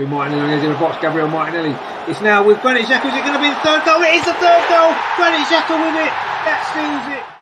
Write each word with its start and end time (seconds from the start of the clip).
To 0.00 0.06
Martinelli 0.06 0.54
in 0.54 0.72
the 0.72 0.78
box, 0.78 0.96
Gabriel 1.02 1.28
Martinelli. 1.28 1.76
It's 2.08 2.22
now 2.22 2.42
with 2.42 2.62
Granit 2.62 2.86
Xhaka. 2.86 3.04
Is 3.04 3.12
it 3.12 3.20
going 3.20 3.34
to 3.34 3.38
be 3.38 3.50
the 3.50 3.60
third 3.60 3.84
goal? 3.84 4.00
It 4.00 4.16
is 4.16 4.24
the 4.24 4.32
third 4.32 4.64
goal. 4.72 4.96
Granit 5.20 5.44
Xhaka 5.44 5.76
with 5.76 5.92
it. 5.92 6.08
That 6.48 6.64
seals 6.72 7.18
it. 7.20 7.39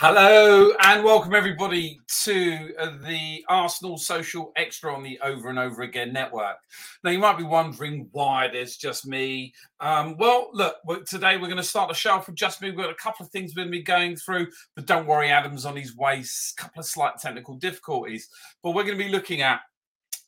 Hello 0.00 0.70
and 0.78 1.02
welcome 1.02 1.34
everybody 1.34 1.98
to 2.22 2.72
uh, 2.78 2.92
the 3.04 3.44
Arsenal 3.48 3.98
Social 3.98 4.52
Extra 4.54 4.94
on 4.94 5.02
the 5.02 5.18
Over 5.24 5.48
and 5.48 5.58
Over 5.58 5.82
Again 5.82 6.12
network. 6.12 6.54
Now 7.02 7.10
you 7.10 7.18
might 7.18 7.36
be 7.36 7.42
wondering 7.42 8.08
why 8.12 8.46
there's 8.46 8.76
just 8.76 9.08
me. 9.08 9.52
Um, 9.80 10.16
well, 10.16 10.50
look, 10.52 10.76
today 11.04 11.36
we're 11.36 11.48
going 11.48 11.56
to 11.56 11.64
start 11.64 11.88
the 11.88 11.96
show 11.96 12.22
with 12.24 12.36
just 12.36 12.62
me. 12.62 12.70
We've 12.70 12.78
got 12.78 12.90
a 12.90 12.94
couple 12.94 13.26
of 13.26 13.32
things 13.32 13.56
we're 13.56 13.64
going 13.64 13.72
to 13.72 13.78
be 13.78 13.82
going 13.82 14.14
through, 14.14 14.46
but 14.76 14.86
don't 14.86 15.08
worry, 15.08 15.30
Adam's 15.30 15.66
on 15.66 15.74
his 15.74 15.96
way. 15.96 16.22
A 16.22 16.62
couple 16.62 16.78
of 16.78 16.86
slight 16.86 17.18
technical 17.20 17.56
difficulties, 17.56 18.28
but 18.62 18.76
we're 18.76 18.84
going 18.84 18.96
to 18.98 19.04
be 19.04 19.10
looking 19.10 19.42
at 19.42 19.62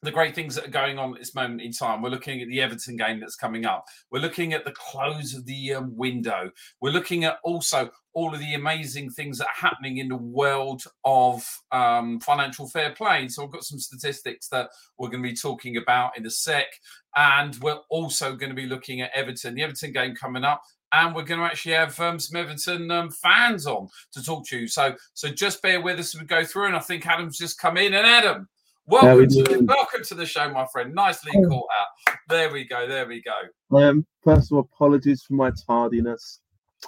the 0.02 0.10
great 0.10 0.34
things 0.34 0.54
that 0.54 0.66
are 0.66 0.70
going 0.70 0.98
on 0.98 1.12
at 1.12 1.18
this 1.18 1.34
moment 1.34 1.60
in 1.60 1.72
time. 1.72 2.00
We're 2.00 2.08
looking 2.08 2.40
at 2.40 2.48
the 2.48 2.62
Everton 2.62 2.96
game 2.96 3.20
that's 3.20 3.36
coming 3.36 3.66
up. 3.66 3.84
We're 4.10 4.20
looking 4.20 4.54
at 4.54 4.64
the 4.64 4.72
close 4.72 5.34
of 5.34 5.44
the 5.44 5.74
um, 5.74 5.94
window. 5.94 6.50
We're 6.80 6.92
looking 6.92 7.24
at 7.24 7.38
also 7.44 7.90
all 8.14 8.32
of 8.32 8.40
the 8.40 8.54
amazing 8.54 9.10
things 9.10 9.38
that 9.38 9.48
are 9.48 9.68
happening 9.68 9.98
in 9.98 10.08
the 10.08 10.16
world 10.16 10.82
of 11.04 11.46
um, 11.70 12.18
financial 12.20 12.66
fair 12.66 12.92
play. 12.92 13.28
So 13.28 13.44
I've 13.44 13.52
got 13.52 13.64
some 13.64 13.78
statistics 13.78 14.48
that 14.48 14.70
we're 14.98 15.10
going 15.10 15.22
to 15.22 15.28
be 15.28 15.36
talking 15.36 15.76
about 15.76 16.16
in 16.16 16.24
a 16.24 16.30
sec. 16.30 16.66
And 17.14 17.56
we're 17.56 17.80
also 17.90 18.34
going 18.36 18.50
to 18.50 18.56
be 18.56 18.66
looking 18.66 19.02
at 19.02 19.10
Everton, 19.14 19.54
the 19.54 19.62
Everton 19.62 19.92
game 19.92 20.14
coming 20.14 20.44
up. 20.44 20.62
And 20.92 21.14
we're 21.14 21.22
going 21.22 21.38
to 21.38 21.46
actually 21.46 21.74
have 21.74 21.98
um, 22.00 22.18
some 22.18 22.40
Everton 22.40 22.90
um, 22.90 23.10
fans 23.10 23.66
on 23.66 23.88
to 24.12 24.24
talk 24.24 24.44
to 24.48 24.58
you. 24.58 24.66
So, 24.66 24.96
so 25.14 25.28
just 25.28 25.62
bear 25.62 25.80
with 25.80 26.00
us 26.00 26.14
as 26.14 26.20
we 26.20 26.26
go 26.26 26.44
through. 26.44 26.66
And 26.66 26.76
I 26.76 26.80
think 26.80 27.06
Adam's 27.06 27.38
just 27.38 27.60
come 27.60 27.76
in. 27.76 27.94
And 27.94 28.06
Adam, 28.06 28.48
Welcome 28.90 29.28
to, 29.28 29.64
welcome 29.68 30.02
to 30.02 30.14
the 30.16 30.26
show, 30.26 30.50
my 30.50 30.66
friend. 30.72 30.92
Nicely 30.92 31.30
oh. 31.36 31.48
caught 31.48 31.68
out. 31.78 32.16
There 32.28 32.50
we 32.50 32.64
go. 32.64 32.88
There 32.88 33.06
we 33.06 33.22
go. 33.22 33.78
Um, 33.78 34.04
first 34.24 34.50
of 34.50 34.56
all, 34.56 34.68
apologies 34.72 35.22
for 35.22 35.34
my 35.34 35.52
tardiness. 35.64 36.40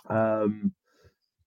Um, 0.09 0.72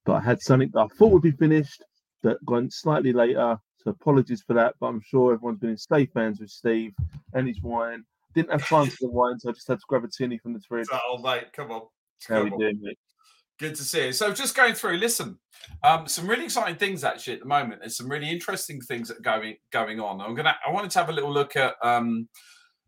but 0.06 0.14
I 0.14 0.22
had 0.22 0.42
something 0.42 0.72
that 0.74 0.80
I 0.80 0.88
thought 0.98 1.12
would 1.12 1.22
be 1.22 1.32
finished 1.32 1.84
that 2.24 2.38
went 2.48 2.72
slightly 2.72 3.12
later. 3.12 3.58
So 3.84 3.92
apologies 3.92 4.44
for 4.48 4.54
that. 4.54 4.76
But 4.80 4.88
I'm 4.88 5.02
sure 5.02 5.34
everyone's 5.34 5.60
been 5.60 5.72
in 5.72 5.78
safe 5.78 6.10
hands 6.16 6.40
with 6.40 6.52
Steve 6.52 6.94
and 7.34 7.50
his 7.50 7.62
wine. 7.62 8.06
Didn't 8.34 8.52
have 8.52 8.66
time 8.66 8.88
for 8.88 8.98
the 9.02 9.10
wine, 9.10 9.38
so 9.38 9.50
I 9.50 9.52
just 9.52 9.68
had 9.68 9.80
to 9.80 9.86
grab 9.90 10.06
a 10.06 10.08
tinny 10.08 10.38
from 10.38 10.54
the 10.54 10.62
fridge. 10.62 10.88
Oh, 10.90 11.18
mate, 11.18 11.52
come 11.52 11.72
on. 11.72 11.82
How 12.30 12.36
are 12.36 12.48
you 12.48 12.58
doing, 12.58 12.80
mate? 12.82 12.98
Good 13.58 13.76
to 13.76 13.84
see 13.84 14.08
you. 14.08 14.12
So, 14.12 14.34
just 14.34 14.56
going 14.56 14.74
through, 14.74 14.98
listen, 14.98 15.40
um, 15.82 16.08
some 16.08 16.28
really 16.28 16.44
exciting 16.44 16.76
things 16.76 17.06
actually 17.06 17.36
at 17.36 17.40
the 17.40 17.46
moment. 17.46 17.80
There's 17.80 17.96
some 17.96 18.10
really 18.10 18.30
interesting 18.30 18.82
things 18.82 19.08
that 19.08 19.20
are 19.20 19.22
going 19.22 19.56
going 19.72 20.00
on. 20.02 20.20
I'm 20.20 20.36
gonna. 20.36 20.56
I 20.68 20.72
wanted 20.72 20.92
to 20.92 21.00
have 21.00 21.08
a 21.08 21.14
little 21.14 21.32
look 21.32 21.56
at, 21.56 21.76
um, 21.82 22.28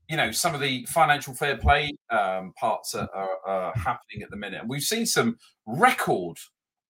you 0.10 0.18
know, 0.18 0.32
some 0.32 0.54
of 0.54 0.60
the 0.60 0.86
financial 0.90 1.34
fair 1.34 1.58
play 1.58 1.94
um, 2.10 2.52
parts 2.60 2.92
that 2.92 3.10
are, 3.14 3.38
are 3.46 3.74
happening 3.76 4.24
at 4.24 4.30
the 4.30 4.36
minute, 4.36 4.60
and 4.60 4.70
we've 4.70 4.82
seen 4.82 5.06
some 5.06 5.38
record. 5.66 6.38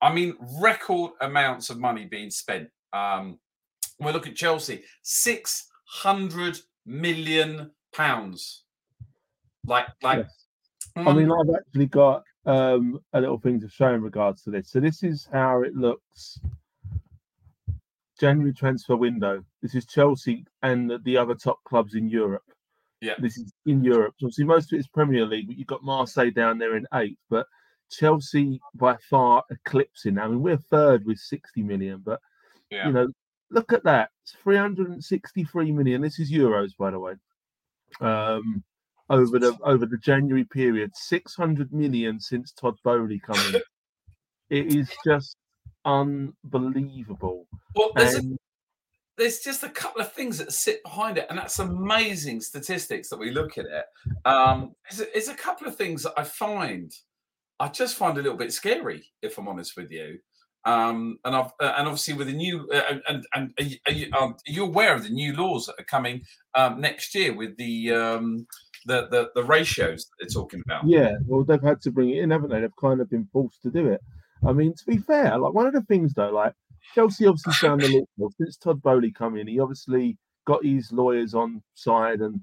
I 0.02 0.12
mean, 0.12 0.36
record 0.60 1.12
amounts 1.22 1.70
of 1.70 1.80
money 1.80 2.06
being 2.06 2.32
spent. 2.32 2.70
Um, 2.94 3.38
we 4.00 4.12
look 4.12 4.26
at 4.26 4.36
Chelsea, 4.36 4.84
six 5.04 5.68
hundred 5.86 6.58
million 6.86 7.72
pounds. 7.94 8.64
Like, 9.66 9.86
like. 10.02 10.20
Yes. 10.20 10.34
I 10.96 11.14
mean, 11.14 11.32
I've 11.32 11.56
actually 11.56 11.86
got 11.86 12.24
um, 12.48 13.00
a 13.14 13.20
little 13.20 13.38
thing 13.38 13.60
to 13.60 13.70
show 13.70 13.94
in 13.94 14.02
regards 14.02 14.42
to 14.44 14.50
this. 14.50 14.72
So 14.72 14.80
this 14.80 15.04
is 15.04 15.28
how 15.32 15.62
it 15.62 15.76
looks. 15.76 16.40
January 18.20 18.54
transfer 18.54 18.96
window. 18.96 19.44
This 19.62 19.76
is 19.76 19.86
Chelsea 19.86 20.44
and 20.64 20.92
the 21.04 21.18
other 21.18 21.36
top 21.36 21.60
clubs 21.66 21.94
in 21.94 22.10
Europe. 22.10 22.42
Yeah. 23.00 23.14
This 23.20 23.38
is 23.38 23.54
in 23.68 23.84
Europe. 23.84 24.16
So 24.18 24.26
obviously 24.26 24.46
most 24.46 24.72
of 24.72 24.78
it 24.78 24.80
is 24.80 24.88
Premier 24.88 25.26
League, 25.26 25.48
but 25.48 25.58
you've 25.58 25.68
got 25.68 25.84
Marseille 25.84 26.32
down 26.32 26.58
there 26.58 26.76
in 26.76 26.88
eighth. 26.96 27.20
But 27.30 27.46
Chelsea 27.92 28.60
by 28.74 28.98
far 29.10 29.44
eclipsing. 29.52 30.18
I 30.18 30.28
mean, 30.28 30.42
we're 30.42 30.58
third 30.58 31.06
with 31.06 31.20
60 31.20 31.62
million, 31.62 32.02
but 32.04 32.20
yeah. 32.72 32.88
you 32.88 32.94
know, 32.94 33.08
look 33.52 33.72
at 33.72 33.84
that. 33.84 34.10
It's 34.24 34.34
363 34.44 35.72
million. 35.74 36.02
This 36.02 36.20
is 36.20 36.32
euros, 36.32 36.72
by 36.78 36.92
the 36.92 37.00
way. 37.00 37.14
Um, 38.02 38.64
over 39.10 39.40
the 39.40 39.58
over 39.64 39.86
the 39.86 39.98
January 39.98 40.46
period. 40.46 40.92
Six 40.96 41.36
hundred 41.36 41.74
million 41.74 42.20
since 42.20 42.52
Todd 42.52 42.76
Boehly 42.84 43.20
coming. 43.20 43.62
it 44.50 44.76
is 44.76 44.92
just 45.06 45.36
unbelievable. 45.86 47.48
Well, 47.76 47.92
there's, 47.96 48.16
and... 48.16 48.34
a, 48.34 48.38
there's 49.18 49.40
just 49.40 49.64
a 49.64 49.70
couple 49.70 50.02
of 50.02 50.12
things 50.14 50.38
that 50.38 50.52
sit 50.54 50.84
behind 50.84 51.18
it, 51.18 51.28
and 51.30 51.38
that's 51.38 51.60
amazing 51.60 52.42
statistics 52.42 53.10
that 53.10 53.20
we 53.20 53.32
look 53.32 53.58
at 53.58 53.66
it. 53.66 53.86
Um, 54.26 54.74
there's, 54.90 55.30
a, 55.30 55.32
a 55.32 55.36
couple 55.36 55.68
of 55.68 55.76
things 55.76 56.04
that 56.04 56.14
I 56.18 56.24
find 56.24 56.92
I 57.60 57.68
just 57.70 57.96
find 57.96 58.18
a 58.18 58.22
little 58.22 58.38
bit 58.38 58.54
scary, 58.54 59.04
if 59.22 59.38
I'm 59.38 59.48
honest 59.48 59.76
with 59.76 59.92
you. 59.92 60.20
Um, 60.66 61.18
and 61.24 61.36
I've, 61.36 61.52
uh, 61.62 61.74
and 61.78 61.88
obviously 61.88 62.14
with 62.14 62.28
the 62.28 62.34
new 62.34 62.70
uh, 62.74 62.82
and 62.90 63.02
and, 63.08 63.26
and 63.34 63.54
are, 63.58 63.64
you, 63.64 63.78
are, 63.88 63.94
you, 63.94 64.14
um, 64.14 64.34
are, 64.34 64.52
you, 64.52 64.66
aware 64.66 64.94
of 64.94 65.04
the 65.04 65.10
new 65.10 65.34
laws 65.34 65.66
that 65.66 65.80
are 65.80 65.86
coming 65.86 66.22
um, 66.56 66.82
next 66.82 67.16
year 67.16 67.34
with 67.34 67.56
the 67.58 67.92
um, 67.94 68.46
the, 68.88 69.08
the 69.10 69.30
the 69.36 69.44
ratios 69.44 70.08
they're 70.20 70.30
talking 70.30 70.62
about. 70.66 70.88
Yeah, 70.88 71.18
well, 71.26 71.44
they've 71.44 71.62
had 71.62 71.82
to 71.82 71.92
bring 71.92 72.10
it 72.10 72.24
in, 72.24 72.32
haven't 72.32 72.50
they? 72.50 72.62
They've 72.62 72.82
kind 72.82 73.02
of 73.02 73.10
been 73.10 73.28
forced 73.32 73.62
to 73.64 73.70
do 73.70 73.88
it. 73.88 74.02
I 74.46 74.54
mean, 74.54 74.74
to 74.74 74.86
be 74.86 74.98
fair, 74.98 75.38
like 75.38 75.54
one 75.54 75.68
of 75.68 75.74
the 75.74 75.82
things 75.82 76.14
though, 76.14 76.32
like 76.32 76.54
Chelsea 76.96 77.28
obviously 77.28 77.54
found 77.54 77.82
the 77.82 77.88
loophole 77.88 78.34
since 78.38 78.58
Todd 78.58 78.82
Boehly 78.82 79.12
come 79.12 79.38
in. 79.38 79.48
He 79.48 79.60
obviously 79.60 80.18
got 80.46 80.66
his 80.66 80.92
lawyers 80.92 81.34
on 81.34 81.62
side 81.76 82.22
and 82.22 82.42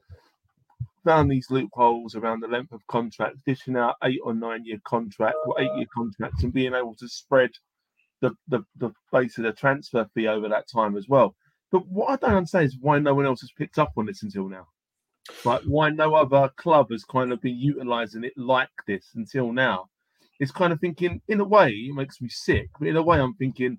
found 1.05 1.31
these 1.31 1.51
loopholes 1.51 2.15
around 2.15 2.41
the 2.41 2.49
length 2.49 2.73
of 2.73 2.87
contracts, 2.89 3.41
dishing 3.47 3.77
out 3.77 3.97
eight 4.05 4.21
or 4.23 4.35
nine 4.35 4.65
year 4.65 4.81
contract 4.85 5.37
or 5.47 5.61
eight 5.61 5.73
year 5.77 5.87
contracts, 5.95 6.43
and 6.43 6.53
being 6.53 6.75
able 6.75 6.95
to 6.97 7.09
spread 7.09 7.51
the 8.21 8.33
the 8.49 8.61
the 8.77 8.91
base 9.13 9.39
of 9.39 9.45
the 9.45 9.53
transfer 9.53 10.07
fee 10.15 10.29
over 10.29 10.49
that 10.49 10.69
time 10.69 10.97
as 10.97 11.09
well. 11.09 11.35
But 11.73 11.89
what 11.89 12.11
I 12.11 12.17
don't 12.17 12.37
understand 12.37 12.67
is 12.67 12.79
why 12.81 12.99
no 12.99 13.15
one 13.15 13.27
else 13.27 13.41
has 13.41 13.51
picked 13.57 13.79
up 13.79 13.93
on 13.97 14.07
this 14.07 14.23
until 14.23 14.49
now. 14.49 14.69
Like 15.45 15.63
why 15.63 15.91
no 15.91 16.15
other 16.15 16.51
club 16.57 16.91
has 16.91 17.05
kind 17.05 17.33
of 17.33 17.41
been 17.41 17.57
utilizing 17.57 18.25
it 18.25 18.37
like 18.37 18.69
this 18.87 19.07
until 19.15 19.53
now. 19.53 19.89
It's 20.41 20.53
kind 20.53 20.73
of 20.73 20.81
thinking, 20.81 21.23
in 21.29 21.41
a 21.41 21.45
way, 21.45 21.71
it 21.71 21.95
makes 21.95 22.21
me 22.21 22.29
sick, 22.29 22.69
but 22.79 22.89
in 22.89 22.97
a 22.97 23.03
way, 23.03 23.21
I'm 23.21 23.35
thinking, 23.35 23.79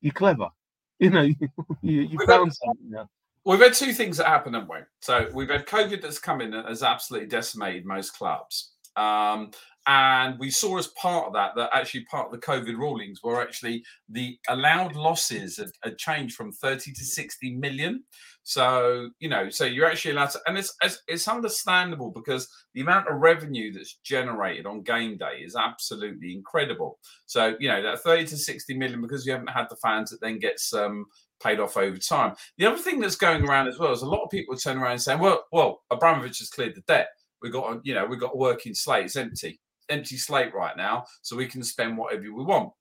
you're 0.00 0.12
clever. 0.12 0.48
You 0.98 1.10
know, 1.10 1.22
you, 1.82 2.02
you 2.02 2.18
found 2.28 2.50
had, 2.50 2.54
something 2.54 2.90
now. 2.90 3.08
We've 3.44 3.58
had 3.58 3.74
two 3.74 3.92
things 3.92 4.18
that 4.18 4.28
happen, 4.28 4.54
haven't 4.54 4.70
we? 4.70 4.76
So 5.00 5.28
we've 5.34 5.50
had 5.50 5.66
COVID 5.66 6.00
that's 6.00 6.20
come 6.20 6.40
in 6.40 6.54
and 6.54 6.68
has 6.68 6.84
absolutely 6.84 7.26
decimated 7.26 7.84
most 7.84 8.16
clubs. 8.16 8.74
Um, 8.94 9.50
and 9.86 10.38
we 10.38 10.50
saw 10.50 10.78
as 10.78 10.88
part 10.88 11.26
of 11.26 11.32
that 11.32 11.52
that 11.56 11.70
actually 11.72 12.04
part 12.04 12.26
of 12.26 12.32
the 12.32 12.46
COVID 12.46 12.76
rulings 12.76 13.20
were 13.22 13.42
actually 13.42 13.84
the 14.08 14.38
allowed 14.48 14.94
losses 14.94 15.56
had, 15.56 15.70
had 15.82 15.98
changed 15.98 16.36
from 16.36 16.52
30 16.52 16.92
to 16.92 17.04
60 17.04 17.56
million. 17.56 18.04
So 18.44 19.10
you 19.18 19.28
know, 19.28 19.50
so 19.50 19.64
you're 19.64 19.86
actually 19.86 20.12
allowed 20.12 20.30
to, 20.30 20.40
and 20.46 20.58
it's, 20.58 20.74
it's 20.82 21.02
it's 21.08 21.28
understandable 21.28 22.10
because 22.10 22.48
the 22.74 22.80
amount 22.80 23.08
of 23.08 23.20
revenue 23.20 23.72
that's 23.72 23.98
generated 24.04 24.66
on 24.66 24.82
game 24.82 25.16
day 25.16 25.42
is 25.44 25.56
absolutely 25.56 26.32
incredible. 26.32 26.98
So 27.26 27.56
you 27.58 27.68
know 27.68 27.82
that 27.82 28.00
30 28.02 28.26
to 28.26 28.36
60 28.36 28.76
million 28.76 29.00
because 29.00 29.26
you 29.26 29.32
haven't 29.32 29.50
had 29.50 29.66
the 29.68 29.76
fans 29.76 30.10
that 30.10 30.20
then 30.20 30.38
gets 30.38 30.72
um, 30.74 31.06
paid 31.42 31.60
off 31.60 31.76
over 31.76 31.98
time. 31.98 32.34
The 32.58 32.66
other 32.66 32.78
thing 32.78 33.00
that's 33.00 33.16
going 33.16 33.48
around 33.48 33.68
as 33.68 33.78
well 33.78 33.92
is 33.92 34.02
a 34.02 34.08
lot 34.08 34.24
of 34.24 34.30
people 34.30 34.56
turn 34.56 34.78
around 34.78 34.92
and 34.92 35.02
saying, 35.02 35.20
"Well, 35.20 35.44
well, 35.52 35.82
Abramovich 35.90 36.38
has 36.38 36.50
cleared 36.50 36.74
the 36.74 36.82
debt. 36.82 37.08
We've 37.42 37.52
got, 37.52 37.84
you 37.84 37.94
know, 37.94 38.06
we've 38.06 38.20
got 38.20 38.34
a 38.34 38.38
working 38.38 38.74
slate. 38.74 39.06
It's 39.06 39.16
empty, 39.16 39.60
empty 39.92 40.16
slate 40.16 40.54
right 40.54 40.76
now, 40.76 41.04
so 41.22 41.36
we 41.36 41.46
can 41.46 41.62
spend 41.62 41.96
whatever 41.96 42.22
we 42.22 42.44
want." 42.44 42.72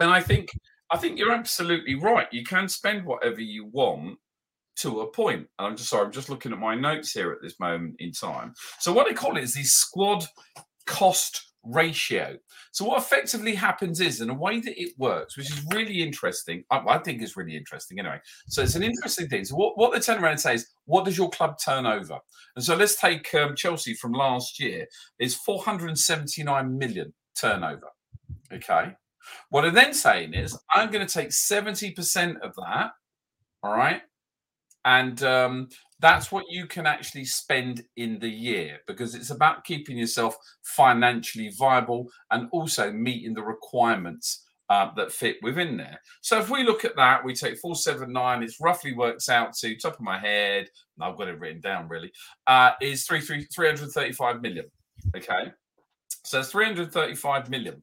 And 0.00 0.10
I 0.10 0.20
think, 0.20 0.48
I 0.90 0.96
think 0.98 1.18
you're 1.18 1.32
absolutely 1.32 1.94
right. 1.94 2.26
You 2.32 2.44
can 2.44 2.68
spend 2.68 3.06
whatever 3.06 3.40
you 3.40 3.66
want 3.66 4.18
to 4.80 5.00
a 5.00 5.10
point. 5.10 5.46
And 5.58 5.66
I'm 5.66 5.76
just 5.76 5.88
sorry, 5.88 6.04
I'm 6.04 6.12
just 6.12 6.28
looking 6.28 6.52
at 6.52 6.58
my 6.58 6.74
notes 6.74 7.12
here 7.12 7.32
at 7.32 7.42
this 7.42 7.58
moment 7.58 7.96
in 7.98 8.12
time. 8.12 8.52
So 8.78 8.92
what 8.92 9.06
they 9.06 9.14
call 9.14 9.36
it 9.36 9.44
is 9.44 9.54
the 9.54 9.62
squad 9.62 10.26
cost 10.86 11.52
ratio. 11.64 12.36
So 12.72 12.84
what 12.84 12.98
effectively 12.98 13.54
happens 13.54 14.00
is, 14.00 14.20
in 14.20 14.30
a 14.30 14.34
way 14.34 14.60
that 14.60 14.80
it 14.80 14.92
works, 14.98 15.36
which 15.36 15.50
is 15.50 15.64
really 15.72 16.02
interesting, 16.02 16.62
I, 16.70 16.82
I 16.86 16.98
think 16.98 17.22
is 17.22 17.36
really 17.36 17.56
interesting 17.56 17.98
anyway. 17.98 18.20
So 18.48 18.62
it's 18.62 18.76
an 18.76 18.82
interesting 18.82 19.28
thing. 19.28 19.44
So 19.46 19.56
what, 19.56 19.78
what 19.78 19.92
they 19.92 20.00
turn 20.00 20.22
around 20.22 20.32
and 20.32 20.40
say 20.40 20.54
is, 20.54 20.68
what 20.86 21.04
does 21.04 21.18
your 21.18 21.30
club 21.30 21.56
turn 21.62 21.86
over? 21.86 22.18
And 22.54 22.64
so 22.64 22.74
let's 22.74 22.98
take 22.98 23.32
um, 23.34 23.54
Chelsea 23.54 23.94
from 23.94 24.12
last 24.12 24.58
year. 24.58 24.86
It's 25.18 25.34
479 25.34 26.78
million 26.78 27.12
turnover. 27.38 27.88
Okay. 28.52 28.92
What 29.50 29.64
I'm 29.64 29.74
then 29.74 29.92
saying 29.92 30.34
is, 30.34 30.58
I'm 30.72 30.90
going 30.90 31.06
to 31.06 31.12
take 31.12 31.30
70% 31.30 32.40
of 32.40 32.54
that. 32.56 32.92
All 33.62 33.72
right. 33.72 34.02
And 34.84 35.20
um, 35.24 35.68
that's 35.98 36.30
what 36.30 36.44
you 36.48 36.66
can 36.66 36.86
actually 36.86 37.24
spend 37.24 37.82
in 37.96 38.20
the 38.20 38.28
year 38.28 38.78
because 38.86 39.16
it's 39.16 39.30
about 39.30 39.64
keeping 39.64 39.98
yourself 39.98 40.36
financially 40.62 41.50
viable 41.58 42.08
and 42.30 42.48
also 42.52 42.92
meeting 42.92 43.34
the 43.34 43.42
requirements 43.42 44.45
uh, 44.68 44.90
that 44.96 45.12
fit 45.12 45.36
within 45.42 45.76
there. 45.76 46.00
So 46.20 46.38
if 46.38 46.50
we 46.50 46.64
look 46.64 46.84
at 46.84 46.96
that, 46.96 47.24
we 47.24 47.34
take 47.34 47.58
479, 47.58 48.42
it's 48.42 48.60
roughly 48.60 48.94
works 48.94 49.28
out 49.28 49.54
to 49.58 49.76
top 49.76 49.94
of 49.94 50.00
my 50.00 50.18
head, 50.18 50.68
and 50.96 51.04
I've 51.04 51.16
got 51.16 51.28
it 51.28 51.38
written 51.38 51.60
down 51.60 51.88
really, 51.88 52.12
uh, 52.46 52.72
is 52.80 53.04
3, 53.04 53.20
3, 53.20 53.44
335 53.44 54.42
million. 54.42 54.66
Okay. 55.16 55.52
So 56.24 56.42
335 56.42 57.50
million. 57.50 57.82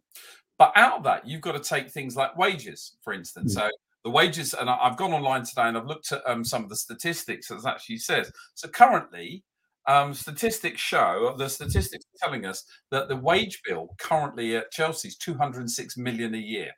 But 0.58 0.74
out 0.76 0.98
of 0.98 1.04
that, 1.06 1.28
you've 1.28 1.42
got 1.42 1.54
to 1.54 1.60
take 1.60 1.90
things 1.90 2.16
like 2.16 2.38
wages, 2.38 2.98
for 3.02 3.14
instance. 3.14 3.56
Mm. 3.56 3.62
So 3.62 3.70
the 4.04 4.10
wages, 4.10 4.54
and 4.54 4.70
I've 4.70 4.98
gone 4.98 5.14
online 5.14 5.44
today 5.46 5.64
and 5.64 5.78
I've 5.78 5.88
looked 5.88 6.12
at 6.12 6.22
um, 6.28 6.44
some 6.44 6.64
of 6.64 6.70
the 6.70 6.76
statistics 6.76 7.50
as 7.52 7.66
actually 7.66 7.98
says. 7.98 8.32
So 8.54 8.68
currently, 8.68 9.44
um, 9.88 10.14
statistics 10.14 10.80
show 10.80 11.36
the 11.38 11.50
statistics 11.50 12.06
are 12.06 12.28
telling 12.28 12.46
us 12.46 12.64
that 12.92 13.10
the 13.10 13.16
wage 13.16 13.62
bill 13.66 13.96
currently 14.00 14.56
at 14.56 14.72
Chelsea 14.72 15.10
is 15.10 15.18
206 15.18 15.98
million 15.98 16.36
a 16.36 16.40
year. 16.40 16.72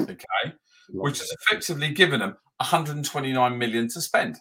Okay, 0.00 0.52
which 0.90 1.18
has 1.18 1.30
effectively 1.30 1.92
given 1.92 2.20
them 2.20 2.36
129 2.58 3.58
million 3.58 3.88
to 3.88 4.00
spend. 4.00 4.38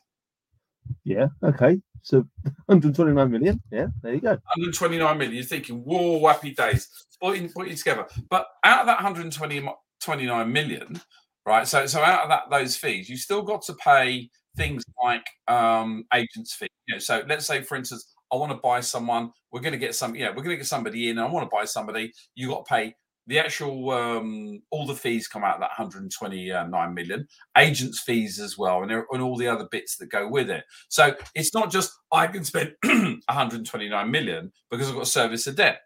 Yeah. 1.03 1.27
Okay. 1.43 1.79
So 2.01 2.25
129 2.65 3.31
million. 3.31 3.61
Yeah. 3.71 3.87
There 4.01 4.13
you 4.13 4.21
go. 4.21 4.29
129 4.29 5.17
million. 5.17 5.35
You're 5.35 5.43
thinking, 5.43 5.77
whoa, 5.83 6.25
happy 6.27 6.51
days. 6.53 6.87
Putting, 7.21 7.49
putting 7.49 7.75
together. 7.75 8.07
But 8.29 8.47
out 8.63 8.81
of 8.81 8.87
that 8.87 8.97
120, 8.97 9.69
29 10.01 10.51
million, 10.51 10.99
right? 11.45 11.67
So, 11.67 11.85
so 11.85 12.01
out 12.01 12.23
of 12.23 12.29
that 12.29 12.49
those 12.49 12.75
fees, 12.75 13.09
you 13.09 13.17
still 13.17 13.43
got 13.43 13.61
to 13.63 13.73
pay 13.75 14.29
things 14.57 14.83
like 15.03 15.25
um, 15.47 16.05
agents' 16.13 16.53
fee. 16.53 16.67
You 16.87 16.95
know, 16.95 16.99
so 16.99 17.23
let's 17.27 17.45
say, 17.45 17.61
for 17.61 17.75
instance, 17.75 18.13
I 18.31 18.35
want 18.35 18.51
to 18.51 18.57
buy 18.57 18.81
someone. 18.81 19.31
We're 19.51 19.61
going 19.61 19.73
to 19.73 19.79
get 19.79 19.95
some. 19.95 20.15
Yeah, 20.15 20.29
we're 20.29 20.43
going 20.43 20.49
to 20.49 20.57
get 20.57 20.67
somebody 20.67 21.09
in. 21.09 21.19
I 21.19 21.25
want 21.25 21.49
to 21.49 21.55
buy 21.55 21.65
somebody. 21.65 22.13
You 22.35 22.49
got 22.49 22.65
to 22.65 22.69
pay 22.69 22.95
the 23.27 23.39
actual 23.39 23.91
um, 23.91 24.61
all 24.71 24.85
the 24.85 24.95
fees 24.95 25.27
come 25.27 25.43
out 25.43 25.55
of 25.55 25.61
that 25.61 25.69
129 25.77 26.93
million 26.93 27.27
agents 27.57 28.01
fees 28.01 28.39
as 28.39 28.57
well 28.57 28.83
and, 28.83 28.91
and 28.91 29.21
all 29.21 29.37
the 29.37 29.47
other 29.47 29.67
bits 29.71 29.95
that 29.97 30.09
go 30.09 30.27
with 30.27 30.49
it 30.49 30.63
so 30.89 31.13
it's 31.35 31.53
not 31.53 31.71
just 31.71 31.93
i 32.11 32.25
can 32.27 32.43
spend 32.43 32.73
129 32.83 34.11
million 34.11 34.51
because 34.69 34.89
i've 34.89 34.95
got 34.95 35.05
to 35.05 35.09
service 35.09 35.47
of 35.47 35.55
debt 35.55 35.81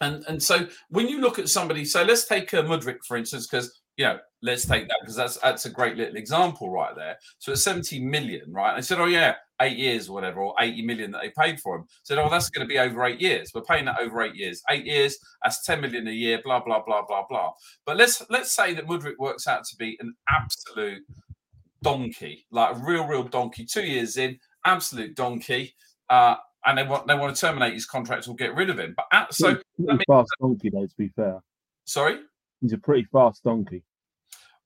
and 0.00 0.24
and 0.26 0.42
so 0.42 0.66
when 0.88 1.08
you 1.08 1.20
look 1.20 1.38
at 1.38 1.48
somebody 1.48 1.84
so 1.84 2.02
let's 2.02 2.26
take 2.26 2.52
uh, 2.52 2.62
mudryk 2.62 2.98
for 3.06 3.16
instance 3.16 3.46
because 3.46 3.80
you 3.96 4.04
know, 4.04 4.18
let's 4.42 4.66
take 4.66 4.88
that 4.88 4.96
because 5.00 5.16
that's 5.16 5.36
that's 5.38 5.66
a 5.66 5.70
great 5.70 5.96
little 5.96 6.16
example 6.16 6.70
right 6.70 6.94
there. 6.94 7.16
So 7.38 7.52
it's 7.52 7.62
70 7.62 8.00
million, 8.00 8.52
right? 8.52 8.74
And 8.74 8.84
said, 8.84 9.00
oh 9.00 9.06
yeah, 9.06 9.34
eight 9.62 9.78
years 9.78 10.08
or 10.08 10.14
whatever, 10.14 10.40
or 10.40 10.54
80 10.60 10.82
million 10.82 11.10
that 11.12 11.22
they 11.22 11.32
paid 11.38 11.60
for 11.60 11.76
him. 11.76 11.84
Said, 12.02 12.18
oh, 12.18 12.28
that's 12.28 12.50
going 12.50 12.66
to 12.66 12.72
be 12.72 12.78
over 12.78 13.04
eight 13.04 13.20
years. 13.20 13.52
We're 13.54 13.62
paying 13.62 13.84
that 13.86 14.00
over 14.00 14.22
eight 14.22 14.34
years. 14.34 14.62
Eight 14.70 14.84
years, 14.84 15.16
that's 15.42 15.64
10 15.64 15.80
million 15.80 16.08
a 16.08 16.12
year, 16.12 16.40
blah, 16.44 16.62
blah, 16.62 16.82
blah, 16.84 17.02
blah, 17.06 17.24
blah. 17.28 17.52
But 17.86 17.96
let's 17.96 18.22
let's 18.30 18.52
say 18.52 18.74
that 18.74 18.86
Mudryk 18.86 19.18
works 19.18 19.46
out 19.46 19.64
to 19.64 19.76
be 19.76 19.96
an 20.00 20.14
absolute 20.28 21.02
donkey, 21.82 22.46
like 22.50 22.76
a 22.76 22.78
real, 22.78 23.06
real 23.06 23.24
donkey. 23.24 23.64
Two 23.64 23.84
years 23.84 24.16
in, 24.16 24.38
absolute 24.64 25.14
donkey. 25.14 25.74
Uh, 26.10 26.36
and 26.66 26.78
they 26.78 26.82
want 26.82 27.06
they 27.06 27.14
want 27.14 27.34
to 27.34 27.40
terminate 27.40 27.74
his 27.74 27.86
contract 27.86 28.26
or 28.26 28.34
get 28.34 28.54
rid 28.54 28.70
of 28.70 28.78
him. 28.78 28.94
But 28.96 29.06
at, 29.12 29.34
so 29.34 29.56
fast 30.08 30.30
donkey, 30.40 30.70
though. 30.70 30.86
To 30.86 30.96
be 30.96 31.08
fair, 31.08 31.40
sorry. 31.84 32.18
He's 32.64 32.72
a 32.72 32.78
pretty 32.78 33.06
fast 33.12 33.44
donkey. 33.44 33.82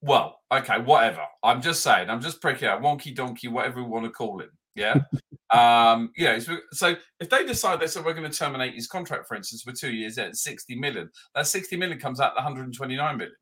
Well, 0.00 0.38
okay, 0.52 0.78
whatever. 0.78 1.24
I'm 1.42 1.60
just 1.60 1.82
saying. 1.82 2.08
I'm 2.08 2.20
just 2.20 2.40
pricking 2.40 2.68
out 2.68 2.80
wonky 2.80 3.12
donkey, 3.12 3.48
whatever 3.48 3.82
we 3.82 3.88
want 3.88 4.04
to 4.04 4.12
call 4.12 4.40
him. 4.40 4.50
Yeah. 4.76 5.00
um, 5.50 6.12
yeah. 6.16 6.38
So, 6.38 6.58
so 6.70 6.94
if 7.18 7.28
they 7.28 7.44
decide 7.44 7.80
they 7.80 7.88
said 7.88 8.04
we're 8.04 8.14
going 8.14 8.30
to 8.30 8.38
terminate 8.38 8.74
his 8.74 8.86
contract, 8.86 9.26
for 9.26 9.36
instance, 9.36 9.62
for 9.62 9.72
two 9.72 9.90
years 9.90 10.16
at 10.16 10.36
60 10.36 10.76
million, 10.78 11.10
that 11.34 11.48
60 11.48 11.76
million 11.76 11.98
comes 11.98 12.20
out 12.20 12.34
the 12.34 12.42
129 12.42 13.16
million. 13.16 13.34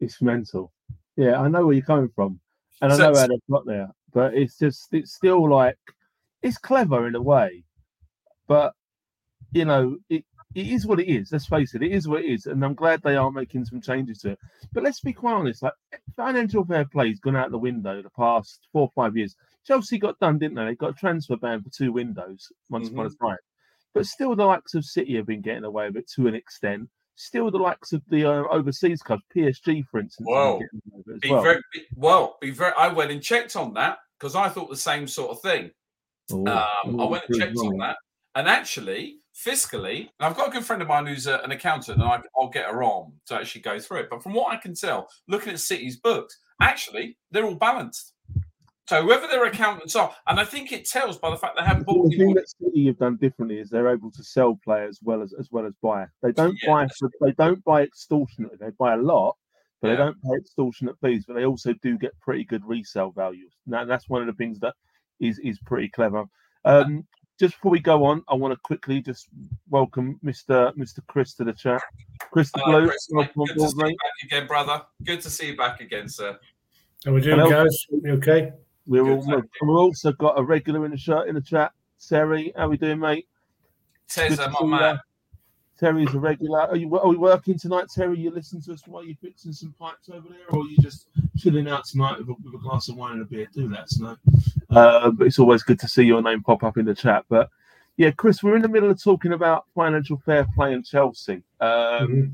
It's 0.00 0.20
mental. 0.20 0.70
Yeah, 1.16 1.40
I 1.40 1.48
know 1.48 1.64
where 1.64 1.74
you're 1.74 1.82
coming 1.82 2.10
from. 2.14 2.40
And 2.82 2.92
I 2.92 2.96
so, 2.98 3.10
know 3.10 3.18
how 3.18 3.26
they've 3.26 3.38
got 3.50 3.64
there. 3.64 3.88
But 4.12 4.34
it's 4.34 4.58
just 4.58 4.88
it's 4.92 5.14
still 5.14 5.50
like 5.50 5.78
it's 6.42 6.58
clever 6.58 7.08
in 7.08 7.14
a 7.14 7.22
way. 7.22 7.64
But 8.46 8.74
you 9.52 9.64
know, 9.64 9.96
it 10.10 10.24
it 10.54 10.66
is 10.66 10.86
what 10.86 11.00
it 11.00 11.08
is. 11.08 11.30
Let's 11.30 11.46
face 11.46 11.74
it, 11.74 11.82
it 11.82 11.92
is 11.92 12.08
what 12.08 12.24
it 12.24 12.30
is, 12.30 12.46
and 12.46 12.64
I'm 12.64 12.74
glad 12.74 13.02
they 13.02 13.16
are 13.16 13.30
making 13.30 13.66
some 13.66 13.80
changes 13.80 14.18
to 14.18 14.30
it. 14.30 14.38
But 14.72 14.82
let's 14.82 15.00
be 15.00 15.12
quite 15.12 15.34
honest: 15.34 15.62
like 15.62 15.74
financial 16.16 16.64
fair 16.64 16.86
play's 16.86 17.20
gone 17.20 17.36
out 17.36 17.50
the 17.50 17.58
window 17.58 18.02
the 18.02 18.10
past 18.10 18.66
four 18.72 18.82
or 18.82 18.92
five 18.94 19.16
years. 19.16 19.34
Chelsea 19.66 19.98
got 19.98 20.18
done, 20.18 20.38
didn't 20.38 20.56
they? 20.56 20.64
They 20.64 20.74
got 20.74 20.90
a 20.90 20.94
transfer 20.94 21.36
ban 21.36 21.62
for 21.62 21.70
two 21.70 21.92
windows 21.92 22.50
once 22.70 22.88
upon 22.88 23.06
mm-hmm. 23.06 23.24
a 23.24 23.28
time, 23.28 23.38
but 23.94 24.06
still, 24.06 24.34
the 24.34 24.44
likes 24.44 24.74
of 24.74 24.84
City 24.84 25.16
have 25.16 25.26
been 25.26 25.42
getting 25.42 25.64
away 25.64 25.88
with 25.88 25.96
it 25.96 26.10
to 26.16 26.26
an 26.26 26.34
extent. 26.34 26.88
Still, 27.16 27.50
the 27.50 27.58
likes 27.58 27.92
of 27.92 28.02
the 28.08 28.24
uh, 28.24 28.44
overseas 28.50 29.02
clubs, 29.02 29.24
PSG, 29.34 29.84
for 29.90 30.00
instance, 30.00 30.26
well, 30.30 30.60
be 31.20 31.30
well. 31.30 31.42
Very, 31.42 31.60
be, 31.72 31.82
well, 31.94 32.38
be 32.40 32.50
very. 32.50 32.72
I 32.78 32.88
went 32.88 33.10
and 33.10 33.22
checked 33.22 33.54
on 33.56 33.74
that 33.74 33.98
because 34.18 34.34
I 34.34 34.48
thought 34.48 34.70
the 34.70 34.76
same 34.76 35.06
sort 35.08 35.32
of 35.32 35.42
thing. 35.42 35.72
Oh, 36.32 36.46
um, 36.46 37.00
I 37.00 37.04
went 37.04 37.24
and 37.28 37.38
checked 37.38 37.56
on 37.58 37.76
that, 37.78 37.96
and 38.34 38.48
actually, 38.48 39.18
fiscally, 39.46 40.08
I've 40.20 40.36
got 40.36 40.48
a 40.48 40.50
good 40.50 40.64
friend 40.64 40.82
of 40.82 40.88
mine 40.88 41.06
who's 41.06 41.26
a, 41.26 41.38
an 41.38 41.52
accountant, 41.52 42.00
and 42.00 42.08
I, 42.08 42.20
will 42.36 42.48
get 42.48 42.66
her 42.66 42.82
on 42.82 43.12
to 43.26 43.34
actually 43.34 43.62
go 43.62 43.78
through 43.78 44.00
it. 44.00 44.10
But 44.10 44.22
from 44.22 44.34
what 44.34 44.52
I 44.52 44.56
can 44.56 44.74
tell, 44.74 45.08
looking 45.28 45.52
at 45.52 45.60
City's 45.60 45.96
books, 45.96 46.38
actually, 46.60 47.16
they're 47.30 47.44
all 47.44 47.54
balanced. 47.54 48.14
So 48.88 49.02
whoever 49.02 49.26
their 49.26 49.44
accountants 49.44 49.94
are, 49.96 50.14
and 50.26 50.40
I 50.40 50.46
think 50.46 50.72
it 50.72 50.86
tells 50.86 51.18
by 51.18 51.28
the 51.28 51.36
fact 51.36 51.58
they 51.58 51.64
haven't 51.64 51.84
bought. 51.84 52.10
The 52.10 52.16
thing 52.16 52.34
that 52.34 52.48
City 52.48 52.86
have 52.86 52.98
done 52.98 53.18
differently 53.18 53.58
is 53.58 53.68
they're 53.68 53.92
able 53.92 54.10
to 54.12 54.24
sell 54.24 54.58
players 54.64 54.98
well 55.02 55.20
as 55.20 55.34
as 55.38 55.48
well 55.50 55.66
as 55.66 55.74
buy. 55.82 56.06
They 56.22 56.32
don't 56.32 56.56
yeah, 56.62 56.86
buy. 56.86 56.88
They 57.20 57.32
don't 57.32 57.62
buy 57.64 57.82
extortionately. 57.82 58.56
They 58.58 58.70
buy 58.78 58.94
a 58.94 58.96
lot, 58.96 59.36
but 59.82 59.88
yeah. 59.88 59.94
they 59.94 59.98
don't 59.98 60.22
pay 60.22 60.36
extortionate 60.38 60.96
fees. 61.02 61.24
But 61.28 61.34
they 61.34 61.44
also 61.44 61.74
do 61.82 61.98
get 61.98 62.18
pretty 62.20 62.44
good 62.44 62.64
resale 62.64 63.10
values. 63.10 63.52
Now 63.66 63.84
that's 63.84 64.08
one 64.08 64.22
of 64.22 64.26
the 64.26 64.42
things 64.42 64.58
that 64.60 64.74
is 65.20 65.38
is 65.40 65.58
pretty 65.66 65.90
clever. 65.90 66.24
Um, 66.64 67.06
just 67.38 67.54
before 67.54 67.70
we 67.70 67.80
go 67.80 68.04
on, 68.04 68.22
I 68.28 68.34
want 68.34 68.52
to 68.52 68.60
quickly 68.62 69.00
just 69.00 69.28
welcome 69.70 70.18
Mr. 70.24 70.74
Mr. 70.76 71.00
Chris 71.06 71.34
to 71.34 71.44
the 71.44 71.52
chat. 71.52 71.80
Chris 72.32 72.50
the 72.50 72.62
Blue, 72.66 72.88
Chris, 72.88 73.08
good 73.12 73.56
to 73.56 73.68
see 73.68 73.86
you 73.86 73.96
back 73.96 74.24
again, 74.24 74.46
brother. 74.46 74.82
Good 75.04 75.20
to 75.22 75.30
see 75.30 75.46
you 75.48 75.56
back 75.56 75.80
again, 75.80 76.08
sir. 76.08 76.38
How 77.04 77.12
we 77.12 77.20
doing, 77.20 77.38
Hello. 77.38 77.50
guys? 77.50 77.86
You 77.90 78.12
okay? 78.14 78.52
We're 78.86 79.08
all, 79.08 79.24
we've 79.24 79.70
also 79.70 80.12
got 80.12 80.38
a 80.38 80.42
regular 80.42 80.84
in 80.84 80.90
the 80.90 80.96
shirt 80.96 81.28
in 81.28 81.34
the 81.34 81.40
chat. 81.40 81.72
Terry, 82.08 82.52
how 82.56 82.68
we 82.68 82.76
doing, 82.76 82.98
mate? 82.98 83.28
Terry's 84.08 84.38
my 84.38 84.64
man. 84.64 85.00
Terry's 85.78 86.12
a 86.12 86.18
regular. 86.18 86.60
Are 86.62 86.76
you 86.76 86.98
are 86.98 87.08
we 87.08 87.16
working 87.16 87.56
tonight, 87.56 87.86
Terry? 87.94 88.18
You 88.18 88.30
listen 88.30 88.60
to 88.62 88.72
us 88.72 88.82
while 88.86 89.04
you're 89.04 89.16
fixing 89.16 89.52
some 89.52 89.74
pipes 89.78 90.08
over 90.08 90.28
there, 90.28 90.38
or 90.50 90.62
are 90.62 90.68
you 90.68 90.76
just 90.78 91.06
chilling 91.36 91.68
out 91.68 91.84
tonight 91.84 92.18
with 92.18 92.28
a, 92.28 92.34
with 92.42 92.54
a 92.54 92.58
glass 92.58 92.88
of 92.88 92.96
wine 92.96 93.12
and 93.12 93.22
a 93.22 93.24
beer? 93.24 93.46
Do 93.54 93.68
that 93.68 93.88
tonight. 93.88 94.16
Uh, 94.70 95.10
but 95.10 95.28
it's 95.28 95.38
always 95.38 95.62
good 95.62 95.78
to 95.80 95.88
see 95.88 96.02
your 96.02 96.20
name 96.20 96.42
pop 96.42 96.64
up 96.64 96.78
in 96.78 96.84
the 96.84 96.94
chat. 96.94 97.24
But 97.28 97.48
yeah, 97.96 98.10
Chris, 98.10 98.42
we're 98.42 98.56
in 98.56 98.62
the 98.62 98.68
middle 98.68 98.90
of 98.90 99.02
talking 99.02 99.32
about 99.32 99.66
financial 99.74 100.20
fair 100.24 100.46
play 100.54 100.72
in 100.72 100.82
Chelsea. 100.82 101.42
Um, 101.60 101.70
mm-hmm. 101.70 102.24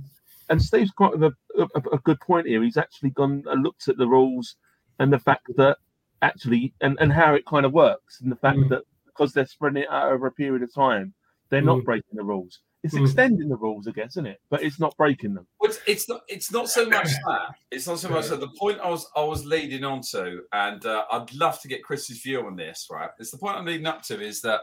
And 0.50 0.62
Steve's 0.62 0.90
quite 0.90 1.14
a, 1.14 1.32
a, 1.58 1.66
a, 1.92 1.98
good 1.98 2.20
point 2.20 2.46
here. 2.46 2.62
He's 2.62 2.76
actually 2.76 3.10
gone 3.10 3.44
and 3.46 3.62
looked 3.62 3.88
at 3.88 3.96
the 3.96 4.06
rules 4.06 4.56
and 4.98 5.10
the 5.10 5.18
fact 5.18 5.48
that 5.56 5.78
actually, 6.20 6.74
and, 6.82 6.98
and 7.00 7.10
how 7.10 7.34
it 7.34 7.46
kind 7.46 7.64
of 7.64 7.72
works, 7.72 8.20
and 8.20 8.30
the 8.30 8.36
fact 8.36 8.58
mm-hmm. 8.58 8.68
that 8.70 8.82
because 9.06 9.32
they're 9.32 9.46
spreading 9.46 9.84
it 9.84 9.90
out 9.90 10.12
over 10.12 10.26
a 10.26 10.32
period 10.32 10.62
of 10.62 10.74
time, 10.74 11.14
they're 11.48 11.60
mm-hmm. 11.60 11.68
not 11.68 11.84
breaking 11.84 12.14
the 12.14 12.24
rules. 12.24 12.60
It's 12.84 12.94
mm. 12.94 13.02
extending 13.02 13.48
the 13.48 13.56
rules, 13.56 13.88
I 13.88 13.92
guess, 13.92 14.12
isn't 14.12 14.26
it? 14.26 14.42
But 14.50 14.62
it's 14.62 14.78
not 14.78 14.94
breaking 14.98 15.32
them. 15.32 15.46
It's, 15.62 15.80
it's 15.86 16.06
not. 16.06 16.20
It's 16.28 16.52
not 16.52 16.68
so 16.68 16.86
much 16.86 17.08
that. 17.26 17.54
It's 17.70 17.86
not 17.86 17.98
so 17.98 18.10
much 18.10 18.28
that. 18.28 18.40
The 18.40 18.48
point 18.58 18.78
I 18.78 18.90
was 18.90 19.10
I 19.16 19.24
was 19.24 19.46
leading 19.46 19.84
on 19.84 20.02
to, 20.12 20.42
and 20.52 20.84
uh, 20.84 21.04
I'd 21.10 21.32
love 21.34 21.60
to 21.62 21.68
get 21.68 21.82
Chris's 21.82 22.20
view 22.20 22.46
on 22.46 22.56
this. 22.56 22.88
Right, 22.90 23.08
it's 23.18 23.30
the 23.30 23.38
point 23.38 23.56
I'm 23.56 23.64
leading 23.64 23.86
up 23.86 24.02
to 24.02 24.20
is 24.20 24.42
that 24.42 24.60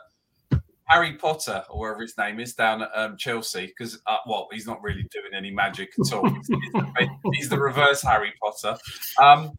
Harry 0.85 1.13
Potter 1.13 1.63
or 1.71 1.79
whatever 1.79 2.01
his 2.03 2.15
name 2.15 2.39
is 2.39 2.53
down 2.53 2.83
at 2.83 2.91
um, 2.93 3.17
Chelsea 3.17 3.65
because 3.65 3.99
uh, 4.05 4.17
well, 4.27 4.49
he's 4.51 4.67
not 4.67 4.83
really 4.83 5.07
doing 5.11 5.33
any 5.35 5.49
magic 5.49 5.91
at 5.99 6.13
all. 6.13 6.29
he's, 6.29 6.47
he's, 6.47 7.07
he's 7.33 7.49
the 7.49 7.59
reverse 7.59 8.03
Harry 8.03 8.33
Potter. 8.39 8.77
Um, 9.19 9.53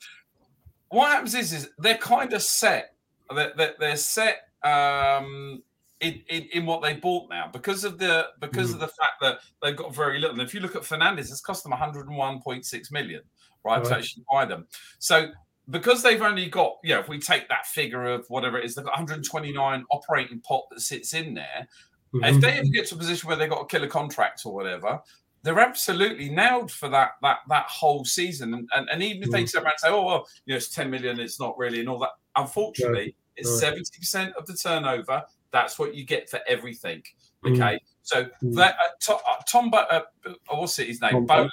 what 0.90 1.08
happens 1.08 1.34
is, 1.34 1.52
is 1.52 1.70
they're 1.78 1.96
kind 1.96 2.32
of 2.32 2.42
set. 2.42 2.94
They're, 3.34 3.52
they're, 3.56 3.74
they're 3.80 3.96
set. 3.96 4.36
Um, 4.62 5.62
in, 6.02 6.20
in, 6.28 6.48
in, 6.52 6.66
what 6.66 6.82
they 6.82 6.94
bought 6.94 7.30
now 7.30 7.48
because 7.52 7.84
of 7.84 7.96
the 7.98 8.26
because 8.40 8.70
mm. 8.70 8.74
of 8.74 8.80
the 8.80 8.88
fact 8.88 9.20
that 9.20 9.38
they've 9.62 9.76
got 9.76 9.94
very 9.94 10.18
little. 10.18 10.38
And 10.38 10.46
if 10.46 10.52
you 10.52 10.60
look 10.60 10.76
at 10.76 10.84
Fernandez, 10.84 11.30
it's 11.30 11.40
cost 11.40 11.62
them 11.62 11.72
101.6 11.72 12.92
million, 12.92 13.22
right, 13.64 13.76
right. 13.76 13.84
to 13.84 13.96
actually 13.96 14.24
buy 14.30 14.44
them. 14.44 14.66
So 14.98 15.28
because 15.70 16.02
they've 16.02 16.20
only 16.20 16.48
got, 16.48 16.74
yeah, 16.82 16.98
if 16.98 17.08
we 17.08 17.18
take 17.18 17.48
that 17.48 17.66
figure 17.66 18.04
of 18.04 18.26
whatever 18.28 18.58
it 18.58 18.64
is, 18.64 18.74
they've 18.74 18.84
got 18.84 18.92
129 18.92 19.84
operating 19.92 20.40
pot 20.40 20.64
that 20.70 20.80
sits 20.80 21.14
in 21.14 21.34
there. 21.34 21.68
Mm-hmm. 22.12 22.24
If 22.24 22.40
they 22.40 22.52
ever 22.52 22.68
get 22.68 22.88
to 22.88 22.96
a 22.96 22.98
position 22.98 23.28
where 23.28 23.36
they've 23.36 23.48
got 23.48 23.62
a 23.62 23.66
killer 23.66 23.86
contract 23.86 24.42
or 24.44 24.52
whatever, 24.52 25.00
they're 25.44 25.60
absolutely 25.60 26.28
nailed 26.28 26.70
for 26.70 26.88
that 26.88 27.12
that 27.22 27.38
that 27.48 27.66
whole 27.68 28.04
season. 28.04 28.54
And 28.54 28.68
and, 28.74 28.88
and 28.90 29.02
even 29.02 29.22
if 29.22 29.30
they 29.30 29.44
mm. 29.44 29.52
turn 29.52 29.62
around 29.62 29.72
and 29.72 29.80
say, 29.80 29.88
oh 29.88 30.04
well, 30.04 30.26
you 30.44 30.52
know, 30.52 30.56
it's 30.56 30.68
10 30.68 30.90
million, 30.90 31.20
it's 31.20 31.40
not 31.40 31.56
really, 31.56 31.80
and 31.80 31.88
all 31.88 31.98
that. 32.00 32.10
Unfortunately, 32.36 33.14
it's 33.36 33.62
70% 33.62 34.32
of 34.34 34.46
the 34.46 34.54
turnover. 34.54 35.22
That's 35.52 35.78
what 35.78 35.94
you 35.94 36.04
get 36.04 36.28
for 36.28 36.40
everything. 36.48 37.02
Mm. 37.44 37.54
Okay. 37.54 37.74
Mm. 37.74 37.78
So 38.02 38.28
that 38.54 38.74
uh, 38.74 39.42
Tom, 39.48 39.72
uh, 39.72 39.76
uh, 39.76 40.00
what's 40.48 40.78
it, 40.78 40.88
his 40.88 41.00
name? 41.00 41.26
Todd 41.26 41.26
Boehly. 41.28 41.50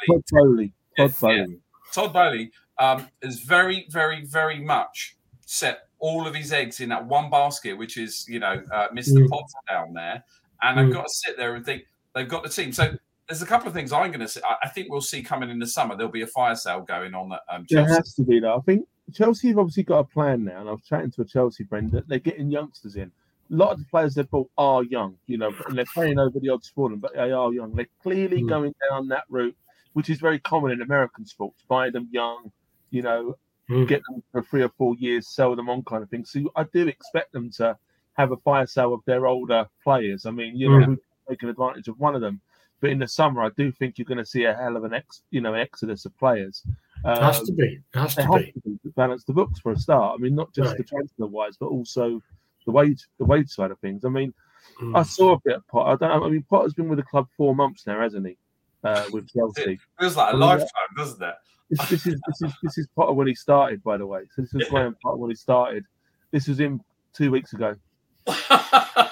Todd 0.97 1.13
Boehly. 1.19 1.37
Yeah. 1.37 1.45
Todd 1.93 2.13
Boehly 2.13 2.51
um, 2.79 3.07
is 3.21 3.41
very, 3.41 3.85
very, 3.89 4.25
very 4.25 4.59
much 4.59 5.17
set 5.45 5.89
all 5.99 6.25
of 6.27 6.33
his 6.33 6.51
eggs 6.53 6.79
in 6.79 6.89
that 6.89 7.05
one 7.05 7.29
basket, 7.29 7.73
which 7.73 7.97
is, 7.97 8.25
you 8.27 8.39
know, 8.39 8.63
uh, 8.71 8.87
Mr. 8.89 9.17
Mm. 9.17 9.29
Potter 9.29 9.43
down 9.67 9.93
there. 9.93 10.23
And 10.61 10.77
mm. 10.77 10.85
I've 10.85 10.93
got 10.93 11.03
to 11.03 11.13
sit 11.13 11.37
there 11.37 11.55
and 11.55 11.65
think 11.65 11.83
they've 12.15 12.27
got 12.27 12.43
the 12.43 12.49
team. 12.49 12.71
So 12.71 12.95
there's 13.27 13.41
a 13.41 13.45
couple 13.45 13.67
of 13.67 13.73
things 13.73 13.91
I'm 13.91 14.11
going 14.11 14.21
to 14.21 14.27
see. 14.27 14.41
I 14.63 14.69
think 14.69 14.89
we'll 14.89 15.01
see 15.01 15.21
coming 15.21 15.49
in 15.49 15.59
the 15.59 15.67
summer. 15.67 15.95
There'll 15.95 16.11
be 16.11 16.21
a 16.21 16.27
fire 16.27 16.55
sale 16.55 16.81
going 16.81 17.13
on 17.13 17.31
at 17.33 17.41
um, 17.49 17.65
Chelsea. 17.69 17.85
There 17.87 17.95
has 17.95 18.13
to 18.15 18.23
be, 18.23 18.39
though. 18.39 18.57
I 18.57 18.61
think 18.61 18.87
Chelsea 19.13 19.49
have 19.49 19.59
obviously 19.59 19.83
got 19.83 19.99
a 19.99 20.03
plan 20.03 20.45
now. 20.45 20.61
And 20.61 20.69
I 20.69 20.71
was 20.71 20.83
chatting 20.87 21.11
to 21.11 21.21
a 21.21 21.25
Chelsea 21.25 21.63
friend 21.63 21.91
that 21.91 22.07
they're 22.07 22.19
getting 22.19 22.49
youngsters 22.49 22.95
in. 22.95 23.11
A 23.51 23.55
lot 23.55 23.71
of 23.71 23.79
the 23.79 23.85
players 23.85 24.13
they've 24.13 24.29
bought 24.29 24.49
are 24.57 24.83
young, 24.83 25.17
you 25.25 25.37
know, 25.37 25.53
and 25.67 25.77
they're 25.77 25.85
playing 25.93 26.19
over 26.19 26.39
the 26.39 26.49
odds 26.49 26.69
for 26.69 26.89
them, 26.89 26.99
but 26.99 27.13
they 27.13 27.31
are 27.31 27.51
young. 27.51 27.73
They're 27.73 27.87
clearly 28.03 28.43
mm. 28.43 28.49
going 28.49 28.73
down 28.89 29.07
that 29.07 29.23
route, 29.29 29.57
which 29.93 30.09
is 30.09 30.19
very 30.19 30.39
common 30.39 30.71
in 30.71 30.81
American 30.81 31.25
sports. 31.25 31.63
Buy 31.67 31.89
them 31.89 32.07
young, 32.11 32.51
you 32.91 33.01
know, 33.01 33.37
mm. 33.69 33.87
get 33.87 34.01
them 34.09 34.21
for 34.31 34.43
three 34.43 34.61
or 34.61 34.69
four 34.77 34.95
years, 34.99 35.27
sell 35.27 35.55
them 35.55 35.69
on 35.69 35.83
kind 35.83 36.03
of 36.03 36.09
thing. 36.09 36.25
So 36.25 36.51
I 36.55 36.63
do 36.71 36.87
expect 36.87 37.31
them 37.33 37.49
to 37.57 37.75
have 38.13 38.31
a 38.31 38.37
fire 38.37 38.67
sale 38.67 38.93
of 38.93 39.01
their 39.05 39.25
older 39.25 39.65
players. 39.83 40.25
I 40.25 40.31
mean, 40.31 40.55
you 40.55 40.69
know, 40.69 40.85
mm. 40.85 40.97
taking 41.27 41.49
advantage 41.49 41.87
of 41.87 41.99
one 41.99 42.15
of 42.15 42.21
them. 42.21 42.41
But 42.81 42.91
in 42.91 42.99
the 42.99 43.07
summer, 43.07 43.43
I 43.43 43.49
do 43.57 43.71
think 43.71 43.97
you're 43.97 44.05
going 44.05 44.19
to 44.19 44.25
see 44.25 44.45
a 44.45 44.53
hell 44.53 44.77
of 44.77 44.85
an 44.85 44.93
ex, 44.93 45.21
you 45.31 45.41
know, 45.41 45.53
exodus 45.53 46.05
of 46.05 46.17
players. 46.17 46.63
Um, 47.03 47.21
has 47.21 47.41
to 47.41 47.51
be. 47.51 47.79
Has 47.93 48.15
to, 48.15 48.27
be. 48.37 48.51
to 48.51 48.61
be. 48.61 48.89
balance 48.95 49.25
the 49.25 49.33
books 49.33 49.59
for 49.59 49.73
a 49.73 49.77
start. 49.77 50.17
I 50.17 50.21
mean, 50.21 50.35
not 50.35 50.53
just 50.53 50.69
right. 50.69 50.77
the 50.77 50.83
transfer 50.83 51.25
wise, 51.25 51.57
but 51.57 51.67
also 51.67 52.21
the 52.69 52.73
wage, 52.73 53.07
the 53.17 53.25
wage 53.25 53.49
side 53.49 53.71
of 53.71 53.79
things. 53.79 54.05
I 54.05 54.09
mean, 54.09 54.31
mm. 54.79 54.95
I 54.95 55.01
saw 55.01 55.33
a 55.33 55.39
bit 55.43 55.55
of 55.55 55.67
Potter. 55.67 55.89
I 55.89 56.07
don't. 56.07 56.23
I 56.23 56.29
mean, 56.29 56.45
Potter's 56.47 56.75
been 56.75 56.87
with 56.87 56.99
the 56.99 57.03
club 57.03 57.27
four 57.35 57.55
months 57.55 57.87
now, 57.87 57.99
hasn't 57.99 58.27
he? 58.27 58.37
Uh, 58.83 59.05
with 59.11 59.27
Chelsea. 59.33 59.73
It 59.73 59.79
feels 59.99 60.15
like 60.15 60.27
a 60.27 60.29
I 60.29 60.33
mean, 60.33 60.41
lifetime, 60.41 60.69
doesn't 60.95 61.21
it? 61.21 61.35
This, 61.71 61.89
this, 61.89 62.07
is 62.07 62.21
this 62.27 62.41
is 62.41 62.53
this 62.61 62.77
is 62.77 62.87
Potter 62.95 63.13
when 63.13 63.27
he 63.27 63.33
started, 63.33 63.83
by 63.83 63.97
the 63.97 64.05
way. 64.05 64.21
So 64.35 64.43
this 64.43 64.53
is 64.53 64.61
yeah. 64.61 64.69
Graham 64.69 64.95
Potter 65.01 65.17
when 65.17 65.31
he 65.31 65.35
started. 65.35 65.83
This 66.31 66.47
was 66.47 66.59
him 66.59 66.81
two 67.13 67.31
weeks 67.31 67.53
ago. 67.53 67.75
like, 68.27 68.49
a 68.49 69.11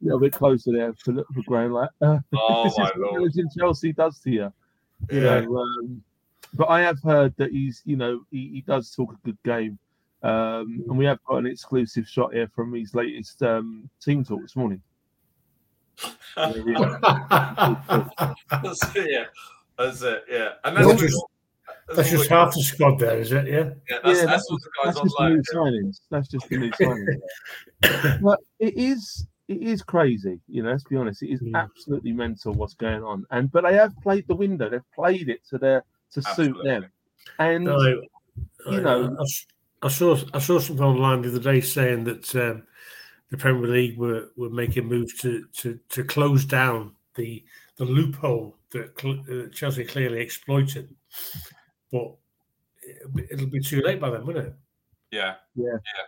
little 0.00 0.18
bit 0.18 0.32
closer 0.32 0.72
there 0.72 0.94
for, 0.94 1.12
for 1.12 1.42
Graham. 1.46 1.72
Like, 1.72 1.90
uh, 2.00 2.20
oh 2.34 2.64
this 2.64 2.72
is 2.72 2.90
what 2.96 3.32
Chelsea 3.58 3.92
does 3.92 4.18
to 4.20 4.30
you. 4.30 4.52
You 5.10 5.22
yeah. 5.22 5.40
know, 5.40 5.58
um, 5.58 6.02
but 6.54 6.68
I 6.68 6.80
have 6.80 7.02
heard 7.02 7.34
that 7.36 7.50
he's, 7.50 7.82
you 7.84 7.96
know, 7.96 8.22
he, 8.30 8.48
he 8.48 8.60
does 8.62 8.90
talk 8.90 9.12
a 9.12 9.26
good 9.26 9.38
game. 9.44 9.78
Um, 10.22 10.84
and 10.88 10.98
we 10.98 11.04
have 11.06 11.18
got 11.24 11.38
an 11.38 11.46
exclusive 11.46 12.08
shot 12.08 12.34
here 12.34 12.48
from 12.54 12.74
his 12.74 12.94
latest 12.94 13.42
um, 13.42 13.88
team 14.02 14.24
talk 14.24 14.42
this 14.42 14.56
morning. 14.56 14.82
that's 16.36 16.56
it, 18.96 19.10
yeah. 19.10 19.24
That's 19.78 20.02
it, 20.02 20.24
yeah. 20.30 20.48
And 20.64 20.76
that's, 20.76 21.00
just, 21.00 21.24
that's 21.94 22.10
just 22.10 22.28
half 22.28 22.54
the 22.54 22.62
squad 22.62 22.98
there, 22.98 23.18
is 23.18 23.32
it? 23.32 23.46
Yeah. 23.46 23.70
Yeah, 23.88 23.98
that's, 24.04 24.20
yeah, 24.20 24.26
that's, 24.26 24.50
what 24.50 24.60
the 24.60 24.70
guys 24.84 24.94
that's 24.94 24.98
on 24.98 25.04
just 25.04 25.16
the 25.18 25.28
new 25.28 25.42
signings. 25.54 26.00
That's 26.10 26.28
just 26.28 26.48
the 26.48 26.58
new 26.58 26.70
signings. 26.72 28.20
but 28.22 28.40
it 28.58 28.74
is 28.76 29.26
it 29.50 29.62
is 29.62 29.82
crazy, 29.82 30.38
you 30.46 30.62
know. 30.62 30.70
Let's 30.70 30.84
be 30.84 30.96
honest, 30.96 31.24
it 31.24 31.30
is 31.30 31.42
mm. 31.42 31.56
absolutely 31.56 32.12
mental 32.12 32.54
what's 32.54 32.74
going 32.74 33.02
on. 33.02 33.26
And 33.32 33.50
but 33.50 33.64
they 33.64 33.74
have 33.74 33.92
played 34.00 34.28
the 34.28 34.36
window. 34.36 34.70
They've 34.70 34.80
played 34.94 35.28
it 35.28 35.40
to 35.48 35.58
their 35.58 35.84
to 36.12 36.22
absolutely. 36.24 36.62
suit 36.62 36.64
them. 36.64 36.92
And 37.40 37.64
no, 37.64 38.02
you 38.70 38.80
know, 38.80 39.16
I, 39.82 39.86
I, 39.86 39.90
saw 39.90 40.16
I 40.34 40.38
saw 40.38 40.58
something 40.58 40.84
online 40.84 41.22
the 41.22 41.28
other 41.28 41.38
day 41.38 41.60
saying 41.60 42.04
that 42.04 42.34
um, 42.36 42.64
the 43.30 43.36
Premier 43.36 43.68
League 43.68 43.98
were 43.98 44.30
were 44.36 44.50
making 44.50 44.86
moves 44.86 45.18
to 45.20 45.46
to 45.58 45.78
to 45.90 46.04
close 46.04 46.44
down 46.44 46.94
the 47.14 47.44
the 47.76 47.84
loophole 47.84 48.56
that 48.72 49.04
uh, 49.04 49.52
Chelsea 49.54 49.84
clearly 49.84 50.20
exploited 50.20 50.94
but 51.92 52.16
it'll 53.30 53.46
be 53.46 53.60
too 53.60 53.82
late 53.82 54.00
by 54.00 54.10
then, 54.10 54.24
won't 54.24 54.38
it? 54.38 54.54
Yeah. 55.10 55.34
Yeah. 55.54 55.72
Yeah. 55.72 56.04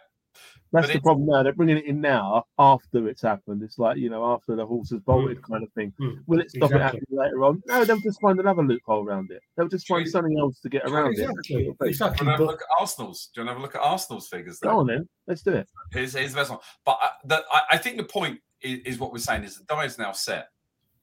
That's 0.72 0.86
but 0.86 0.94
the 0.94 1.00
problem 1.00 1.26
now. 1.26 1.42
They're 1.42 1.52
bringing 1.52 1.76
it 1.76 1.84
in 1.84 2.00
now 2.00 2.44
after 2.58 3.06
it's 3.06 3.20
happened. 3.20 3.62
It's 3.62 3.78
like, 3.78 3.98
you 3.98 4.08
know, 4.08 4.24
after 4.32 4.56
the 4.56 4.64
horse 4.64 4.90
has 4.90 5.00
bolted 5.00 5.38
mm. 5.38 5.42
kind 5.42 5.62
of 5.62 5.70
thing. 5.74 5.92
Mm. 6.00 6.20
Will 6.26 6.40
it 6.40 6.50
stop 6.50 6.70
exactly. 6.70 6.76
it 6.76 6.82
happening 6.82 7.04
later 7.10 7.44
on? 7.44 7.62
No, 7.66 7.84
they'll 7.84 8.00
just 8.00 8.20
find 8.22 8.40
another 8.40 8.62
loophole 8.62 9.06
around 9.06 9.30
it. 9.30 9.42
They'll 9.56 9.68
just 9.68 9.86
find 9.86 10.08
something 10.08 10.38
else 10.38 10.60
to 10.60 10.70
get 10.70 10.84
around 10.88 11.10
exactly. 11.10 11.66
it. 11.66 11.76
Exactly. 11.82 12.18
Do 12.18 12.24
you 12.24 12.30
want 12.30 12.38
to 12.38 12.46
look 12.46 12.62
at 12.62 12.80
Arsenal's? 12.80 13.30
Do 13.34 13.40
you 13.40 13.46
want 13.46 13.48
to 13.48 13.52
have 13.52 13.60
a 13.60 13.62
look 13.62 13.74
at 13.74 13.82
Arsenal's 13.82 14.28
figures? 14.28 14.58
Then? 14.60 14.72
Go 14.72 14.78
on 14.80 14.86
then. 14.86 15.08
Let's 15.26 15.42
do 15.42 15.52
it. 15.52 15.68
Here's, 15.92 16.14
here's 16.14 16.32
the 16.32 16.38
best 16.38 16.50
one. 16.50 16.60
But 16.86 16.98
uh, 17.02 17.08
the, 17.26 17.44
I, 17.52 17.62
I, 17.72 17.76
think 17.76 17.98
the 17.98 18.04
point 18.04 18.40
is, 18.62 18.78
is, 18.80 18.98
what 18.98 19.12
we're 19.12 19.18
saying 19.18 19.44
is 19.44 19.58
the 19.58 19.64
die 19.64 19.84
is 19.84 19.98
now 19.98 20.12
set. 20.12 20.48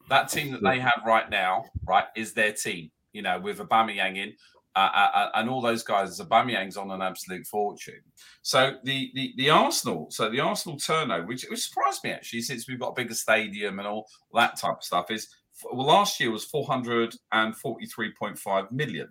That 0.09 0.29
team 0.29 0.51
that 0.53 0.63
they 0.63 0.79
have 0.79 1.03
right 1.05 1.29
now, 1.29 1.65
right, 1.87 2.05
is 2.15 2.33
their 2.33 2.53
team. 2.53 2.89
You 3.13 3.21
know, 3.21 3.39
with 3.39 3.59
Aubameyang 3.59 4.17
in, 4.17 4.33
uh, 4.79 4.91
uh, 5.01 5.11
uh, 5.19 5.29
and 5.35 5.49
all 5.49 5.61
those 5.61 5.83
guys, 5.83 6.19
Aubameyang's 6.19 6.77
on 6.77 6.91
an 6.91 7.01
absolute 7.01 7.45
fortune. 7.45 8.03
So 8.41 8.59
the, 8.83 9.11
the 9.13 9.33
the 9.35 9.49
Arsenal, 9.49 10.07
so 10.09 10.29
the 10.29 10.39
Arsenal 10.39 10.77
turnover, 10.77 11.27
which, 11.27 11.45
which 11.49 11.67
surprised 11.67 12.03
me 12.03 12.11
actually, 12.11 12.41
since 12.41 12.67
we've 12.67 12.79
got 12.79 12.93
a 12.93 13.01
bigger 13.01 13.13
stadium 13.13 13.79
and 13.79 13.87
all 13.87 14.07
that 14.33 14.57
type 14.57 14.77
of 14.77 14.83
stuff, 14.83 15.11
is 15.11 15.27
well 15.73 15.87
last 15.87 16.19
year 16.19 16.31
was 16.31 16.45
four 16.45 16.65
hundred 16.65 17.13
and 17.31 17.55
forty 17.57 17.85
three 17.87 18.11
point 18.19 18.37
five 18.37 18.71
million. 18.71 19.09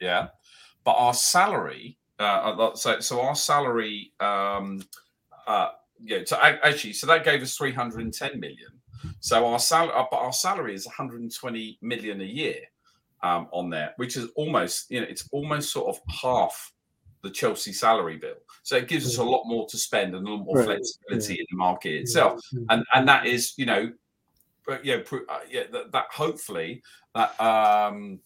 Yeah, 0.00 0.28
but 0.84 0.96
our 1.04 1.14
salary, 1.14 1.96
uh, 2.18 2.74
so 2.74 3.00
so 3.00 3.22
our 3.22 3.36
salary, 3.36 4.12
um, 4.20 4.82
uh, 5.46 5.70
yeah, 5.98 6.18
so 6.26 6.36
actually, 6.42 6.92
so 6.92 7.06
that 7.06 7.24
gave 7.24 7.42
us 7.42 7.56
three 7.56 7.72
hundred 7.72 8.02
and 8.02 8.12
ten 8.12 8.38
million. 8.38 8.72
So 9.20 9.46
our 9.46 9.58
salary, 9.58 9.94
but 10.10 10.18
our 10.18 10.32
salary 10.32 10.74
is 10.74 10.86
one 10.86 10.94
hundred 10.94 11.22
and 11.22 11.34
twenty 11.34 11.78
million 11.80 12.20
a 12.20 12.24
year 12.42 12.60
um, 13.24 13.48
on 13.52 13.70
there, 13.70 13.94
which 13.96 14.16
is 14.16 14.28
almost, 14.36 14.90
you 14.90 15.00
know, 15.00 15.06
it's 15.08 15.26
almost 15.32 15.72
sort 15.72 15.88
of 15.88 16.00
half 16.22 16.72
the 17.22 17.30
Chelsea 17.30 17.72
salary 17.72 18.18
bill. 18.18 18.36
So 18.62 18.76
it 18.76 18.86
gives 18.86 19.06
us 19.06 19.16
a 19.16 19.24
lot 19.24 19.44
more 19.46 19.66
to 19.68 19.78
spend 19.78 20.14
and 20.14 20.28
a 20.28 20.30
lot 20.30 20.44
more 20.44 20.58
right. 20.58 20.66
flexibility 20.66 21.34
yeah. 21.34 21.40
in 21.40 21.46
the 21.50 21.56
market 21.56 21.94
itself. 21.94 22.40
Yeah. 22.52 22.60
And 22.68 22.84
and 22.94 23.08
that 23.08 23.26
is, 23.26 23.54
you 23.56 23.64
know, 23.64 23.90
but 24.66 24.84
yeah, 24.84 24.96
uh, 25.10 25.40
yeah, 25.50 25.64
that, 25.72 25.90
that 25.92 26.06
hopefully 26.12 26.82
that 27.14 27.40
um 27.40 28.20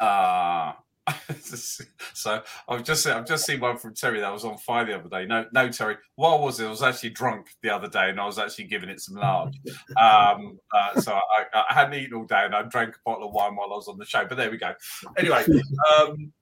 uh 0.00 0.72
so 2.14 2.42
I've 2.68 2.82
just 2.82 3.06
I've 3.06 3.26
just 3.26 3.44
seen 3.44 3.60
one 3.60 3.76
from 3.76 3.94
Terry 3.94 4.20
that 4.20 4.32
was 4.32 4.44
on 4.44 4.56
fire 4.56 4.86
the 4.86 4.98
other 4.98 5.08
day. 5.08 5.26
No, 5.26 5.44
no, 5.52 5.68
Terry. 5.68 5.96
What 6.14 6.40
was 6.40 6.60
it? 6.60 6.66
I 6.66 6.70
was 6.70 6.82
actually 6.82 7.10
drunk 7.10 7.48
the 7.62 7.70
other 7.70 7.88
day, 7.88 8.08
and 8.08 8.18
I 8.18 8.24
was 8.24 8.38
actually 8.38 8.64
giving 8.64 8.88
it 8.88 9.00
some 9.00 9.16
large. 9.16 9.54
Um, 10.00 10.58
uh, 10.72 11.00
so 11.00 11.12
I, 11.12 11.44
I, 11.70 11.72
hadn't 11.72 11.94
eaten 11.94 12.14
all 12.14 12.24
day, 12.24 12.44
and 12.44 12.54
I 12.54 12.62
drank 12.62 12.96
a 12.96 12.98
bottle 13.04 13.28
of 13.28 13.34
wine 13.34 13.54
while 13.54 13.72
I 13.72 13.76
was 13.76 13.86
on 13.86 13.96
the 13.96 14.04
show. 14.04 14.24
But 14.26 14.36
there 14.36 14.50
we 14.50 14.56
go. 14.56 14.72
Anyway, 15.16 15.44
um, 16.00 16.32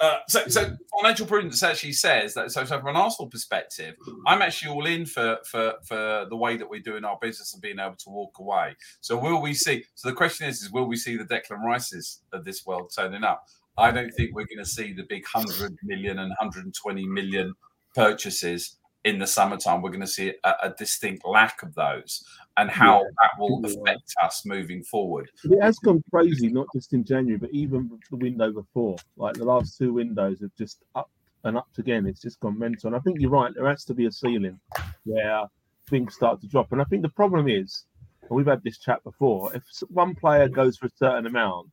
uh, 0.00 0.18
so, 0.28 0.46
so 0.48 0.76
financial 0.98 1.26
prudence 1.26 1.62
actually 1.62 1.92
says 1.92 2.34
that. 2.34 2.50
So, 2.50 2.64
so, 2.64 2.78
from 2.78 2.88
an 2.88 2.96
Arsenal 2.96 3.28
perspective, 3.28 3.96
I'm 4.26 4.42
actually 4.42 4.72
all 4.72 4.86
in 4.86 5.06
for 5.06 5.38
for 5.44 5.74
for 5.84 6.26
the 6.28 6.36
way 6.36 6.56
that 6.56 6.68
we're 6.68 6.80
doing 6.80 7.04
our 7.04 7.18
business 7.20 7.52
and 7.52 7.62
being 7.62 7.78
able 7.78 7.96
to 7.96 8.10
walk 8.10 8.38
away. 8.38 8.76
So, 9.00 9.16
will 9.18 9.40
we 9.40 9.54
see? 9.54 9.84
So, 9.94 10.08
the 10.08 10.14
question 10.14 10.48
is, 10.48 10.62
is 10.62 10.70
will 10.70 10.86
we 10.86 10.96
see 10.96 11.16
the 11.16 11.24
Declan 11.24 11.62
Rices 11.64 12.22
of 12.32 12.44
this 12.44 12.64
world 12.66 12.92
turning 12.94 13.24
up? 13.24 13.46
I 13.80 13.90
don't 13.90 14.12
think 14.12 14.34
we're 14.34 14.46
going 14.46 14.58
to 14.58 14.66
see 14.66 14.92
the 14.92 15.04
big 15.04 15.24
100 15.32 15.76
million 15.82 16.18
and 16.18 16.30
120 16.30 17.06
million 17.06 17.54
purchases 17.94 18.76
in 19.04 19.18
the 19.18 19.26
summertime. 19.26 19.82
We're 19.82 19.90
going 19.90 20.00
to 20.00 20.06
see 20.06 20.34
a, 20.44 20.52
a 20.62 20.74
distinct 20.76 21.26
lack 21.26 21.62
of 21.62 21.74
those 21.74 22.24
and 22.56 22.70
how 22.70 22.98
yeah. 22.98 23.08
that 23.22 23.30
will 23.38 23.64
affect 23.64 24.14
us 24.22 24.44
moving 24.44 24.82
forward. 24.82 25.30
It 25.44 25.62
has 25.62 25.78
gone 25.78 26.02
crazy, 26.10 26.48
not 26.48 26.66
just 26.74 26.92
in 26.92 27.04
January, 27.04 27.38
but 27.38 27.50
even 27.52 27.90
the 28.10 28.16
window 28.16 28.52
before. 28.52 28.96
Like 29.16 29.34
the 29.34 29.44
last 29.44 29.78
two 29.78 29.94
windows 29.94 30.40
have 30.40 30.54
just 30.56 30.82
up 30.94 31.10
and 31.44 31.56
up 31.56 31.68
again. 31.78 32.06
It's 32.06 32.20
just 32.20 32.40
gone 32.40 32.58
mental. 32.58 32.88
And 32.88 32.96
I 32.96 33.00
think 33.00 33.20
you're 33.20 33.30
right. 33.30 33.52
There 33.54 33.68
has 33.68 33.84
to 33.86 33.94
be 33.94 34.06
a 34.06 34.12
ceiling 34.12 34.60
where 35.04 35.44
things 35.88 36.14
start 36.14 36.40
to 36.42 36.46
drop. 36.46 36.72
And 36.72 36.80
I 36.80 36.84
think 36.84 37.02
the 37.02 37.08
problem 37.08 37.48
is, 37.48 37.84
and 38.22 38.30
we've 38.30 38.46
had 38.46 38.62
this 38.62 38.78
chat 38.78 39.02
before, 39.04 39.54
if 39.54 39.62
one 39.88 40.14
player 40.14 40.48
goes 40.48 40.76
for 40.76 40.86
a 40.86 40.96
certain 40.98 41.26
amount, 41.26 41.68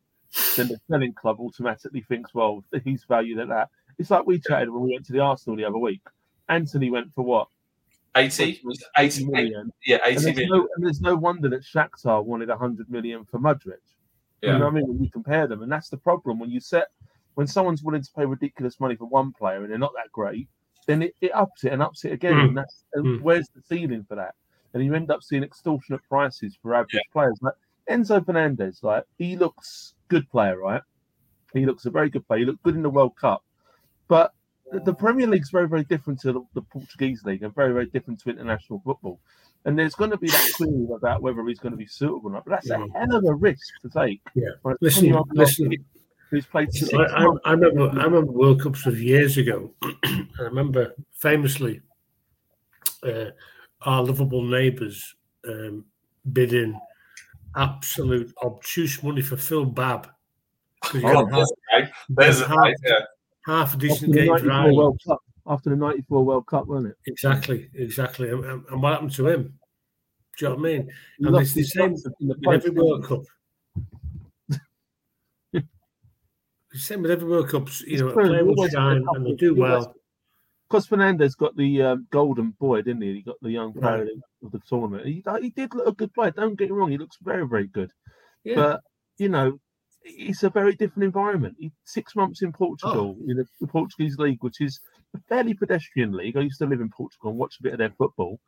then 0.56 0.68
the 0.68 0.78
selling 0.90 1.14
club 1.14 1.40
automatically 1.40 2.02
thinks, 2.02 2.34
well, 2.34 2.64
he's 2.84 3.04
valued 3.06 3.40
at 3.40 3.48
that. 3.50 3.70
It's 3.98 4.12
like 4.12 4.26
we 4.26 4.40
chatted 4.40 4.70
when 4.70 4.84
we 4.84 4.92
went 4.94 5.06
to 5.08 5.14
the 5.14 5.20
Arsenal 5.20 5.58
the 5.58 5.66
other 5.66 5.78
week. 5.78 6.02
Antony 6.50 6.90
went 6.92 7.14
for 7.14 7.24
what? 7.24 7.48
80, 8.16 8.62
80 8.98 9.26
million. 9.28 9.72
Yeah, 9.86 9.98
And 10.06 10.16
80 10.18 10.24
there's, 10.24 10.36
million. 10.36 10.50
no, 10.50 10.68
and 10.76 10.86
there's 10.86 11.02
no 11.02 11.16
wonder 11.16 11.50
that 11.50 11.62
Shakhtar 11.64 12.24
wanted 12.24 12.50
100 12.50 12.90
million 12.90 13.26
for 13.26 13.40
Mudryk. 13.40 13.66
You 14.42 14.50
Yeah. 14.50 14.58
know 14.58 14.66
what 14.66 14.72
I 14.72 14.76
mean? 14.76 14.88
When 14.88 15.04
you 15.04 15.10
compare 15.10 15.48
them, 15.48 15.62
and 15.64 15.72
that's 15.72 15.90
the 15.90 15.98
problem 15.98 16.40
when 16.40 16.50
you 16.50 16.60
set 16.60 16.88
when 17.36 17.46
someone's 17.46 17.84
willing 17.84 18.02
to 18.02 18.12
pay 18.16 18.26
ridiculous 18.26 18.80
money 18.80 18.96
for 18.96 19.06
one 19.06 19.32
player 19.32 19.62
and 19.62 19.70
they're 19.70 19.78
not 19.78 19.94
that 19.96 20.12
great, 20.12 20.48
then 20.88 21.04
it, 21.04 21.14
it 21.22 21.30
ups 21.36 21.64
it 21.66 21.72
and 21.72 21.84
ups 21.84 22.04
it 22.04 22.12
again. 22.12 22.34
Mm. 22.34 22.48
And 22.48 22.58
that's 22.58 22.84
Mm. 22.96 23.22
where's 23.22 23.48
the 23.50 23.62
ceiling 23.62 24.04
for 24.10 24.16
that? 24.16 24.34
And 24.74 24.84
you 24.84 24.96
end 24.96 25.12
up 25.12 25.22
seeing 25.22 25.44
extortionate 25.44 26.02
prices 26.10 26.58
for 26.60 26.74
average 26.74 27.04
players. 27.14 27.38
Like 27.42 27.54
Enzo 27.90 28.26
Fernandez, 28.26 28.80
like 28.84 29.04
he 29.18 29.36
looks 29.36 29.94
good 30.08 30.30
player, 30.30 30.58
right? 30.60 30.82
He 31.54 31.66
looks 31.66 31.86
a 31.86 31.90
very 31.90 32.10
good 32.10 32.28
player. 32.28 32.40
He 32.40 32.46
looked 32.46 32.64
good 32.64 32.76
in 32.76 32.82
the 32.84 32.90
World 32.90 33.16
Cup, 33.16 33.44
but 34.08 34.34
the, 34.72 34.80
the 34.82 34.94
Premier 34.94 35.28
League's 35.28 35.50
very, 35.50 35.68
very 35.68 35.84
different 35.86 36.20
to 36.22 36.34
the, 36.34 36.42
the 36.54 36.62
Portuguese 36.62 37.24
league 37.24 37.44
and 37.44 37.56
very, 37.56 37.72
very 37.74 37.86
different 37.86 38.20
to 38.22 38.30
international 38.30 38.82
football. 38.84 39.20
And 39.66 39.78
there's 39.78 39.96
going 39.96 40.12
to 40.12 40.18
be 40.18 40.28
that 40.30 40.52
query 40.56 40.88
about 40.96 41.22
whether 41.22 41.46
he's 41.46 41.60
going 41.60 41.72
to 41.72 41.78
be 41.78 41.88
suitable 41.88 42.30
or 42.30 42.34
not. 42.34 42.46
But 42.46 42.52
that's 42.52 42.70
a 42.70 42.78
Mm. 42.78 42.92
hell 42.94 43.16
of 43.18 43.26
a 43.26 43.34
risk 43.34 43.82
to 43.82 43.90
take. 43.90 44.22
Yeah. 44.36 44.50
Listen, 44.82 45.16
listen. 45.32 45.74
Who's 46.30 46.46
played 46.46 46.70
I, 46.94 46.98
I. 46.98 47.28
I 47.46 47.52
remember 47.52 47.90
I 48.00 48.04
remember 48.04 48.32
World 48.34 48.62
Cups 48.62 48.86
of 48.86 49.00
years 49.00 49.38
ago. 49.38 49.74
I 50.04 50.28
remember 50.42 50.94
famously 51.14 51.82
uh, 53.04 53.32
our 53.84 54.04
Liverpool 54.04 54.44
neighbours 54.44 55.16
um, 55.48 55.86
bidding 56.34 56.78
absolute 57.58 58.34
obtuse 58.44 59.02
money 59.04 59.22
for 59.22 59.36
Phil 59.38 59.66
Babb. 59.66 60.10
'Cause 60.84 61.02
he 61.02 61.08
Oh, 61.08 61.26
got 61.26 61.32
there's 61.32 61.52
a 61.52 61.82
guy. 61.82 61.92
There's 62.10 62.42
a 62.42 62.48
half, 62.48 62.58
guy, 62.58 62.74
yeah. 62.86 63.00
half 63.46 63.70
a 63.70 63.76
after 63.76 63.78
decent 63.78 64.12
the 64.14 64.18
game 64.20 64.28
for 64.38 64.46
94 64.46 64.52
Ireland. 64.54 64.78
World 64.78 65.02
Cup. 65.08 65.20
After 65.48 65.70
the 65.72 65.76
94 65.76 66.24
World 66.26 66.46
Cup, 66.48 66.68
wasn't 66.68 66.88
it? 66.92 66.98
Exactly, 67.08 67.70
exactly. 67.74 68.30
And, 68.30 68.44
and- 68.46 68.66
and 68.70 68.82
what 68.82 68.94
happened 68.94 69.12
to 69.14 69.28
him? 69.28 69.60
Do 70.38 70.46
you 70.46 70.50
know 70.50 70.56
what 70.56 70.60
I 70.60 70.72
mean? 70.72 70.92
He 71.18 71.26
And 71.26 71.36
it's 71.38 71.54
the 71.54 71.64
same 71.64 71.98
spots 71.98 72.16
in 72.22 72.28
the 72.28 72.36
in 72.36 72.54
every 72.54 72.72
post, 72.72 72.84
World 72.84 73.04
Cup. 73.06 73.22
The 76.74 76.80
same 76.80 77.02
with 77.02 77.12
every 77.12 77.28
World 77.28 77.50
Cup. 77.50 77.68
You 77.82 77.86
It's 77.94 78.02
know, 78.02 78.10
a 78.10 78.14
true, 78.14 78.28
player 78.28 78.46
will 78.46 78.68
shine 78.68 79.04
and 79.16 79.26
they'll 79.26 79.36
do 79.36 79.56
well. 79.56 79.96
Because 80.70 80.88
Fernandez 80.88 81.36
got 81.36 81.56
the 81.56 81.82
um, 81.82 82.08
golden 82.12 82.52
boy, 82.52 82.82
didn't 82.82 83.02
he? 83.02 83.14
He 83.14 83.22
got 83.22 83.38
the 83.42 83.52
young 83.52 83.74
player 83.74 84.00
Right. 84.04 84.10
of 84.44 84.52
the 84.52 84.60
tournament. 84.68 85.06
He, 85.06 85.24
he 85.42 85.50
did 85.52 85.74
look 85.74 85.88
a 85.88 85.92
good 85.94 86.14
player. 86.14 86.32
Don't 86.32 86.58
get 86.58 86.70
me 86.70 86.76
wrong. 86.76 86.92
He 86.92 86.98
looks 86.98 87.18
very, 87.22 87.48
very 87.48 87.68
good. 87.68 87.92
Yeah. 88.44 88.56
But, 88.56 88.82
you 89.18 89.30
know, 89.30 89.60
it's 90.04 90.44
a 90.44 90.50
very 90.50 90.74
different 90.76 91.06
environment. 91.06 91.56
He, 91.58 91.72
six 91.86 92.16
months 92.16 92.42
in 92.42 92.52
Portugal, 92.52 93.16
Oh. 93.20 93.30
in 93.30 93.38
the, 93.38 93.46
the 93.62 93.68
Portuguese 93.68 94.18
league, 94.18 94.44
which 94.44 94.60
is 94.60 94.80
a 95.16 95.20
fairly 95.30 95.54
pedestrian 95.54 96.12
league. 96.12 96.36
I 96.38 96.42
used 96.42 96.60
to 96.60 96.66
live 96.66 96.82
in 96.82 96.90
Portugal 96.90 97.30
and 97.30 97.40
watch 97.40 97.56
a 97.60 97.64
bit 97.64 97.74
of 97.74 97.80
their 97.80 97.94
football. 97.98 98.40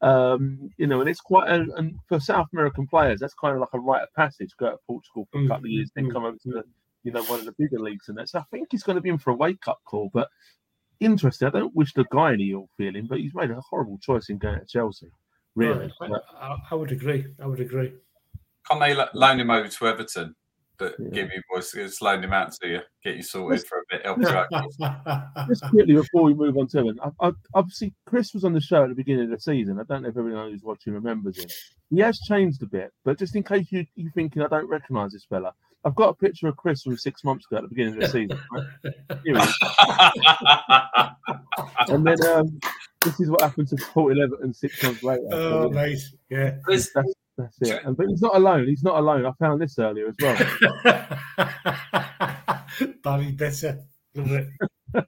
Um, 0.00 0.70
you 0.76 0.86
know, 0.86 1.00
and 1.00 1.08
it's 1.08 1.20
quite, 1.20 1.48
a, 1.48 1.66
and 1.76 1.96
for 2.08 2.20
South 2.20 2.46
American 2.52 2.86
players, 2.86 3.20
that's 3.20 3.34
kind 3.34 3.54
of 3.54 3.60
like 3.60 3.70
a 3.72 3.80
rite 3.80 4.02
of 4.02 4.12
passage. 4.14 4.50
Go 4.58 4.70
to 4.70 4.76
Portugal 4.86 5.26
for 5.32 5.38
a 5.38 5.42
Mm, 5.42 5.48
couple 5.48 5.64
of 5.66 5.70
years, 5.70 5.90
then 5.94 6.06
mm, 6.06 6.12
come 6.12 6.24
over 6.24 6.36
to 6.36 6.50
the, 6.50 6.62
you 7.04 7.10
know, 7.12 7.22
one 7.24 7.40
of 7.40 7.46
the 7.46 7.54
bigger 7.58 7.78
leagues 7.80 8.08
and 8.08 8.18
that. 8.18 8.28
So 8.28 8.38
I 8.38 8.44
think 8.50 8.68
he's 8.70 8.82
going 8.82 8.96
to 8.96 9.02
be 9.02 9.08
in 9.08 9.18
for 9.18 9.30
a 9.30 9.34
wake 9.34 9.66
up 9.66 9.80
call. 9.84 10.10
But 10.12 10.28
interesting. 11.00 11.48
I 11.48 11.50
don't 11.50 11.74
wish 11.74 11.92
the 11.94 12.04
guy 12.12 12.32
any 12.32 12.52
ill 12.52 12.68
feeling, 12.76 13.06
but 13.06 13.18
he's 13.18 13.34
made 13.34 13.50
a 13.50 13.60
horrible 13.60 13.98
choice 13.98 14.28
in 14.28 14.38
going 14.38 14.60
to 14.60 14.66
Chelsea. 14.66 15.10
Really. 15.54 15.92
Right. 16.00 16.10
But, 16.10 16.24
I, 16.36 16.56
I 16.70 16.74
would 16.74 16.92
agree. 16.92 17.26
I 17.42 17.46
would 17.46 17.60
agree. 17.60 17.92
Can't 18.68 18.80
they 18.80 18.94
loan 19.14 19.40
him 19.40 19.50
over 19.50 19.68
to 19.68 19.86
Everton? 19.86 20.34
But 20.76 20.96
Yeah. 20.98 21.10
give 21.10 21.30
you 21.32 21.40
boys, 21.52 21.70
just 21.70 22.02
loan 22.02 22.24
him 22.24 22.32
out 22.32 22.52
to 22.52 22.68
you, 22.68 22.80
get 23.04 23.16
you 23.16 23.22
sorted 23.22 23.64
for 23.64 23.78
a 23.78 23.82
bit, 23.90 24.04
help 24.04 24.18
you 24.18 24.26
out. 24.26 24.48
just 25.48 25.62
quickly 25.70 25.94
before 25.94 26.24
we 26.24 26.34
move 26.34 26.56
on 26.58 26.66
to 26.68 26.80
him, 26.80 26.98
I, 27.00 27.28
I, 27.28 27.32
obviously 27.54 27.94
Chris 28.06 28.34
was 28.34 28.44
on 28.44 28.52
the 28.52 28.60
show 28.60 28.82
at 28.82 28.88
the 28.88 28.94
beginning 28.96 29.26
of 29.26 29.30
the 29.30 29.40
season. 29.40 29.78
I 29.78 29.84
don't 29.84 30.02
know 30.02 30.08
if 30.08 30.16
everyone 30.16 30.50
who's 30.50 30.64
watching 30.64 30.92
remembers 30.92 31.38
him. 31.38 31.48
He 31.90 32.00
has 32.00 32.18
changed 32.26 32.60
a 32.64 32.66
bit, 32.66 32.92
but 33.04 33.20
just 33.20 33.36
in 33.36 33.44
case 33.44 33.70
you 33.70 33.86
you 33.94 34.10
thinking 34.14 34.42
I 34.42 34.48
don't 34.48 34.68
recognise 34.68 35.12
this 35.12 35.24
fella, 35.24 35.52
I've 35.86 35.94
got 35.94 36.08
a 36.08 36.14
picture 36.14 36.48
of 36.48 36.56
Chris 36.56 36.82
from 36.82 36.96
six 36.96 37.22
months 37.24 37.44
ago 37.46 37.56
at 37.58 37.62
the 37.62 37.68
beginning 37.68 37.94
of 37.94 38.00
the 38.00 38.08
season. 38.08 38.40
Right? 38.52 38.64
Here 39.24 39.24
he 39.24 39.32
is. 39.42 39.58
And 41.88 42.06
then 42.06 42.16
um, 42.26 42.58
this 43.04 43.18
is 43.20 43.30
what 43.30 43.42
happened 43.42 43.68
to 43.68 43.76
Port 43.76 44.16
Eleven 44.16 44.52
six 44.54 44.82
months 44.82 45.02
later. 45.02 45.22
oh, 45.32 45.64
So, 45.64 45.68
nice. 45.68 46.14
Yeah. 46.30 46.56
That's, 46.66 46.90
that's 47.36 47.58
it. 47.60 47.84
And, 47.84 47.94
but 47.96 48.06
he's 48.08 48.22
not 48.22 48.34
alone. 48.36 48.66
He's 48.66 48.82
not 48.82 48.96
alone. 48.98 49.26
I 49.26 49.32
found 49.38 49.60
this 49.60 49.78
earlier 49.78 50.08
as 50.08 50.16
well. 50.20 50.36
Barry 53.04 53.32
Bitter. 53.32 53.80
Love 54.14 54.32
it. 54.32 54.48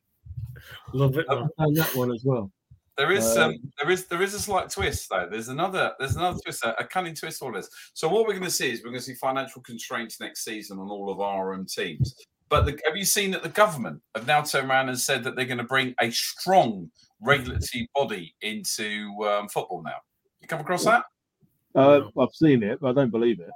Love 0.92 1.16
it. 1.18 1.26
man. 1.28 1.48
I 1.58 1.62
found 1.62 1.76
that 1.76 1.94
one 1.96 2.12
as 2.12 2.22
well. 2.24 2.50
There 2.96 3.12
is 3.12 3.36
Uh, 3.36 3.46
um, 3.46 3.58
there 3.78 3.90
is 3.90 4.06
there 4.06 4.22
is 4.22 4.32
a 4.34 4.40
slight 4.40 4.70
twist 4.70 5.08
though. 5.10 5.28
There's 5.30 5.48
another 5.48 5.92
there's 5.98 6.16
another 6.16 6.38
twist, 6.42 6.64
a, 6.64 6.84
cunning 6.84 7.14
twist 7.14 7.42
all 7.42 7.52
this. 7.52 7.68
So 7.92 8.08
what 8.08 8.26
we're 8.26 8.32
going 8.32 8.44
to 8.44 8.50
see 8.50 8.70
is 8.70 8.80
we're 8.80 8.90
going 8.90 9.00
to 9.00 9.04
see 9.04 9.14
financial 9.14 9.60
constraints 9.62 10.18
next 10.18 10.44
season 10.44 10.78
on 10.78 10.88
all 10.88 11.10
of 11.10 11.20
our 11.20 11.52
um, 11.52 11.66
teams. 11.66 12.14
But 12.48 12.64
the, 12.64 12.78
have 12.86 12.96
you 12.96 13.04
seen 13.04 13.32
that 13.32 13.42
the 13.42 13.48
government 13.50 14.00
have 14.14 14.26
now 14.26 14.40
turned 14.42 14.70
around 14.70 14.88
and 14.88 14.98
said 14.98 15.24
that 15.24 15.36
they're 15.36 15.44
going 15.44 15.58
to 15.58 15.64
bring 15.64 15.94
a 16.00 16.10
strong 16.10 16.90
regulatory 17.20 17.88
body 17.94 18.34
into 18.40 19.10
um, 19.24 19.48
football 19.48 19.82
now? 19.82 19.98
You 20.40 20.48
come 20.48 20.60
across 20.60 20.84
that? 20.84 21.04
Uh, 21.74 22.02
I've 22.18 22.32
seen 22.32 22.62
it, 22.62 22.80
but 22.80 22.90
I 22.90 22.92
don't 22.92 23.10
believe 23.10 23.40
it. 23.40 23.50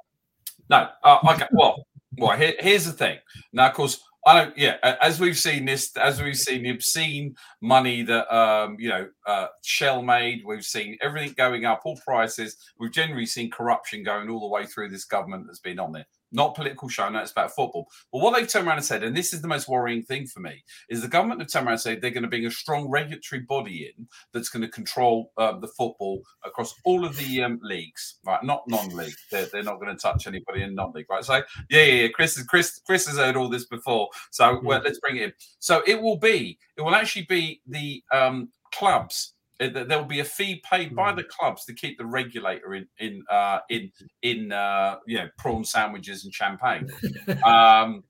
No. 0.68 0.88
Uh, 1.02 1.18
okay. 1.32 1.46
Well, 1.52 1.86
well. 2.18 2.36
Here, 2.36 2.54
here's 2.58 2.84
the 2.84 2.92
thing. 2.92 3.18
Now, 3.52 3.68
of 3.68 3.74
course, 3.74 4.02
I 4.26 4.34
don't. 4.34 4.56
Yeah. 4.56 4.76
As 5.00 5.18
we've 5.18 5.38
seen 5.38 5.64
this, 5.64 5.96
as 5.96 6.20
we've 6.20 6.36
seen 6.36 6.62
the 6.62 6.70
obscene 6.70 7.34
money 7.62 8.02
that 8.02 8.34
um, 8.34 8.76
you 8.78 8.88
know 8.88 9.08
uh, 9.26 9.46
Shell 9.64 10.02
made. 10.02 10.42
We've 10.44 10.64
seen 10.64 10.98
everything 11.00 11.34
going 11.36 11.64
up, 11.64 11.82
all 11.84 11.98
prices. 12.04 12.56
We've 12.78 12.92
generally 12.92 13.26
seen 13.26 13.50
corruption 13.50 14.02
going 14.02 14.28
all 14.28 14.40
the 14.40 14.46
way 14.46 14.66
through 14.66 14.90
this 14.90 15.06
government 15.06 15.46
that's 15.46 15.60
been 15.60 15.78
on 15.78 15.92
there. 15.92 16.06
Not 16.32 16.54
political 16.54 16.88
show. 16.88 17.08
No, 17.08 17.18
it's 17.20 17.32
about 17.32 17.54
football. 17.54 17.88
But 18.12 18.20
what 18.20 18.34
they've 18.36 18.48
turned 18.48 18.66
around 18.66 18.76
and 18.78 18.86
said, 18.86 19.02
and 19.02 19.16
this 19.16 19.32
is 19.32 19.42
the 19.42 19.48
most 19.48 19.68
worrying 19.68 20.02
thing 20.02 20.26
for 20.26 20.40
me, 20.40 20.62
is 20.88 21.02
the 21.02 21.08
government 21.08 21.40
have 21.40 21.50
turned 21.50 21.66
around 21.66 21.72
and 21.74 21.80
said 21.80 22.00
they're 22.00 22.10
going 22.10 22.22
to 22.22 22.28
bring 22.28 22.46
a 22.46 22.50
strong 22.50 22.88
regulatory 22.88 23.42
body 23.42 23.92
in 23.96 24.06
that's 24.32 24.48
going 24.48 24.62
to 24.62 24.68
control 24.68 25.32
um, 25.38 25.60
the 25.60 25.68
football 25.68 26.22
across 26.44 26.74
all 26.84 27.04
of 27.04 27.16
the 27.16 27.42
um, 27.42 27.58
leagues, 27.62 28.18
right? 28.24 28.42
Not 28.44 28.62
non-league. 28.68 29.14
They're, 29.30 29.46
they're 29.46 29.62
not 29.62 29.80
going 29.80 29.94
to 29.94 30.00
touch 30.00 30.26
anybody 30.26 30.62
in 30.62 30.74
non-league, 30.74 31.06
right? 31.10 31.24
So 31.24 31.34
yeah, 31.68 31.82
yeah, 31.82 32.02
yeah. 32.02 32.08
Chris, 32.08 32.36
is- 32.38 32.46
Chris, 32.46 32.80
Chris 32.86 33.06
has 33.06 33.16
heard 33.16 33.36
all 33.36 33.48
this 33.48 33.66
before. 33.66 34.08
So 34.30 34.60
well, 34.62 34.82
let's 34.84 35.00
bring 35.00 35.16
it 35.16 35.22
in. 35.22 35.32
So 35.58 35.82
it 35.86 36.00
will 36.00 36.16
be, 36.18 36.58
it 36.76 36.82
will 36.82 36.94
actually 36.94 37.26
be 37.28 37.60
the 37.66 38.02
um, 38.12 38.50
clubs. 38.72 39.34
That 39.68 39.88
There 39.88 39.98
will 39.98 40.06
be 40.06 40.20
a 40.20 40.24
fee 40.24 40.62
paid 40.68 40.96
by 40.96 41.12
Mm. 41.12 41.16
the 41.16 41.24
clubs 41.24 41.64
to 41.66 41.74
keep 41.74 41.98
the 41.98 42.06
regulator 42.06 42.74
in 42.74 42.88
in 42.98 43.22
uh, 43.30 43.58
in 43.68 43.92
in 44.22 44.52
uh, 44.52 44.96
you 45.06 45.18
know 45.18 45.28
prawn 45.38 45.64
sandwiches 45.64 46.24
and 46.24 46.34
champagne. 46.34 46.88
Um, 47.44 48.04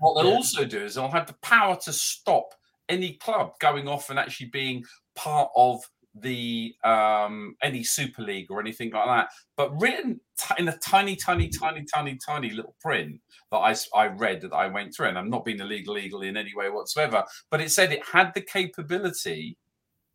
what 0.00 0.14
they'll 0.14 0.32
also 0.32 0.64
do 0.64 0.82
is 0.82 0.94
they'll 0.94 1.10
have 1.10 1.26
the 1.26 1.36
power 1.42 1.76
to 1.84 1.92
stop 1.92 2.54
any 2.88 3.14
club 3.14 3.52
going 3.60 3.86
off 3.86 4.10
and 4.10 4.18
actually 4.18 4.46
being 4.48 4.82
part 5.14 5.50
of 5.54 5.80
the 6.14 6.74
um 6.84 7.54
any 7.62 7.82
super 7.82 8.20
league 8.20 8.50
or 8.50 8.60
anything 8.60 8.90
like 8.90 9.06
that 9.06 9.28
but 9.56 9.70
written 9.80 10.20
t- 10.38 10.54
in 10.58 10.68
a 10.68 10.76
tiny 10.76 11.16
tiny 11.16 11.48
tiny 11.48 11.82
tiny 11.94 12.18
tiny 12.26 12.50
little 12.50 12.74
print 12.82 13.18
that 13.50 13.56
I, 13.58 13.74
I 13.94 14.08
read 14.08 14.42
that 14.42 14.52
i 14.52 14.66
went 14.66 14.94
through 14.94 15.06
and 15.08 15.16
i'm 15.18 15.30
not 15.30 15.42
being 15.46 15.60
illegal 15.60 15.94
legal 15.94 16.20
in 16.20 16.36
any 16.36 16.54
way 16.54 16.68
whatsoever 16.68 17.24
but 17.50 17.62
it 17.62 17.70
said 17.70 17.92
it 17.92 18.02
had 18.04 18.34
the 18.34 18.42
capability 18.42 19.56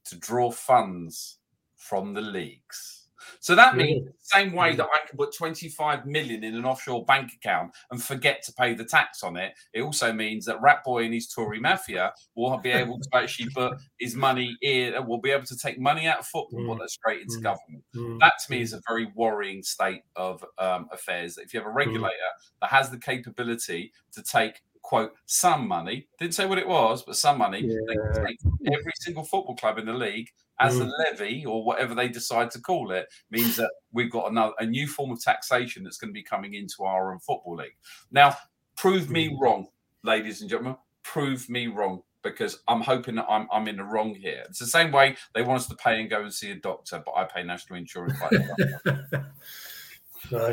to 0.08 0.18
draw 0.18 0.52
funds 0.52 1.38
from 1.76 2.14
the 2.14 2.22
leagues 2.22 3.08
so 3.40 3.56
that 3.56 3.76
means 3.76 4.06
the 4.06 4.14
same 4.20 4.54
way 4.54 4.76
that 4.76 4.86
I 4.86 5.08
can 5.08 5.18
put 5.18 5.36
25 5.36 6.06
million 6.06 6.44
in 6.44 6.56
an 6.56 6.66
offshore 6.66 7.06
bank 7.06 7.34
account 7.34 7.72
and 7.92 8.02
forget 8.02 8.44
to 8.44 8.54
pay 8.54 8.74
the 8.74 8.86
tax 8.86 9.24
on 9.24 9.38
it, 9.38 9.54
it 9.74 9.82
also 9.82 10.14
means 10.14 10.46
that 10.46 10.62
Rat 10.62 10.84
Boy 10.84 11.06
and 11.06 11.14
his 11.14 11.28
Tory 11.28 11.60
mafia 11.60 12.14
will 12.36 12.58
be 12.58 12.72
able 12.72 13.00
to 13.00 13.10
actually 13.14 13.50
put 13.50 13.78
his 14.00 14.16
money 14.16 14.56
in, 14.62 14.94
will 15.08 15.20
be 15.22 15.32
able 15.32 15.46
to 15.46 15.58
take 15.58 15.80
money 15.80 16.08
out 16.08 16.20
of 16.20 16.26
football 16.26 16.60
and 16.60 16.70
put 16.70 16.80
that 16.80 16.90
straight 16.90 17.22
into 17.22 17.38
Mm. 17.38 17.44
government. 17.44 17.84
Mm. 17.96 18.20
That 18.20 18.34
to 18.46 18.52
me 18.52 18.62
is 18.62 18.74
a 18.74 18.82
very 18.88 19.12
worrying 19.16 19.64
state 19.64 20.04
of 20.16 20.44
um, 20.58 20.88
affairs. 20.92 21.38
If 21.38 21.54
you 21.54 21.60
have 21.60 21.68
a 21.68 21.72
regulator 21.72 22.16
that 22.62 22.70
has 22.70 22.90
the 22.90 23.00
capability 23.00 23.94
to 24.14 24.24
take 24.24 24.62
quote 24.88 25.14
some 25.26 25.68
money, 25.68 26.08
didn't 26.18 26.34
say 26.34 26.46
what 26.46 26.58
it 26.58 26.66
was, 26.66 27.04
but 27.04 27.18
some 27.18 27.38
money, 27.38 27.60
Yeah. 27.60 28.32
every 28.74 28.94
single 29.02 29.26
football 29.26 29.54
club 29.58 29.78
in 29.78 29.86
the 29.86 29.94
league 29.94 30.30
as 30.62 30.80
a 30.80 30.86
Mm. 30.86 30.92
levy 31.00 31.46
or 31.46 31.62
whatever 31.66 31.94
they 31.94 32.08
decide 32.08 32.50
to 32.52 32.62
call 32.62 32.92
it 32.92 33.06
means 33.30 33.58
that 33.58 33.70
we've 33.92 34.10
got 34.10 34.32
another 34.32 34.54
a 34.60 34.66
new 34.66 34.88
form 34.88 35.12
of 35.12 35.22
taxation 35.22 35.84
that's 35.84 35.98
going 35.98 36.08
to 36.08 36.14
be 36.14 36.24
coming 36.24 36.54
into 36.54 36.86
our 36.86 37.12
um, 37.12 37.20
football 37.20 37.58
league. 37.58 37.76
Now, 38.12 38.38
prove 38.78 39.10
me 39.10 39.28
Mm. 39.30 39.42
wrong, 39.42 39.68
ladies 40.04 40.40
and 40.40 40.50
gentlemen. 40.50 40.78
Prove 41.04 41.50
me 41.50 41.68
wrong 41.68 42.04
because 42.22 42.64
I'm 42.70 42.80
hoping 42.82 43.16
that 43.16 43.26
I'm 43.30 43.50
I'm 43.52 43.68
in 43.68 43.76
the 43.76 43.84
wrong 43.84 44.16
here. 44.16 44.46
It's 44.48 44.60
the 44.60 44.68
same 44.68 44.94
way 44.94 45.18
they 45.34 45.42
want 45.42 45.60
us 45.60 45.68
to 45.68 45.76
pay 45.76 46.00
and 46.00 46.10
go 46.10 46.22
and 46.22 46.34
see 46.34 46.52
a 46.52 46.56
doctor, 46.56 47.04
but 47.06 47.14
I 47.14 47.26
pay 47.26 47.44
national 47.44 47.78
insurance. 47.78 48.18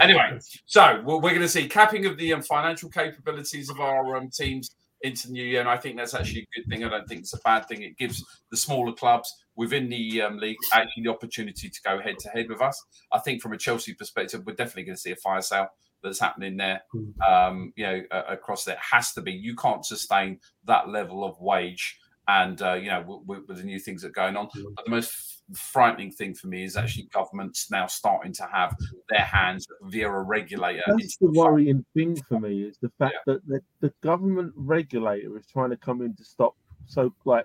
Anyway, 0.01 0.39
so 0.67 1.03
we're, 1.05 1.17
we're 1.17 1.31
going 1.31 1.41
to 1.41 1.49
see 1.49 1.69
capping 1.69 2.07
of 2.07 2.17
the 2.17 2.33
um, 2.33 2.43
financial 2.43 2.89
capabilities 2.91 3.71
of 3.71 3.81
our 3.81 4.17
um, 4.17 4.31
teams 4.31 4.71
into 5.03 5.27
the 5.27 5.33
new 5.35 5.45
year, 5.45 5.61
and 5.61 5.69
I 5.69 5.77
think 5.77 5.97
that's 5.97 6.15
actually 6.15 6.41
a 6.41 6.61
good 6.61 6.69
thing. 6.69 6.85
I 6.85 6.89
don't 6.89 7.07
think 7.07 7.21
it's 7.21 7.35
a 7.35 7.41
bad 7.45 7.67
thing. 7.69 7.83
It 7.83 7.99
gives 7.99 8.25
the 8.51 8.57
smaller 8.57 8.93
clubs 8.93 9.33
within 9.57 9.89
the 9.89 10.23
um, 10.23 10.39
league 10.39 10.57
actually 10.73 11.05
the 11.05 11.11
opportunity 11.11 11.69
to 11.69 11.81
go 11.85 12.01
head 12.01 12.19
to 12.21 12.29
head 12.31 12.49
with 12.49 12.63
us. 12.63 12.83
I 13.13 13.19
think 13.19 13.43
from 13.43 13.53
a 13.53 13.59
Chelsea 13.59 13.95
perspective, 13.95 14.43
we're 14.47 14.55
definitely 14.55 14.85
going 14.85 14.97
to 14.97 15.01
see 15.01 15.13
a 15.13 15.17
fire 15.17 15.43
sale 15.43 15.69
that's 16.03 16.21
happening 16.21 16.57
there. 16.57 16.83
Um, 17.27 17.73
you 17.77 17.85
know, 17.85 18.03
uh, 18.11 18.23
across 18.29 18.65
there 18.65 18.79
has 18.81 19.13
to 19.13 19.23
be. 19.23 19.33
You 19.33 19.55
can't 19.57 19.85
sustain 19.85 20.41
that 20.65 20.89
level 20.89 21.25
of 21.25 21.41
wage, 21.41 21.99
and 22.29 22.61
uh, 22.63 22.75
you 22.75 22.89
know, 22.89 23.23
with, 23.27 23.47
with, 23.47 23.59
the 23.59 23.65
new 23.65 23.79
things 23.79 24.03
that 24.03 24.09
are 24.09 24.13
going 24.13 24.37
on. 24.37 24.49
But 24.77 24.85
the 24.85 24.91
most 24.91 25.43
frightening 25.53 26.11
thing 26.11 26.35
for 26.35 26.47
me 26.47 26.65
is 26.65 26.77
actually 26.77 27.09
governments 27.13 27.71
now 27.71 27.87
starting 27.87 28.33
to 28.35 28.49
have 28.51 28.75
their 29.11 29.21
hands 29.21 29.67
via 29.83 30.09
a 30.09 30.23
regulator. 30.23 30.83
That's 30.87 31.17
the 31.19 31.31
worrying 31.31 31.85
thing 31.95 32.17
for 32.29 32.41
me 32.41 32.63
is 32.63 32.79
the 32.81 32.91
fact 32.99 33.17
yeah. 33.27 33.35
that 33.35 33.47
the, 33.47 33.61
the 33.81 33.93
government 34.03 34.53
regulator 34.57 35.37
is 35.37 35.47
trying 35.47 35.71
to 35.71 35.77
come 35.77 36.01
in 36.01 36.15
to 36.17 36.25
stop. 36.25 36.57
So, 36.87 37.13
like, 37.25 37.45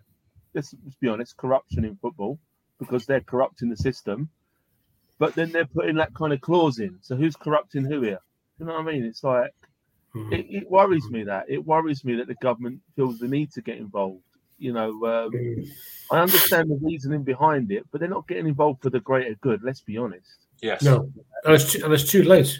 let's, 0.54 0.74
let's 0.84 0.96
be 0.96 1.10
honest, 1.10 1.36
corruption 1.38 1.84
in 1.84 1.98
football 1.98 2.40
because 2.80 3.06
they're 3.06 3.22
corrupting 3.22 3.70
the 3.70 3.78
system. 3.78 4.30
But 5.18 5.36
then 5.36 5.52
they're 5.52 5.66
putting 5.66 5.98
that 5.98 6.14
kind 6.14 6.32
of 6.32 6.40
clause 6.40 6.80
in. 6.80 6.98
So 7.02 7.16
who's 7.16 7.36
corrupting 7.36 7.84
who 7.84 8.02
here? 8.02 8.20
You 8.58 8.66
know 8.66 8.74
what 8.74 8.88
I 8.88 8.92
mean? 8.92 9.04
It's 9.04 9.24
like 9.24 9.52
mm-hmm. 10.16 10.34
it, 10.34 10.46
it, 10.50 10.72
worries 10.72 11.10
me 11.10 11.24
that 11.24 11.46
it 11.50 11.64
worries 11.64 12.06
me 12.06 12.16
that 12.16 12.28
the 12.28 12.36
government 12.36 12.80
feels 12.96 13.20
the 13.20 13.28
need 13.28 13.52
to 13.54 13.62
get 13.62 13.78
involved. 13.78 14.24
You 14.60 14.74
know, 14.74 14.90
um, 14.90 15.32
mm. 15.32 15.70
I 16.12 16.20
understand 16.20 16.70
the 16.70 16.80
reasoning 16.82 17.24
behind 17.24 17.72
it, 17.72 17.86
but 17.92 18.00
they're 18.00 18.10
not 18.10 18.28
getting 18.28 18.48
involved 18.48 18.82
for 18.82 18.90
the 18.90 19.00
greater 19.00 19.36
good. 19.42 19.64
Let's 19.64 19.82
be 19.82 19.98
honest. 19.98 20.48
Yes. 20.62 20.84
No, 20.84 21.10
and 21.46 21.56
it's 21.56 21.72
too, 21.72 21.84
and 21.84 21.94
it's 21.94 22.12
too 22.12 22.24
late. 22.24 22.60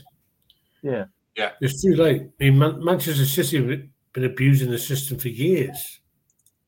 Yeah. 0.82 1.06
Yeah. 1.36 1.52
It's 1.62 1.82
too 1.82 1.96
late. 1.96 2.22
I 2.22 2.44
mean, 2.44 2.58
Man- 2.58 2.84
Manchester 2.84 3.26
City 3.26 3.58
have 3.58 3.82
been 4.14 4.24
abusing 4.24 4.72
the 4.72 4.78
system 4.78 5.18
for 5.18 5.30
years. 5.30 6.00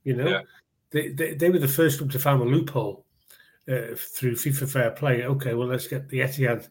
You 0.04 0.16
know, 0.16 0.28
yeah. 0.28 0.42
they, 0.92 1.10
they, 1.10 1.34
they 1.36 1.50
were 1.50 1.60
the 1.60 1.68
first 1.68 2.02
one 2.02 2.10
to 2.10 2.20
find 2.20 2.42
a 2.42 2.46
loophole 2.46 3.06
uh, 3.70 3.96
through 3.96 4.36
FIFA 4.36 4.70
Fair 4.70 4.92
Play. 4.92 5.26
Okay, 5.26 5.54
well, 5.54 5.68
let's 5.68 5.88
get 5.88 6.10
the 6.10 6.20
Etihad 6.20 6.68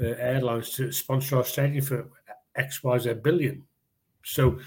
uh, 0.00 0.04
Airlines 0.04 0.70
to 0.70 0.90
sponsor 0.92 1.36
our 1.36 1.44
stadium 1.44 1.84
for 1.84 2.08
X, 2.56 2.82
Y, 2.82 2.98
Z 2.98 3.14
billion. 3.22 3.62
So 4.24 4.58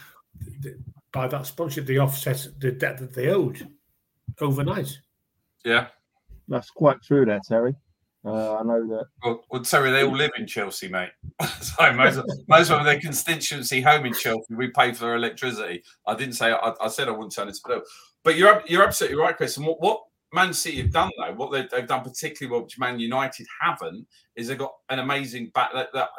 by 1.17 1.27
that 1.27 1.47
sponsorship, 1.47 1.87
they 1.87 1.97
offset 1.97 2.47
the 2.59 2.71
debt 2.71 2.99
that 2.99 3.13
they 3.15 3.29
owed 3.29 3.67
overnight. 4.39 4.95
Yeah, 5.65 5.87
that's 6.47 6.69
quite 6.69 7.01
true, 7.01 7.25
there, 7.25 7.41
Terry. 7.47 7.75
Uh, 8.23 8.57
I 8.57 8.63
know 8.63 8.85
that. 8.87 9.05
Well, 9.23 9.43
well, 9.49 9.63
Terry, 9.63 9.89
they 9.89 10.03
all 10.03 10.15
live 10.15 10.29
in 10.37 10.45
Chelsea, 10.45 10.87
mate. 10.87 11.09
so 11.61 11.91
most, 11.93 12.17
of, 12.17 12.25
most 12.47 12.69
of 12.69 12.83
their 12.83 12.99
constituency 12.99 13.81
home 13.81 14.05
in 14.05 14.13
Chelsea, 14.13 14.53
we 14.53 14.67
pay 14.67 14.93
for 14.93 15.05
their 15.05 15.15
electricity. 15.15 15.83
I 16.05 16.13
didn't 16.13 16.35
say 16.35 16.51
I, 16.51 16.73
I 16.79 16.87
said 16.87 17.07
I 17.07 17.11
wouldn't 17.11 17.33
turn 17.33 17.47
it 17.47 17.55
to 17.55 17.61
blue, 17.65 17.81
but 18.23 18.35
you're 18.35 18.61
you're 18.67 18.83
absolutely 18.83 19.17
right, 19.17 19.35
Chris. 19.35 19.57
And 19.57 19.65
what, 19.65 19.81
what 19.81 20.03
Man 20.37 20.53
City 20.53 20.77
have 20.77 20.91
done 20.91 21.09
though, 21.17 21.33
what 21.33 21.51
they've, 21.51 21.69
they've 21.69 21.87
done 21.87 22.03
particularly 22.03 22.61
what 22.61 22.69
Man 22.77 22.99
United 22.99 23.47
haven't, 23.59 24.05
is 24.35 24.47
they've 24.47 24.57
got 24.57 24.73
an 24.89 24.99
amazing 24.99 25.49
back. 25.55 25.71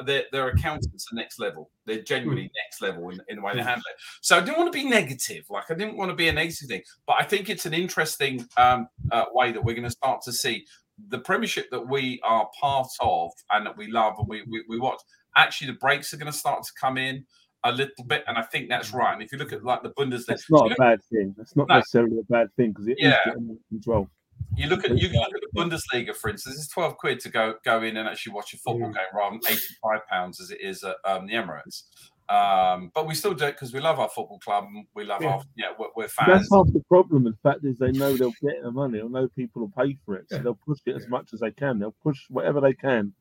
Their, 0.04 0.24
their 0.33 0.48
accountants 0.48 1.07
are 1.12 1.14
next 1.14 1.38
level. 1.38 1.70
They're 1.87 2.02
genuinely 2.02 2.44
mm. 2.44 2.50
next 2.64 2.83
level 2.83 3.11
in, 3.11 3.20
in, 3.28 3.37
the 3.37 3.42
way 3.42 3.54
they 3.54 3.61
hmm. 3.61 3.68
handle 3.68 3.85
it. 3.88 3.96
So 4.20 4.37
I 4.37 4.40
didn't 4.40 4.59
want 4.59 4.72
to 4.72 4.76
be 4.76 4.88
negative. 4.88 5.44
Like 5.48 5.70
I 5.70 5.74
didn't 5.74 5.96
want 5.96 6.11
to 6.11 6.16
be 6.16 6.28
a 6.28 6.33
negative 6.33 6.68
thing, 6.68 6.83
but 7.07 7.16
I 7.20 7.24
think 7.24 7.48
it's 7.48 7.64
an 7.64 7.74
interesting 7.74 8.44
um, 8.57 8.88
uh, 9.12 9.26
way 9.33 9.52
that 9.52 9.62
we're 9.62 9.74
going 9.74 9.85
to 9.85 9.90
start 9.90 10.20
to 10.22 10.33
see 10.33 10.64
the 11.09 11.20
Premiership 11.20 11.70
that 11.70 11.88
we 11.88 12.20
are 12.24 12.48
part 12.61 12.88
of 13.00 13.31
and 13.52 13.64
that 13.66 13.76
we 13.76 13.87
love 13.87 14.14
and 14.18 14.26
we, 14.28 14.42
we, 14.48 14.64
we 14.68 14.81
watch. 14.81 15.00
Actually, 15.37 15.68
the 15.68 15.78
breaks 15.78 16.12
are 16.12 16.16
going 16.16 16.33
to 16.33 16.37
start 16.37 16.64
to 16.64 16.72
come 16.81 16.98
in 16.98 17.24
a 17.64 17.72
little 17.72 18.04
bit, 18.06 18.24
and 18.26 18.38
I 18.38 18.42
think 18.42 18.68
that's 18.68 18.92
right. 18.92 19.12
And 19.12 19.22
if 19.22 19.32
you 19.32 19.38
look 19.38 19.52
at 19.52 19.64
like 19.64 19.82
the 19.82 19.90
Bundesliga, 19.90 20.26
that's 20.26 20.50
not 20.50 20.72
a 20.72 20.74
bad 20.76 21.02
thing. 21.04 21.34
That's 21.36 21.56
not 21.56 21.68
no. 21.68 21.76
necessarily 21.76 22.18
a 22.18 22.22
bad 22.24 22.54
thing 22.56 22.70
because 22.70 22.88
it 22.88 22.96
yeah. 22.98 23.10
is 23.10 23.18
getting 23.26 23.58
control. 23.68 24.08
You 24.56 24.68
look 24.68 24.84
at 24.84 24.96
you 24.96 25.08
look 25.08 25.34
at 25.34 25.40
the 25.40 25.60
Bundesliga, 25.60 26.14
for 26.14 26.30
instance. 26.30 26.56
It's 26.56 26.68
twelve 26.68 26.96
quid 26.96 27.20
to 27.20 27.28
go 27.28 27.54
go 27.64 27.82
in 27.82 27.96
and 27.96 28.08
actually 28.08 28.32
watch 28.32 28.54
a 28.54 28.58
football 28.58 28.90
mm. 28.90 28.94
game 28.94 29.04
rather 29.14 29.38
than 29.42 29.52
eighty 29.52 29.74
five 29.82 30.06
pounds 30.08 30.40
as 30.40 30.50
it 30.50 30.60
is 30.60 30.84
at 30.84 30.96
um, 31.04 31.26
the 31.26 31.34
Emirates. 31.34 31.84
Um, 32.28 32.92
but 32.94 33.06
we 33.06 33.14
still 33.14 33.32
do 33.32 33.46
it 33.46 33.52
because 33.52 33.72
we 33.72 33.80
love 33.80 33.98
our 33.98 34.08
football 34.10 34.38
club 34.38 34.64
and 34.64 34.84
we 34.94 35.04
love 35.04 35.22
yeah. 35.22 35.28
our 35.28 35.42
yeah 35.56 35.66
we're, 35.78 35.88
we're, 35.96 36.08
fans. 36.08 36.28
That's 36.28 36.48
half 36.52 36.66
the 36.72 36.82
problem. 36.88 37.24
The 37.24 37.34
fact 37.42 37.64
is 37.64 37.78
they 37.78 37.90
know 37.90 38.16
they'll 38.16 38.34
get 38.42 38.62
the 38.62 38.70
money. 38.70 38.98
They'll 38.98 39.08
know 39.08 39.28
people 39.28 39.62
will 39.62 39.84
pay 39.84 39.96
for 40.04 40.14
it, 40.16 40.26
so 40.28 40.36
yeah. 40.36 40.42
they'll 40.42 40.58
push 40.66 40.78
it 40.86 40.94
as 40.94 41.08
much 41.08 41.30
as 41.32 41.40
they 41.40 41.50
can. 41.50 41.78
They'll 41.78 41.96
push 42.02 42.18
whatever 42.28 42.60
they 42.60 42.74
can 42.74 43.12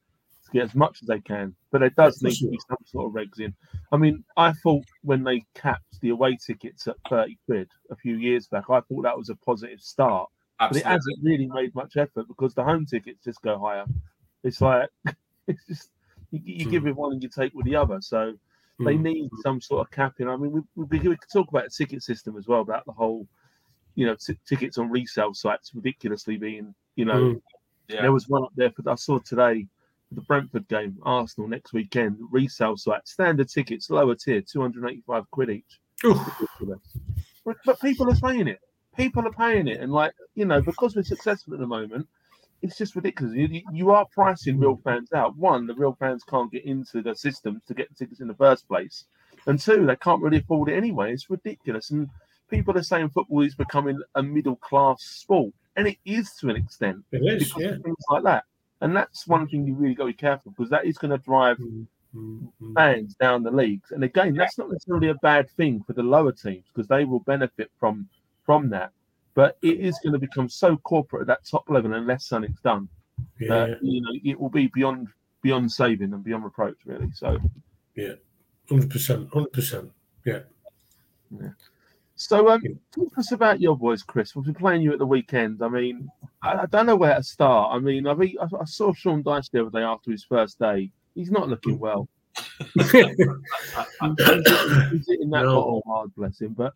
to 0.48 0.54
get 0.54 0.64
as 0.64 0.76
much 0.76 1.00
as 1.02 1.08
they 1.08 1.20
can. 1.20 1.56
But 1.72 1.84
it 1.84 1.96
does 1.96 2.22
need 2.22 2.36
to 2.36 2.50
be 2.50 2.60
some 2.68 2.78
sort 2.86 3.08
of 3.08 3.14
regs 3.14 3.40
in. 3.40 3.54
I 3.92 3.98
mean, 3.98 4.24
I 4.36 4.54
thought 4.54 4.86
when 5.04 5.24
they 5.24 5.44
capped 5.56 6.00
the 6.02 6.10
away 6.10 6.38
tickets 6.44 6.88
at 6.88 6.96
30 7.10 7.38
quid 7.46 7.70
a 7.92 7.96
few 7.96 8.16
years 8.16 8.48
back, 8.48 8.66
I 8.70 8.82
thought 8.82 9.04
that 9.04 9.18
was 9.18 9.30
a 9.30 9.36
positive 9.36 9.82
start. 9.82 10.30
Absolutely. 10.60 10.84
But 10.84 10.90
it 10.90 10.92
hasn't 10.92 11.20
really 11.24 11.48
made 11.48 11.76
much 11.76 11.98
effort 11.98 12.28
because 12.28 12.54
the 12.54 12.64
home 12.64 12.86
tickets 12.86 13.24
just 13.24 13.42
go 13.42 13.60
higher. 13.60 13.86
It's 14.44 14.62
like, 14.62 14.90
it's 15.48 15.66
just, 15.68 15.90
you, 16.32 16.42
you 16.44 16.68
mm. 16.68 16.72
give 16.72 16.84
with 16.84 16.96
one 16.96 17.14
and 17.14 17.22
you 17.22 17.30
take 17.30 17.54
with 17.54 17.66
the 17.66 17.76
other. 17.76 18.02
So 18.02 18.34
mm. 18.80 18.86
they 18.86 18.98
need 18.98 19.30
some 19.44 19.62
sort 19.62 19.86
of 19.86 19.92
capping. 19.92 20.28
I 20.28 20.36
mean, 20.36 20.52
we, 20.52 20.62
we, 20.76 20.86
we 20.86 21.00
could 21.00 21.20
talk 21.32 21.50
about 21.50 21.66
the 21.66 21.70
ticket 21.70 22.04
system 22.04 22.38
as 22.38 22.48
well, 22.48 22.62
about 22.62 22.86
the 22.86 22.92
whole, 22.92 23.28
you 23.96 24.08
know, 24.08 24.16
t- 24.16 24.40
tickets 24.48 24.78
on 24.78 24.90
resale 24.90 25.34
sites 25.34 25.72
ridiculously 25.76 26.38
being, 26.38 26.74
you 26.96 27.06
know, 27.06 27.22
mm. 27.22 27.42
yeah. 27.88 28.02
there 28.02 28.12
was 28.12 28.28
one 28.28 28.44
up 28.44 28.52
there 28.56 28.72
for, 28.72 28.90
I 28.90 28.96
saw 28.96 29.20
today 29.20 29.68
the 30.12 30.22
Brentford 30.22 30.68
game, 30.68 30.98
Arsenal 31.04 31.50
next 31.50 31.74
weekend, 31.74 32.18
resale 32.32 32.78
site, 32.78 33.08
standard 33.08 33.50
tickets, 33.50 33.90
lower 33.90 34.16
tier, 34.16 34.42
285 34.42 35.30
quid 35.32 35.50
each. 35.50 35.80
But, 37.46 37.58
but 37.66 37.82
people 37.82 38.10
are 38.10 38.16
paying 38.16 38.48
it. 38.48 38.60
People 38.96 39.28
are 39.28 39.34
paying 39.34 39.68
it. 39.68 39.80
And, 39.82 39.92
like, 39.92 40.14
you 40.36 40.46
know, 40.46 40.62
because 40.62 40.96
we're 40.96 41.04
successful 41.04 41.54
at 41.54 41.60
the 41.60 41.68
moment, 41.68 42.08
it's 42.62 42.78
just 42.78 42.96
ridiculous. 42.96 43.36
You, 43.36 43.62
you 43.72 43.92
are 43.92 44.06
pricing 44.14 44.60
real 44.60 44.80
fans 44.84 45.14
out. 45.14 45.38
One, 45.38 45.68
the 45.68 45.76
real 45.76 45.96
fans 46.00 46.24
can't 46.24 46.52
get 46.52 46.66
into 46.66 47.02
the 47.02 47.16
systems 47.16 47.62
to 47.68 47.74
get 47.74 47.90
the 47.90 47.96
tickets 47.96 48.22
in 48.22 48.28
the 48.28 48.34
first 48.34 48.68
place. 48.68 49.06
And 49.46 49.60
two, 49.60 49.86
they 49.86 49.96
can't 49.98 50.22
really 50.22 50.38
afford 50.38 50.70
it 50.70 50.76
anyway. 50.76 51.14
It's 51.14 51.30
ridiculous. 51.30 51.92
And 51.92 52.10
people 52.50 52.78
are 52.78 52.84
saying 52.84 53.10
football 53.10 53.42
is 53.42 53.56
becoming 53.56 54.00
a 54.16 54.24
middle 54.24 54.56
class 54.56 55.04
sport. 55.04 55.54
And 55.76 55.88
it 55.88 55.98
is 56.06 56.34
to 56.40 56.50
an 56.50 56.56
extent. 56.56 57.04
It 57.12 57.42
is, 57.42 57.54
yeah. 57.56 57.76
Things 57.84 57.98
like 58.10 58.24
that. 58.24 58.46
And 58.82 58.96
that's 58.96 59.28
one 59.28 59.48
thing 59.48 59.66
you 59.66 59.74
really 59.74 59.96
got 59.96 60.04
to 60.04 60.12
be 60.12 60.14
careful 60.14 60.52
because 60.52 60.70
that 60.70 60.86
is 60.86 60.98
going 60.98 61.12
to 61.12 61.18
drive 61.18 61.58
mm-hmm. 61.58 62.74
fans 62.74 63.16
down 63.16 63.44
the 63.44 63.52
leagues. 63.52 63.92
And 63.92 64.04
again, 64.04 64.36
that's 64.36 64.58
not 64.58 64.70
necessarily 64.70 65.10
a 65.10 65.16
bad 65.16 65.50
thing 65.52 65.84
for 65.86 65.94
the 65.94 66.04
lower 66.04 66.32
teams 66.32 66.66
because 66.74 66.88
they 66.88 67.06
will 67.06 67.22
benefit 67.22 67.72
from 67.80 68.08
from 68.46 68.70
that. 68.70 68.92
But 69.34 69.58
it 69.62 69.80
is 69.80 70.00
going 70.04 70.14
to 70.14 70.20
become 70.20 70.50
so 70.50 70.78
corporate 70.78 71.22
at 71.22 71.28
that 71.28 71.46
top 71.46 71.70
level 71.70 71.94
unless 71.94 72.26
something's 72.26 72.62
done. 72.62 72.88
Yeah. 73.40 73.76
you 73.82 74.02
know, 74.02 74.12
it 74.24 74.40
will 74.40 74.50
be 74.50 74.68
beyond 74.68 75.08
beyond 75.42 75.72
saving 75.72 76.14
and 76.14 76.24
beyond 76.24 76.44
reproach, 76.44 76.78
really. 76.86 77.10
So, 77.14 77.38
yeah, 77.96 78.14
hundred 78.70 78.90
percent, 78.90 79.30
hundred 79.34 79.54
percent, 79.54 79.92
yeah. 80.26 80.40
Yeah. 81.32 81.50
So, 82.20 82.50
um, 82.50 82.64
talk 82.92 83.14
to 83.14 83.20
us 83.20 83.32
about 83.32 83.62
your 83.62 83.78
boys, 83.78 84.02
Chris. 84.02 84.36
We've 84.36 84.46
been 84.46 84.56
playing 84.56 84.82
you 84.82 84.92
at 84.92 84.98
the 84.98 85.06
weekend. 85.06 85.62
I 85.62 85.70
mean, 85.70 86.10
I, 86.42 86.62
I 86.62 86.66
don't 86.66 86.88
know 86.88 86.96
where 86.96 87.16
to 87.16 87.22
start. 87.22 87.76
I 87.76 87.78
mean, 87.78 88.08
I, 88.08 88.16
mean, 88.16 88.36
I, 88.42 88.46
I 88.60 88.66
saw 88.66 88.92
Sean 88.92 89.24
Dyche 89.24 89.52
the 89.52 89.62
other 89.62 89.70
day 89.70 89.84
after 89.84 90.10
his 90.12 90.24
first 90.24 90.58
day. 90.58 90.92
He's 91.14 91.30
not 91.30 91.48
looking 91.48 91.78
well. 91.78 92.10
he's, 92.74 92.92
hitting 92.92 93.18
that 95.30 95.44
no. 95.44 95.56
bottle 95.56 95.84
hard, 95.86 96.16
bless 96.16 96.42
him. 96.42 96.54
But 96.54 96.74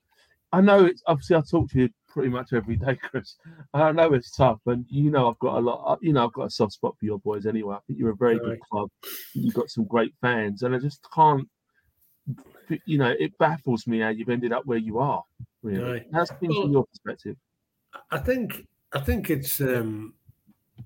I 0.53 0.61
know 0.61 0.85
it's 0.85 1.01
obviously 1.07 1.35
I 1.35 1.41
talk 1.41 1.71
to 1.71 1.79
you 1.79 1.89
pretty 2.07 2.29
much 2.29 2.53
every 2.53 2.75
day, 2.75 2.95
Chris. 3.01 3.35
I 3.73 3.91
know 3.93 4.13
it's 4.13 4.35
tough, 4.35 4.59
and 4.67 4.85
you 4.89 5.09
know 5.09 5.27
I've 5.27 5.39
got 5.39 5.57
a 5.57 5.59
lot. 5.59 5.97
You 6.03 6.13
know 6.13 6.25
I've 6.25 6.33
got 6.33 6.47
a 6.47 6.51
soft 6.51 6.73
spot 6.73 6.95
for 6.99 7.05
your 7.05 7.19
boys 7.19 7.47
anyway. 7.47 7.75
I 7.75 7.79
think 7.87 7.97
you're 7.97 8.11
a 8.11 8.15
very 8.15 8.37
good 8.37 8.59
club. 8.69 8.89
You've 9.33 9.55
got 9.55 9.71
some 9.71 9.85
great 9.85 10.13
fans, 10.21 10.61
and 10.61 10.75
I 10.75 10.77
just 10.77 10.99
can't 11.13 11.47
you 12.85 12.97
know, 12.97 13.13
it 13.19 13.37
baffles 13.37 13.87
me 13.87 13.99
how 13.99 14.09
you've 14.09 14.29
ended 14.29 14.51
up 14.51 14.65
where 14.65 14.77
you 14.77 14.99
are. 14.99 15.23
Really, 15.63 15.83
right. 15.83 16.07
how's 16.13 16.31
been 16.31 16.49
well, 16.49 16.63
from 16.63 16.71
your 16.71 16.85
perspective? 16.85 17.35
I 18.09 18.17
think 18.17 18.65
I 18.93 18.99
think 18.99 19.29
it's 19.29 19.61
um, 19.61 20.13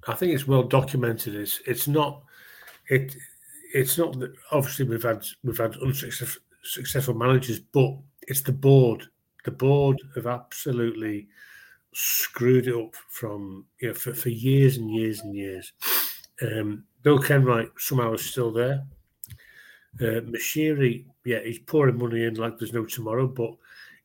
I 0.08 0.13
think 0.13 0.34
it's 0.34 0.48
well 0.48 0.63
documented. 0.63 1.36
It's 1.36 1.62
it's 1.65 1.88
not 1.88 2.24
it 2.89 3.15
it's 3.74 3.98
not 3.98 4.19
that 4.19 4.34
obviously 4.52 4.86
we've 4.86 5.04
had 5.04 5.26
we've 5.43 5.58
had 5.58 5.78
unsuccessful 5.78 6.41
successful 6.63 7.13
managers, 7.13 7.60
but 7.60 7.95
it's 8.24 8.41
the 8.41 8.52
board. 8.52 9.06
The 9.43 9.52
board 9.52 10.02
have 10.15 10.28
absolutely 10.28 11.28
screwed 11.93 12.67
it 12.67 12.76
up 12.76 12.95
from 13.10 13.65
you 13.80 13.89
know 13.89 13.93
for, 13.93 14.13
for 14.13 14.30
years 14.30 14.78
and 14.78 14.89
years 14.89 15.21
and 15.21 15.36
years. 15.36 15.71
Um, 16.41 16.84
Bill 17.04 17.19
Kenwright 17.19 17.69
somehow 17.78 18.13
is 18.13 18.26
still 18.26 18.52
there. 18.52 18.84
Uh, 20.01 20.19
Moshiri, 20.21 21.05
yeah, 21.23 21.39
he's 21.39 21.60
pouring 21.60 21.97
money 21.97 22.23
in 22.25 22.36
like 22.36 22.58
there's 22.58 22.73
no 22.73 22.86
tomorrow. 22.86 23.27
But 23.27 23.55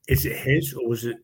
is 0.09 0.25
it 0.25 0.37
his 0.37 0.75
or 0.75 0.89
was 0.89 1.05
it 1.05 1.19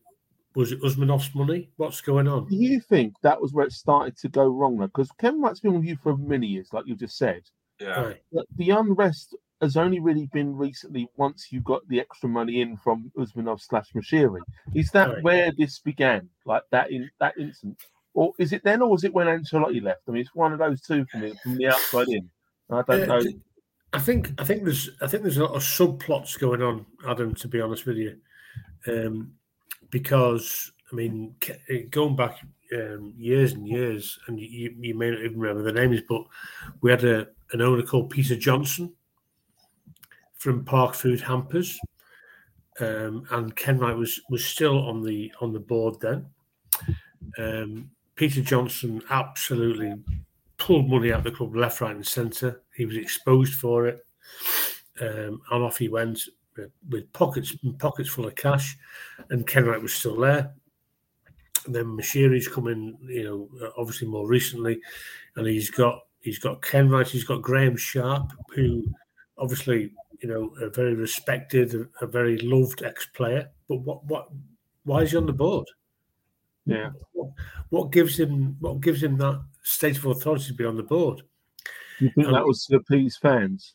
was 0.55 0.71
it 0.71 0.81
Usmanov's 0.81 1.33
money? 1.35 1.69
What's 1.77 2.01
going 2.01 2.27
on? 2.27 2.47
Do 2.47 2.55
you 2.55 2.81
think 2.81 3.13
that 3.21 3.39
was 3.41 3.53
where 3.53 3.65
it 3.65 3.71
started 3.71 4.17
to 4.17 4.29
go 4.29 4.47
wrong? 4.47 4.77
Because 4.77 5.11
Kenwright's 5.19 5.59
been 5.59 5.75
with 5.75 5.85
you 5.85 5.97
for 5.97 6.17
many 6.17 6.47
years, 6.47 6.69
like 6.73 6.85
you 6.87 6.95
just 6.95 7.17
said. 7.17 7.43
Yeah. 7.79 8.13
The 8.55 8.71
unrest 8.71 9.35
has 9.61 9.77
only 9.77 9.99
really 9.99 10.27
been 10.33 10.55
recently 10.55 11.07
once 11.15 11.47
you 11.51 11.61
got 11.61 11.87
the 11.87 11.99
extra 11.99 12.27
money 12.27 12.61
in 12.61 12.77
from 12.77 13.11
Usmanov 13.17 13.61
slash 13.61 13.91
Moshiri. 13.95 14.39
Is 14.75 14.89
that 14.91 15.09
right. 15.09 15.23
where 15.23 15.51
this 15.57 15.79
began? 15.79 16.29
Like 16.45 16.63
that 16.71 16.91
in 16.91 17.09
that 17.19 17.37
instance? 17.37 17.79
or 18.13 18.33
is 18.39 18.51
it 18.51 18.63
then, 18.63 18.81
or 18.81 18.89
was 18.89 19.03
it 19.03 19.13
when 19.13 19.27
Ancelotti 19.27 19.81
left? 19.81 20.01
I 20.07 20.11
mean, 20.11 20.21
it's 20.21 20.33
one 20.33 20.51
of 20.51 20.57
those 20.57 20.81
two 20.81 21.05
for 21.11 21.19
me 21.19 21.33
from 21.43 21.55
the 21.57 21.67
outside 21.67 22.07
in. 22.09 22.27
I 22.71 22.81
don't 22.81 23.03
Uh, 23.03 23.19
know. 23.19 23.21
I 23.97 23.99
think 23.99 24.31
I 24.37 24.43
think 24.43 24.63
there's 24.63 24.91
I 25.01 25.07
think 25.07 25.23
there's 25.23 25.37
a 25.37 25.43
lot 25.43 25.55
of 25.55 25.63
subplots 25.63 26.37
going 26.37 26.61
on, 26.61 26.85
Adam. 27.07 27.33
To 27.33 27.47
be 27.47 27.59
honest 27.59 27.87
with 27.87 27.97
you, 27.97 28.15
um, 28.87 29.33
because 29.89 30.71
I 30.91 30.95
mean, 30.95 31.33
going 31.89 32.15
back 32.15 32.37
um, 32.75 33.15
years 33.17 33.53
and 33.53 33.67
years, 33.67 34.19
and 34.27 34.39
you, 34.39 34.75
you 34.77 34.93
may 34.93 35.09
not 35.09 35.21
even 35.21 35.39
remember 35.39 35.63
the 35.63 35.71
names, 35.71 36.01
but 36.07 36.21
we 36.81 36.91
had 36.91 37.03
a, 37.05 37.27
an 37.53 37.61
owner 37.61 37.81
called 37.81 38.11
Peter 38.11 38.35
Johnson 38.35 38.93
from 40.35 40.63
Park 40.63 40.93
Food 40.93 41.19
Hampers, 41.19 41.79
um, 42.79 43.25
and 43.31 43.55
Kenwright 43.55 43.97
was 43.97 44.21
was 44.29 44.45
still 44.45 44.87
on 44.87 45.01
the 45.01 45.31
on 45.41 45.53
the 45.53 45.59
board 45.59 45.99
then. 46.01 46.27
Um, 47.39 47.89
Peter 48.15 48.43
Johnson 48.43 49.01
absolutely 49.09 49.95
pulled 50.67 50.89
money 50.89 51.13
out 51.13 51.19
of 51.19 51.23
the 51.23 51.31
club 51.31 51.55
left, 51.55 51.79
right, 51.79 51.95
and 51.95 52.05
centre. 52.05 52.61
He 52.75 52.85
was 52.85 52.97
exposed 52.97 53.53
for 53.53 53.87
it, 53.87 54.05
um, 54.99 55.41
and 55.51 55.63
off 55.63 55.77
he 55.77 55.87
went 55.87 56.19
with, 56.57 56.71
with 56.89 57.13
pockets 57.13 57.55
pockets 57.79 58.09
full 58.09 58.27
of 58.27 58.35
cash. 58.35 58.77
And 59.29 59.47
Kenwright 59.47 59.81
was 59.81 59.93
still 59.93 60.17
there. 60.17 60.53
And 61.65 61.73
then 61.73 61.85
Moshiri's 61.85 62.49
come 62.49 62.67
in, 62.67 62.97
you 63.03 63.23
know, 63.23 63.71
obviously 63.77 64.09
more 64.09 64.27
recently, 64.27 64.81
and 65.37 65.47
he's 65.47 65.69
got 65.69 66.01
he's 66.19 66.39
got 66.39 66.61
Kenwright, 66.61 67.07
he's 67.07 67.23
got 67.23 67.41
Graeme 67.41 67.77
Sharp, 67.77 68.33
who 68.53 68.85
obviously 69.37 69.93
you 70.19 70.27
know 70.27 70.53
a 70.61 70.69
very 70.69 70.95
respected, 70.95 71.75
a, 71.75 71.87
a 72.03 72.07
very 72.07 72.39
loved 72.39 72.83
ex-player. 72.83 73.49
But 73.69 73.77
what 73.77 74.03
what 74.03 74.27
why 74.83 75.03
is 75.03 75.11
he 75.11 75.17
on 75.17 75.27
the 75.27 75.33
board? 75.33 75.67
Yeah. 76.65 76.89
What, 77.13 77.29
what 77.69 77.91
gives 77.91 78.19
him 78.19 78.57
what 78.59 78.81
gives 78.81 79.01
him 79.01 79.17
that 79.19 79.41
state 79.67 79.97
of 79.97 80.05
authority 80.05 80.45
to 80.45 80.53
be 80.53 80.65
on 80.65 80.77
the 80.77 80.83
board? 80.83 81.21
You 81.99 82.09
think 82.11 82.27
Um, 82.27 82.33
that 82.33 82.45
was 82.45 82.65
to 82.65 82.77
appease 82.77 83.17
fans 83.17 83.73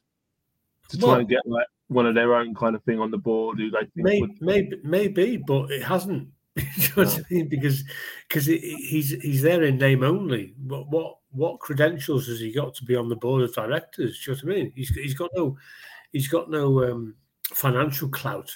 to 0.89 0.99
try 0.99 1.09
Well- 1.09 1.19
and 1.21 1.29
get 1.29 1.47
like 1.47 1.67
one 1.89 2.07
of 2.07 2.15
their 2.15 2.35
own 2.35 2.55
kind 2.55 2.75
of 2.75 2.83
thing 2.85 2.99
on 3.01 3.11
the 3.11 3.19
board 3.19 3.59
who 3.59 3.71
they 3.71 3.81
think 3.81 3.91
Maybe, 3.97 4.21
would 4.23 4.41
maybe, 4.41 4.81
maybe, 4.83 5.37
but 5.37 5.71
it 5.71 5.83
hasn't. 5.83 6.29
you 6.57 6.65
know 6.97 7.05
what 7.05 7.19
I 7.19 7.23
mean? 7.35 7.49
Because 7.49 7.83
because 8.29 8.47
he's 8.47 9.11
he's 9.23 9.43
there 9.43 9.63
in 9.63 9.79
name 9.79 10.03
only. 10.03 10.55
What 10.67 10.89
what 10.89 11.17
what 11.31 11.61
credentials 11.61 12.27
has 12.29 12.41
he 12.41 12.53
got 12.53 12.75
to 12.75 12.85
be 12.85 12.95
on 12.95 13.09
the 13.09 13.17
board 13.17 13.43
of 13.43 13.55
directors? 13.55 14.23
Do 14.23 14.31
you 14.31 14.37
know 14.37 14.41
what 14.45 14.53
I 14.53 14.57
mean? 14.57 14.73
He's 14.77 14.91
he's 14.91 15.15
got 15.15 15.31
no 15.35 15.57
he's 16.13 16.29
got 16.29 16.51
no 16.51 16.91
um, 16.91 17.15
financial 17.55 18.09
clout. 18.09 18.51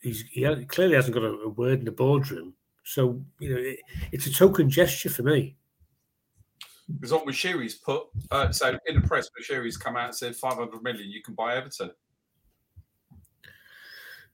He's 0.00 0.22
he 0.30 0.42
clearly 0.66 0.94
hasn't 0.94 1.14
got 1.14 1.24
a, 1.24 1.32
a 1.32 1.48
word 1.48 1.80
in 1.80 1.84
the 1.84 1.92
boardroom. 1.92 2.54
So 2.84 3.24
you 3.40 3.52
know 3.52 3.60
it, 3.60 3.80
it's 4.12 4.26
a 4.26 4.32
token 4.32 4.70
gesture 4.70 5.10
for 5.10 5.24
me. 5.24 5.56
Because 6.92 7.12
what 7.12 7.26
Moshiri's 7.26 7.74
put, 7.74 8.04
uh, 8.30 8.50
so 8.52 8.76
in 8.86 9.00
the 9.00 9.06
press, 9.06 9.28
Moshiri's 9.38 9.76
come 9.76 9.96
out 9.96 10.06
and 10.06 10.14
said 10.14 10.34
500 10.36 10.82
million, 10.82 11.10
you 11.10 11.22
can 11.22 11.34
buy 11.34 11.56
Everton. 11.56 11.90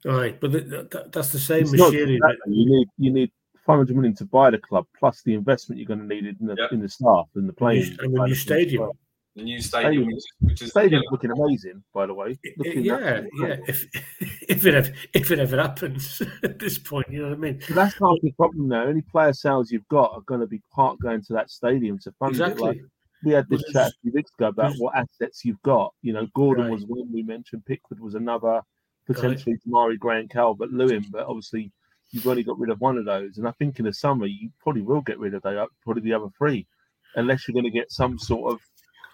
Right, 0.04 0.38
but 0.40 0.52
th- 0.52 0.68
th- 0.68 1.04
that's 1.10 1.32
the 1.32 1.38
same 1.38 1.62
It's 1.62 1.72
not 1.72 1.92
that, 1.92 2.36
you 2.46 2.66
need 2.66 2.88
you 2.98 3.12
need 3.12 3.30
500 3.66 3.94
million 3.96 4.14
to 4.16 4.24
buy 4.24 4.50
the 4.50 4.58
club 4.58 4.86
plus 4.98 5.22
the 5.22 5.34
investment 5.34 5.78
you're 5.80 5.88
going 5.88 6.00
to 6.00 6.06
need 6.06 6.24
in 6.24 6.46
the 6.46 6.54
Yeah. 6.56 6.68
in 6.70 6.80
the 6.80 6.88
staff 6.88 7.26
and 7.34 7.48
the 7.48 7.52
playing. 7.52 7.96
and 8.00 8.14
the 8.16 8.26
new 8.26 8.34
stadium. 8.34 8.92
The 9.38 9.44
new 9.44 9.60
stadium, 9.62 10.06
which 10.06 10.16
is, 10.16 10.26
which 10.40 10.62
is 10.62 10.70
Stadium's 10.70 11.06
looking 11.12 11.30
amazing, 11.30 11.82
by 11.94 12.06
the 12.06 12.14
way. 12.14 12.26
I- 12.44 12.48
I- 12.48 12.52
Looking 12.58 12.84
yeah, 12.84 13.20
yeah. 13.40 13.56
If 13.68 13.86
if 14.48 14.66
it 14.66 14.74
ever, 14.74 14.92
if 15.14 15.30
it 15.30 15.38
ever 15.38 15.56
happens 15.62 16.20
at 16.42 16.58
this 16.58 16.76
point, 16.76 17.06
you 17.08 17.22
know 17.22 17.28
what 17.28 17.38
I 17.38 17.40
mean. 17.40 17.60
But 17.68 17.76
that's 17.76 17.94
half 17.94 18.16
the 18.20 18.32
problem 18.32 18.66
now. 18.68 18.86
Any 18.88 19.00
player 19.02 19.32
sales 19.32 19.70
you've 19.70 19.86
got 19.88 20.12
are 20.12 20.22
going 20.22 20.40
to 20.40 20.48
be 20.48 20.60
part 20.72 20.98
going 20.98 21.22
to 21.22 21.32
that 21.34 21.50
stadium 21.50 22.00
to 22.00 22.12
fund 22.18 22.34
it. 22.34 22.40
Like 22.40 22.50
Exactly. 22.52 22.82
we 23.24 23.32
had 23.32 23.48
this 23.48 23.62
Well, 23.72 23.84
chat 23.84 23.92
a 23.92 23.94
few 24.02 24.12
weeks 24.12 24.32
ago 24.36 24.48
about 24.48 24.74
what 24.78 24.96
assets 24.96 25.44
you've 25.44 25.62
got. 25.62 25.94
You 26.02 26.14
know, 26.14 26.26
Gordon 26.34 26.64
Right. 26.64 26.72
was 26.72 26.84
one 26.86 27.12
we 27.12 27.22
mentioned, 27.22 27.64
Pickford 27.64 28.00
was 28.00 28.16
another, 28.16 28.60
potentially 29.06 29.56
Tamari 29.64 29.98
Grant 30.00 30.30
Calvert 30.30 30.72
Lewin, 30.72 31.04
but 31.12 31.26
obviously 31.26 31.70
you've 32.10 32.26
only 32.26 32.42
got 32.42 32.58
rid 32.58 32.70
of 32.70 32.80
one 32.80 32.98
of 32.98 33.04
those. 33.04 33.38
And 33.38 33.46
I 33.46 33.52
think 33.52 33.78
in 33.78 33.84
the 33.84 33.92
summer 33.92 34.26
you 34.26 34.50
probably 34.60 34.82
will 34.82 35.02
get 35.02 35.20
rid 35.20 35.34
of 35.34 35.42
the, 35.42 35.66
probably 35.84 36.02
the 36.02 36.14
other 36.14 36.28
three, 36.36 36.66
unless 37.14 37.46
you're 37.46 37.52
going 37.54 37.64
to 37.64 37.70
get 37.70 37.92
some 37.92 38.18
sort 38.18 38.52
of 38.52 38.60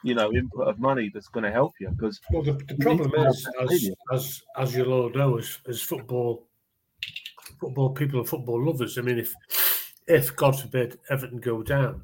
you 0.04 0.14
know 0.14 0.32
input 0.32 0.68
of 0.68 0.78
money 0.78 1.10
that's 1.12 1.28
going 1.28 1.44
to 1.44 1.50
help 1.50 1.72
you. 1.80 1.88
Because 1.90 2.20
Well, 2.30 2.42
the, 2.42 2.52
the 2.52 2.76
problem 2.76 3.12
is, 3.26 3.48
as, 3.60 3.90
as 4.12 4.42
as 4.56 4.76
you'll 4.76 4.92
all 4.92 5.10
know, 5.10 5.38
as, 5.38 5.58
as 5.66 5.82
football 5.82 6.46
football 7.58 7.90
people 7.90 8.20
and 8.20 8.28
football 8.28 8.64
lovers. 8.64 8.98
I 8.98 9.00
mean, 9.02 9.18
if 9.18 9.34
if 10.06 10.36
God 10.36 10.60
forbid 10.60 10.98
Everton 11.10 11.40
go 11.40 11.62
down, 11.62 12.02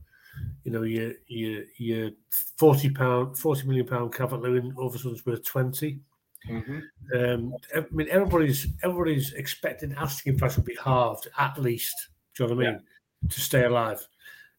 you 0.64 0.72
know, 0.72 0.82
your 0.82 1.12
you 1.26 1.66
you 1.76 2.16
forty 2.30 2.90
pound, 2.90 3.38
forty 3.38 3.66
million 3.66 3.86
pound 3.86 4.14
Calvert 4.14 4.40
Lewin 4.40 4.74
all 4.76 4.88
of 4.88 4.94
a 4.94 4.98
sudden 4.98 5.14
is 5.14 5.26
worth 5.26 5.44
twenty. 5.44 6.00
Mhm. 6.48 6.82
Um, 7.14 7.54
I 7.76 7.84
mean, 7.90 8.08
everybody's 8.10 8.66
everybody's 8.82 9.34
expecting 9.34 9.94
asking 9.98 10.38
price 10.38 10.56
will 10.56 10.64
be 10.64 10.78
halved 10.82 11.28
at 11.38 11.58
least. 11.58 12.08
Do 12.34 12.44
you 12.44 12.48
know 12.48 12.56
what 12.56 12.66
I 12.66 12.70
mean? 12.70 12.82
To 13.28 13.40
stay 13.40 13.64
alive, 13.64 14.06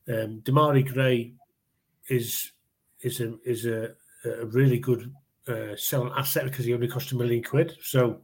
um, 0.07 0.41
Damari 0.43 0.85
Gray 0.85 1.33
is 2.07 2.51
is 3.01 3.19
a 3.21 3.35
is 3.45 3.65
a, 3.65 3.91
a 4.25 4.45
really 4.47 4.79
good 4.79 5.13
uh, 5.47 5.75
selling 5.75 6.13
asset 6.15 6.45
because 6.45 6.65
he 6.65 6.73
only 6.73 6.87
cost 6.87 7.11
a 7.11 7.15
million 7.15 7.43
quid. 7.43 7.75
So 7.81 8.21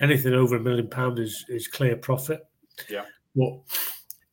anything 0.00 0.34
over 0.34 0.56
a 0.56 0.60
million 0.60 0.88
pound 0.88 1.18
is 1.18 1.44
is 1.48 1.68
clear 1.68 1.96
profit. 1.96 2.44
Yeah. 2.88 3.04
but 3.34 3.58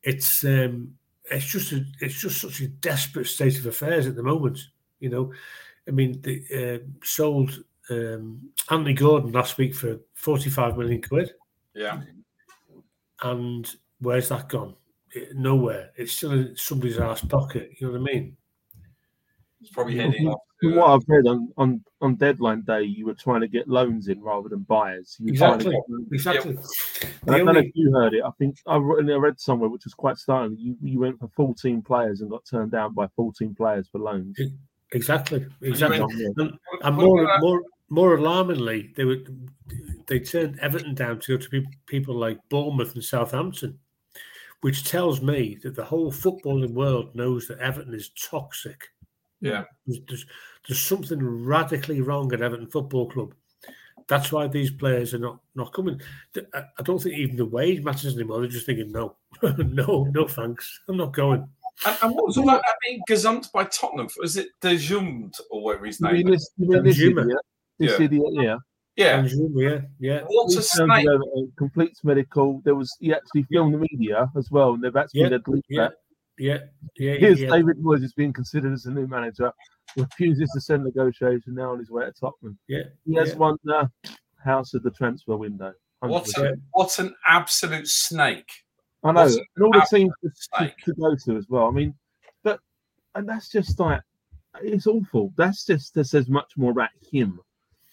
it's 0.02 0.44
um, 0.44 0.94
it's 1.30 1.46
just 1.46 1.72
a, 1.72 1.84
it's 2.00 2.20
just 2.20 2.40
such 2.40 2.60
a 2.60 2.68
desperate 2.68 3.26
state 3.26 3.58
of 3.58 3.66
affairs 3.66 4.06
at 4.06 4.14
the 4.16 4.22
moment. 4.22 4.58
You 5.00 5.10
know, 5.10 5.32
I 5.88 5.90
mean, 5.90 6.20
they 6.22 6.42
uh, 6.54 6.78
sold 7.04 7.62
um, 7.90 8.40
Anthony 8.70 8.94
Gordon 8.94 9.32
last 9.32 9.58
week 9.58 9.74
for 9.74 9.98
forty 10.14 10.50
five 10.50 10.76
million 10.78 11.02
quid, 11.02 11.32
Yeah. 11.74 12.02
and 13.22 13.74
where's 14.00 14.28
that 14.28 14.48
gone? 14.48 14.74
It- 15.12 15.34
nowhere. 15.36 15.90
It's 15.96 16.12
still 16.12 16.32
in 16.32 16.56
somebody's 16.56 16.98
ass 16.98 17.22
pocket. 17.24 17.70
You 17.78 17.86
know 17.88 17.98
what 17.98 18.10
I 18.10 18.14
mean? 18.14 18.36
It's 19.66 19.74
probably 19.74 19.96
From- 19.96 20.12
heading 20.12 20.28
off. 20.28 20.40
To, 20.62 20.74
what 20.74 20.88
uh, 20.88 20.94
I've 20.94 21.02
read 21.06 21.26
on, 21.26 21.52
on, 21.58 21.84
on 22.00 22.14
deadline 22.14 22.62
day, 22.62 22.82
you 22.82 23.04
were 23.04 23.12
trying 23.14 23.42
to 23.42 23.48
get 23.48 23.68
loans 23.68 24.08
in 24.08 24.22
rather 24.22 24.48
than 24.48 24.60
buyers. 24.60 25.14
You 25.18 25.32
were 25.32 25.36
trying 25.38 25.58
to 25.58 25.72
Exactly. 26.12 26.52
get 26.54 26.54
Exactly. 26.54 27.10
And 27.26 27.28
The 27.28 27.32
I 27.32 27.36
don't 27.38 27.46
know 27.54 27.60
if 27.60 27.72
you 27.74 27.92
heard 27.92 28.14
it. 28.14 28.22
I 28.24 28.30
think 28.38 28.56
I 28.66 28.76
read, 28.78 29.38
somewhere 29.38 29.68
which 29.68 29.84
was 29.84 29.92
quite 29.92 30.16
startling. 30.16 30.56
You 30.58 30.76
you 30.80 30.98
went 31.00 31.18
for 31.18 31.28
14 31.36 31.82
players 31.82 32.20
and 32.22 32.30
got 32.30 32.44
turned 32.46 32.70
down 32.70 32.94
by 32.94 33.06
14 33.16 33.54
players 33.54 33.88
for 33.92 33.98
loans. 33.98 34.38
Exactly, 34.92 35.44
exactly. 35.62 36.00
went- 36.00 36.38
And, 36.38 36.52
and 36.82 36.96
more, 36.96 37.38
more, 37.40 37.62
more 37.90 38.16
alarmingly, 38.16 38.92
they 38.96 39.04
would 39.04 39.50
they 40.06 40.20
turned 40.20 40.58
Everton 40.60 40.94
down 40.94 41.18
to 41.20 41.36
go 41.36 41.44
to 41.44 41.64
people 41.86 42.14
like 42.14 42.38
Bournemouth 42.48 42.94
and 42.94 43.04
Southampton, 43.04 43.78
which 44.62 44.84
tells 44.84 45.20
me 45.20 45.58
that 45.62 45.74
the 45.74 45.84
whole 45.84 46.10
footballing 46.12 46.72
world 46.72 47.14
knows 47.14 47.46
that 47.48 47.58
Everton 47.58 47.92
is 47.92 48.08
toxic. 48.10 48.80
Yeah. 49.40 49.64
There's, 49.86 50.00
there's, 50.08 50.26
there's 50.66 50.80
something 50.80 51.18
radically 51.44 52.00
wrong 52.00 52.32
at 52.32 52.42
Everton 52.42 52.68
Football 52.68 53.08
Club. 53.10 53.34
That's 54.08 54.30
why 54.30 54.46
these 54.46 54.70
players 54.70 55.14
are 55.14 55.18
not 55.18 55.40
not 55.56 55.72
coming. 55.72 56.00
I 56.54 56.62
I 56.78 56.82
don't 56.84 57.02
think 57.02 57.16
even 57.16 57.36
the 57.36 57.44
wage 57.44 57.82
matters 57.82 58.14
anymore. 58.14 58.40
They're 58.40 58.48
just 58.48 58.66
thinking, 58.66 58.92
no, 58.92 59.16
no, 59.42 60.04
no, 60.12 60.28
thanks. 60.28 60.80
I'm 60.88 60.96
not 60.96 61.12
going. 61.12 61.48
and, 61.86 61.96
and 62.02 62.14
what 62.14 62.26
was 62.26 62.36
all 62.38 62.46
that 62.46 62.60
about 62.60 62.74
being 62.84 63.00
gazumped 63.08 63.50
by 63.52 63.64
Tottenham? 63.64 64.08
Was 64.20 64.36
it 64.36 64.48
Danjuma 64.62 65.32
or 65.50 65.64
whatever 65.64 65.86
his 65.86 66.00
name 66.00 66.12
mean 66.14 66.32
is? 66.34 66.50
this, 66.56 66.82
this 66.82 67.00
idiot? 67.00 67.26
This 67.78 67.98
Yeah. 67.98 68.04
idiot, 68.04 68.26
yeah. 68.32 68.56
Yeah. 68.96 69.18
And 69.18 69.60
yeah, 69.60 69.78
yeah. 69.98 70.20
What 70.26 70.56
a 70.56 70.62
snake. 70.62 71.04
it 71.04 71.08
over 71.08 71.24
Completes 71.58 72.02
medical. 72.04 72.62
There 72.64 72.74
was 72.76 72.96
he 73.00 73.12
actually 73.12 73.42
filmed 73.50 73.74
the 73.74 73.78
media 73.78 74.30
as 74.38 74.50
well, 74.50 74.74
and 74.74 74.82
they've 74.84 74.96
actually 74.96 75.22
Yeah, 75.22 75.38
delete 75.44 75.64
Yeah, 75.68 75.82
that. 75.82 75.94
Yeah, 76.38 76.58
yeah. 76.96 77.14
Here's 77.14 77.40
yeah. 77.40 77.50
David 77.50 77.78
Moyes 77.82 78.02
is 78.02 78.12
being 78.12 78.32
considered 78.32 78.72
as 78.72 78.82
the 78.84 78.90
new 78.90 79.06
manager. 79.06 79.52
Refuses 79.96 80.50
to 80.54 80.60
send 80.60 80.84
negotiation 80.84 81.54
now 81.54 81.72
on 81.72 81.78
his 81.78 81.90
way 81.90 82.04
to 82.04 82.12
Tottenham. 82.12 82.58
Yeah, 82.68 82.82
He 83.06 83.14
has 83.14 83.30
yeah. 83.30 83.36
won 83.36 83.56
the 83.64 83.90
house 84.44 84.74
of 84.74 84.82
the 84.82 84.90
transfer 84.90 85.36
window. 85.36 85.72
What 86.00 86.24
100%. 86.24 86.52
a, 86.52 86.56
what 86.72 86.98
an 86.98 87.14
absolute 87.26 87.88
snake. 87.88 88.50
I 89.04 89.12
know, 89.12 89.22
What's 89.22 89.36
and 89.36 89.64
all 89.64 89.72
the 89.72 89.86
teams 89.88 90.12
to, 90.58 90.74
to, 90.84 90.94
go 90.94 91.14
to 91.24 91.36
as 91.36 91.46
well. 91.48 91.66
I 91.66 91.70
mean, 91.70 91.94
but 92.42 92.60
and 93.14 93.28
that's 93.28 93.48
just 93.48 93.78
like 93.78 94.02
it's 94.62 94.86
awful. 94.86 95.32
That's 95.36 95.64
just 95.64 95.94
that 95.94 96.04
says 96.06 96.28
much 96.28 96.52
more 96.56 96.72
about 96.72 96.90
him 97.10 97.40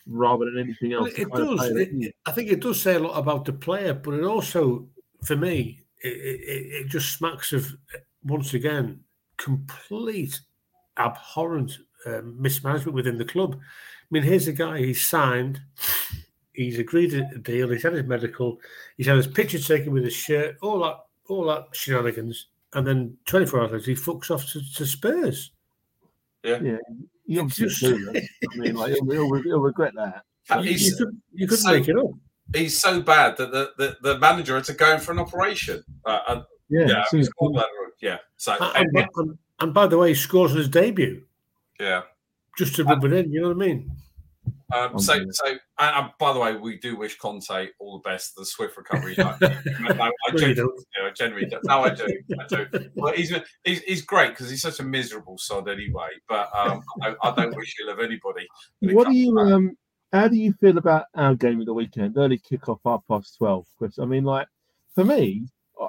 rather 0.07 0.45
than 0.45 0.59
anything 0.59 0.93
else. 0.93 1.09
it 1.17 1.31
The 1.31 1.45
does. 1.45 1.69
It, 1.71 1.89
it- 1.93 2.15
I 2.25 2.31
think 2.31 2.51
it 2.51 2.61
does 2.61 2.81
say 2.81 2.95
a 2.95 2.99
lot 2.99 3.17
about 3.17 3.45
the 3.45 3.53
player, 3.53 3.93
but 3.93 4.15
it 4.15 4.23
also, 4.23 4.87
for 5.23 5.35
me, 5.35 5.81
it, 6.03 6.07
it, 6.09 6.41
it 6.85 6.87
just 6.87 7.13
smacks 7.13 7.53
of 7.53 7.73
once 8.25 8.53
again 8.53 8.99
complete 9.37 10.39
abhorrent 10.97 11.77
um, 12.05 12.35
mismanagement 12.39 12.93
within 12.95 13.17
the 13.17 13.25
club. 13.25 13.55
I 13.55 14.05
mean, 14.11 14.23
here's 14.23 14.47
a 14.47 14.53
guy 14.53 14.77
he's 14.79 15.05
signed, 15.07 15.59
he's 16.53 16.77
agreed 16.79 17.13
a 17.13 17.37
deal, 17.39 17.69
he's 17.69 17.83
had 17.83 17.93
his 17.93 18.05
medical, 18.05 18.59
he's 18.97 19.07
had 19.07 19.17
his 19.17 19.27
picture 19.27 19.59
taken 19.59 19.91
with 19.91 20.03
his 20.03 20.13
shirt, 20.13 20.55
all 20.61 20.79
that, 20.83 20.97
all 21.29 21.45
that 21.45 21.67
shenanigans, 21.73 22.47
and 22.73 22.85
then 22.85 23.17
24 23.25 23.61
hours 23.61 23.71
later 23.71 23.85
he 23.91 23.95
fucks 23.95 24.29
off 24.29 24.45
to, 24.51 24.61
to 24.75 24.85
Spurs. 24.85 25.51
Yeah, 26.43 26.59
he 27.25 27.39
obviously 27.39 27.67
Just- 27.67 27.81
do 27.81 28.05
that. 28.11 28.23
I 28.53 28.55
mean, 28.57 28.75
like 28.75 28.93
he'll, 28.93 29.09
he'll, 29.09 29.41
he'll 29.41 29.59
regret 29.61 29.93
that. 29.95 30.23
You, 30.57 30.61
He's, 30.63 30.87
you, 30.89 30.97
could, 30.97 31.21
you 31.33 31.47
couldn't 31.47 31.63
so- 31.63 31.71
make 31.71 31.87
it 31.87 31.97
up. 31.97 32.11
he's 32.53 32.77
so 32.79 33.01
bad 33.01 33.37
that 33.37 33.51
the, 33.51 33.71
the, 33.77 33.97
the 34.03 34.19
manager 34.19 34.55
had 34.55 34.65
to 34.65 34.73
go 34.73 34.93
in 34.93 34.99
for 34.99 35.13
an 35.13 35.19
operation. 35.19 35.81
Uh, 36.05 36.19
and, 36.27 36.43
Yeah, 36.69 36.85
yeah, 36.87 37.01
as 37.01 37.09
soon 37.09 37.21
as- 37.21 37.29
yeah. 38.03 38.17
So 38.35 38.55
And, 38.59 38.75
anyway, 38.75 39.07
and, 39.15 39.37
and 39.61 39.73
by 39.73 39.87
the 39.87 39.97
way, 39.97 40.09
he 40.09 40.15
scores 40.15 40.51
on 40.51 40.57
his 40.57 40.67
debut 40.67 41.23
yeah. 41.79 42.01
just 42.57 42.75
to 42.75 42.83
rub 42.83 43.03
it 43.05 43.13
in. 43.13 43.31
You 43.31 43.41
know 43.41 43.47
what 43.47 43.63
I 43.63 43.67
mean? 43.67 43.91
Um, 44.75 44.99
so, 44.99 45.13
so, 45.31 45.45
and, 45.47 45.59
and 45.79 46.09
by 46.19 46.33
the 46.33 46.39
way, 46.39 46.55
we 46.55 46.77
do 46.79 46.97
wish 46.97 47.17
Conte 47.17 47.69
all 47.79 47.99
the 47.99 48.09
best, 48.09 48.35
the 48.35 48.45
swift 48.45 48.75
recovery. 48.75 49.15
I, 49.19 49.37
no, 49.39 49.47
I, 49.89 49.95
No, 49.95 50.11
you 50.31 50.37
genuinely, 50.37 50.55
don't. 50.55 50.75
do, 50.75 51.01
I 51.01 51.09
genuinely 51.11 51.49
do. 51.49 51.59
No, 51.63 51.83
I 51.83 51.89
do. 51.93 52.07
I 52.39 52.47
do. 52.47 52.89
Well, 52.95 53.13
he's, 53.13 53.33
he's 53.63 53.81
he's 53.83 54.01
great 54.01 54.31
because 54.31 54.49
he's 54.49 54.61
such 54.61 54.79
a 54.81 54.83
miserable 54.83 55.37
sod 55.37 55.69
anyway. 55.69 56.09
But 56.27 56.49
um, 56.53 56.81
I, 57.01 57.15
I 57.23 57.35
don't 57.35 57.55
wish 57.55 57.73
ill 57.81 57.93
of 57.93 57.99
anybody. 57.99 58.47
What 58.81 59.07
do 59.07 59.15
you 59.15 59.37
um? 59.37 59.77
How 60.11 60.27
do 60.27 60.35
you 60.35 60.53
feel 60.53 60.77
about 60.77 61.05
our 61.15 61.35
game 61.35 61.59
of 61.59 61.65
the 61.67 61.73
weekend? 61.73 62.17
Early 62.17 62.39
kickoff, 62.39 62.79
half 62.83 63.01
past 63.07 63.37
twelve. 63.37 63.65
Chris, 63.77 63.97
I 63.99 64.05
mean, 64.05 64.23
like 64.25 64.47
for 64.95 65.05
me, 65.05 65.47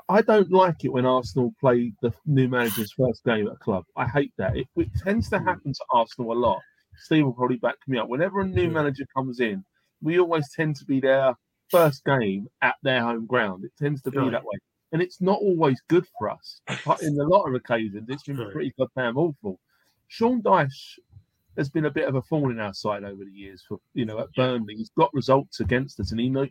I- 0.08 0.22
don't 0.22 0.50
like 0.50 0.84
it 0.84 0.92
when 0.92 1.06
Arsenal 1.06 1.54
play 1.60 1.92
the 2.00 2.12
new 2.26 2.48
manager's 2.48 2.92
first 2.92 3.24
game 3.24 3.46
at 3.46 3.54
a 3.54 3.56
club. 3.56 3.84
I 3.96 4.06
hate 4.06 4.32
that. 4.38 4.56
It, 4.56 4.66
it 4.76 4.90
tends 5.02 5.28
to 5.30 5.38
hmm. 5.38 5.46
happen 5.46 5.72
to 5.72 5.84
Arsenal 5.90 6.32
a 6.32 6.34
lot. 6.34 6.60
Steve 6.96 7.24
will 7.24 7.32
probably 7.32 7.56
back 7.56 7.76
me 7.86 7.98
up. 7.98 8.08
Whenever 8.08 8.40
a 8.40 8.46
new 8.46 8.68
hmm. 8.68 8.74
manager 8.74 9.04
comes 9.14 9.40
in, 9.40 9.64
we 10.02 10.18
always 10.18 10.50
tend 10.54 10.76
to 10.76 10.84
be 10.84 11.00
their 11.00 11.34
first 11.70 12.04
game 12.04 12.46
at 12.62 12.76
their 12.82 13.02
home 13.02 13.26
ground. 13.26 13.64
It 13.64 13.72
tends 13.78 14.02
to 14.02 14.10
be 14.10 14.18
Right. 14.18 14.32
that 14.32 14.44
way, 14.44 14.58
and 14.92 15.02
it's 15.02 15.20
not 15.20 15.38
always 15.40 15.80
good 15.88 16.06
for 16.18 16.30
us. 16.30 16.60
But 16.84 17.02
in 17.02 17.18
a 17.18 17.24
lot 17.24 17.46
of 17.48 17.54
occasions, 17.54 18.08
it's 18.08 18.22
been 18.22 18.36
pretty 18.52 18.72
goddamn 18.78 19.16
awful. 19.16 19.58
Sean 20.08 20.42
Dyche 20.42 20.98
has 21.56 21.68
been 21.70 21.86
a 21.86 21.90
bit 21.90 22.08
of 22.08 22.14
a 22.14 22.22
thorn 22.22 22.52
in 22.52 22.60
our 22.60 22.74
side 22.74 23.04
over 23.04 23.24
the 23.24 23.30
years. 23.30 23.64
For 23.66 23.78
you 23.94 24.04
know, 24.04 24.20
at 24.20 24.32
Burnley, 24.34 24.76
he's 24.76 24.90
got 24.90 25.12
results 25.14 25.60
against 25.60 25.98
us, 26.00 26.10
and 26.10 26.20
he 26.20 26.28
know 26.28 26.46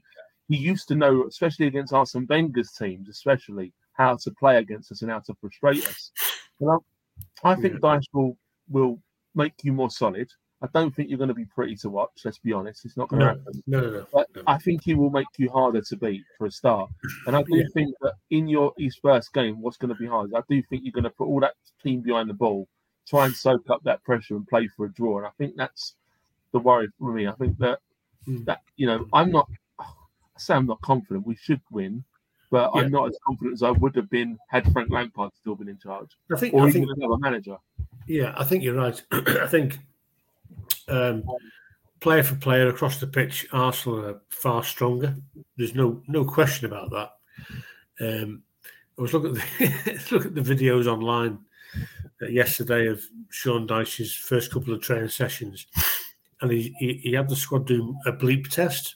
he 0.49 0.57
used 0.57 0.87
to 0.89 0.95
know, 0.95 1.25
especially 1.27 1.67
against 1.67 1.93
Arsene 1.93 2.27
Wenger's 2.29 2.71
teams, 2.71 3.09
especially 3.09 3.73
how 3.93 4.17
to 4.17 4.31
play 4.31 4.57
against 4.57 4.91
us 4.91 5.01
and 5.01 5.11
how 5.11 5.19
to 5.19 5.33
frustrate 5.35 5.85
us. 5.87 6.11
And 6.59 6.71
I, 6.71 7.51
I 7.51 7.55
think 7.55 7.79
Dyche 7.79 8.07
will 8.13 8.37
will 8.69 8.99
make 9.35 9.53
you 9.63 9.73
more 9.73 9.89
solid. 9.89 10.29
I 10.61 10.67
don't 10.73 10.95
think 10.95 11.09
you're 11.09 11.17
going 11.17 11.27
to 11.27 11.33
be 11.33 11.45
pretty 11.45 11.75
to 11.77 11.89
watch. 11.89 12.11
Let's 12.23 12.39
be 12.39 12.53
honest; 12.53 12.85
it's 12.85 12.97
not 12.97 13.09
going 13.09 13.21
to 13.21 13.27
happen. 13.27 13.63
no, 13.67 13.81
no, 13.81 13.89
no. 13.91 14.05
But 14.13 14.27
No. 14.35 14.43
I 14.47 14.57
think 14.57 14.83
he 14.83 14.93
will 14.93 15.09
make 15.09 15.27
you 15.37 15.49
harder 15.49 15.81
to 15.81 15.97
beat 15.97 16.23
for 16.37 16.47
a 16.47 16.51
start. 16.51 16.89
And 17.27 17.35
I 17.35 17.43
do 17.43 17.57
Yeah. 17.57 17.63
think 17.73 17.95
that 18.01 18.13
in 18.31 18.47
your 18.47 18.73
East 18.77 18.99
first 19.01 19.33
game, 19.33 19.61
what's 19.61 19.77
going 19.77 19.93
to 19.93 19.99
be 19.99 20.07
hard? 20.07 20.29
is 20.29 20.33
I 20.33 20.41
do 20.49 20.61
think 20.63 20.83
you're 20.83 20.91
going 20.93 21.03
to 21.05 21.09
put 21.09 21.27
all 21.27 21.39
that 21.41 21.55
team 21.81 22.01
behind 22.01 22.29
the 22.29 22.33
ball, 22.33 22.67
try 23.07 23.25
and 23.25 23.35
soak 23.35 23.69
up 23.69 23.81
that 23.83 24.03
pressure 24.03 24.35
and 24.35 24.47
play 24.47 24.67
for 24.67 24.85
a 24.85 24.91
draw. 24.93 25.17
And 25.17 25.27
I 25.27 25.31
think 25.37 25.55
that's 25.55 25.95
the 26.53 26.59
worry 26.59 26.87
for 26.99 27.11
me. 27.13 27.27
I 27.27 27.33
think 27.33 27.57
that 27.59 27.79
Mm. 28.25 28.45
that 28.45 28.61
you 28.77 28.87
know 28.87 29.05
I'm 29.11 29.31
not. 29.31 29.49
Say 30.43 30.53
I'm 30.53 30.65
not 30.67 30.81
confident. 30.81 31.25
We 31.25 31.35
should 31.35 31.61
win, 31.71 32.03
but 32.51 32.71
Yeah. 32.75 32.81
I'm 32.81 32.91
not 32.91 33.09
as 33.09 33.17
confident 33.25 33.53
as 33.53 33.63
I 33.63 33.71
would 33.71 33.95
have 33.95 34.09
been 34.09 34.37
had 34.49 34.71
Frank 34.73 34.89
Lampard 34.91 35.31
still 35.35 35.55
been 35.55 35.69
in 35.69 35.77
charge, 35.77 36.09
I 36.33 36.37
think, 36.37 36.53
or 36.53 36.65
I 36.65 36.69
even 36.69 36.85
think, 36.85 36.97
another 36.97 37.17
manager. 37.17 37.57
yeah, 38.07 38.33
I 38.37 38.43
think 38.43 38.63
you're 38.63 38.75
right. 38.75 39.01
I 39.11 39.47
think 39.47 39.79
um, 40.87 41.23
player 41.99 42.23
for 42.23 42.35
player 42.35 42.67
across 42.67 42.99
the 42.99 43.07
pitch, 43.07 43.47
Arsenal 43.53 44.05
are 44.05 44.21
far 44.29 44.63
stronger. 44.63 45.15
There's 45.57 45.75
no 45.75 46.01
no 46.07 46.25
question 46.25 46.65
about 46.65 46.89
that. 46.91 47.11
Um, 48.01 48.43
I 48.97 49.01
was 49.01 49.13
looking 49.13 49.37
at 49.37 49.43
the, 49.57 50.07
look 50.11 50.25
at 50.25 50.35
the 50.35 50.41
videos 50.41 50.85
online 50.87 51.39
uh, 52.21 52.27
yesterday 52.27 52.87
of 52.87 53.03
Sean 53.29 53.65
Dyche's 53.67 54.13
first 54.13 54.51
couple 54.51 54.73
of 54.73 54.81
training 54.81 55.09
sessions, 55.09 55.65
and 56.41 56.51
he, 56.51 56.75
he, 56.77 56.93
he 56.95 57.13
had 57.13 57.29
the 57.29 57.35
squad 57.35 57.65
do 57.65 57.95
a 58.05 58.11
bleep 58.11 58.49
test. 58.49 58.95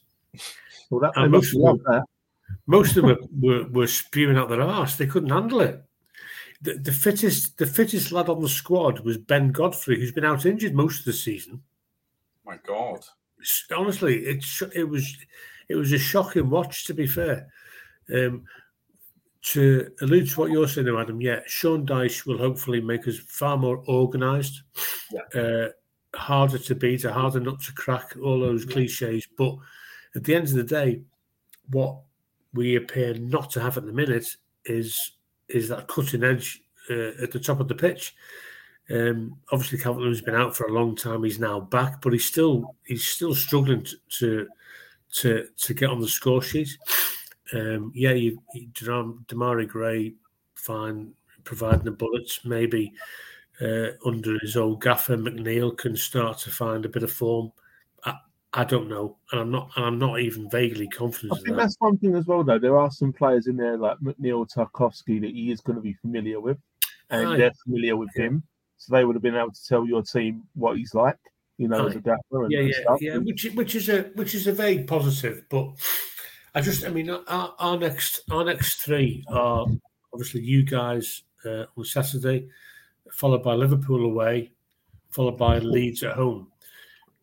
Well, 0.89 1.01
that, 1.01 1.13
And 1.15 1.33
they 1.33 1.37
must 1.37 1.53
most 1.53 1.63
love 1.63 1.75
of 1.75 1.83
that. 1.85 2.03
Most 2.65 2.97
of 2.97 3.03
them 3.03 3.17
were, 3.41 3.63
were, 3.63 3.69
were 3.69 3.87
spewing 3.87 4.37
out 4.37 4.49
their 4.49 4.61
arse. 4.61 4.95
They 4.95 5.07
couldn't 5.07 5.29
handle 5.29 5.61
it. 5.61 5.83
The, 6.61 6.75
the 6.75 6.91
fittest 6.91 7.57
the 7.57 7.67
fittest 7.67 8.11
lad 8.11 8.29
on 8.29 8.41
the 8.41 8.49
squad 8.49 9.01
was 9.01 9.17
Ben 9.17 9.51
Godfrey, 9.51 9.99
who's 9.99 10.11
been 10.11 10.25
out 10.25 10.45
injured 10.45 10.73
most 10.73 10.99
of 10.99 11.05
the 11.05 11.13
season. 11.13 11.61
My 12.45 12.57
God. 12.65 13.05
Honestly, 13.75 14.25
it 14.25 14.43
it 14.73 14.85
was 14.85 15.15
it 15.69 15.75
was 15.75 15.91
a 15.91 15.99
shocking 15.99 16.49
watch. 16.49 16.85
To 16.85 16.93
be 16.95 17.05
fair, 17.05 17.47
um, 18.13 18.45
to 19.53 19.91
allude 20.01 20.29
to 20.29 20.39
what 20.39 20.51
you're 20.51 20.67
saying, 20.67 20.87
though, 20.87 20.99
Adam, 20.99 21.21
yeah, 21.21 21.41
Sean 21.45 21.85
Dyche 21.85 22.25
will 22.25 22.39
hopefully 22.39 22.81
make 22.81 23.07
us 23.07 23.17
far 23.17 23.57
more 23.57 23.83
organised, 23.87 24.63
uh, 25.35 25.67
harder 26.15 26.57
to 26.57 26.75
beat, 26.75 27.05
a 27.05 27.13
harder 27.13 27.39
nut 27.39 27.61
to 27.61 27.73
crack. 27.73 28.15
All 28.23 28.39
those 28.39 28.65
cliches, 28.65 29.27
but 29.37 29.55
at 30.15 30.23
the 30.23 30.35
end 30.35 30.47
of 30.47 30.53
the 30.53 30.63
day, 30.63 31.01
what 31.69 31.97
we 32.53 32.75
appear 32.75 33.13
not 33.15 33.49
to 33.51 33.61
have 33.61 33.77
at 33.77 33.85
the 33.85 33.93
minute 33.93 34.27
is 34.65 35.13
is 35.49 35.69
that 35.69 35.87
cutting 35.87 36.23
edge 36.23 36.61
uh, 36.89 37.23
at 37.23 37.31
the 37.31 37.39
top 37.39 37.59
of 37.59 37.67
the 37.67 37.75
pitch. 37.75 38.15
Um, 38.89 39.37
obviously, 39.51 39.77
Calvert 39.77 40.01
Lewin's 40.01 40.21
been 40.21 40.35
out 40.35 40.55
for 40.55 40.65
a 40.65 40.73
long 40.73 40.95
time. 40.95 41.23
He's 41.23 41.39
now 41.39 41.59
back, 41.59 42.01
but 42.01 42.13
he's 42.13 42.25
still 42.25 42.75
he's 42.85 43.05
still 43.05 43.35
struggling 43.35 43.83
to 43.83 43.97
to 44.19 44.47
to, 45.13 45.47
to 45.57 45.73
get 45.73 45.89
on 45.89 46.01
the 46.01 46.07
score 46.07 46.41
sheet. 46.41 46.77
Um, 47.53 47.91
yeah, 47.95 48.11
you, 48.11 48.41
you 48.53 48.67
Demarai 48.67 49.67
Gray, 49.67 50.13
fine, 50.55 51.13
providing 51.43 51.85
the 51.85 51.91
bullets. 51.91 52.41
Maybe 52.43 52.93
uh, 53.61 53.89
under 54.05 54.37
his 54.39 54.57
old 54.57 54.81
gaffer, 54.81 55.17
McNeil 55.17 55.77
can 55.77 55.95
start 55.95 56.39
to 56.39 56.49
find 56.49 56.85
a 56.85 56.89
bit 56.89 57.03
of 57.03 57.11
form. 57.11 57.51
I, 58.57 58.63
don't 58.63 58.89
know, 58.89 59.17
and 59.31 59.39
I'm 59.41 59.51
not, 59.51 59.69
and 59.75 59.85
I'm 59.85 59.99
not 59.99 60.19
even 60.19 60.49
vaguely 60.49 60.87
confident 60.87 61.33
I 61.33 61.35
think 61.37 61.47
that. 61.49 61.57
that's 61.57 61.75
one 61.79 61.97
thing 61.97 62.15
as 62.15 62.25
well, 62.25 62.43
though. 62.43 62.59
There 62.59 62.77
are 62.77 62.91
some 62.91 63.13
players 63.13 63.47
in 63.47 63.55
there 63.57 63.77
like 63.77 63.97
McNeil, 63.99 64.47
Tarkowski 64.51 65.21
that 65.21 65.31
he 65.31 65.51
is 65.51 65.61
going 65.61 65.75
to 65.75 65.81
be 65.81 65.93
familiar 65.93 66.39
with, 66.39 66.57
and 67.09 67.29
Aye. 67.29 67.37
they're 67.37 67.53
familiar 67.65 67.95
with 67.95 68.13
him, 68.15 68.43
so 68.77 68.95
they 68.95 69.05
would 69.05 69.15
have 69.15 69.23
been 69.23 69.35
able 69.35 69.51
to 69.51 69.67
tell 69.67 69.85
your 69.85 70.01
team 70.01 70.43
what 70.55 70.77
he's 70.77 70.93
like, 70.93 71.17
you 71.57 71.67
know, 71.67 71.87
as 71.87 71.95
a 71.95 71.99
gaffer 71.99 72.43
and, 72.43 72.51
yeah, 72.51 72.61
yeah, 72.61 72.81
stuff. 72.81 73.01
yeah. 73.01 73.17
Which 73.17 73.45
is- 73.45 73.55
which 73.55 73.75
is 73.75 73.89
a 73.89 74.03
which 74.15 74.35
is 74.35 74.47
a 74.47 74.53
vague 74.53 74.87
positive, 74.87 75.43
but 75.49 75.69
I 76.55 76.61
just 76.61 76.85
I 76.85 76.89
mean 76.89 77.09
our, 77.09 77.53
our 77.59 77.77
next 77.77 78.21
our 78.31 78.43
next 78.43 78.81
three 78.81 79.23
are 79.29 79.65
obviously 80.13 80.41
you 80.41 80.63
guys 80.63 81.23
uh, 81.45 81.65
on 81.77 81.85
Saturday, 81.85 82.47
followed 83.11 83.43
by 83.43 83.53
Liverpool 83.53 84.05
away, 84.05 84.51
followed 85.11 85.37
by 85.37 85.59
Leeds 85.59 86.03
at 86.03 86.13
home. 86.13 86.51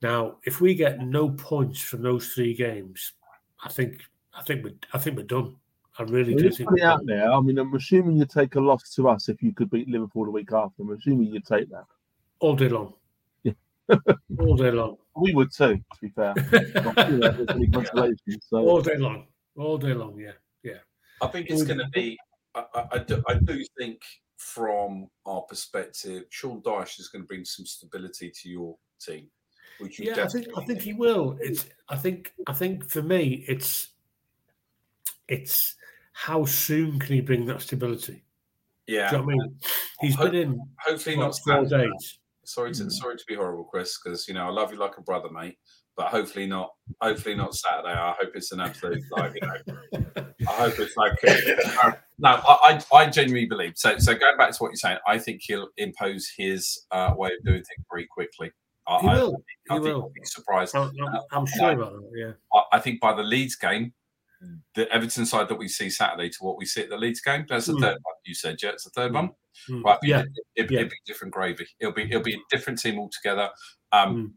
Now, 0.04 0.36
if 0.44 0.60
we 0.60 0.74
get 0.74 1.00
no 1.00 1.30
points 1.30 1.80
from 1.80 2.02
those 2.02 2.28
three 2.28 2.52
games, 2.52 3.14
I 3.64 3.70
think 3.70 4.02
I 4.34 4.42
think 4.42 4.62
we 4.62 4.74
I 4.92 4.98
think 4.98 5.16
we're 5.16 5.22
done. 5.24 5.56
I 5.98 6.02
really 6.02 6.34
Well, 6.34 6.42
do 6.44 6.50
think 6.50 6.68
it 6.70 6.72
we're 6.72 6.86
out 6.86 6.98
done. 6.98 7.06
there. 7.06 7.32
I 7.32 7.40
mean, 7.40 7.56
I'm 7.58 7.72
assuming 7.74 8.18
you 8.18 8.26
take 8.26 8.56
a 8.56 8.60
loss 8.60 8.94
to 8.96 9.08
us 9.08 9.30
if 9.30 9.42
you 9.42 9.54
could 9.54 9.70
beat 9.70 9.88
Liverpool 9.88 10.26
the 10.26 10.30
week 10.30 10.52
after. 10.52 10.82
I'm 10.82 10.90
assuming 10.90 11.32
you'd 11.32 11.46
take 11.46 11.70
that. 11.70 11.86
all 12.40 12.54
day 12.54 12.68
long. 12.68 12.92
Yeah. 13.44 13.52
all 14.40 14.56
day 14.56 14.72
long. 14.72 14.98
We 15.16 15.32
would 15.32 15.50
too, 15.50 15.76
to 15.76 16.00
be 16.02 16.10
fair. 16.10 16.34
Not, 16.74 17.10
you 17.10 17.16
know, 17.16 17.30
there's 17.30 17.48
any 17.48 17.68
consolation. 17.68 18.40
So 18.42 18.58
all 18.58 18.82
day 18.82 18.98
long. 18.98 19.26
All 19.56 19.78
day 19.78 19.94
long. 19.94 20.18
Yeah. 20.18 20.32
yeah. 20.62 20.80
I 21.22 21.28
think 21.28 21.48
it's 21.48 21.62
going 21.62 21.78
to 21.78 21.88
be. 21.94 22.18
I, 22.54 22.64
I, 22.74 22.84
I 22.92 22.98
do, 22.98 23.22
I 23.26 23.34
do 23.36 23.64
think, 23.78 24.02
from 24.36 25.08
our 25.24 25.40
perspective, 25.42 26.24
Sean 26.28 26.60
Dyche 26.60 27.00
is 27.00 27.08
going 27.08 27.22
to 27.22 27.26
bring 27.28 27.46
some 27.46 27.64
stability 27.64 28.30
to 28.42 28.48
your 28.50 28.76
team, 29.00 29.20
which 29.20 29.24
you 29.24 29.43
Yeah, 29.98 30.24
I 30.24 30.28
think 30.28 30.46
I 30.56 30.64
think 30.64 30.80
he 30.82 30.92
will. 30.92 31.36
It's 31.40 31.66
I 31.88 31.96
think 31.96 32.32
I 32.46 32.52
think 32.52 32.88
for 32.88 33.02
me 33.02 33.44
it's 33.48 33.88
it's 35.28 35.74
how 36.12 36.44
soon 36.44 36.98
can 36.98 37.14
he 37.14 37.20
bring 37.20 37.46
that 37.46 37.62
stability? 37.62 38.24
Yeah, 38.86 39.10
Do 39.10 39.16
you 39.16 39.22
know 39.22 39.26
what 39.26 39.32
I 39.32 39.36
mean? 39.36 39.56
He's 40.00 40.14
Hope- 40.14 40.32
been 40.32 40.40
in 40.52 40.60
hopefully 40.78 41.16
what, 41.16 41.24
not 41.24 41.38
four 41.38 41.68
Saturday. 41.68 41.90
days. 41.90 42.18
Sorry 42.44 42.72
to 42.74 42.84
Mm. 42.84 42.92
sorry 42.92 43.16
to 43.16 43.24
be 43.26 43.34
horrible, 43.34 43.64
Chris, 43.64 43.98
because 44.02 44.28
you 44.28 44.34
know 44.34 44.46
I 44.46 44.50
love 44.50 44.70
you 44.72 44.78
like 44.78 44.98
a 44.98 45.00
brother, 45.02 45.30
mate. 45.30 45.58
But 45.96 46.08
hopefully 46.08 46.46
not. 46.46 46.74
Hopefully 47.00 47.36
not 47.36 47.54
Saturday. 47.54 47.94
I 47.94 48.12
hope 48.20 48.32
it's 48.34 48.50
an 48.52 48.60
absolute 48.60 49.02
like 49.12 49.34
you 49.34 49.46
know. 49.46 50.24
I 50.48 50.52
hope 50.52 50.78
it's 50.78 50.96
like 50.96 51.12
uh, 51.26 51.92
no. 52.18 52.28
I, 52.30 52.80
I 52.92 52.96
I 52.96 53.06
genuinely 53.08 53.46
believe 53.46 53.74
so. 53.76 53.96
So 53.98 54.12
going 54.14 54.36
back 54.36 54.50
to 54.50 54.56
what 54.58 54.68
you're 54.70 54.76
saying, 54.76 54.98
I 55.06 55.18
think 55.18 55.40
he'll 55.42 55.68
impose 55.78 56.28
his 56.36 56.84
uh, 56.90 57.14
way 57.16 57.28
of 57.28 57.44
doing 57.44 57.62
things 57.62 57.86
very 57.90 58.06
quickly. 58.06 58.50
I, 58.86 59.00
He 59.00 59.06
will. 59.06 59.36
I 59.70 59.74
He 59.78 59.80
think 59.80 59.96
will. 59.96 60.12
be 60.14 60.20
surprised. 60.24 60.74
I'm, 60.76 60.90
I'm, 61.06 61.20
I'm 61.32 61.46
sure 61.46 61.70
about 61.72 61.92
that. 61.92 62.10
Yeah. 62.14 62.32
I- 62.52 62.76
I 62.76 62.80
think 62.80 63.00
by 63.00 63.14
the 63.14 63.22
Leeds 63.22 63.56
game, 63.56 63.92
the 64.74 64.90
Everton 64.92 65.24
side 65.24 65.48
that 65.48 65.54
we 65.54 65.68
see 65.68 65.88
Saturday 65.88 66.28
to 66.28 66.36
what 66.40 66.58
we 66.58 66.66
see 66.66 66.82
at 66.82 66.90
the 66.90 66.98
Leeds 66.98 67.20
game, 67.22 67.46
that's 67.48 67.66
the 67.66 67.72
Mm. 67.72 67.80
third 67.80 67.98
one. 68.02 68.14
You 68.24 68.34
said, 68.34 68.58
yeah, 68.62 68.70
it's 68.70 68.84
the 68.84 68.90
third 68.90 69.12
Mm. 69.12 69.14
one. 69.14 69.30
Mm. 69.70 69.88
I 69.88 69.96
think 69.96 70.10
Yeah. 70.10 70.20
it, 70.20 70.64
it, 70.64 70.70
Yeah. 70.70 70.78
it'll 70.80 70.90
be 70.90 70.96
different 71.06 71.32
gravy. 71.32 71.66
It'll 71.80 71.94
be 71.94 72.02
it'll 72.02 72.22
be 72.22 72.34
a 72.34 72.40
different 72.50 72.78
team 72.78 72.98
altogether. 72.98 73.50
Um, 73.92 74.16
Mm. 74.16 74.32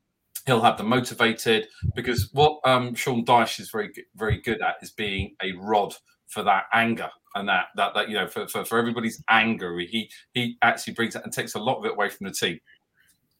He'll 0.45 0.61
have 0.61 0.77
them 0.77 0.87
motivated 0.87 1.67
because 1.93 2.29
what 2.31 2.61
um, 2.63 2.95
Sean 2.95 3.25
Dyche 3.25 3.59
is 3.59 3.69
very 3.69 3.89
good- 3.91 4.05
very 4.15 4.39
good 4.39 4.61
at 4.61 4.75
is 4.81 4.91
being 4.91 5.35
a 5.43 5.51
rod 5.57 5.93
for 6.27 6.41
that 6.43 6.67
anger 6.73 7.09
and 7.35 7.49
that 7.49 7.67
that 7.75 7.93
that 7.95 8.07
you 8.07 8.15
know 8.15 8.27
for, 8.29 8.47
for, 8.47 8.63
for 8.63 8.77
everybody's 8.77 9.21
anger, 9.29 9.77
he 9.79 10.09
he 10.33 10.57
actually 10.61 10.93
brings 10.93 11.15
it 11.17 11.23
and 11.25 11.33
takes 11.33 11.55
a 11.55 11.59
lot 11.59 11.79
of 11.79 11.85
it 11.85 11.91
away 11.91 12.07
from 12.09 12.27
the 12.27 12.33
team. 12.33 12.59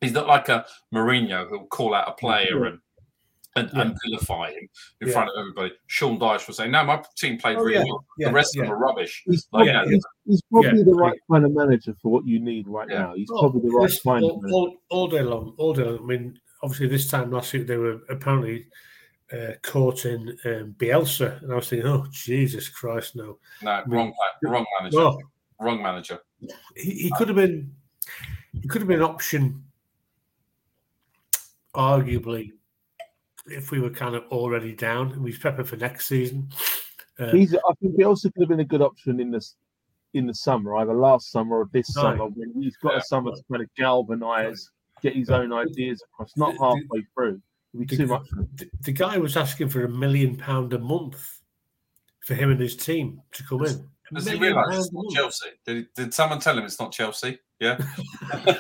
He's 0.02 0.14
not 0.14 0.28
like 0.28 0.50
a 0.50 0.66
Mourinho 0.94 1.48
who'll 1.50 1.66
call 1.68 1.94
out 1.94 2.08
a 2.10 2.14
player 2.14 2.66
and 2.66 2.80
and, 3.56 3.72
Yeah. 3.74 3.82
and 3.82 3.98
vilify 4.06 4.52
him 4.52 4.70
in 5.02 5.08
Yeah. 5.08 5.14
front 5.14 5.30
of 5.32 5.36
everybody. 5.40 5.74
Sean 5.88 6.20
Dyche 6.20 6.46
was 6.48 6.58
saying, 6.58 6.70
"No, 6.70 6.84
my 6.84 7.02
team 7.18 7.40
played 7.40 7.58
Oh, 7.58 7.64
really 7.64 7.78
yeah. 7.80 7.84
well. 7.92 8.06
Yeah, 8.20 8.28
the 8.28 8.34
rest 8.36 8.56
yeah. 8.56 8.62
of 8.62 8.68
them 8.68 8.76
are 8.76 8.80
rubbish." 8.80 9.24
He's 9.26 9.48
Like, 9.52 9.66
probably, 9.66 9.72
yeah. 9.72 9.96
he's, 9.96 10.06
he's 10.28 10.42
probably 10.52 10.78
Yeah. 10.78 10.84
the 10.86 10.94
right 10.94 11.20
kind 11.32 11.44
of 11.46 11.52
manager 11.54 11.96
for 12.00 12.12
what 12.12 12.28
you 12.28 12.40
need 12.40 12.68
right 12.68 12.88
Yeah. 12.88 13.00
now. 13.00 13.14
He's 13.16 13.28
Oh, 13.32 13.40
probably 13.40 13.62
the 13.62 13.70
right 13.76 13.82
listen, 13.84 14.12
kind 14.12 14.24
of 14.26 14.30
all, 14.30 14.42
manager. 14.42 14.54
all, 14.56 14.78
all 14.90 15.08
day 15.08 15.22
long, 15.24 15.56
all 15.58 15.74
day 15.74 15.84
long. 15.86 15.98
I 15.98 16.06
mean, 16.06 16.40
obviously, 16.62 16.88
this 16.88 17.10
time 17.10 17.32
last 17.32 17.52
week 17.52 17.66
they 17.66 17.78
were 17.78 18.00
apparently 18.10 18.68
uh, 19.34 19.54
caught 19.64 20.06
in 20.06 20.30
um, 20.46 20.76
Bielsa, 20.78 21.42
and 21.42 21.52
I 21.52 21.56
was 21.56 21.68
thinking, 21.70 21.88
oh 21.90 22.06
Jesus 22.12 22.70
Christ, 22.70 23.16
no! 23.16 23.40
No, 23.64 23.82
wrong, 23.88 24.14
wrong 24.44 24.66
manager, 24.80 24.98
Well, 25.00 25.22
wrong 25.60 25.82
manager. 25.82 26.20
he, 26.76 26.92
he 26.92 27.12
could 27.18 27.28
have 27.28 27.36
been, 27.38 27.76
he 28.54 28.68
could 28.68 28.82
have 28.82 28.88
been 28.88 29.00
an 29.00 29.04
option, 29.04 29.64
arguably, 31.76 32.52
if 33.48 33.72
we 33.72 33.80
were 33.80 33.90
kind 33.90 34.16
of 34.16 34.24
already 34.26 34.74
down 34.74 35.12
and 35.12 35.22
we've 35.24 35.40
prepping 35.40 35.66
for 35.66 35.78
next 35.78 36.08
season. 36.08 36.50
Uh, 37.20 37.32
He's, 37.32 37.54
I 37.56 37.74
think 37.82 37.96
he 37.98 38.04
also 38.04 38.30
could 38.30 38.42
have 38.42 38.50
been 38.50 38.60
a 38.60 38.66
good 38.66 38.82
option 38.82 39.20
in 39.20 39.32
this 39.32 39.56
in 40.14 40.26
the 40.26 40.34
summer, 40.34 40.76
either 40.78 40.94
last 40.94 41.32
summer 41.32 41.58
or 41.58 41.70
this 41.74 41.94
summer, 41.94 42.26
when 42.28 42.54
he's 42.62 42.78
got 42.78 42.94
Yeah. 42.94 43.00
a 43.00 43.02
summer 43.04 43.32
to 43.32 43.44
kind 43.52 43.62
of 43.64 43.70
galvanise, 43.76 44.70
get 45.02 45.16
his 45.16 45.30
own 45.30 45.52
ideas 45.54 46.02
across. 46.04 46.36
Not 46.38 46.54
The- 46.58 46.64
halfway 46.64 47.06
through, 47.14 47.42
it'd 47.74 47.88
be 47.88 47.96
the- 47.96 48.04
too 48.04 48.08
much. 48.08 48.28
The, 48.56 48.70
the 48.82 48.92
guy 48.94 49.18
was 49.18 49.36
asking 49.38 49.70
for 49.70 49.84
a 49.84 49.90
million 49.90 50.36
pound 50.38 50.74
a 50.74 50.80
month 50.80 51.42
for 52.26 52.36
him 52.36 52.52
and 52.52 52.60
his 52.60 52.76
team 52.76 53.22
to 53.34 53.44
come 53.44 53.66
in. 53.66 53.90
A 54.12 54.16
Does 54.16 54.28
he 54.28 54.38
realise 54.38 54.78
it's 54.78 54.94
not. 54.94 55.06
Chelsea? 55.14 55.50
Did, 55.66 55.88
did 55.96 56.14
someone 56.14 56.40
tell 56.40 56.58
him 56.58 56.64
it's 56.66 56.80
not 56.80 56.92
Chelsea? 56.92 57.40
Yeah. 57.60 57.78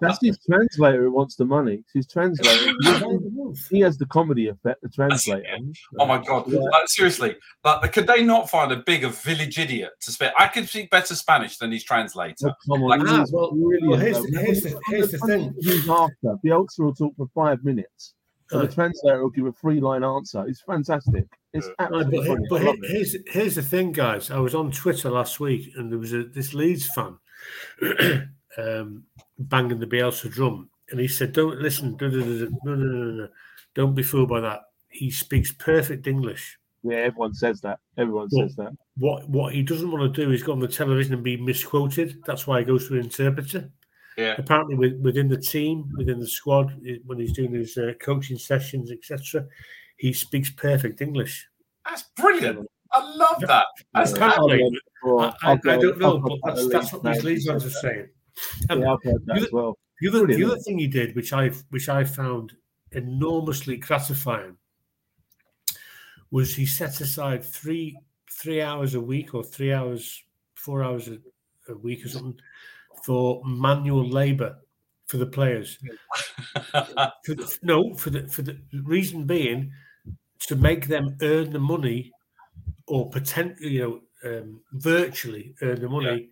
That's 0.00 0.18
his 0.22 0.38
translator 0.50 1.02
who 1.02 1.12
wants 1.12 1.36
the 1.36 1.44
money. 1.44 1.74
It's 1.74 1.92
his 1.92 2.06
translator. 2.06 2.70
A 2.70 2.74
million 3.00 3.26
a 3.26 3.30
month. 3.30 3.68
he 3.70 3.80
has 3.80 3.98
the 3.98 4.06
comedy 4.06 4.48
effect. 4.48 4.80
The 4.82 4.88
translator. 4.88 5.44
Oh 5.98 6.06
my 6.06 6.18
god! 6.24 6.44
Yeah. 6.48 6.60
Like, 6.60 6.88
seriously, 6.88 7.36
like, 7.64 7.92
could 7.92 8.06
they 8.06 8.24
not 8.24 8.50
find 8.50 8.72
a 8.72 8.76
bigger 8.76 9.08
village 9.08 9.58
idiot 9.58 9.92
to 10.02 10.10
speak? 10.12 10.30
I 10.38 10.48
could 10.48 10.68
speak 10.68 10.90
better 10.90 11.14
Spanish 11.14 11.58
than 11.58 11.70
his 11.70 11.84
translator. 11.84 12.48
Oh, 12.48 12.52
come 12.66 12.82
on, 12.82 12.88
Like, 12.88 13.00
he's 13.02 13.10
ah, 13.10 13.24
well- 13.30 13.50
brilliant, 13.52 13.86
well, 13.88 13.98
here's 14.00 14.16
though. 14.16 14.22
the- 14.24 14.38
here's 14.40 14.62
the- 14.62 14.80
here's 14.88 15.10
the 15.12 15.18
thing. 15.18 15.54
He's 15.60 15.88
after 15.88 16.36
Bielsa 16.44 16.78
will 16.80 16.94
talk 16.94 17.14
for 17.16 17.28
five 17.34 17.62
minutes, 17.64 18.14
the 18.50 18.68
translator 18.68 19.22
will 19.22 19.30
give 19.30 19.46
a 19.46 19.52
three-line 19.52 20.04
answer. 20.04 20.44
It's 20.46 20.60
fantastic. 20.60 21.26
It's. 21.52 21.66
Right, 21.78 21.90
absolutely 21.92 22.28
but, 22.28 22.38
but 22.50 22.56
I 22.56 22.58
here- 22.58 22.66
love 22.68 22.76
it. 22.82 22.90
here's 22.90 23.16
here's 23.26 23.54
the 23.54 23.62
thing, 23.62 23.92
guys. 23.92 24.30
I 24.30 24.38
was 24.38 24.54
on 24.54 24.70
Twitter 24.70 25.10
last 25.10 25.40
week, 25.40 25.72
and 25.76 25.90
there 25.90 25.98
was 25.98 26.12
a 26.12 26.24
this 26.24 26.54
Leeds 26.54 26.88
fan 26.94 27.16
um, 28.58 29.04
banging 29.38 29.78
the 29.80 29.86
Bielsa 29.86 30.30
drum, 30.30 30.68
and 30.90 31.00
he 31.00 31.08
said, 31.08 31.32
"Don't 31.32 31.60
listen, 31.60 31.96
no, 32.00 32.08
no, 32.08 32.18
no, 32.24 32.48
no, 32.64 32.74
no, 32.74 33.28
don't 33.74 33.94
be 33.94 34.02
fooled 34.02 34.28
by 34.28 34.40
that. 34.40 34.62
He 34.88 35.10
speaks 35.10 35.52
perfect 35.52 36.06
English. 36.06 36.58
Yeah, 36.82 36.96
everyone 36.98 37.34
says 37.34 37.60
that. 37.62 37.80
Everyone 37.96 38.28
says 38.30 38.54
that. 38.56 38.72
What 38.98 39.28
what 39.28 39.54
he 39.54 39.62
doesn't 39.62 39.90
want 39.90 40.14
to 40.14 40.24
do 40.24 40.30
is 40.32 40.42
go 40.42 40.52
on 40.52 40.60
the 40.60 40.68
television 40.68 41.14
and 41.14 41.22
be 41.24 41.36
misquoted. 41.36 42.18
That's 42.26 42.46
why 42.46 42.60
he 42.60 42.64
goes 42.64 42.88
to 42.88 42.94
an 42.94 43.00
interpreter. 43.00 43.70
Yeah. 44.16 44.34
Apparently, 44.38 44.76
with, 44.76 45.00
within 45.00 45.28
the 45.28 45.36
team, 45.36 45.90
within 45.96 46.20
the 46.20 46.26
squad, 46.26 46.80
when 47.06 47.18
he's 47.18 47.32
doing 47.32 47.52
his 47.52 47.76
uh, 47.76 47.92
coaching 48.00 48.38
sessions, 48.38 48.90
etc., 48.92 49.46
he 49.96 50.12
speaks 50.12 50.50
perfect 50.50 51.00
English. 51.00 51.46
That's 51.84 52.04
brilliant. 52.16 52.66
I 52.92 53.14
love 53.16 53.40
that. 53.40 53.66
That's 53.92 54.12
Yeah. 54.12 54.16
Apparently, 54.16 54.80
I'll 55.04 55.18
I, 55.20 55.24
I, 55.26 55.34
I'll 55.42 55.56
go- 55.56 55.70
I 55.72 55.76
don't 55.78 55.98
know, 55.98 56.18
but 56.18 56.38
that's, 56.44 56.68
that's 56.68 56.92
what 56.92 57.02
these 57.02 57.24
Leeds 57.24 57.46
Leeds 57.46 57.46
fans 57.46 57.62
fans 57.62 57.64
are 57.64 57.88
who 57.88 57.94
saying. 57.94 58.08
said 58.34 58.70
And 58.70 58.82
that. 58.82 58.86
Yeah, 58.86 58.92
I've 58.92 59.02
heard 59.02 59.26
that 59.26 59.36
you- 59.38 59.44
as 59.46 59.52
well. 59.52 59.78
the 60.00 60.08
other, 60.08 60.26
the 60.26 60.44
other 60.44 60.58
thing 60.58 60.78
he 60.78 60.86
did, 60.86 61.14
which 61.16 61.32
I 61.32 61.48
which 61.70 61.88
I 61.88 62.04
found 62.04 62.52
enormously 62.92 63.76
gratifying, 63.78 64.56
was 66.30 66.54
he 66.54 66.66
set 66.66 67.00
aside 67.00 67.44
three 67.44 67.96
three 68.30 68.60
hours 68.62 68.94
a 68.94 69.00
week 69.00 69.34
or 69.34 69.42
three 69.44 69.72
hours, 69.72 70.22
four 70.54 70.82
hours 70.82 71.08
a, 71.08 71.18
a 71.72 71.76
week 71.76 72.04
or 72.04 72.08
something 72.08 72.38
for 73.04 73.42
manual 73.44 74.08
labour 74.08 74.56
for 75.06 75.18
the 75.18 75.26
players. 75.26 75.78
For 77.24 77.34
the, 77.34 77.58
no, 77.62 77.94
for 77.94 78.10
the 78.10 78.26
for 78.28 78.42
the 78.42 78.58
reason 78.84 79.24
being 79.26 79.70
to 80.40 80.56
make 80.56 80.86
them 80.88 81.16
earn 81.22 81.50
the 81.50 81.58
money 81.58 82.12
or 82.86 83.08
potentially, 83.10 83.70
you 83.70 84.02
know, 84.24 84.30
um, 84.30 84.60
virtually 84.72 85.54
earn 85.62 85.80
the 85.80 85.88
money 85.88 86.30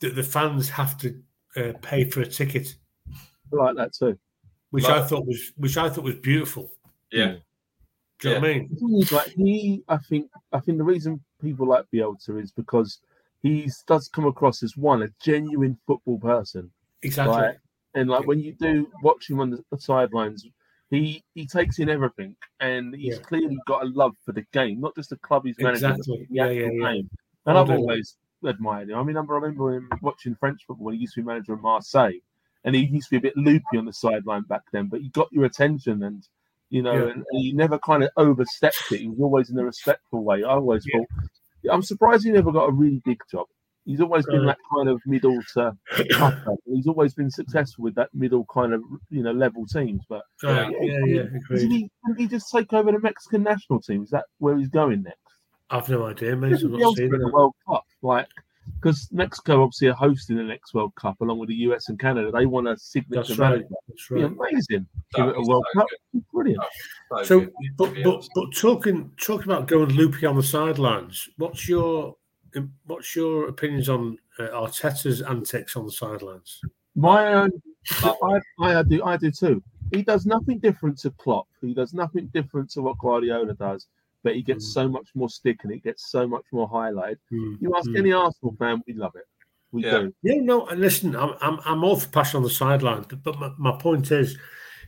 that 0.00 0.14
the 0.14 0.22
fans 0.22 0.68
have 0.68 0.96
to 0.98 1.22
uh, 1.56 1.72
pay 1.82 2.08
for 2.08 2.20
a 2.20 2.26
ticket 2.26 2.74
I 3.52 3.56
like 3.56 3.76
that 3.76 3.92
too. 3.94 4.18
which 4.70 4.84
Love 4.84 5.04
I 5.04 5.06
thought 5.06 5.26
was 5.26 5.52
which 5.56 5.76
I 5.76 5.88
thought 5.88 6.04
was 6.04 6.16
beautiful. 6.16 6.72
yeah. 7.10 7.36
Do 8.20 8.28
you 8.28 8.34
know 8.34 8.40
what 8.40 8.50
I 8.50 8.52
mean? 8.54 8.68
The 8.70 8.76
thing 8.76 8.98
is, 9.00 9.12
like 9.12 9.28
he, 9.30 9.82
I 9.88 9.96
think, 9.96 10.30
I 10.52 10.60
think 10.60 10.78
the 10.78 10.84
reason 10.84 11.20
people 11.40 11.66
like 11.66 11.86
Bielsa 11.92 12.40
is 12.40 12.52
because 12.52 13.00
he 13.42 13.68
does 13.86 14.08
come 14.08 14.26
across 14.26 14.62
as 14.62 14.76
one 14.76 15.02
a 15.02 15.08
genuine 15.20 15.78
football 15.86 16.18
person, 16.18 16.70
Exactly. 17.02 17.34
right? 17.36 17.56
And 17.94 18.08
like 18.08 18.26
when 18.26 18.40
you 18.40 18.52
do 18.54 18.90
watch 19.02 19.28
him 19.28 19.40
on 19.40 19.50
the, 19.50 19.62
the 19.70 19.78
sidelines, 19.78 20.46
he 20.90 21.22
he 21.34 21.46
takes 21.46 21.78
in 21.78 21.88
everything, 21.88 22.36
and 22.60 22.94
he's 22.94 23.16
Yeah. 23.16 23.22
clearly 23.22 23.58
got 23.66 23.82
a 23.82 23.86
love 23.88 24.14
for 24.24 24.32
the 24.32 24.46
game, 24.52 24.80
not 24.80 24.94
just 24.94 25.10
the 25.10 25.16
club 25.16 25.44
he's 25.44 25.58
managing, 25.58 25.90
Exactly. 25.90 26.26
Yeah, 26.30 26.50
yeah, 26.50 26.70
yeah. 26.72 26.92
game. 26.92 27.10
And 27.46 27.58
I've 27.58 27.70
always 27.70 28.16
admired 28.44 28.90
him. 28.90 28.98
I 28.98 29.02
mean, 29.02 29.16
I 29.16 29.20
remember 29.20 29.74
him 29.74 29.90
watching 30.00 30.34
French 30.36 30.60
football 30.66 30.86
when 30.86 30.94
he 30.94 31.00
used 31.00 31.14
to 31.14 31.20
be 31.22 31.26
manager 31.26 31.52
of 31.54 31.60
Marseille, 31.62 32.20
and 32.64 32.74
he 32.74 32.82
used 32.86 33.08
to 33.08 33.12
be 33.12 33.16
a 33.28 33.30
bit 33.30 33.36
loopy 33.36 33.76
on 33.76 33.84
the 33.84 33.92
sideline 33.92 34.42
back 34.42 34.62
then, 34.72 34.86
but 34.86 35.00
he 35.00 35.08
got 35.10 35.32
your 35.32 35.44
attention 35.44 36.02
and. 36.04 36.26
You 36.70 36.80
know, 36.80 36.94
Yeah. 36.94 37.10
and, 37.12 37.22
and 37.30 37.42
he 37.42 37.52
never 37.52 37.78
kind 37.80 38.02
of 38.02 38.08
overstepped 38.16 38.92
it. 38.92 39.00
He 39.00 39.08
was 39.08 39.20
always 39.20 39.50
in 39.50 39.58
a 39.58 39.62
respectful 39.62 40.24
way. 40.24 40.42
I 40.42 40.52
always 40.52 40.86
Yeah. 40.86 41.00
thought. 41.00 41.08
I'm 41.70 41.82
surprised 41.82 42.24
he 42.24 42.30
never 42.30 42.52
got 42.52 42.68
a 42.68 42.72
really 42.72 43.00
big 43.04 43.18
job. 43.30 43.46
He's 43.84 44.00
always 44.00 44.24
been 44.26 44.46
that 44.46 44.58
kind 44.72 44.88
of 44.88 45.00
middle 45.06 45.40
to 45.54 45.76
upper. 46.20 46.54
He's 46.66 46.86
always 46.86 47.14
been 47.14 47.30
successful 47.30 47.82
with 47.82 47.96
that 47.96 48.10
middle 48.14 48.46
kind 48.52 48.72
of 48.72 48.80
you 49.10 49.22
know 49.24 49.32
level 49.32 49.66
teams. 49.66 50.02
But 50.08 50.22
yeah, 50.42 50.70
yeah, 50.80 51.04
yeah, 51.04 51.22
Didn't 51.48 51.70
he, 51.70 51.90
he 52.16 52.28
just 52.28 52.46
take 52.52 52.72
over 52.72 52.92
the 52.92 53.00
Mexican 53.00 53.42
national 53.42 53.80
team? 53.80 54.04
Is 54.04 54.10
that 54.10 54.26
where 54.38 54.56
he's 54.56 54.68
going 54.68 55.02
next? 55.02 55.18
I've 55.70 55.88
no 55.88 56.06
idea, 56.06 56.36
Maybe 56.36 56.54
Isn't 56.54 56.72
I'm 56.72 56.78
he 56.78 56.84
not 56.84 56.98
in 56.98 57.10
the. 57.10 57.30
World 57.32 57.54
Cup, 57.66 57.84
like 58.02 58.28
because 58.74 59.08
Mexico 59.12 59.62
obviously 59.62 59.88
are 59.88 59.94
hosting 59.94 60.36
the 60.36 60.42
next 60.42 60.74
World 60.74 60.94
Cup 60.96 61.20
along 61.20 61.38
with 61.38 61.48
the 61.48 61.54
US 61.56 61.88
and 61.88 61.98
Canada. 61.98 62.30
They 62.32 62.46
want 62.46 62.68
a 62.68 62.76
signature 62.76 63.22
That's 63.28 63.38
right. 63.38 63.50
manager. 63.50 63.68
That's 63.88 64.10
It'd 64.10 64.22
right. 64.22 64.36
be 64.36 64.54
amazing. 64.54 64.86
Give 65.14 65.26
That'd 65.26 65.34
it 65.36 65.38
a 65.38 65.48
World 65.48 65.64
so 65.72 65.80
Cup. 65.80 65.88
Brilliant. 66.32 66.62
So, 67.24 67.40
good. 67.40 67.52
but 67.76 67.94
but 68.04 68.28
but 68.34 68.54
talking 68.54 69.10
talking 69.20 69.52
about 69.52 69.68
going 69.68 69.90
loopy 69.90 70.26
on 70.26 70.36
the 70.36 70.42
sidelines. 70.42 71.28
What's 71.36 71.68
your 71.68 72.16
what's 72.86 73.16
your 73.16 73.48
opinions 73.48 73.88
on 73.88 74.18
uh, 74.38 74.48
Arteta's 74.48 75.22
antics 75.22 75.76
on 75.76 75.86
the 75.86 75.92
sidelines? 75.92 76.60
My 76.94 77.32
own, 77.32 77.50
I, 78.02 78.40
I 78.60 78.82
do, 78.82 79.02
I 79.02 79.16
do 79.16 79.30
too. 79.30 79.62
He 79.94 80.02
does 80.02 80.26
nothing 80.26 80.58
different 80.58 80.98
to 81.00 81.10
Klopp. 81.12 81.48
He 81.60 81.74
does 81.74 81.94
nothing 81.94 82.28
different 82.34 82.70
to 82.72 82.82
what 82.82 82.98
Guardiola 82.98 83.54
does, 83.54 83.86
but 84.22 84.34
he 84.34 84.42
gets 84.42 84.64
Mm. 84.68 84.72
so 84.72 84.88
much 84.88 85.08
more 85.14 85.28
stick 85.28 85.60
and 85.64 85.72
it 85.72 85.82
gets 85.82 86.10
so 86.10 86.26
much 86.26 86.44
more 86.52 86.68
highlight. 86.68 87.18
Hmm, 87.30 87.54
You 87.60 87.74
ask 87.76 87.88
hmm. 87.88 87.96
any 87.96 88.12
Arsenal 88.12 88.54
fan, 88.58 88.82
we 88.86 88.94
love 88.94 89.14
it. 89.16 89.26
We 89.72 89.84
Yeah. 89.84 90.00
do. 90.02 90.14
Yeah, 90.22 90.40
no, 90.40 90.66
and 90.66 90.80
listen, 90.80 91.16
I'm 91.16 91.34
I'm 91.40 91.58
I'm 91.64 91.84
all 91.84 91.96
for 91.96 92.08
passion 92.08 92.38
on 92.38 92.42
the 92.42 92.50
sideline, 92.50 93.04
but, 93.08 93.22
but 93.22 93.38
my, 93.38 93.52
my 93.58 93.72
point 93.78 94.10
is, 94.12 94.38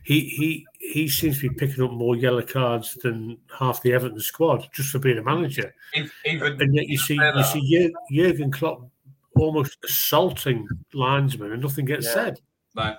he 0.03 0.19
he 0.21 0.65
he 0.79 1.07
seems 1.07 1.39
to 1.41 1.49
be 1.49 1.55
picking 1.55 1.83
up 1.83 1.91
more 1.91 2.15
yellow 2.15 2.43
cards 2.43 2.93
than 2.95 3.37
half 3.57 3.81
the 3.81 3.93
Everton 3.93 4.19
squad 4.19 4.69
just 4.71 4.89
for 4.89 4.99
being 4.99 5.17
a 5.17 5.23
manager, 5.23 5.73
Even 5.95 6.61
and 6.61 6.75
yet 6.75 6.87
you 6.87 6.97
see 6.97 7.15
you 7.15 7.43
see 7.43 7.91
Jurgen 8.11 8.51
Klopp 8.51 8.87
almost 9.35 9.77
assaulting 9.83 10.67
linesmen 10.93 11.51
and 11.51 11.61
nothing 11.61 11.85
gets 11.85 12.05
Yeah. 12.05 12.13
said. 12.13 12.39
no, 12.75 12.95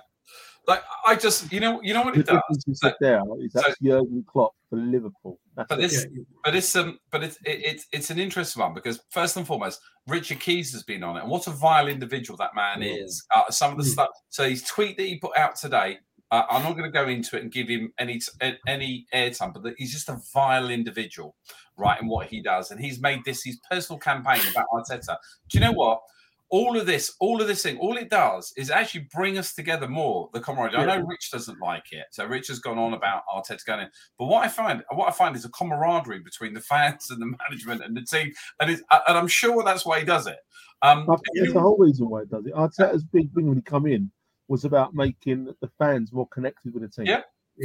like 0.67 0.83
I 1.05 1.15
just 1.15 1.51
you 1.51 1.59
know 1.59 1.81
you 1.81 1.93
know 1.93 2.01
what 2.03 2.17
it 2.17 2.25
does. 2.25 2.41
said 2.73 2.95
there 2.99 3.21
is 3.39 3.53
that's 3.53 3.79
Jurgen 3.79 4.23
Klopp 4.27 4.53
for 4.69 4.77
Liverpool. 4.77 5.39
That's 5.55 5.69
But 5.69 5.79
this, 5.79 6.05
Yeah. 6.11 6.23
but 6.43 6.55
it's 6.55 6.75
um, 6.75 6.99
but 7.11 7.23
it's 7.23 7.37
it, 7.45 7.61
it's 7.65 7.85
it's 7.91 8.09
an 8.09 8.19
interesting 8.19 8.61
one 8.61 8.73
because 8.73 8.99
first 9.11 9.37
and 9.37 9.47
foremost, 9.47 9.79
Richard 10.07 10.39
Keys 10.39 10.71
has 10.73 10.83
been 10.83 11.03
on 11.03 11.17
it, 11.17 11.21
and 11.21 11.29
what 11.31 11.47
a 11.47 11.51
vile 11.51 11.87
individual 11.87 12.37
that 12.37 12.53
man 12.55 12.81
Mm. 12.81 13.03
is. 13.03 13.25
Uh, 13.33 13.49
some 13.49 13.71
of 13.71 13.77
the 13.77 13.83
Mm. 13.83 13.93
stuff. 13.93 14.09
So 14.29 14.47
his 14.49 14.63
tweet 14.63 14.97
that 14.97 15.03
he 15.03 15.17
put 15.19 15.37
out 15.37 15.55
today. 15.55 15.99
Uh, 16.29 16.43
I'm 16.49 16.61
not 16.61 16.73
going 16.73 16.83
to 16.83 16.91
go 16.91 17.07
into 17.07 17.37
it 17.37 17.43
and 17.43 17.49
give 17.49 17.69
him 17.69 17.93
any 17.97 18.19
any 18.67 19.05
airtime, 19.13 19.53
but 19.53 19.73
he's 19.77 19.93
just 19.93 20.09
a 20.09 20.19
vile 20.33 20.69
individual, 20.69 21.37
right? 21.77 22.01
In 22.01 22.09
what 22.09 22.27
he 22.27 22.41
does, 22.41 22.69
and 22.69 22.81
he's 22.81 22.99
made 22.99 23.21
this 23.23 23.45
his 23.45 23.57
personal 23.71 23.97
campaign 23.97 24.41
about 24.51 24.65
Arteta. 24.73 25.15
Do 25.47 25.57
you 25.57 25.61
know 25.61 25.71
what? 25.71 26.01
All 26.49 26.77
of 26.79 26.85
this, 26.85 27.13
all 27.19 27.41
of 27.41 27.47
this 27.47 27.61
thing, 27.63 27.77
all 27.79 27.97
it 27.97 28.09
does 28.09 28.53
is 28.57 28.69
actually 28.71 29.07
bring 29.13 29.37
us 29.37 29.53
together 29.53 29.87
more. 29.87 30.29
The 30.33 30.39
camaraderie. 30.39 30.81
Yeah. 30.83 30.93
I 30.93 30.97
know 30.97 31.05
Rich 31.05 31.31
doesn't 31.31 31.59
like 31.61 31.91
it, 31.91 32.05
so 32.11 32.25
Rich 32.25 32.47
has 32.47 32.59
gone 32.59 32.77
on 32.77 32.93
about 32.93 33.23
Arteta 33.33 33.65
going 33.65 33.81
in. 33.81 33.89
But 34.17 34.25
what 34.25 34.45
I 34.45 34.47
find, 34.47 34.83
what 34.93 35.09
I 35.09 35.11
find 35.11 35.35
is 35.35 35.45
a 35.45 35.49
camaraderie 35.49 36.19
between 36.19 36.53
the 36.53 36.61
fans 36.61 37.09
and 37.09 37.21
the 37.21 37.25
management 37.49 37.83
and 37.83 37.95
the 37.97 38.01
team, 38.01 38.31
and 38.61 38.71
it's, 38.71 38.81
and 39.07 39.17
I'm 39.17 39.27
sure 39.27 39.63
that's 39.63 39.85
why 39.85 39.99
he 39.99 40.05
does 40.05 40.27
it. 40.27 40.37
Um, 40.81 41.09
I 41.09 41.15
think 41.15 41.21
that's 41.41 41.53
the 41.53 41.59
whole 41.59 41.77
reason 41.77 42.09
why 42.09 42.21
he 42.21 42.27
does 42.27 42.45
it. 42.45 42.53
Arteta's 42.53 43.03
big 43.03 43.33
thing 43.33 43.47
when 43.47 43.57
he 43.57 43.61
come 43.63 43.85
in 43.85 44.11
was 44.47 44.63
about 44.63 44.93
making 44.93 45.53
the 45.61 45.69
fans 45.77 46.13
more 46.13 46.27
connected 46.29 46.73
with 46.73 46.83
the 46.83 46.89
team. 46.89 47.05
Yeah. 47.07 47.21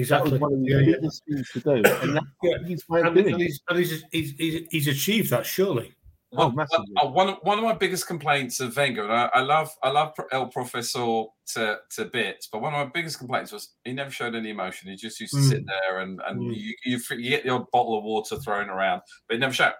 That 0.08 0.24
was 0.24 0.32
one 0.40 0.54
of 0.54 0.58
his 0.60 0.68
Yeah, 0.68 0.78
yeah. 0.78 0.96
biggest 0.96 1.22
things 1.28 1.50
to 1.52 1.60
do, 1.60 1.70
and 1.70 1.84
that's 1.84 2.26
Yeah. 2.42 2.50
what 2.58 2.66
he's 2.66 2.84
trying 2.84 3.06
And, 3.06 3.14
to 3.14 3.20
and 3.26 3.30
do. 3.38 3.44
he's, 3.44 3.60
and 3.68 3.78
he's, 3.78 4.04
he's, 4.10 4.30
he's, 4.38 4.66
he's 4.70 4.88
achieved 4.88 5.30
that, 5.30 5.44
surely. 5.46 5.92
Oh, 6.34 6.46
One- 6.46 6.56
massively. 6.56 6.86
uh, 6.96 7.08
one, 7.08 7.28
of- 7.28 7.38
one 7.42 7.58
of 7.58 7.64
my 7.64 7.74
biggest 7.74 8.06
complaints 8.06 8.58
of 8.60 8.74
Wenger, 8.76 9.02
and 9.04 9.12
I, 9.12 9.30
I 9.34 9.40
love 9.42 9.70
I 9.82 9.90
love 9.90 10.14
El 10.32 10.46
Professor 10.46 11.24
to, 11.54 11.78
to 11.90 12.04
bits, 12.06 12.46
but 12.50 12.62
one 12.62 12.72
of 12.72 12.86
my 12.86 12.90
biggest 12.92 13.18
complaints 13.18 13.52
was 13.52 13.74
he 13.84 13.92
never 13.92 14.10
showed 14.10 14.34
any 14.34 14.50
emotion. 14.50 14.88
He 14.90 14.96
just 14.96 15.20
used 15.20 15.34
to 15.34 15.40
Mm. 15.40 15.48
sit 15.50 15.66
there 15.66 16.00
and, 16.00 16.20
and 16.26 16.40
Mm. 16.40 16.56
you, 16.56 16.74
you, 16.84 16.98
you 17.18 17.28
get 17.30 17.44
your 17.44 17.66
bottle 17.70 17.98
of 17.98 18.04
water 18.04 18.36
thrown 18.38 18.70
around, 18.70 19.02
but 19.28 19.34
he 19.34 19.40
never 19.40 19.52
showed. 19.52 19.74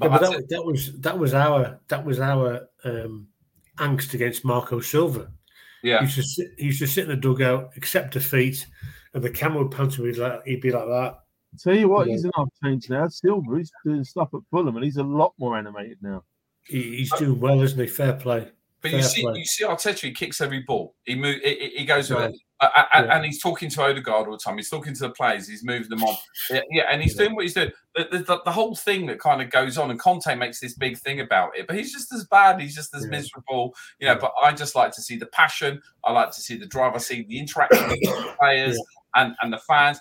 Yeah, 0.00 0.08
But 0.08 0.10
but 0.10 0.20
that, 0.32 0.48
that 0.48 0.64
was 0.64 0.92
that 1.00 1.16
was 1.16 1.32
our 1.34 1.78
that 1.88 2.04
was 2.04 2.18
our 2.18 2.66
um, 2.84 3.28
angst 3.78 4.14
against 4.14 4.44
Marco 4.44 4.80
Silva. 4.80 5.30
He 5.82 5.90
yeah, 5.90 6.00
used 6.02 6.16
to 6.16 6.22
sit, 6.24 6.48
he 6.58 6.64
used 6.64 6.80
to 6.80 6.86
sit 6.88 7.04
in 7.04 7.10
the 7.10 7.16
dugout, 7.16 7.70
accept 7.76 8.14
defeat, 8.14 8.66
and 9.12 9.22
the 9.22 9.30
camera 9.30 9.62
would 9.62 9.70
pan 9.70 9.90
to 9.90 10.02
him. 10.04 10.12
He'd, 10.14 10.18
like, 10.20 10.42
he'd 10.44 10.60
be 10.60 10.72
like 10.72 10.86
that. 10.86 11.18
Tell 11.62 11.76
you 11.76 11.88
what, 11.88 12.06
Yeah. 12.06 12.12
he's 12.14 12.24
an 12.24 12.30
half 12.36 12.48
change 12.62 12.90
now. 12.90 13.08
Silva, 13.08 13.56
he's 13.58 13.72
doing 13.84 14.04
stuff 14.04 14.28
at 14.34 14.40
Fulham, 14.50 14.76
and 14.76 14.84
he's 14.84 14.96
a 14.96 15.02
lot 15.04 15.32
more 15.38 15.56
animated 15.56 15.98
now. 16.02 16.24
He, 16.66 16.96
he's 16.96 17.12
doing 17.12 17.38
well, 17.40 17.60
isn't 17.62 17.78
he? 17.78 17.86
Fair 17.86 18.14
play. 18.14 18.48
but 18.80 18.90
you 18.92 18.98
fair 18.98 19.08
see, 19.08 19.22
play. 19.22 19.38
you 19.38 19.44
see 19.46 19.64
Arteta, 19.64 19.98
he 20.00 20.12
kicks 20.12 20.40
every 20.42 20.60
ball. 20.60 20.94
He 21.04 21.14
move, 21.14 21.40
he, 21.42 21.54
he- 21.54 21.78
he 21.78 21.84
goes 21.86 22.10
with 22.10 22.18
Right. 22.18 22.34
uh, 22.60 22.68
uh, 22.76 22.84
and- 22.94 23.06
Yeah. 23.06 23.16
and 23.16 23.24
he's 23.24 23.40
talking 23.40 23.70
to 23.70 23.82
Odegaard 23.82 24.26
all 24.26 24.32
the 24.32 24.38
time. 24.38 24.56
He's 24.56 24.68
talking 24.68 24.92
to 24.94 25.00
the 25.00 25.10
players. 25.10 25.48
He's 25.48 25.64
moving 25.64 25.88
them 25.88 26.02
on. 26.04 26.14
Yeah, 26.50 26.60
yeah, 26.70 26.82
and 26.90 27.02
he's 27.02 27.14
Yeah. 27.14 27.24
doing 27.24 27.34
what 27.34 27.44
he's 27.44 27.54
doing. 27.54 27.72
The, 27.94 28.08
the, 28.12 28.18
the, 28.18 28.40
the 28.44 28.52
whole 28.52 28.74
thing 28.76 29.06
that 29.06 29.18
kind 29.20 29.40
of 29.40 29.48
goes 29.50 29.78
on, 29.78 29.90
and 29.90 29.98
Conte 29.98 30.34
makes 30.34 30.60
this 30.60 30.74
big 30.74 30.98
thing 30.98 31.20
about 31.20 31.56
it, 31.56 31.66
but 31.66 31.76
he's 31.76 31.92
just 31.94 32.12
as 32.12 32.24
bad. 32.26 32.60
He's 32.60 32.74
just 32.74 32.94
as 32.94 33.04
Yeah. 33.04 33.10
miserable, 33.10 33.74
you 34.00 34.06
know. 34.06 34.16
But 34.16 34.32
I 34.42 34.52
just 34.52 34.74
like 34.74 34.92
to 34.92 35.00
see 35.02 35.16
the 35.16 35.26
passion. 35.26 35.80
I 36.04 36.12
like 36.12 36.30
to 36.32 36.40
see 36.42 36.56
the 36.58 36.66
drive. 36.66 36.94
I 36.94 36.98
see 36.98 37.22
the 37.22 37.38
interaction 37.38 37.88
with 37.88 38.00
the 38.00 38.34
players 38.38 38.78
and, 39.14 39.34
and 39.40 39.50
the 39.52 39.58
fans. 39.60 39.98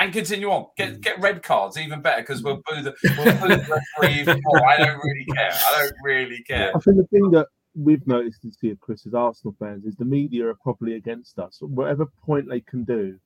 And 0.00 0.12
continue 0.12 0.50
on. 0.50 0.66
Get 0.76 1.00
get 1.00 1.20
red 1.20 1.42
cards, 1.42 1.76
even 1.78 2.00
better, 2.00 2.22
because 2.22 2.42
we'll 2.42 2.62
boo 2.66 2.82
the 2.82 2.94
we'll 3.16 3.24
boo 3.40 3.48
the 3.48 3.80
referee. 4.00 4.20
even 4.20 4.40
more. 4.44 4.66
I 4.68 4.76
don't 4.76 4.98
really 5.02 5.24
care. 5.34 5.50
I 5.52 5.82
don't 5.82 5.94
really 6.02 6.42
care. 6.42 6.70
I 6.74 6.78
think 6.80 6.96
the 6.96 7.06
thing 7.12 7.30
that 7.32 7.46
we've 7.74 8.06
noticed 8.06 8.40
this 8.42 8.56
year, 8.62 8.76
Chris, 8.80 9.06
as 9.06 9.14
Arsenal 9.14 9.54
fans, 9.58 9.84
is 9.84 9.94
the 9.96 10.04
media 10.04 10.46
are 10.48 10.54
properly 10.54 10.94
against 10.94 11.38
us. 11.38 11.58
Whatever 11.60 12.06
point 12.24 12.48
they 12.48 12.60
can 12.60 12.84
do 12.84 13.18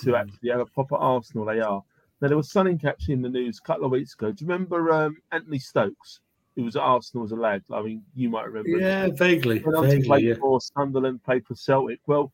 to 0.00 0.10
Mm. 0.12 0.20
actually 0.20 0.50
have 0.50 0.60
a 0.60 0.66
proper 0.66 0.94
Arsenal, 0.96 1.44
they 1.46 1.60
are. 1.60 1.82
Now, 2.20 2.28
there 2.28 2.36
was 2.36 2.50
something 2.52 2.80
actually 2.84 3.14
in 3.14 3.22
the 3.22 3.28
news 3.28 3.58
a 3.62 3.66
couple 3.66 3.84
of 3.84 3.90
weeks 3.92 4.14
ago. 4.14 4.30
Do 4.32 4.44
you 4.44 4.50
remember 4.50 4.92
um, 4.92 5.16
Anthony 5.32 5.58
Stokes? 5.58 6.20
Who 6.56 6.64
was 6.64 6.74
at 6.74 6.82
Arsenal 6.82 7.24
as 7.24 7.30
a 7.30 7.36
lad. 7.36 7.62
I 7.70 7.80
mean, 7.82 8.02
you 8.16 8.28
might 8.28 8.46
remember. 8.46 8.68
him. 8.70 8.80
Yeah, 8.80 9.08
vaguely, 9.14 9.60
Went 9.60 9.76
on 9.78 9.84
to 9.84 9.90
play 9.90 9.98
vaguely. 10.00 10.22
Yeah. 10.30 10.34
for 10.40 10.60
Sunderland, 10.60 11.22
played 11.22 11.46
for 11.46 11.54
Celtic. 11.54 12.00
Well, 12.08 12.32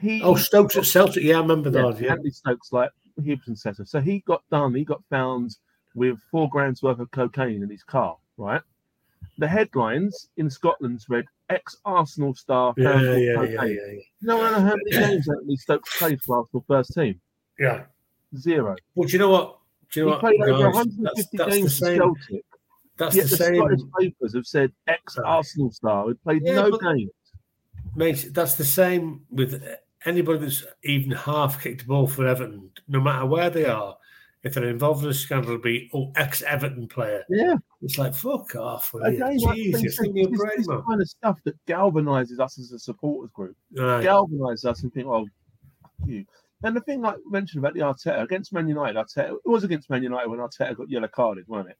he 0.00 0.20
Oh, 0.20 0.34
Stokes 0.34 0.76
at 0.76 0.84
Celtic. 0.84 1.22
Yeah, 1.22 1.36
I 1.36 1.40
remember 1.42 1.70
yeah, 1.70 1.82
that. 1.92 2.00
Yeah, 2.00 2.10
Anthony 2.12 2.30
Stokes, 2.30 2.72
like 2.72 2.90
Gibson 3.20 3.56
setter. 3.56 3.84
So 3.84 4.00
he 4.00 4.20
got 4.20 4.42
done. 4.50 4.74
He 4.74 4.84
got 4.84 5.02
found 5.10 5.56
with 5.94 6.18
four 6.30 6.48
grams 6.48 6.82
worth 6.82 6.98
of 7.00 7.10
cocaine 7.10 7.62
in 7.62 7.68
his 7.70 7.82
car. 7.82 8.16
Right. 8.38 8.62
The 9.38 9.46
headlines 9.48 10.28
in 10.36 10.48
Scotland's 10.50 11.08
read 11.08 11.24
ex 11.50 11.76
Arsenal 11.84 12.34
star 12.34 12.72
yeah, 12.76 12.92
found 12.92 13.04
yeah, 13.04 13.10
with 13.12 13.22
yeah, 13.22 13.34
cocaine. 13.34 13.76
yeah, 13.86 13.92
yeah. 13.92 14.00
No 14.22 14.36
one 14.38 14.52
how 14.54 14.60
many 14.76 14.90
games 14.90 15.28
Anthony 15.28 15.56
Stokes 15.56 15.98
played 15.98 16.20
for 16.22 16.38
Arsenal 16.38 16.64
first 16.66 16.94
team. 16.94 17.20
Yeah. 17.58 17.84
Zero. 18.36 18.76
Well, 18.94 19.06
do 19.06 19.12
you 19.12 19.18
know 19.18 19.30
what? 19.30 19.58
Do 19.92 20.00
you 20.00 20.06
He 20.06 20.10
know 20.10 20.16
what? 20.16 20.20
played 20.20 20.40
over 20.40 20.70
150 20.70 21.02
That's, 21.02 21.28
that's 21.32 21.54
games 21.56 21.78
for 21.78 21.84
same. 21.84 21.98
Celtic. 21.98 22.44
That's 22.98 23.16
Yet 23.16 23.24
the 23.24 23.30
the 23.30 23.36
same. 23.36 23.56
Scottish 23.56 23.80
papers 23.98 24.34
have 24.34 24.46
said 24.46 24.72
ex 24.86 25.18
Arsenal 25.18 25.70
star 25.70 26.04
who 26.06 26.14
played 26.14 26.42
Yeah, 26.44 26.54
no 26.54 26.70
but- 26.72 26.80
games. 26.80 27.10
Mate, 27.94 28.28
that's 28.32 28.54
the 28.54 28.64
same 28.64 29.20
with 29.30 29.62
anybody 30.04 30.40
that's 30.40 30.64
even 30.84 31.10
half 31.12 31.62
kicked 31.62 31.82
the 31.82 31.86
ball 31.86 32.06
for 32.06 32.26
Everton, 32.26 32.70
no 32.88 33.00
matter 33.00 33.26
where 33.26 33.50
they 33.50 33.66
are. 33.66 33.96
If 34.42 34.54
they're 34.54 34.68
involved 34.68 35.04
in 35.04 35.10
a 35.10 35.14
scandal, 35.14 35.52
it'll 35.52 35.62
be 35.62 35.88
oh 35.94 36.10
ex 36.16 36.42
Everton 36.42 36.88
player. 36.88 37.22
Yeah. 37.28 37.54
It's 37.80 37.96
like 37.96 38.12
fuck 38.12 38.56
off. 38.56 38.92
will 38.92 39.08
you? 39.12 39.24
Again, 39.24 39.54
Jesus, 39.54 40.00
me 40.00 40.26
this, 40.26 40.36
break, 40.36 40.56
this 40.56 40.68
man. 40.68 40.82
kind 40.82 41.00
of 41.00 41.08
stuff 41.08 41.38
that 41.44 41.54
galvanizes 41.66 42.40
us 42.40 42.58
as 42.58 42.72
a 42.72 42.78
supporters 42.78 43.30
group. 43.32 43.56
Right. 43.72 44.02
galvanise 44.02 44.64
us 44.64 44.82
and 44.82 44.92
think, 44.92 45.06
oh, 45.06 45.28
fuck 45.80 45.92
you. 46.04 46.24
And 46.64 46.74
the 46.74 46.80
thing 46.80 47.02
like 47.02 47.14
I 47.14 47.30
mentioned 47.30 47.64
about 47.64 47.74
the 47.74 47.80
Arteta 47.80 48.22
against 48.22 48.52
Man 48.52 48.68
United, 48.68 48.96
Arteta 48.96 49.34
it 49.34 49.48
was 49.48 49.62
against 49.62 49.90
Man 49.90 50.02
United 50.02 50.28
when 50.28 50.40
Arteta 50.40 50.76
got 50.76 50.90
yellow 50.90 51.08
carded, 51.08 51.46
wasn't 51.46 51.70
it? 51.70 51.78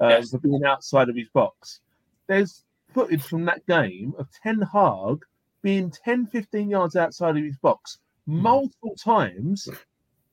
Um, 0.00 0.10
Yes. 0.10 0.30
For 0.30 0.38
being 0.38 0.64
outside 0.64 1.08
of 1.08 1.16
his 1.16 1.28
box. 1.30 1.80
There's 2.28 2.64
footage 2.92 3.22
from 3.22 3.44
that 3.46 3.66
game 3.66 4.14
of 4.18 4.28
Ten 4.42 4.62
Hag 4.62 5.18
being 5.64 5.90
10, 5.90 6.26
15 6.26 6.68
yards 6.68 6.94
outside 6.94 7.36
of 7.36 7.42
his 7.42 7.56
box 7.56 7.98
multiple 8.26 8.94
times, 8.94 9.68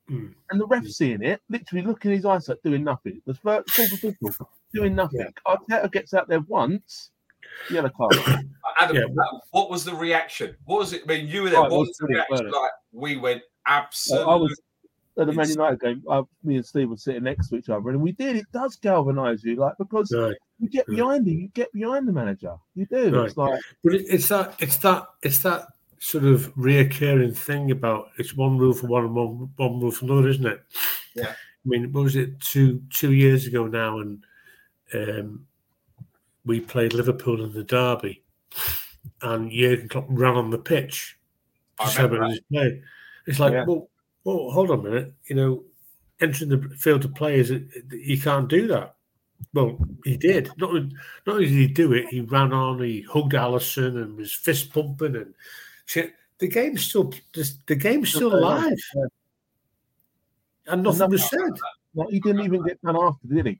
Mm. 0.09 0.33
and 0.49 0.59
the 0.59 0.65
ref 0.67 0.85
seeing 0.87 1.23
it, 1.23 1.41
literally 1.49 1.85
looking 1.85 2.11
in 2.11 2.17
his 2.17 2.25
eyes 2.25 2.49
like 2.49 2.61
doing 2.63 2.83
nothing. 2.83 3.21
The 3.25 3.33
first 3.33 3.69
fourth 3.71 3.93
official 3.93 4.49
doing 4.73 4.93
nothing. 4.93 5.25
Arteta 5.47 5.89
gets 5.91 6.13
out 6.13 6.27
there 6.27 6.41
once, 6.41 7.11
yellow 7.69 7.89
card. 7.89 8.15
Adam, 8.81 8.95
Yeah. 8.97 9.03
Adam, 9.03 9.39
what 9.51 9.69
was 9.69 9.85
the 9.85 9.95
reaction? 9.95 10.57
What 10.65 10.79
was 10.79 10.91
it? 10.93 11.03
I 11.05 11.07
mean, 11.07 11.27
you 11.27 11.43
were 11.43 11.49
there. 11.49 11.59
It 11.59 11.71
what 11.71 11.79
was 11.79 11.87
was 11.89 11.97
the 11.99 12.07
reaction 12.07 12.47
it? 12.47 12.51
like? 12.53 12.71
We 12.91 13.15
went 13.17 13.41
I 13.65 13.77
absolutely. 13.77 14.25
was 14.41 14.61
at 15.17 15.27
the 15.27 15.33
Man 15.33 15.49
United 15.49 15.79
game. 15.79 16.03
I, 16.09 16.23
me 16.43 16.55
and 16.57 16.65
Steve 16.65 16.89
were 16.89 16.97
sitting 16.97 17.23
next 17.23 17.49
to 17.49 17.57
each 17.57 17.69
other, 17.69 17.89
and 17.89 18.01
we 18.01 18.11
did. 18.13 18.35
It 18.37 18.45
does 18.51 18.75
galvanise 18.77 19.43
you, 19.43 19.55
like 19.55 19.73
because 19.77 20.11
Right. 20.13 20.35
you 20.59 20.69
get 20.69 20.87
Right. 20.87 20.97
behind 20.97 21.27
him, 21.27 21.39
you 21.39 21.47
get 21.49 21.71
behind 21.73 22.07
the 22.07 22.13
manager. 22.13 22.55
You 22.75 22.85
do. 22.85 23.23
It's 23.23 23.37
like 23.37 23.59
But 23.83 23.93
it's 23.95 24.27
that 24.29 24.55
it's 24.59 24.77
that 24.77 25.07
it's 25.23 25.39
that 25.39 25.67
sort 25.99 26.23
of 26.23 26.53
reoccurring 26.55 27.35
thing 27.37 27.69
about 27.71 28.09
it's 28.17 28.35
one 28.35 28.57
rule 28.57 28.73
for 28.73 28.87
one 28.87 29.05
and 29.05 29.15
one 29.15 29.51
one 29.57 29.79
rule 29.79 29.91
for 29.91 30.05
another, 30.05 30.29
isn't 30.29 30.45
it? 30.45 30.63
Yeah. 31.15 31.31
I 31.33 31.35
mean, 31.69 31.91
what 31.91 32.03
was 32.05 32.15
it 32.15 32.39
two 32.39 32.81
two 32.89 33.11
years 33.13 33.45
ago 33.45 33.67
now, 33.67 33.99
and 33.99 34.25
um, 34.93 35.45
we 36.45 36.59
played 36.59 36.93
Liverpool 36.93 37.43
in 37.43 37.53
the 37.53 37.63
derby, 37.63 38.23
and 39.21 39.51
Jurgen 39.51 39.87
Klopp 39.89 40.05
ran 40.09 40.35
on 40.35 40.49
the 40.49 40.57
pitch 40.57 41.19
I 41.79 41.93
remember 41.95 42.27
his 42.29 42.41
play. 42.51 42.81
It's 43.27 43.39
like, 43.39 43.53
Yeah. 43.53 43.65
well, 43.65 43.89
well, 44.23 44.49
hold 44.51 44.71
on 44.71 44.79
a 44.79 44.83
minute. 44.83 45.13
You 45.25 45.35
know, 45.35 45.63
entering 46.19 46.49
the 46.49 46.69
field 46.77 47.05
of 47.05 47.15
players, 47.15 47.49
it- 47.51 47.67
it- 47.75 47.85
you 47.91 48.19
can't 48.19 48.47
do 48.47 48.67
that. 48.67 48.95
Well, 49.53 49.79
he 50.03 50.17
did. 50.17 50.49
Not, 50.57 50.73
not 50.73 50.93
only 51.27 51.45
did 51.45 51.53
he 51.55 51.67
do 51.67 51.93
it, 51.93 52.05
he 52.09 52.21
ran 52.21 52.53
on, 52.53 52.81
he 52.81 53.01
hugged 53.01 53.33
Alisson 53.33 54.01
and 54.01 54.15
was 54.15 54.31
fist 54.33 54.71
pumping 54.71 55.15
and 55.15 55.33
shit. 55.85 56.13
The 56.37 56.47
game's 56.47 56.85
still 56.85 57.11
the, 57.33 57.51
the 57.67 57.75
game's 57.75 58.09
still 58.09 58.33
alive, 58.35 58.77
and 60.67 60.83
nothing 60.83 60.99
nothing- 60.99 61.11
was 61.11 61.29
said. 61.29 61.39
like 61.95 62.09
he 62.09 62.19
didn't 62.19 62.41
even 62.45 62.63
get 62.63 62.81
done 62.81 62.95
after, 62.97 63.27
did 63.27 63.45
he? 63.47 63.57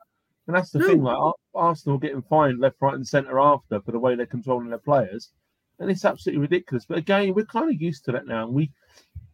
And 0.47 0.55
that's 0.55 0.71
the 0.71 0.79
No. 0.79 0.87
thing. 0.87 1.03
Like 1.03 1.33
Arsenal 1.53 1.97
getting 1.97 2.21
fined 2.23 2.59
left, 2.59 2.77
right, 2.81 2.93
and 2.95 3.07
centre 3.07 3.39
after 3.39 3.81
for 3.81 3.91
the 3.91 3.99
way 3.99 4.15
they're 4.15 4.25
controlling 4.25 4.69
their 4.69 4.77
players, 4.79 5.29
and 5.79 5.89
it's 5.91 6.05
absolutely 6.05 6.41
ridiculous. 6.41 6.85
But 6.85 6.97
again, 6.99 7.33
we're 7.33 7.45
kind 7.45 7.69
of 7.73 7.81
used 7.81 8.05
to 8.05 8.11
that 8.13 8.25
now. 8.27 8.45
And 8.45 8.53
we, 8.53 8.71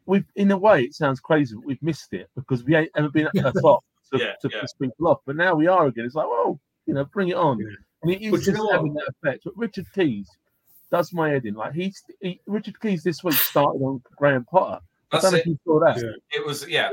we've 0.08 0.26
in 0.36 0.51
a 0.51 0.58
way, 0.58 0.84
it 0.84 0.95
sounds 0.95 1.20
crazy, 1.20 1.55
but 1.55 1.66
we've 1.66 1.82
missed 1.84 2.14
it 2.14 2.30
because 2.36 2.64
we 2.64 2.76
ain't 2.76 2.91
ever 2.95 3.10
been 3.10 3.28
at 3.28 3.34
the 3.53 3.62
top 3.62 3.84
to, 4.12 4.20
Yeah, 4.20 4.34
to 4.41 4.49
yeah. 4.51 4.62
piss 4.62 4.74
people 4.74 5.08
off. 5.08 5.20
But 5.26 5.36
now 5.36 5.53
we 5.55 5.68
are 5.68 5.88
again. 5.88 6.05
It's 6.05 6.16
like, 6.16 6.28
well, 6.28 6.60
you 6.86 6.93
know, 6.93 7.05
bring 7.05 7.30
it 7.30 7.36
on. 7.36 7.60
Yeah. 7.60 7.68
And 8.03 8.12
it 8.12 8.32
But 8.32 8.39
is 8.39 8.47
you 8.47 8.53
just 8.53 8.72
having 8.72 8.93
that 8.93 9.10
effect. 9.22 9.43
But 9.43 9.58
Richard 9.58 9.86
Keys 9.93 10.30
does 10.91 11.14
my 11.14 11.30
head 11.30 11.45
in. 11.45 11.53
Like 11.53 11.74
he's 11.74 12.01
he, 12.22 12.39
Richard 12.47 12.80
Keys 12.80 13.03
this 13.03 13.24
week 13.24 13.36
started 13.36 13.80
on 13.80 14.01
Graham 14.16 14.45
Potter. 14.45 14.80
I 15.12 15.20
don't 15.20 15.32
know 15.32 15.38
if 15.38 15.45
you 15.45 15.58
saw 15.64 15.80
that. 15.80 15.97
Yeah. 15.97 16.12
It 16.32 16.45
was 16.45 16.68
yeah. 16.68 16.89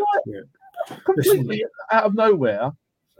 Completely 1.04 1.64
out 1.92 2.04
of 2.04 2.14
nowhere. 2.14 2.70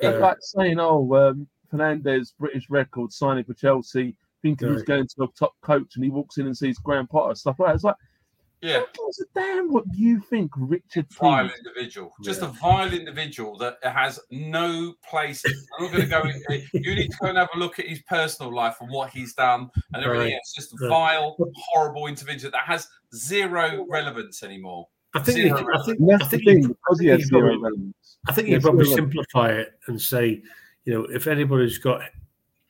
Yeah. 0.00 0.10
It's 0.10 0.20
like 0.20 0.36
saying, 0.40 0.78
"Oh, 0.80 1.14
um, 1.14 1.46
Fernandez, 1.70 2.34
British 2.38 2.68
record 2.68 3.12
signing 3.12 3.44
for 3.44 3.54
Chelsea, 3.54 4.16
thinking 4.42 4.72
he's 4.72 4.82
going 4.82 5.06
to 5.06 5.24
a 5.24 5.28
top 5.38 5.54
coach, 5.62 5.94
and 5.94 6.04
he 6.04 6.10
walks 6.10 6.38
in 6.38 6.46
and 6.46 6.56
sees 6.56 6.78
Graham 6.78 7.06
Potter 7.06 7.34
stuff 7.34 7.58
like 7.58 7.68
that." 7.68 7.74
It's 7.76 7.84
like, 7.84 7.94
Yeah. 8.64 8.80
who 8.80 8.86
gives 9.06 9.20
a 9.20 9.24
damn 9.34 9.70
what 9.72 9.84
you 9.94 10.20
think, 10.20 10.50
Richard 10.56 11.06
vile 11.12 11.48
Keys? 11.48 11.58
individual, 11.58 12.12
just 12.22 12.40
Yeah. 12.42 12.48
a 12.48 12.52
vile 12.52 12.92
individual 12.92 13.56
that 13.58 13.78
has 13.82 14.18
no 14.30 14.94
place. 15.08 15.42
I'm 15.78 15.84
not 15.84 15.92
going 15.92 16.02
to 16.04 16.08
go 16.08 16.22
in. 16.22 16.62
You 16.72 16.94
need 16.94 17.10
to 17.10 17.16
go 17.20 17.28
and 17.28 17.38
have 17.38 17.48
a 17.54 17.58
look 17.58 17.78
at 17.78 17.86
his 17.86 18.00
personal 18.08 18.54
life 18.54 18.76
and 18.80 18.90
what 18.90 19.10
he's 19.10 19.34
done 19.34 19.70
and 19.92 20.02
everything 20.04 20.26
Right. 20.28 20.34
else. 20.34 20.52
Just 20.56 20.72
a 20.80 20.88
vile, 20.88 21.36
horrible 21.54 22.06
individual 22.06 22.50
that 22.52 22.64
has 22.64 22.88
zero 23.14 23.86
relevance 23.88 24.42
anymore. 24.42 24.88
I 25.14 25.20
think 25.20 25.36
Zero 25.38 25.60
you, 25.60 25.68
I 25.72 25.82
think 25.84 25.98
And 26.00 26.12
I 26.22 26.26
think 26.26 26.42
you- 26.44 26.52
thing 26.52 26.62
because 26.68 27.00
I 27.00 27.04
think 27.04 27.20
you 27.20 27.26
zero 27.26 27.40
probably- 27.40 27.62
relevance. 27.62 28.16
I 28.26 28.32
think 28.32 28.48
you 28.48 28.60
probably 28.60 28.84
zero. 28.86 28.96
simplify 28.96 29.50
it 29.52 29.78
and 29.86 30.00
say, 30.00 30.42
you 30.86 30.92
know, 30.94 31.04
if 31.04 31.26
anybody's 31.26 31.78
got 31.78 32.00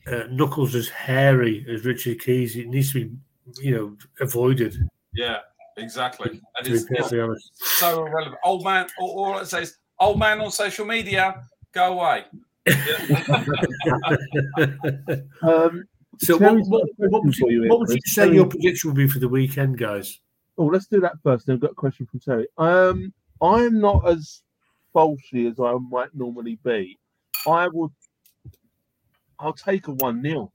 uh, 0.06 0.24
Knuckles 0.30 0.74
as 0.74 0.86
hairy 0.88 1.64
as 1.66 1.86
Richard 1.86 2.20
Keys. 2.20 2.56
It 2.56 2.68
needs 2.68 2.92
to 2.92 3.06
be, 3.06 3.16
you 3.62 3.74
know, 3.74 3.96
avoided. 4.20 4.76
Yeah, 5.14 5.38
exactly. 5.76 6.40
And 6.56 6.66
it's, 6.66 6.82
it's 6.82 6.90
perfectly 6.90 7.20
honest. 7.20 7.50
so 7.78 8.06
irrelevant. 8.06 8.38
Old 8.44 8.64
man, 8.64 8.86
all, 8.98 9.10
all 9.10 9.34
I 9.34 9.44
say 9.44 9.66
old 10.00 10.18
man 10.18 10.40
on 10.40 10.50
social 10.50 10.86
media, 10.86 11.42
go 11.72 11.98
away. 11.98 12.24
Um, 15.42 15.84
so, 16.18 16.34
what, 16.34 16.48
Terry's 16.48 16.68
what, 16.68 16.88
what, 16.96 17.24
would 17.24 17.34
question 17.34 17.46
for 17.46 17.50
you, 17.50 17.64
you, 17.64 17.68
what 17.68 17.80
would 17.80 17.90
you 17.90 18.00
say 18.06 18.32
your 18.32 18.46
prediction 18.46 18.90
would 18.90 18.96
be 18.96 19.08
for 19.08 19.18
the 19.18 19.28
weekend, 19.28 19.76
guys? 19.78 20.20
oh, 20.58 20.66
let's 20.66 20.86
do 20.86 21.00
that 21.00 21.18
first. 21.22 21.46
Then 21.46 21.54
I've 21.54 21.60
got 21.60 21.72
a 21.72 21.74
question 21.74 22.06
from 22.06 22.20
Terry. 22.20 22.46
Um, 22.58 23.12
I'm 23.42 23.80
not 23.80 24.08
as 24.08 24.42
falsy 24.94 25.50
as 25.50 25.58
I 25.58 25.74
might 25.90 26.14
normally 26.14 26.58
be. 26.64 26.98
I 27.46 27.68
would. 27.68 27.90
I'll 29.38 29.52
take 29.52 29.88
a 29.88 29.92
one 29.92 30.22
0 30.22 30.52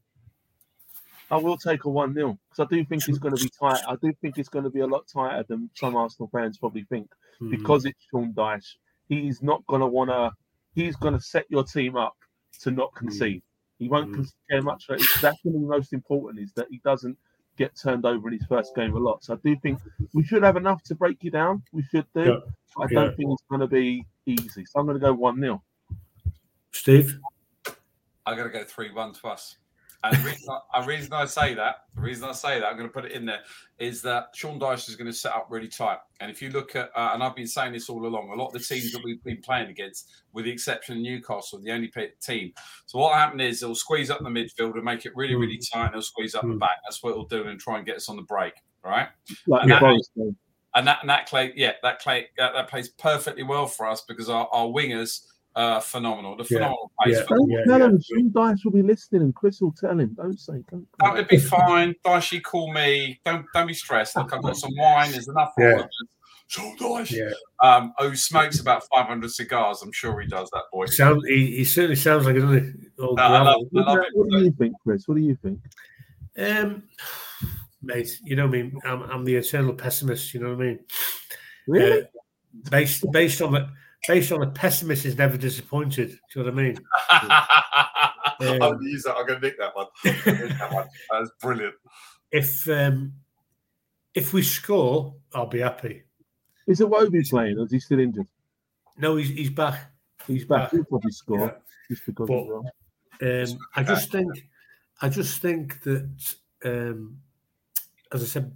I 1.32 1.38
will 1.38 1.58
take 1.58 1.86
a 1.86 1.90
one 1.90 2.14
0 2.14 2.38
because 2.50 2.66
I 2.72 2.76
do 2.76 2.84
think 2.86 3.08
it's 3.08 3.20
going 3.20 3.36
to 3.36 3.44
be 3.44 3.50
tight. 3.60 3.82
I 3.88 3.96
do 4.02 4.14
think 4.22 4.38
it's 4.38 4.50
going 4.50 4.64
to 4.66 4.70
be 4.72 4.80
a 4.82 4.88
lot 4.88 5.08
tighter 5.08 5.44
than 5.48 5.70
some 5.76 5.96
Arsenal 5.96 6.30
fans 6.32 6.58
probably 6.58 6.86
think. 6.90 7.10
Hmm. 7.40 7.52
because 7.52 7.86
it's 7.86 8.00
Sean 8.12 8.34
Dyche, 8.34 8.76
he's 9.08 9.42
not 9.42 9.66
going 9.68 9.82
to 9.82 9.88
want 9.88 10.10
to. 10.10 10.32
He's 10.76 10.96
going 10.96 11.14
to 11.14 11.22
set 11.22 11.46
your 11.50 11.64
team 11.64 11.96
up 11.96 12.16
to 12.62 12.72
not 12.72 12.94
concede. 12.96 13.42
He 13.80 13.88
won't 13.88 14.12
Mm. 14.12 14.16
con- 14.16 14.28
care 14.50 14.62
much. 14.62 14.86
That's 14.88 15.22
going 15.22 15.54
to 15.54 15.60
be 15.60 15.66
most 15.66 15.94
important 15.94 16.40
is 16.44 16.52
that 16.54 16.68
he 16.70 16.80
doesn't 16.84 17.18
get 17.58 17.76
turned 17.82 18.06
over 18.06 18.28
in 18.30 18.38
his 18.38 18.46
first 18.48 18.76
game 18.76 18.94
a 18.96 19.00
lot. 19.00 19.24
So 19.24 19.34
I 19.34 19.38
do 19.44 19.56
think 19.58 19.80
we 20.14 20.24
should 20.24 20.44
have 20.44 20.58
enough 20.58 20.84
to 20.84 20.96
break 20.96 21.24
you 21.24 21.32
down. 21.32 21.64
We 21.72 21.84
should 21.84 22.06
do. 22.14 22.24
Yeah. 22.24 22.38
I 22.84 22.88
don't 22.88 23.10
Yeah. 23.12 23.16
think 23.16 23.32
it's 23.32 23.44
going 23.50 23.62
to 23.62 23.68
be 23.68 24.06
easy. 24.26 24.66
So 24.66 24.80
I'm 24.80 24.86
going 24.86 25.00
to 25.00 25.06
go 25.06 25.14
one 25.14 25.40
0 25.40 25.62
Steve? 26.72 27.20
I 28.26 28.36
got 28.36 28.44
to 28.44 28.50
go 28.50 28.64
three 28.64 28.92
one 28.92 29.14
to 29.14 29.28
us. 29.28 29.58
And 30.04 30.16
the 30.16 30.24
reason, 30.30 30.47
I, 30.74 30.82
the 30.82 30.88
reason 30.88 31.12
I 31.14 31.26
say 31.26 31.54
that, 31.56 31.76
the 31.93 32.02
reason 32.02 32.30
I 32.30 32.32
say 32.32 32.60
that, 32.60 32.66
I'm 32.68 32.78
going 32.78 32.88
to 32.88 32.93
put 32.93 33.04
it 33.06 33.12
in 33.12 33.26
there, 33.26 33.41
is 33.80 34.02
that 34.04 34.28
Sean 34.34 34.58
Dyche 34.58 34.88
is 34.88 34.95
going 34.95 35.12
to 35.12 35.14
set 35.14 35.34
up 35.34 35.47
really 35.50 35.68
tight. 35.68 35.97
And 36.22 36.32
if 36.32 36.41
you 36.41 36.50
look 36.52 36.76
at, 36.76 36.89
uh, 36.95 37.12
and 37.14 37.22
I've 37.22 37.36
been 37.36 37.47
saying 37.47 37.74
this 37.74 37.89
all 37.89 38.06
along, 38.06 38.30
a 38.30 38.36
lot 38.36 38.47
of 38.47 38.54
the 38.54 38.60
teams 38.60 38.93
that 38.93 39.02
we've 39.04 39.22
been 39.26 39.41
playing 39.41 39.70
against, 39.70 40.10
with 40.32 40.45
the 40.45 40.52
exception 40.52 40.95
of 40.97 41.02
Newcastle, 41.02 41.60
the 41.60 41.72
only 41.72 41.91
team. 42.22 42.54
So 42.86 42.97
what 43.00 43.16
happened 43.16 43.41
is 43.41 43.60
they'll 43.60 43.76
squeeze 43.76 44.10
up 44.10 44.20
the 44.22 44.30
midfield 44.30 44.76
and 44.76 44.84
make 44.84 45.06
it 45.06 45.12
really, 45.16 45.36
really 45.36 45.60
tight, 45.74 45.86
and 45.88 45.93
they'll 45.95 46.02
squeeze 46.02 46.34
up 46.34 46.43
the 46.43 46.47
Mm. 46.50 46.60
back. 46.60 46.78
That's 46.86 47.04
what 47.04 47.12
it'll 47.12 47.26
do 47.26 47.47
and 47.47 47.60
try 47.60 47.78
and 47.78 47.86
get 47.86 47.97
us 47.97 48.08
on 48.08 48.16
the 48.16 48.22
break, 48.22 48.54
right? 48.86 49.10
Like 49.47 49.68
the 49.68 49.80
Forest 49.80 50.12
game. 50.16 50.38
and 50.76 50.88
that 50.88 51.00
and 51.02 51.10
that 51.10 51.28
play, 51.28 51.52
yeah, 51.58 51.74
that 51.84 52.00
play 52.02 52.28
that, 52.38 52.54
that 52.54 52.70
plays 52.70 52.88
perfectly 52.89 53.43
well 53.43 53.66
for 53.68 53.86
us 53.88 54.02
because 54.08 54.30
our, 54.30 54.47
our 54.54 54.68
wingers 54.68 55.26
are 55.56 55.82
phenomenal. 55.82 56.36
The 56.38 56.43
Yeah, 56.43 56.47
phenomenal 56.58 56.91
pace. 57.04 57.16
yeah. 57.18 57.24
for- 57.24 57.38
Don't 57.38 57.50
Yeah, 57.50 57.64
tell 57.66 57.80
yeah, 57.80 57.86
him. 57.88 58.02
Sean 58.02 58.30
Dyche 58.32 58.66
will 58.66 58.72
be 58.72 58.82
listening, 58.82 59.22
and 59.24 59.36
Chris 59.36 59.60
will 59.62 59.74
tell 59.74 60.00
him. 60.00 60.14
Don't 60.16 60.39
say. 60.39 60.64
Don't. 60.70 60.88
That 61.00 61.14
would 61.14 61.28
be 61.28 61.38
fine. 61.38 61.95
Dicey, 62.06 62.39
call 62.39 62.72
me. 62.74 63.20
Don't 63.26 63.45
don't 63.54 63.68
be 63.68 63.74
stressed. 63.74 64.16
Look, 64.16 64.34
I've 64.34 64.41
got 64.43 64.58
some 64.58 64.72
wine. 64.76 65.12
There's 65.12 65.28
enough 65.28 65.52
for 65.56 65.70
Yeah. 65.70 65.82
all. 65.82 65.89
So 66.47 66.74
Dice. 66.80 67.12
Yeah. 67.12 67.30
Um, 67.62 67.93
who 68.00 68.16
smokes 68.16 68.60
about 68.60 68.84
500 68.95 69.30
cigars. 69.32 69.82
I'm 69.84 69.91
sure 69.91 70.20
he 70.20 70.28
does 70.28 70.50
that, 70.52 70.64
boy. 70.74 70.88
Sound, 70.88 71.22
he, 71.28 71.58
he 71.58 71.64
certainly 71.66 71.95
sounds 71.95 72.26
like 72.26 72.38
an 72.38 72.89
old 73.00 73.18
No, 73.18 73.24
I 73.24 73.41
love, 73.41 73.62
What, 73.70 73.88
I 73.88 73.93
love 73.93 74.06
do- 74.12 74.20
what 74.20 74.30
do 74.32 74.43
you 74.45 74.52
think, 74.52 74.74
Chris? 74.82 75.08
What 75.08 75.18
do 75.18 75.22
you 75.22 75.36
think? 75.43 75.60
Um, 76.38 76.84
mate, 77.84 78.20
you 78.24 78.36
know 78.36 78.47
me. 78.47 78.72
I'm, 78.84 79.04
I'm 79.04 79.26
the 79.26 79.36
eternal 79.36 79.74
pessimist. 79.74 80.34
You 80.34 80.39
know 80.39 80.56
what 80.56 80.64
I 80.64 80.68
mean? 80.70 80.80
Really? 81.68 82.02
Uh, 82.02 82.06
based 82.72 83.06
based 83.12 83.41
on 83.43 83.52
the 83.52 83.70
based 84.08 84.32
on 84.32 84.43
a 84.43 84.47
pessimist 84.47 85.06
is 85.06 85.18
never 85.18 85.38
disappointed. 85.38 86.10
Do 86.34 86.39
you 86.39 86.45
know 86.45 86.52
what 86.52 86.60
I 86.60 86.64
mean? 86.64 86.78
I'm 88.41 88.60
going 88.60 88.80
to 88.80 88.86
use 88.89 89.04
that. 89.04 89.16
I'm 89.18 89.28
going 89.28 89.41
to 89.41 89.47
nick 89.47 89.58
that 89.60 89.76
one. 89.76 89.88
I'm 90.06 90.16
gonna 90.24 90.47
nick 90.47 90.58
that 90.58 90.74
one. 90.74 90.88
That's 91.12 91.32
brilliant. 91.41 91.76
If 92.32 92.70
um, 92.70 93.14
if 94.14 94.34
we 94.34 94.43
score, 94.43 95.16
I'll 95.34 95.47
be 95.47 95.60
happy. 95.60 96.04
Is 96.68 96.82
it 96.82 96.88
Wobie 96.88 97.28
playing, 97.30 97.58
or 97.58 97.66
is 97.66 97.72
he 97.72 97.80
still 97.80 98.00
injured? 98.00 98.28
No, 98.97 99.16
he's 99.16 99.30
he's 99.30 99.50
back. 99.50 99.91
He's 100.28 100.45
back. 100.45 100.72
Yeah. 100.72 100.80
He'll 100.80 100.86
probably 100.86 101.12
score. 101.12 101.39
Yeah. 101.39 101.52
Just 101.89 102.06
because 102.06 102.28
But- 102.28 102.41
as 102.41 102.47
well. 102.47 102.64
Um, 103.22 103.60
I 103.76 103.84
just 103.84 104.12
think, 104.14 104.47
I 105.02 105.10
just 105.10 105.41
think 105.41 105.82
that, 105.82 106.36
um, 106.64 107.18
as 108.14 108.24
I 108.24 108.26
said 108.26 108.56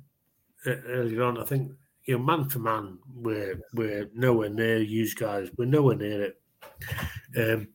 uh, 0.66 0.76
earlier 0.88 1.24
on, 1.24 1.38
I 1.38 1.44
think 1.44 1.74
you 2.06 2.18
know, 2.18 2.24
man 2.24 2.50
for 2.50 2.60
man, 2.60 2.98
we're 3.16 3.60
we're 3.74 4.10
nowhere 4.14 4.50
near 4.50 4.80
you 4.80 5.10
guys. 5.16 5.50
We're 5.58 5.66
nowhere 5.66 5.96
near 5.96 6.24
it. 6.24 6.42
Um, 7.38 7.68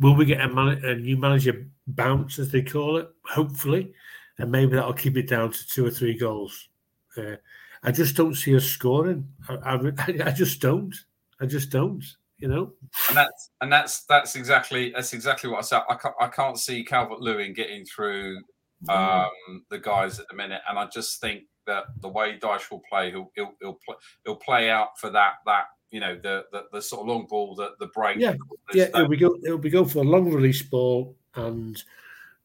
will 0.00 0.14
we 0.14 0.24
get 0.24 0.40
a, 0.40 0.48
man, 0.48 0.84
a 0.84 0.94
new 0.96 1.16
manager 1.16 1.66
bounce, 1.86 2.38
as 2.38 2.50
they 2.50 2.62
call 2.62 2.96
it? 2.96 3.08
Hopefully, 3.24 3.92
and 4.38 4.50
maybe 4.50 4.74
that'll 4.74 4.92
keep 4.92 5.16
it 5.16 5.28
down 5.28 5.52
to 5.52 5.68
two 5.68 5.86
or 5.86 5.90
three 5.90 6.16
goals. 6.16 6.68
Uh, 7.16 7.36
I 7.82 7.92
just 7.92 8.16
don't 8.16 8.34
see 8.34 8.56
us 8.56 8.64
scoring. 8.64 9.28
I, 9.48 9.54
I, 9.54 9.92
I 10.26 10.30
just 10.32 10.60
don't. 10.60 10.94
I 11.40 11.46
just 11.46 11.70
don't. 11.70 12.04
You 12.38 12.48
know. 12.48 12.72
And 13.08 13.16
that's 13.16 13.50
and 13.60 13.72
that's 13.72 14.04
that's 14.04 14.34
exactly 14.34 14.90
that's 14.90 15.12
exactly 15.12 15.50
what 15.50 15.58
I 15.58 15.62
said. 15.62 15.82
I 15.88 15.94
can't, 15.94 16.14
I 16.20 16.26
can't 16.28 16.58
see 16.58 16.84
Calvert 16.84 17.20
Lewin 17.20 17.52
getting 17.52 17.84
through 17.84 18.38
um, 18.88 19.64
the 19.70 19.78
guys 19.78 20.18
at 20.20 20.28
the 20.28 20.36
minute, 20.36 20.62
and 20.68 20.78
I 20.78 20.86
just 20.86 21.20
think 21.20 21.42
that 21.68 21.84
the 22.02 22.08
way 22.08 22.36
Dyche 22.38 22.70
will 22.70 22.82
play, 22.90 23.10
he'll 23.12 23.30
he'll 23.36 23.52
he'll, 23.60 23.78
play, 23.86 23.94
he'll 24.24 24.36
play 24.36 24.70
out 24.70 24.98
for 24.98 25.10
that 25.10 25.34
that 25.46 25.66
you 25.92 26.00
know 26.00 26.16
the 26.16 26.44
the, 26.52 26.64
the 26.72 26.82
sort 26.82 27.02
of 27.02 27.06
long 27.06 27.26
ball, 27.26 27.54
the 27.54 27.70
the 27.78 27.86
break. 27.88 28.18
Yeah, 28.18 28.32
the 28.72 28.78
Yeah, 28.78 28.84
stuff. 28.86 28.96
it'll 29.00 29.08
be 29.10 29.16
go. 29.16 29.38
It'll 29.44 29.58
be 29.58 29.70
go 29.70 29.84
for 29.84 30.00
a 30.00 30.02
long 30.02 30.32
release 30.32 30.62
ball, 30.62 31.14
and 31.36 31.80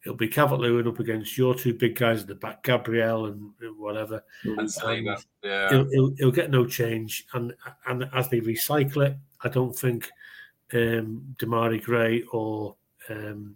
it'll 0.05 0.17
be 0.17 0.27
Calvert 0.27 0.59
Lewin 0.59 0.87
up 0.87 0.99
against 0.99 1.37
your 1.37 1.55
two 1.55 1.73
big 1.73 1.95
guys 1.95 2.21
at 2.21 2.27
the 2.27 2.35
back, 2.35 2.63
Gabriel 2.63 3.25
and 3.25 3.51
whatever. 3.77 4.23
and 4.43 4.67
Saliba. 4.69 5.21
Yeah, 5.43 5.69
He'll, 5.69 5.89
he'll, 5.89 6.13
he'll 6.17 6.31
get 6.31 6.51
no 6.51 6.65
change, 6.65 7.25
and 7.33 7.53
and 7.87 8.07
as 8.13 8.29
they 8.29 8.41
recycle 8.41 9.07
it, 9.07 9.17
I 9.41 9.49
don't 9.49 9.75
think 9.75 10.09
um, 10.73 11.35
Demarai 11.37 11.81
Gray 11.81 12.23
or 12.31 12.75
um, 13.09 13.55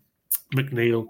McNeil 0.55 1.07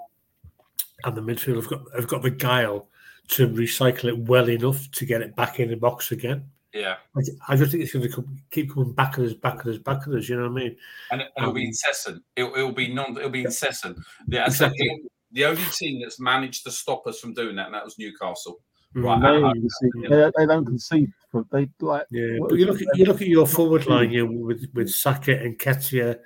and 1.03 1.15
the 1.15 1.21
midfield 1.21 1.55
have 1.57 1.67
got 1.69 1.81
have 1.95 2.07
got 2.07 2.21
the 2.23 2.31
guile 2.31 2.89
to 3.29 3.47
recycle 3.49 4.05
it 4.05 4.17
well 4.17 4.49
enough 4.49 4.89
to 4.91 5.05
get 5.05 5.21
it 5.21 5.35
back 5.35 5.59
in 5.59 5.69
the 5.69 5.75
box 5.75 6.11
again. 6.11 6.45
yeah, 6.73 6.95
I, 7.15 7.21
I 7.49 7.55
just 7.55 7.71
think 7.71 7.83
it's 7.83 7.93
going 7.93 8.09
to 8.09 8.25
keep 8.51 8.73
coming 8.73 8.91
back 8.93 9.13
at 9.17 9.25
us, 9.25 9.33
back 9.33 9.59
at 9.59 9.67
us, 9.67 9.77
back 9.77 10.07
at 10.07 10.13
us. 10.13 10.29
You 10.29 10.37
know 10.37 10.43
what 10.49 10.61
I 10.61 10.63
mean? 10.65 10.75
and, 11.11 11.21
it, 11.21 11.27
and 11.35 11.43
it'll 11.43 11.53
be 11.53 11.61
Um, 11.63 11.67
incessant. 11.67 12.23
It'll, 12.35 12.53
it'll 12.55 12.71
be 12.71 12.93
non. 12.93 13.17
It'll 13.17 13.29
be 13.29 13.43
incessant. 13.45 13.97
Yeah, 14.27 14.45
and 14.45 14.53
so 14.53 14.65
Exactly. 14.65 15.01
the, 15.31 15.41
the 15.41 15.45
only 15.45 15.63
team 15.73 16.01
that's 16.01 16.19
managed 16.19 16.63
to 16.65 16.71
stop 16.71 17.05
us 17.07 17.19
from 17.19 17.33
doing 17.33 17.55
that, 17.57 17.65
and 17.67 17.75
that 17.75 17.83
was 17.85 17.97
Newcastle. 17.97 18.59
Mm. 18.95 19.03
Right. 19.03 19.21
They, 19.21 19.27
I- 19.27 19.39
don't 19.39 19.53
concede- 19.61 20.09
they, 20.09 20.31
they 20.37 20.45
don't 20.45 20.65
concede. 20.65 21.11
They 21.51 21.69
like. 21.81 22.05
Yeah, 22.11 22.37
but 22.39 22.55
you 22.57 22.65
look 22.65 22.81
at 22.81 22.87
you 22.97 23.05
look 23.05 23.21
at 23.21 23.27
your 23.27 23.45
forward 23.47 23.85
line 23.87 24.09
here 24.09 24.25
with 24.25 24.65
with 24.73 24.89
Saka 24.89 25.37
and 25.39 25.57
Nketiah. 25.59 26.19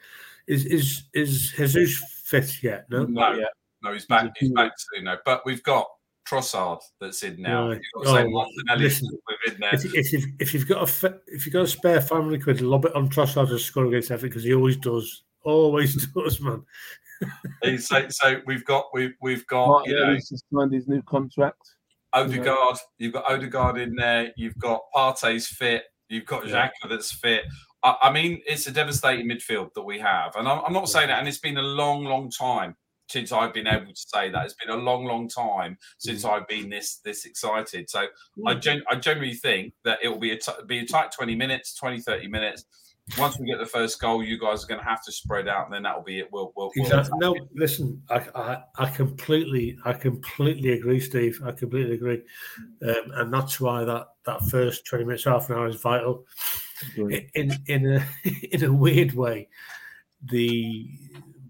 Is 0.48 0.66
is 0.66 1.04
is 1.14 1.52
Jesus 1.58 2.04
fit 2.24 2.62
yet? 2.64 2.86
No. 2.90 3.06
No, 3.06 3.34
Yeah. 3.34 3.46
no, 3.84 3.94
he's 3.94 4.06
back. 4.06 4.32
He's 4.38 4.50
He's 4.50 4.52
back 4.56 4.72
soon. 4.78 5.06
No, 5.06 5.18
but 5.26 5.46
we've 5.46 5.64
got 5.64 5.88
Trossard 6.30 6.80
that's 7.00 7.24
in 7.24 7.42
now. 7.42 7.70
Right. 7.70 7.82
You've 7.96 8.06
got 8.06 8.26
Oh, 8.26 8.76
listen. 8.78 9.10
within 9.46 9.60
there. 9.60 9.74
If, 9.74 9.86
if 9.94 10.14
you've 10.14 10.26
if 10.40 10.54
you've 10.54 10.68
got 10.68 10.84
a 10.84 10.88
fa- 10.88 11.20
if 11.28 11.46
you've 11.46 11.54
got 11.54 11.64
a 11.64 11.68
spare 11.68 12.02
five 12.02 12.24
hundred 12.24 12.44
quid, 12.44 12.62
lob 12.62 12.86
it 12.86 12.96
on 12.96 13.10
Trossard 13.10 13.50
to 13.50 13.60
score 13.60 13.86
against 13.86 14.12
Everton 14.12 14.30
because 14.30 14.44
he 14.44 14.54
always 14.54 14.78
does, 14.78 15.24
always 15.44 16.08
does, 16.16 16.40
man. 16.42 16.64
So, 17.80 18.08
so 18.10 18.42
we've 18.46 18.66
got 18.66 18.86
we've 18.94 19.14
we've 19.22 19.46
got 19.48 19.86
you 19.88 19.94
know 19.94 20.00
Martinelli's 20.08 20.44
signed 20.54 20.74
his 20.74 20.88
new 20.88 21.02
contract. 21.04 21.62
Odegaard. 22.14 22.78
You've 22.98 23.14
got 23.14 23.30
Odegaard 23.32 23.78
in 23.78 23.96
there. 23.96 24.32
You've 24.36 24.58
got 24.58 24.82
Partey's 24.96 25.48
fit. 25.48 25.84
You've 26.10 26.26
got 26.26 26.48
Yeah. 26.48 26.70
That's 26.90 27.12
fit. 27.14 27.46
I, 27.84 27.96
I 28.04 28.12
mean, 28.12 28.42
it's 28.46 28.68
a 28.68 28.72
devastating 28.72 29.28
midfield 29.30 29.74
that 29.76 29.82
we 29.84 29.98
have, 30.00 30.36
and 30.36 30.48
I'm, 30.48 30.62
I'm 30.66 30.74
not 30.74 30.90
saying 30.90 31.08
that. 31.08 31.20
And 31.20 31.28
it's 31.28 31.40
been 31.40 31.58
a 31.58 31.62
long, 31.62 32.04
long 32.04 32.30
time 32.30 32.76
since 33.12 33.32
I've 33.32 33.54
been 33.54 33.68
able 33.68 33.88
to 33.88 33.96
say 34.08 34.30
that. 34.30 34.46
It's 34.46 34.54
been 34.54 34.74
a 34.74 34.82
long, 34.82 35.06
long 35.06 35.28
time 35.28 35.78
since 35.98 36.24
I've 36.26 36.48
been 36.48 36.70
this 36.70 36.98
this 37.04 37.26
excited. 37.26 37.90
So 37.90 38.06
I, 38.48 38.56
gen- 38.56 38.84
I 38.90 38.96
generally 38.96 39.34
think 39.34 39.74
that 39.84 40.00
it 40.02 40.08
will 40.08 40.20
be 40.20 40.32
a 40.32 40.38
t- 40.38 40.52
be 40.66 40.80
a 40.80 40.86
tight 40.86 41.12
20 41.12 41.36
minutes, 41.36 41.76
20, 41.76 42.02
30 42.02 42.28
minutes. 42.28 42.66
Once 43.18 43.38
we 43.38 43.48
get 43.48 43.60
the 43.60 43.66
first 43.66 44.00
goal, 44.00 44.24
you 44.24 44.40
guys 44.40 44.64
are 44.64 44.68
going 44.68 44.80
to 44.80 44.86
have 44.86 45.04
to 45.04 45.12
spread 45.12 45.48
out, 45.48 45.66
and 45.66 45.74
then 45.74 45.84
that'll 45.84 46.04
be 46.04 46.20
it. 46.20 46.30
We'll, 46.32 46.54
we'll, 46.56 46.72
we'll 46.76 46.86
Exactly. 46.86 47.18
No, 47.20 47.36
listen, 47.54 48.02
I, 48.10 48.26
I 48.36 48.58
I 48.78 48.90
completely 48.90 49.78
I 49.84 49.92
completely 49.92 50.74
agree, 50.74 51.02
Steve. 51.02 51.42
I 51.44 51.52
completely 51.52 51.96
agree, 51.96 52.22
um, 52.88 53.12
and 53.16 53.34
that's 53.34 53.60
why 53.60 53.84
that 53.84 54.08
that 54.26 54.44
first 54.44 54.86
twenty 54.86 55.04
minutes, 55.04 55.26
half 55.26 55.50
an 55.50 55.58
hour 55.58 55.68
is 55.68 55.82
vital. 55.82 56.26
in 56.96 57.52
in 57.68 57.92
a 57.92 58.06
in 58.54 58.64
a 58.64 58.72
weird 58.72 59.14
way, 59.14 59.50
the 60.30 60.88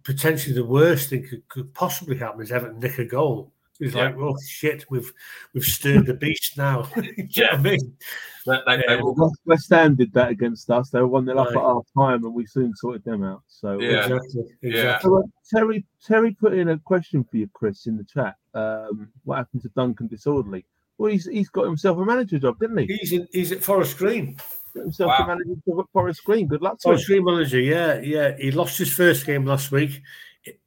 potentially 0.04 0.56
the 0.56 0.66
worst 0.66 1.10
thing 1.10 1.28
could, 1.28 1.48
could 1.50 1.74
possibly 1.74 2.18
happen 2.18 2.42
is 2.42 2.52
Everton 2.52 2.80
nick 2.80 2.98
a 3.00 3.06
goal. 3.06 3.52
It's 3.80 3.96
Yeah. 3.96 4.06
like, 4.06 4.18
oh 4.18 4.36
shit, 4.48 4.86
we've 4.92 5.12
we've 5.56 5.64
stirred 5.64 6.06
the 6.06 6.14
beast 6.14 6.56
now. 6.58 6.84
Do 6.96 7.02
you 7.04 7.44
know 7.44 7.50
what 7.50 7.54
I 7.54 7.58
mean? 7.64 7.98
They, 8.46 8.58
they, 8.68 8.78
they 8.78 8.84
Yeah. 8.96 9.02
will- 9.02 9.16
West, 9.16 9.42
West 9.46 9.70
Ham 9.72 9.96
did 9.96 10.14
that 10.14 10.30
against 10.30 10.70
us. 10.70 10.90
They 10.92 11.00
were 11.00 11.08
one 11.08 11.26
nil 11.26 11.40
up 11.40 11.48
Right. 11.48 11.58
at 11.58 11.62
half 11.64 11.86
time, 11.98 12.24
and 12.26 12.34
we 12.34 12.46
soon 12.46 12.74
sorted 12.76 13.04
them 13.04 13.24
out. 13.24 13.42
So 13.48 13.80
Yeah. 13.80 14.04
Exactly. 14.06 14.44
Yeah. 14.62 14.70
Exactly. 14.70 15.10
So, 15.10 15.18
uh, 15.18 15.22
Terry 15.52 15.86
Terry 16.06 16.32
put 16.40 16.54
in 16.54 16.70
a 16.70 16.78
question 16.80 17.24
for 17.24 17.38
you, 17.38 17.50
Chris, 17.54 17.88
in 17.88 17.98
the 17.98 18.04
chat. 18.04 18.36
Um, 18.54 19.10
what 19.24 19.38
happened 19.38 19.64
to 19.64 19.70
Duncan 19.70 20.08
Disorderly? 20.08 20.66
Well, 21.00 21.12
he's 21.12 21.26
he's 21.26 21.50
got 21.50 21.66
himself 21.66 21.98
a 21.98 22.06
manager 22.06 22.38
job, 22.38 22.60
didn't 22.60 22.78
he? 22.78 22.86
He's 23.00 23.14
in, 23.14 23.28
he's 23.32 23.52
at 23.52 23.64
Forest 23.64 23.98
Green. 23.98 24.38
Got 24.74 24.84
himself 24.84 25.10
Wow. 25.10 25.26
a 25.26 25.28
manager 25.28 25.62
job 25.68 25.86
Forest 25.94 26.24
Green. 26.24 26.48
Good 26.48 26.62
luck 26.62 26.80
to 26.80 26.90
him. 26.90 26.96
Forest 26.96 27.08
Green 27.08 27.24
manager, 27.24 27.60
yeah, 27.60 28.00
yeah. 28.00 28.36
He 28.38 28.52
lost 28.52 28.78
his 28.78 28.94
first 28.94 29.26
game 29.26 29.46
last 29.46 29.72
week 29.72 30.02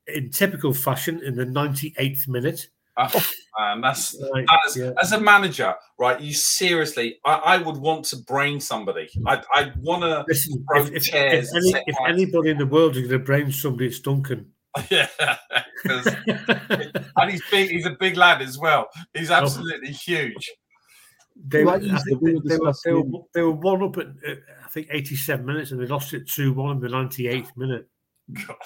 in 0.07 0.31
typical 0.31 0.73
fashion 0.73 1.21
in 1.25 1.35
the 1.35 1.45
98th 1.47 2.29
minute. 2.29 2.69
Oh, 2.97 3.27
man, 3.59 3.81
that's 3.81 4.17
Right, 4.35 4.47
as, 4.67 4.77
yeah. 4.77 4.93
as 5.03 5.13
a 5.13 5.21
manager, 5.21 5.75
right? 5.99 6.21
You 6.21 6.33
seriously, 6.33 7.19
I, 7.25 7.35
I 7.35 7.59
would 7.59 7.77
want 7.77 8.05
to 8.07 8.17
brain 8.19 8.61
somebody. 8.61 9.09
I 9.27 9.43
I 9.53 9.73
want 9.81 10.03
to. 10.03 10.25
Listen, 10.29 10.65
throw 10.71 10.85
if, 10.85 10.93
if, 10.93 11.05
chairs 11.05 11.53
if, 11.53 11.75
any, 11.75 11.85
if 11.87 11.97
anybody 12.07 12.51
in 12.51 12.59
the 12.59 12.67
world 12.67 12.97
is 12.97 13.09
going 13.09 13.11
to 13.11 13.19
brain 13.19 13.51
somebody, 13.51 13.87
it's 13.87 14.01
Duncan. 14.01 14.53
Yeah, 14.91 15.07
and 17.17 17.31
he's 17.31 17.43
big. 17.51 17.71
He's 17.71 17.85
a 17.85 17.91
big 17.91 18.17
lad 18.17 18.41
as 18.41 18.59
well. 18.59 18.89
He's 19.13 19.31
oh. 19.31 19.35
absolutely 19.35 19.93
huge. 19.93 20.51
They, 21.37 21.65
Like 21.65 21.81
were- 21.83 21.87
you 21.89 21.95
I 21.95 21.99
said, 21.99 22.05
think 22.09 22.21
we 22.23 22.31
they, 22.31 22.37
were 22.37 22.43
they 22.43 22.57
were, 22.59 22.73
they, 22.85 22.93
were, 22.93 23.21
they 23.35 23.43
were 23.43 23.51
one 23.53 23.83
up 23.83 23.97
at, 23.99 24.07
uh, 24.07 24.35
I 24.65 24.69
think, 24.69 24.89
87 24.91 25.45
minutes 25.45 25.71
and 25.73 25.81
they 25.81 25.87
lost 25.87 26.15
it 26.15 26.29
2 26.29 26.53
1 26.53 26.77
in 26.77 26.83
the 26.83 26.89
98th 26.89 27.57
minute. 27.57 27.89
God, 28.47 28.57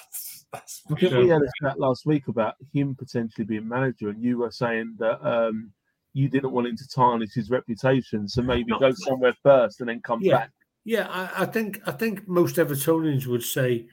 that's 0.52 0.82
I 0.90 0.94
think 0.94 1.12
we 1.14 1.28
had 1.28 1.42
a 1.42 1.50
chat 1.62 1.80
last 1.80 2.06
week 2.06 2.28
about 2.28 2.54
him 2.72 2.94
potentially 2.94 3.44
being 3.44 3.66
manager, 3.68 4.08
and 4.08 4.22
you 4.22 4.38
were 4.38 4.50
saying 4.52 4.94
that 4.98 5.20
um, 5.26 5.72
you 6.12 6.28
didn't 6.28 6.52
want 6.52 6.66
him 6.68 6.76
to 6.76 6.88
tarnish 6.88 7.34
his 7.34 7.50
reputation, 7.50 8.28
so 8.28 8.40
maybe 8.42 8.70
No. 8.70 8.78
go 8.78 8.92
somewhere 8.92 9.34
first 9.42 9.80
and 9.80 9.88
then 9.88 10.00
come 10.00 10.20
Yeah. 10.22 10.34
back. 10.38 10.50
Yeah, 10.84 11.08
I, 11.10 11.42
I 11.42 11.46
think 11.46 11.80
I 11.86 11.90
think 11.92 12.26
most 12.28 12.56
Evertonians 12.56 13.26
would 13.26 13.42
say 13.42 13.88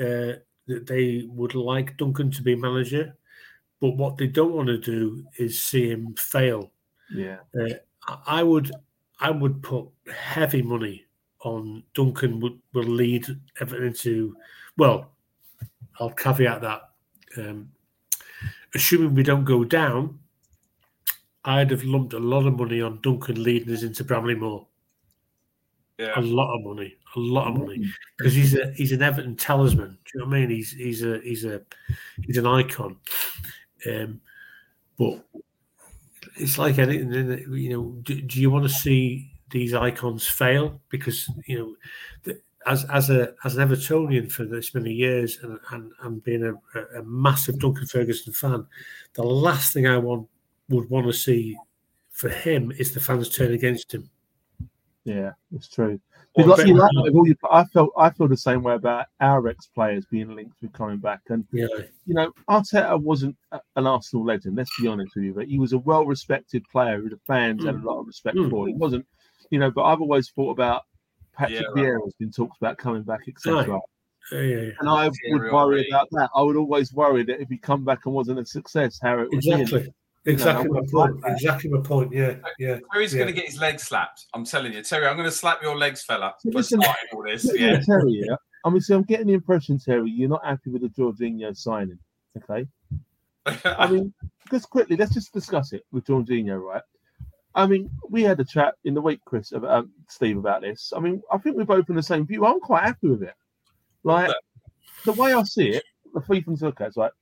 uh, 0.00 0.40
that 0.66 0.86
they 0.86 1.24
would 1.28 1.54
like 1.54 1.96
Duncan 1.98 2.30
to 2.32 2.42
be 2.42 2.56
manager, 2.56 3.16
but 3.80 3.90
what 3.90 4.16
they 4.16 4.26
don't 4.26 4.52
want 4.54 4.68
to 4.68 4.78
do 4.78 5.24
is 5.38 5.60
see 5.60 5.88
him 5.90 6.14
fail. 6.16 6.72
Yeah, 7.14 7.38
I- 7.56 7.80
I 8.26 8.42
would 8.42 8.70
I 9.20 9.30
would 9.30 9.62
put 9.62 9.86
heavy 10.14 10.62
money 10.62 11.04
on 11.42 11.82
Duncan 11.94 12.40
would 12.40 12.58
will 12.72 12.84
lead 12.84 13.26
Everton 13.60 13.86
into 13.88 14.36
well, 14.76 15.12
I'll 15.98 16.10
caveat 16.10 16.62
that. 16.62 16.82
Um, 17.36 17.70
assuming 18.74 19.14
we 19.14 19.22
don't 19.22 19.44
go 19.44 19.64
down, 19.64 20.18
I'd 21.44 21.70
have 21.70 21.84
lumped 21.84 22.12
a 22.14 22.18
lot 22.18 22.46
of 22.46 22.58
money 22.58 22.80
on 22.80 23.00
Duncan 23.02 23.42
leading 23.42 23.72
us 23.74 23.82
into 23.82 24.04
Bramley 24.04 24.34
Moore. 24.34 24.66
Yeah. 25.98 26.18
A 26.18 26.22
lot 26.22 26.54
of 26.56 26.64
money, 26.64 26.96
a 27.14 27.20
lot 27.20 27.48
of 27.48 27.58
money, 27.58 27.84
because 28.16 28.34
he's 28.34 28.54
a 28.54 28.72
he's 28.72 28.92
an 28.92 29.02
Everton 29.02 29.36
talisman. 29.36 29.98
Do 30.04 30.10
you 30.14 30.20
know 30.20 30.26
what 30.26 30.36
I 30.36 30.40
mean? 30.40 30.50
He's 30.50 30.72
he's 30.72 31.02
a 31.04 31.20
he's 31.20 31.44
a 31.44 31.60
he's 32.24 32.38
an 32.38 32.46
icon. 32.46 32.96
Um, 33.86 34.20
but 34.98 35.24
it's 36.36 36.58
like 36.58 36.78
anything, 36.78 37.44
you 37.52 37.70
know. 37.70 37.96
Do, 38.02 38.20
do 38.20 38.40
you 38.40 38.50
want 38.50 38.64
to 38.64 38.74
see 38.74 39.30
these 39.50 39.74
icons 39.74 40.26
fail? 40.26 40.80
Because 40.88 41.28
you 41.46 41.58
know, 41.58 41.76
the, 42.24 42.40
as 42.66 42.84
as 42.86 43.10
a 43.10 43.34
as 43.44 43.56
an 43.56 43.68
Evertonian 43.68 44.30
for 44.30 44.44
this 44.44 44.74
many 44.74 44.92
years, 44.92 45.38
and 45.42 45.58
and, 45.72 45.92
and 46.02 46.24
being 46.24 46.44
a, 46.44 46.98
a, 46.98 47.02
massive 47.02 47.58
Duncan 47.58 47.86
Ferguson 47.86 48.32
fan, 48.32 48.66
the 49.14 49.22
last 49.22 49.72
thing 49.72 49.86
I 49.86 49.98
want 49.98 50.28
would 50.68 50.88
want 50.90 51.06
to 51.06 51.12
see 51.12 51.56
for 52.10 52.28
him 52.28 52.72
is 52.72 52.92
the 52.92 53.00
fans 53.00 53.28
turn 53.28 53.52
against 53.52 53.94
him. 53.94 54.10
yeah, 55.04 55.32
it's 55.54 55.68
true. 55.68 56.00
Or 56.34 56.44
like, 56.44 56.66
you 56.66 56.74
bet- 56.76 56.94
like, 56.94 57.12
all 57.14 57.26
your- 57.26 57.36
I 57.50 57.64
felt 57.64 57.90
I 57.96 58.10
feel 58.10 58.28
the 58.28 58.36
same 58.36 58.62
way 58.62 58.74
about 58.74 59.06
our 59.20 59.48
ex 59.48 59.66
players 59.74 60.04
being 60.10 60.34
linked 60.36 60.62
with 60.62 60.72
coming 60.72 60.98
back, 60.98 61.20
and 61.28 61.44
Yeah, 61.52 61.66
you 62.06 62.14
know, 62.14 62.32
Arteta 62.48 63.00
wasn't 63.02 63.36
an 63.50 63.86
Arsenal 63.86 64.24
legend. 64.24 64.56
Let's 64.56 64.70
be 64.80 64.86
honest 64.86 65.14
with 65.16 65.24
you, 65.24 65.34
but 65.34 65.48
he 65.48 65.58
was 65.58 65.72
a 65.72 65.78
well-respected 65.78 66.64
player 66.70 67.00
who 67.00 67.08
the 67.08 67.18
fans 67.26 67.64
had 67.64 67.74
a 67.74 67.78
lot 67.78 67.98
of 68.00 68.06
respect 68.06 68.36
Mm. 68.36 68.48
for. 68.50 68.68
He 68.68 68.74
wasn't, 68.74 69.06
you 69.50 69.58
know. 69.58 69.72
But 69.72 69.82
I've 69.84 70.00
always 70.00 70.30
thought 70.30 70.52
about 70.52 70.82
Patrick 71.32 71.62
Yeah, 71.62 71.82
Vieira 71.82 72.04
has 72.04 72.14
been 72.14 72.30
talked 72.30 72.56
about 72.60 72.78
coming 72.78 73.02
back, 73.02 73.22
etc. 73.26 73.66
Right. 73.66 73.80
yeah, 74.32 74.40
yeah. 74.40 74.70
And 74.78 74.88
I 74.88 75.08
would 75.08 75.52
worry 75.52 75.76
really. 75.76 75.88
about 75.88 76.08
that. 76.12 76.30
I 76.36 76.42
would 76.42 76.56
always 76.56 76.92
worry 76.92 77.24
that 77.24 77.40
if 77.40 77.48
he 77.48 77.58
come 77.58 77.84
back 77.84 78.06
and 78.06 78.14
wasn't 78.14 78.38
a 78.38 78.46
success, 78.46 79.00
how 79.02 79.18
it 79.18 79.28
would 79.30 79.40
be. 79.40 79.92
Exactly. 80.26 80.66
Exactly 80.66 80.68
I 80.68 80.72
my 80.72 80.80
point. 80.80 80.92
like 81.14 81.22
that. 81.22 81.32
Exactly 81.32 81.70
my 81.70 81.80
point. 81.80 82.12
Yeah, 82.12 82.34
yeah. 82.58 82.78
Terry's 82.92 83.12
Yeah. 83.14 83.20
going 83.20 83.34
to 83.34 83.40
get 83.40 83.46
his 83.50 83.58
legs 83.58 83.84
slapped. 83.84 84.26
I'm 84.34 84.44
telling 84.44 84.72
you, 84.74 84.82
Terry. 84.82 85.06
I'm 85.06 85.16
going 85.16 85.28
to 85.28 85.34
slap 85.34 85.62
your 85.62 85.76
legs, 85.76 86.02
fella, 86.02 86.34
for 86.42 86.50
Listen, 86.52 86.80
starting 86.82 87.08
all 87.14 87.22
this. 87.22 87.44
Listen, 87.44 87.60
Yeah, 87.60 87.80
Terry, 87.80 88.22
yeah. 88.28 88.36
I 88.64 88.70
mean, 88.70 88.80
see, 88.82 88.92
I'm 88.94 89.02
getting 89.02 89.28
the 89.28 89.32
impression, 89.32 89.78
Terry, 89.78 90.10
you're 90.10 90.28
not 90.28 90.44
happy 90.44 90.70
with 90.70 90.82
the 90.82 90.88
Jorginho 90.88 91.56
signing. 91.56 91.98
Okay. 92.36 92.66
I 93.64 93.90
mean, 93.90 94.12
just 94.50 94.68
quickly, 94.68 94.96
let's 94.96 95.14
just 95.14 95.32
discuss 95.32 95.72
it 95.72 95.84
with 95.92 96.04
Jorginho, 96.04 96.60
right? 96.60 96.82
I 97.54 97.66
mean, 97.66 97.90
we 98.08 98.22
had 98.22 98.38
a 98.38 98.44
chat 98.44 98.74
in 98.84 98.94
the 98.94 99.00
week, 99.00 99.20
Chris, 99.24 99.52
about 99.52 99.70
um, 99.70 99.90
Steve, 100.08 100.36
about 100.36 100.60
this. 100.60 100.92
I 100.94 101.00
mean, 101.00 101.22
I 101.32 101.38
think 101.38 101.56
we're 101.56 101.64
both 101.64 101.88
in 101.88 101.96
the 101.96 102.02
same 102.02 102.26
view. 102.26 102.44
I'm 102.44 102.60
quite 102.60 102.84
happy 102.84 103.08
with 103.08 103.22
it. 103.22 103.34
Like 104.04 104.30
the 105.04 105.12
way 105.12 105.32
I 105.34 105.42
see 105.42 105.70
it, 105.70 105.82
the 106.14 106.20
three 106.20 106.42
things 106.42 106.60
to 106.60 106.66
look 106.66 106.80
at 106.80 106.88
is 106.88 106.96
like 106.96 107.12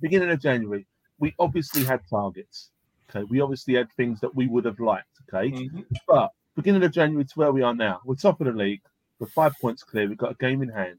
beginning 0.00 0.30
of 0.30 0.40
January, 0.40 0.86
we 1.20 1.34
obviously 1.38 1.84
had 1.84 2.00
targets. 2.10 2.70
Okay, 3.08 3.24
we 3.30 3.40
obviously 3.40 3.74
had 3.74 3.90
things 3.92 4.20
that 4.20 4.34
we 4.34 4.46
would 4.46 4.64
have 4.64 4.80
liked. 4.80 5.06
Okay, 5.32 5.50
Mhm. 5.52 5.84
but 6.08 6.30
beginning 6.56 6.82
of 6.82 6.92
January 6.92 7.24
to 7.24 7.32
where 7.34 7.52
we 7.52 7.62
are 7.62 7.74
now, 7.74 8.00
we're 8.04 8.14
top 8.16 8.40
of 8.40 8.46
the 8.46 8.52
league. 8.52 8.80
We're 9.18 9.26
five 9.28 9.52
points 9.60 9.82
clear. 9.84 10.08
We've 10.08 10.16
got 10.18 10.32
a 10.32 10.34
game 10.34 10.62
in 10.62 10.68
hand. 10.70 10.98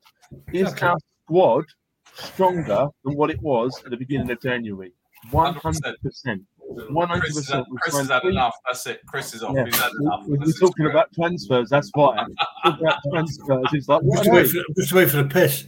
Is 0.53 0.69
Okay. 0.69 0.87
our 0.87 0.97
squad 1.25 1.65
stronger 2.13 2.87
than 3.03 3.15
what 3.15 3.29
it 3.31 3.41
was 3.41 3.81
at 3.83 3.89
the 3.91 3.97
beginning 3.97 4.29
of 4.31 4.39
January? 4.41 4.93
One 5.31 5.53
hundred 5.55 5.95
percent. 6.01 6.43
One 6.89 7.09
hundred 7.09 7.23
Chris 7.23 7.35
has 7.35 7.47
had, 7.49 7.63
percent. 7.65 7.79
Chris 7.81 7.97
has 7.97 8.09
had 8.09 8.23
enough. 8.23 8.55
That's 8.65 8.87
it. 8.87 9.01
Chris 9.05 9.33
is 9.33 9.43
off. 9.43 9.55
Yeah. 9.55 9.65
He's 9.65 9.75
had 9.79 9.91
enough. 9.99 10.23
We're 10.25 10.51
talking 10.53 10.85
about 10.87 11.11
transfers. 11.13 11.69
That's 11.69 11.89
why. 11.93 12.15
Talking 12.63 12.85
about 12.85 12.97
transfers. 13.13 13.65
It's 13.73 13.87
like 13.89 14.01
Just 14.13 14.31
wait, 14.31 14.47
for, 14.47 14.63
just 14.77 14.91
away 14.93 15.05
for 15.07 15.17
the 15.17 15.25
piss. 15.25 15.65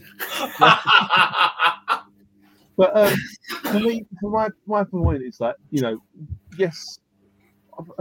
But 2.76 2.96
um, 2.96 3.14
for 3.62 3.80
me, 3.80 4.06
for 4.20 4.30
my 4.30 4.48
my 4.66 4.84
point, 4.84 5.22
it's 5.22 5.40
like 5.40 5.56
you 5.70 5.80
know, 5.80 6.02
yes, 6.58 6.98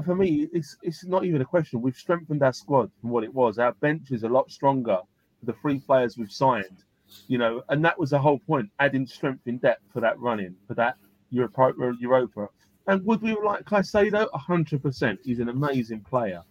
for 0.04 0.16
me, 0.16 0.48
it's 0.52 0.78
it's 0.82 1.06
not 1.06 1.26
even 1.26 1.42
a 1.42 1.46
question. 1.46 1.82
We've 1.82 1.96
strengthened 1.96 2.42
our 2.42 2.54
squad 2.54 2.92
from 3.00 3.12
what 3.12 3.24
it 3.24 3.34
was. 3.34 3.60
Our 3.60 3.74
bench 3.74 4.12
is 4.12 4.24
a 4.24 4.30
lot 4.30 4.52
stronger. 4.52 5.00
for 5.40 5.46
The 5.46 5.54
three 5.62 5.80
players 5.80 6.18
we've 6.18 6.32
signed, 6.32 6.84
you 7.28 7.38
know, 7.38 7.62
and 7.70 7.86
that 7.86 7.98
was 8.00 8.12
the 8.12 8.20
whole 8.20 8.40
point: 8.40 8.70
adding 8.80 9.06
strength 9.06 9.48
in 9.48 9.60
depth 9.60 9.84
for 9.94 10.00
that 10.02 10.20
running, 10.20 10.56
for 10.68 10.74
that 10.76 10.96
Europa. 11.30 11.94
Europa. 12.00 12.50
And 12.88 13.06
would 13.06 13.22
we 13.22 13.36
like 13.44 13.64
Caicedo? 13.66 14.28
hundred 14.34 14.82
percent. 14.82 15.20
He's 15.24 15.40
an 15.40 15.50
amazing 15.50 16.02
player. 16.02 16.42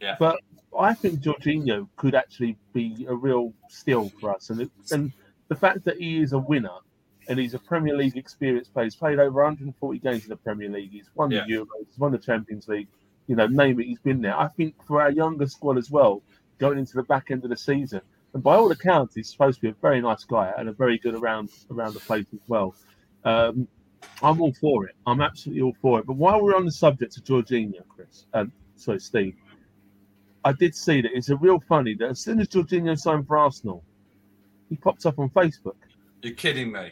Yeah. 0.00 0.16
But 0.18 0.40
I 0.78 0.94
think 0.94 1.20
Jorginho 1.20 1.88
could 1.96 2.14
actually 2.14 2.56
be 2.72 3.06
a 3.08 3.14
real 3.14 3.52
steal 3.68 4.10
for 4.20 4.34
us, 4.34 4.50
and 4.50 4.60
it, 4.62 4.70
and 4.92 5.12
the 5.48 5.56
fact 5.56 5.84
that 5.84 5.98
he 5.98 6.20
is 6.20 6.32
a 6.32 6.38
winner 6.38 6.78
and 7.28 7.38
he's 7.38 7.54
a 7.54 7.58
Premier 7.58 7.96
League 7.96 8.16
experienced 8.16 8.72
player. 8.72 8.84
He's 8.84 8.94
played 8.96 9.18
over 9.18 9.42
140 9.42 9.98
games 10.00 10.24
in 10.24 10.28
the 10.30 10.36
Premier 10.36 10.68
League. 10.68 10.90
He's 10.90 11.08
won 11.14 11.30
Yeah. 11.30 11.44
the 11.46 11.52
Euros. 11.54 11.86
He's 11.88 11.98
won 11.98 12.12
the 12.12 12.18
Champions 12.18 12.68
League. 12.68 12.88
You 13.28 13.36
know, 13.36 13.46
name 13.46 13.80
it. 13.80 13.86
He's 13.86 14.00
been 14.00 14.20
there. 14.20 14.36
I 14.36 14.48
think 14.48 14.74
for 14.86 15.00
our 15.00 15.10
younger 15.10 15.46
squad 15.46 15.78
as 15.78 15.90
well, 15.90 16.22
going 16.58 16.78
into 16.78 16.94
the 16.94 17.04
back 17.04 17.30
end 17.30 17.44
of 17.44 17.50
the 17.50 17.56
season, 17.56 18.00
and 18.34 18.42
by 18.42 18.56
all 18.56 18.70
accounts, 18.70 19.14
he's 19.14 19.30
supposed 19.30 19.56
to 19.58 19.62
be 19.62 19.68
a 19.68 19.74
very 19.80 20.00
nice 20.00 20.24
guy 20.24 20.52
and 20.56 20.68
a 20.68 20.72
very 20.72 20.98
good 20.98 21.14
around 21.14 21.50
around 21.70 21.94
the 21.94 22.00
place 22.00 22.26
as 22.32 22.40
well. 22.48 22.74
Um, 23.24 23.68
I'm 24.22 24.40
all 24.40 24.52
for 24.54 24.86
it. 24.86 24.96
I'm 25.06 25.20
absolutely 25.20 25.62
all 25.62 25.76
for 25.80 26.00
it. 26.00 26.06
But 26.06 26.14
while 26.16 26.42
we're 26.42 26.56
on 26.56 26.64
the 26.64 26.72
subject 26.72 27.16
of 27.16 27.24
Jorginho, 27.24 27.86
Chris, 27.88 28.26
um, 28.34 28.50
sorry, 28.76 28.98
Steve, 28.98 29.36
I 30.44 30.52
did 30.52 30.74
see 30.74 31.00
that 31.02 31.12
it's 31.16 31.28
a 31.28 31.36
real 31.36 31.60
funny 31.60 31.94
that 31.94 32.08
as 32.10 32.20
soon 32.20 32.40
as 32.40 32.48
Jorginho 32.48 32.98
signed 32.98 33.28
for 33.28 33.38
Arsenal, 33.38 33.84
he 34.68 34.76
popped 34.76 35.06
up 35.06 35.18
on 35.20 35.30
Facebook. 35.30 35.76
You're 36.22 36.34
kidding 36.34 36.72
me. 36.72 36.90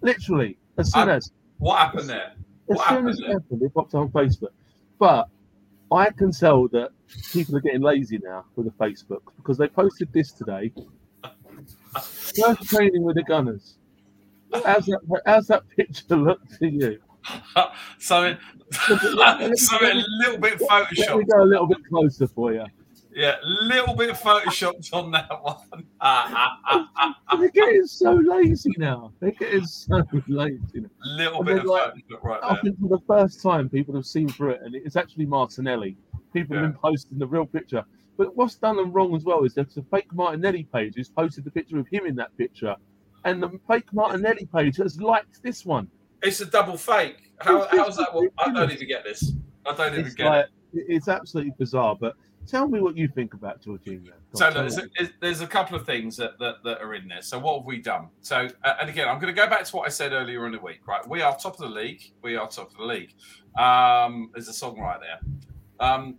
Literally, 0.00 0.56
as 0.78 0.92
soon 0.92 1.08
as 1.08 1.30
What 1.58 1.78
happened 1.78 2.08
there? 2.08 2.32
as 2.70 2.76
what 2.76 2.88
soon 2.88 3.08
as 3.08 3.18
happened 3.18 3.30
it 3.30 3.32
happened, 3.32 3.62
it 3.62 3.74
popped 3.74 3.94
on 3.94 4.08
Facebook. 4.10 4.50
But 4.98 5.28
I 5.92 6.10
can 6.10 6.30
tell 6.30 6.68
that 6.68 6.90
people 7.32 7.56
are 7.56 7.60
getting 7.60 7.82
lazy 7.82 8.18
now 8.22 8.44
with 8.56 8.66
the 8.66 8.84
Facebook 8.84 9.22
because 9.36 9.58
they 9.58 9.68
posted 9.68 10.12
this 10.12 10.32
today. 10.32 10.72
First 12.00 12.62
training 12.68 13.02
with 13.02 13.16
the 13.16 13.24
Gunners. 13.24 13.76
How's 14.64 14.86
that? 14.86 15.00
How's 15.26 15.46
that 15.48 15.68
picture 15.68 16.16
look 16.16 16.40
to 16.58 16.68
you? 16.68 16.98
something, 17.98 18.36
something 18.72 19.90
a 19.90 20.04
little 20.20 20.38
bit 20.38 20.60
Let 20.60 21.18
me 21.18 21.24
go 21.24 21.42
a 21.42 21.44
little 21.44 21.66
bit 21.66 21.78
closer 21.88 22.26
for 22.26 22.52
you. 22.52 22.64
Yeah, 23.12 23.36
little 23.42 23.94
bit 23.94 24.10
photoshopped 24.10 24.92
on 24.92 25.10
that 25.12 25.28
one. 25.42 25.84
They're 27.40 27.48
getting 27.50 27.86
so 27.86 28.12
lazy 28.14 28.72
now. 28.78 29.12
They're 29.20 29.32
getting 29.32 29.66
so 29.66 30.02
lazy. 30.28 30.60
Now. 30.74 30.88
little 31.16 31.38
And 31.38 31.46
bit 31.46 31.58
of 31.58 31.64
like, 31.64 31.92
Photoshop 31.94 32.22
right 32.22 32.40
I 32.42 32.56
think 32.60 32.78
for 32.80 32.88
the 32.88 33.00
first 33.06 33.42
time, 33.42 33.68
people 33.68 33.94
have 33.96 34.06
seen 34.06 34.28
through 34.28 34.50
it, 34.50 34.60
and 34.62 34.74
it's 34.74 34.96
actually 34.96 35.26
Martinelli. 35.26 35.96
People 36.32 36.56
have 36.56 36.64
been 36.72 36.80
posting 36.80 37.18
the 37.18 37.26
real 37.26 37.46
picture. 37.46 37.84
But 38.16 38.36
what's 38.36 38.54
done 38.56 38.76
them 38.76 38.92
wrong 38.92 39.14
as 39.16 39.24
well 39.24 39.44
is 39.44 39.54
there's 39.54 39.76
a 39.76 39.82
fake 39.82 40.12
Martinelli 40.12 40.64
page 40.72 40.94
who's 40.96 41.08
posted 41.08 41.44
the 41.44 41.50
picture 41.50 41.78
of 41.78 41.88
him 41.88 42.06
in 42.06 42.14
that 42.16 42.36
picture, 42.36 42.76
and 43.24 43.42
the 43.42 43.58
fake 43.66 43.92
Martinelli 43.92 44.46
page 44.54 44.76
has 44.76 45.00
liked 45.00 45.42
this 45.42 45.64
one. 45.64 45.88
It's 46.22 46.40
a 46.40 46.46
double 46.46 46.76
fake. 46.76 47.32
How, 47.38 47.66
how's 47.70 47.96
that? 47.96 48.14
Work? 48.14 48.32
I 48.38 48.52
don't 48.52 48.70
even 48.70 48.86
get 48.86 49.04
this. 49.04 49.32
I 49.66 49.74
don't 49.74 49.94
even 49.94 50.06
It's 50.06 50.14
get 50.14 50.26
like 50.26 50.46
it. 50.74 50.84
it's 50.88 51.08
absolutely 51.08 51.54
bizarre. 51.58 51.96
But 51.98 52.14
tell 52.50 52.68
me 52.68 52.80
what 52.80 52.96
you 52.96 53.08
think 53.08 53.34
about 53.34 53.62
Jorginho. 53.62 54.12
So 54.34 54.46
look, 54.46 54.54
there's, 54.54 54.78
a, 54.78 54.88
there's 55.20 55.40
a 55.40 55.46
couple 55.46 55.76
of 55.76 55.86
things 55.86 56.16
that, 56.16 56.38
that, 56.38 56.56
that 56.64 56.80
are 56.80 56.94
in 56.94 57.08
there. 57.08 57.22
So 57.22 57.38
what 57.38 57.58
have 57.58 57.66
we 57.66 57.78
done? 57.78 58.08
So 58.20 58.48
uh, 58.64 58.74
and 58.80 58.90
again, 58.90 59.08
I'm 59.08 59.20
going 59.20 59.34
to 59.34 59.40
go 59.40 59.48
back 59.48 59.64
to 59.64 59.76
what 59.76 59.86
I 59.86 59.90
said 59.90 60.12
earlier 60.12 60.46
in 60.46 60.52
the 60.52 60.58
week. 60.58 60.86
Right, 60.86 61.06
we 61.08 61.22
are 61.22 61.36
top 61.36 61.54
of 61.54 61.60
the 61.60 61.74
league. 61.74 62.12
We 62.22 62.36
are 62.36 62.48
top 62.48 62.70
of 62.70 62.76
the 62.76 62.84
league. 62.84 63.14
Um, 63.58 64.30
there's 64.32 64.48
a 64.48 64.52
song 64.52 64.78
right 64.78 65.00
there. 65.00 65.20
Um, 65.80 66.18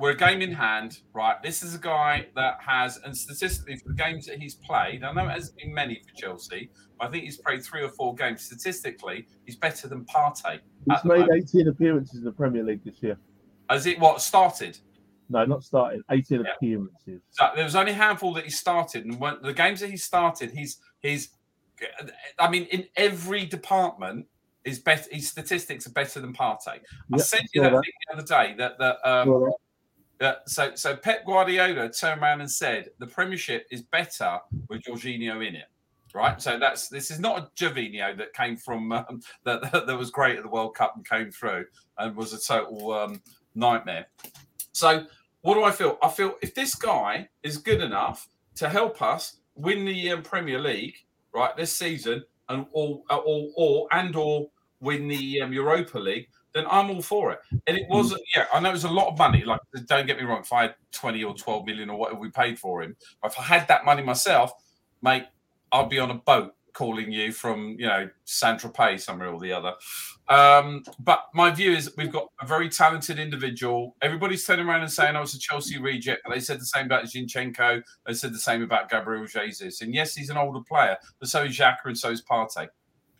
we're 0.00 0.12
a 0.12 0.16
game 0.16 0.40
in 0.40 0.52
hand, 0.52 1.00
right? 1.12 1.40
This 1.42 1.62
is 1.62 1.74
a 1.74 1.78
guy 1.78 2.28
that 2.34 2.58
has, 2.60 2.98
and 3.04 3.16
statistically 3.16 3.76
for 3.76 3.88
the 3.88 3.94
games 3.94 4.26
that 4.26 4.38
he's 4.38 4.54
played, 4.54 5.04
I 5.04 5.12
know 5.12 5.26
it 5.26 5.32
hasn't 5.32 5.58
been 5.58 5.74
many 5.74 5.96
for 5.96 6.14
Chelsea, 6.14 6.70
but 6.98 7.08
I 7.08 7.10
think 7.10 7.24
he's 7.24 7.36
played 7.36 7.62
three 7.62 7.82
or 7.82 7.90
four 7.90 8.14
games. 8.14 8.42
Statistically, 8.42 9.26
he's 9.44 9.56
better 9.56 9.88
than 9.88 10.06
Partey. 10.06 10.60
He's 10.88 11.04
made 11.04 11.20
moment. 11.20 11.44
18 11.54 11.68
appearances 11.68 12.18
in 12.18 12.24
the 12.24 12.32
Premier 12.32 12.62
League 12.62 12.82
this 12.82 13.02
year. 13.02 13.18
As 13.68 13.86
it 13.86 14.00
what 14.00 14.22
started? 14.22 14.78
No, 15.30 15.44
not 15.44 15.62
started. 15.64 16.02
18 16.10 16.42
Yeah. 16.44 16.52
appearances. 16.56 17.22
So 17.30 17.48
there 17.54 17.64
was 17.64 17.76
only 17.76 17.92
a 17.92 17.94
handful 17.94 18.34
that 18.34 18.44
he 18.44 18.50
started, 18.50 19.04
and 19.06 19.18
when 19.18 19.36
the 19.42 19.52
games 19.54 19.80
that 19.80 19.90
he 19.90 19.96
started, 19.96 20.50
he's 20.50 20.78
he's. 21.00 21.30
I 22.38 22.50
mean, 22.50 22.64
in 22.64 22.86
every 22.96 23.46
department, 23.46 24.26
his 24.64 24.78
better. 24.80 25.08
His 25.10 25.28
statistics 25.30 25.86
are 25.86 25.92
better 25.92 26.20
than 26.20 26.34
Partey. 26.34 26.68
I 26.68 26.80
Yep, 27.16 27.20
sent 27.20 27.48
you 27.54 27.62
that 27.62 27.72
that. 27.72 27.80
thing 27.82 27.92
the 28.08 28.14
other 28.18 28.26
day 28.26 28.54
that 28.58 28.78
that 28.78 28.98
um, 29.08 29.50
that. 30.18 30.48
so 30.50 30.74
so 30.74 30.96
Pep 30.96 31.24
Guardiola 31.24 31.88
turned 31.90 32.20
around 32.20 32.40
and 32.42 32.50
said 32.50 32.90
the 32.98 33.06
Premiership 33.06 33.66
is 33.70 33.82
better 33.82 34.38
with 34.68 34.82
Jorginho 34.82 35.46
in 35.46 35.54
it. 35.54 35.66
Right, 36.12 36.42
so 36.42 36.58
that's 36.58 36.88
this 36.88 37.12
is 37.12 37.20
not 37.20 37.38
a 37.38 37.50
Jorginho 37.56 38.16
that 38.18 38.34
came 38.34 38.56
from 38.56 38.90
um, 38.92 39.20
that, 39.44 39.62
that 39.72 39.86
that 39.86 39.96
was 39.96 40.10
great 40.10 40.36
at 40.36 40.42
the 40.42 40.48
World 40.50 40.74
Cup 40.74 40.94
and 40.96 41.08
came 41.08 41.30
through 41.30 41.64
and 41.98 42.16
was 42.16 42.32
a 42.32 42.38
total 42.40 42.92
um, 42.92 43.22
nightmare. 43.54 44.06
So 44.72 45.06
what 45.42 45.54
do 45.54 45.64
I 45.64 45.70
feel? 45.70 45.98
I 46.02 46.08
feel 46.08 46.34
if 46.42 46.54
this 46.54 46.74
guy 46.74 47.28
is 47.42 47.58
good 47.58 47.80
enough 47.80 48.28
to 48.56 48.68
help 48.68 49.00
us 49.00 49.38
win 49.54 49.84
the 49.84 50.12
um, 50.12 50.22
Premier 50.22 50.58
League 50.58 50.94
right 51.34 51.56
this 51.56 51.72
season 51.72 52.24
and 52.48 52.66
or 52.72 53.02
or, 53.10 53.48
or 53.56 53.88
and 53.92 54.14
or 54.16 54.48
win 54.80 55.08
the 55.08 55.42
um, 55.42 55.52
Europa 55.52 55.98
League, 55.98 56.28
then 56.52 56.64
I'm 56.70 56.90
all 56.90 57.02
for 57.02 57.32
it. 57.32 57.38
And 57.66 57.76
it 57.76 57.86
wasn't, 57.88 58.22
yeah, 58.34 58.46
I 58.52 58.60
know 58.60 58.70
it 58.70 58.72
was 58.72 58.84
a 58.84 58.90
lot 58.90 59.08
of 59.08 59.18
money. 59.18 59.44
Like, 59.44 59.60
don't 59.86 60.06
get 60.06 60.16
me 60.16 60.24
wrong, 60.24 60.40
if 60.40 60.52
I 60.52 60.62
had 60.62 60.74
20 60.92 61.22
or 61.22 61.34
12 61.34 61.66
million 61.66 61.90
or 61.90 61.98
whatever 61.98 62.18
we 62.18 62.30
paid 62.30 62.58
for 62.58 62.82
him, 62.82 62.96
if 63.24 63.38
I 63.38 63.42
had 63.42 63.68
that 63.68 63.84
money 63.84 64.02
myself, 64.02 64.52
mate, 65.02 65.24
I'd 65.70 65.88
be 65.88 65.98
on 65.98 66.10
a 66.10 66.14
boat 66.14 66.54
calling 66.72 67.12
you 67.12 67.32
from, 67.32 67.76
you 67.78 67.86
know, 67.86 68.08
San 68.24 68.56
Tropez, 68.56 69.00
somewhere 69.00 69.28
or 69.28 69.40
the 69.40 69.52
other. 69.52 69.74
Um, 70.28 70.84
but 70.98 71.24
my 71.34 71.50
view 71.50 71.72
is 71.72 71.92
we've 71.96 72.12
got 72.12 72.28
a 72.40 72.46
very 72.46 72.68
talented 72.68 73.18
individual. 73.18 73.96
Everybody's 74.02 74.46
turning 74.46 74.66
around 74.66 74.82
and 74.82 74.90
saying, 74.90 75.16
I 75.16 75.20
was 75.20 75.34
a 75.34 75.38
Chelsea 75.38 75.78
reject. 75.78 76.22
but 76.24 76.34
They 76.34 76.40
said 76.40 76.60
the 76.60 76.66
same 76.66 76.86
about 76.86 77.04
Zinchenko. 77.04 77.82
They 78.06 78.14
said 78.14 78.32
the 78.32 78.38
same 78.38 78.62
about 78.62 78.90
Gabriel 78.90 79.26
Jesus. 79.26 79.82
And 79.82 79.94
yes, 79.94 80.14
he's 80.14 80.30
an 80.30 80.36
older 80.36 80.60
player, 80.60 80.96
but 81.18 81.28
so 81.28 81.44
is 81.44 81.58
Xhaka 81.58 81.86
and 81.86 81.98
so 81.98 82.10
is 82.10 82.22
Partey. 82.22 82.68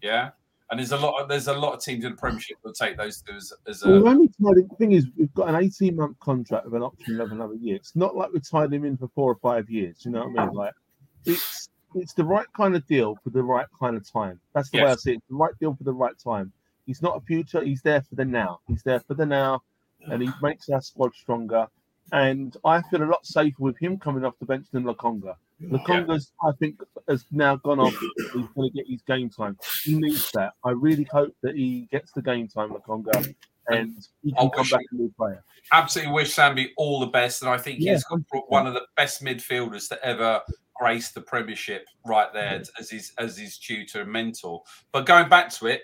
Yeah. 0.02 0.30
And 0.70 0.78
there's 0.78 0.92
a 0.92 0.96
lot 0.96 1.20
of 1.20 1.28
there's 1.28 1.48
a 1.48 1.52
lot 1.52 1.74
of 1.74 1.82
teams 1.82 2.04
in 2.04 2.12
the 2.12 2.16
Premiership 2.16 2.58
that 2.62 2.76
take 2.76 2.96
those 2.96 3.20
two 3.22 3.34
as, 3.34 3.52
as 3.66 3.82
a 3.82 3.88
tied 4.28 4.68
the 4.70 4.76
thing 4.78 4.92
is, 4.92 5.08
we've 5.18 5.34
got 5.34 5.48
an 5.48 5.56
18 5.56 5.96
month 5.96 6.16
contract 6.20 6.64
with 6.66 6.74
an 6.74 6.82
option 6.82 7.20
of 7.20 7.32
another 7.32 7.54
year. 7.54 7.74
It's 7.74 7.96
not 7.96 8.14
like 8.14 8.32
we're 8.32 8.38
tied 8.38 8.72
him 8.72 8.84
in 8.84 8.96
for 8.96 9.08
four 9.16 9.32
or 9.32 9.38
five 9.42 9.68
years. 9.68 10.04
You 10.04 10.12
know 10.12 10.28
what 10.28 10.40
I 10.40 10.46
mean? 10.46 10.54
Like, 10.54 10.72
it's 11.24 11.69
it's 11.94 12.14
the 12.14 12.24
right 12.24 12.46
kind 12.56 12.74
of 12.76 12.86
deal 12.86 13.18
for 13.22 13.30
the 13.30 13.42
right 13.42 13.66
kind 13.78 13.96
of 13.96 14.10
time. 14.10 14.40
That's 14.54 14.70
the 14.70 14.82
way 14.82 14.90
I 14.90 14.94
see 14.96 15.12
it. 15.14 15.22
The 15.28 15.36
right 15.36 15.52
deal 15.60 15.74
for 15.74 15.84
the 15.84 15.92
right 15.92 16.18
time. 16.18 16.52
He's 16.86 17.02
not 17.02 17.16
a 17.16 17.20
future. 17.20 17.62
He's 17.62 17.82
there 17.82 18.02
for 18.02 18.14
the 18.16 18.24
now. 18.24 18.60
He's 18.66 18.82
there 18.82 19.00
for 19.00 19.14
the 19.14 19.26
now, 19.26 19.62
and 20.10 20.22
he 20.22 20.30
makes 20.42 20.68
our 20.68 20.80
squad 20.80 21.14
stronger. 21.14 21.66
And 22.12 22.56
I 22.64 22.82
feel 22.82 23.02
a 23.02 23.04
lot 23.04 23.24
safer 23.24 23.62
with 23.62 23.78
him 23.78 23.98
coming 23.98 24.24
off 24.24 24.34
the 24.40 24.46
bench 24.46 24.66
than 24.72 24.82
Lokonga. 24.84 25.36
Lokonga's, 25.62 26.32
I 26.42 26.50
think, 26.58 26.80
has 27.08 27.24
now 27.30 27.56
gone 27.56 27.78
off. 27.78 27.96
He's 28.16 28.46
going 28.56 28.70
to 28.70 28.76
get 28.76 28.86
his 28.88 29.02
game 29.02 29.30
time. 29.30 29.56
He 29.84 29.94
needs 29.94 30.30
that. 30.32 30.54
I 30.64 30.70
really 30.70 31.04
hope 31.04 31.36
that 31.42 31.54
he 31.54 31.86
gets 31.92 32.10
the 32.12 32.22
game 32.22 32.48
time, 32.48 32.70
Lokonga, 32.70 33.34
and 33.68 33.92
he 34.24 34.32
I 34.36 34.40
can 34.40 34.50
come 34.50 34.60
wish 34.62 34.70
back 34.72 34.80
a 34.90 34.94
new 34.96 35.12
player. 35.16 35.44
absolutely 35.72 36.14
wish 36.14 36.34
Sambi 36.34 36.70
all 36.76 36.98
the 36.98 37.06
best, 37.06 37.42
and 37.42 37.50
I 37.50 37.58
think 37.58 37.78
Yeah, 37.80 37.92
he's 37.92 38.04
got 38.04 38.20
one 38.48 38.66
of 38.66 38.74
the 38.74 38.86
best 38.96 39.22
midfielders 39.22 39.88
to 39.90 40.04
ever 40.04 40.40
grace 40.80 41.10
the 41.12 41.20
Premiership 41.20 41.86
right 42.06 42.32
there 42.32 42.62
as 42.78 42.90
his 42.90 43.12
as 43.18 43.36
his 43.36 43.58
tutor 43.58 44.00
and 44.02 44.10
mentor. 44.10 44.62
But 44.92 45.04
going 45.06 45.28
back 45.28 45.50
to 45.50 45.66
it, 45.66 45.82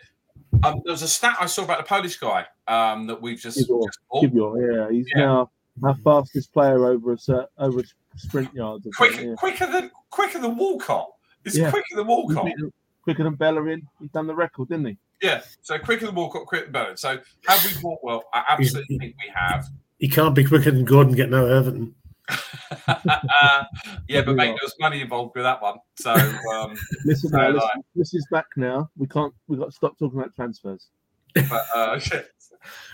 um, 0.65 0.81
there 0.85 0.93
was 0.93 1.03
a 1.03 1.09
stat 1.09 1.37
I 1.39 1.47
saw 1.47 1.65
about 1.65 1.79
the 1.79 1.85
Polish 1.85 2.17
guy 2.19 2.47
um, 2.67 3.07
that 3.07 3.21
we've 3.21 3.39
just, 3.39 3.59
Kiwior. 3.59 3.85
just 3.87 3.99
bought. 4.11 4.59
Yeah, 4.59 4.91
he's 4.91 5.07
Yeah. 5.15 5.23
now 5.25 5.51
our 5.83 5.95
fastest 5.97 6.53
player 6.53 6.87
over 6.87 7.13
a 7.13 7.19
cer- 7.19 7.47
over 7.59 7.83
sprint 8.17 8.53
yards. 8.55 8.87
or 8.87 8.91
Quick, 8.97 9.21
yeah. 9.21 9.35
quicker 9.37 9.67
than 9.67 9.91
quicker 10.11 10.39
than 10.41 10.57
Walcott. 10.57 11.09
It's 11.45 11.57
Yeah. 11.57 11.71
quicker 11.71 11.85
than 11.95 12.07
He's 12.07 12.09
Walcott. 12.35 12.53
quicker 13.03 13.25
than 13.25 13.35
Bellerin. 13.35 13.87
He's 14.01 14.11
done 14.11 14.27
the 14.27 14.35
record, 14.35 14.69
didn't 14.71 14.87
he? 14.87 14.97
Yeah, 15.23 15.43
so 15.63 15.79
quicker 15.79 16.07
than 16.07 16.15
Walcott, 16.15 16.47
quicker 16.47 16.65
than 16.65 16.73
Bennett. 16.73 16.99
So 16.99 17.19
have 17.47 17.65
we 17.65 17.83
bought? 17.83 17.99
Well, 18.03 18.25
I 18.35 18.45
absolutely 18.49 18.99
think 18.99 19.15
we 19.23 19.31
have. 19.35 19.67
He 19.99 20.09
can't 20.09 20.35
be 20.35 20.45
quicker 20.45 20.71
than 20.71 20.85
Gordon 20.85 21.15
getting 21.15 21.35
out 21.35 21.45
of 21.45 21.51
Everton. 21.51 21.95
yeah, 24.09 24.23
but 24.23 24.35
mate, 24.37 24.47
there 24.47 24.59
was 24.63 24.75
money 24.81 25.01
involved 25.01 25.33
with 25.35 25.45
that 25.45 25.61
one. 25.63 25.77
So 25.99 26.13
um, 26.15 26.77
Listen, 27.05 27.31
So, 27.31 27.37
now, 27.37 27.51
like- 27.55 27.71
this 27.95 28.15
is 28.15 28.27
back 28.31 28.47
now. 28.57 28.91
We 28.97 29.07
can't. 29.07 29.33
We've 29.49 29.59
got 29.59 29.67
to 29.67 29.73
stop 29.73 29.99
talking 29.99 30.19
about 30.19 30.35
transfers. 30.35 30.89
but 31.35 31.63
uh, 31.75 32.01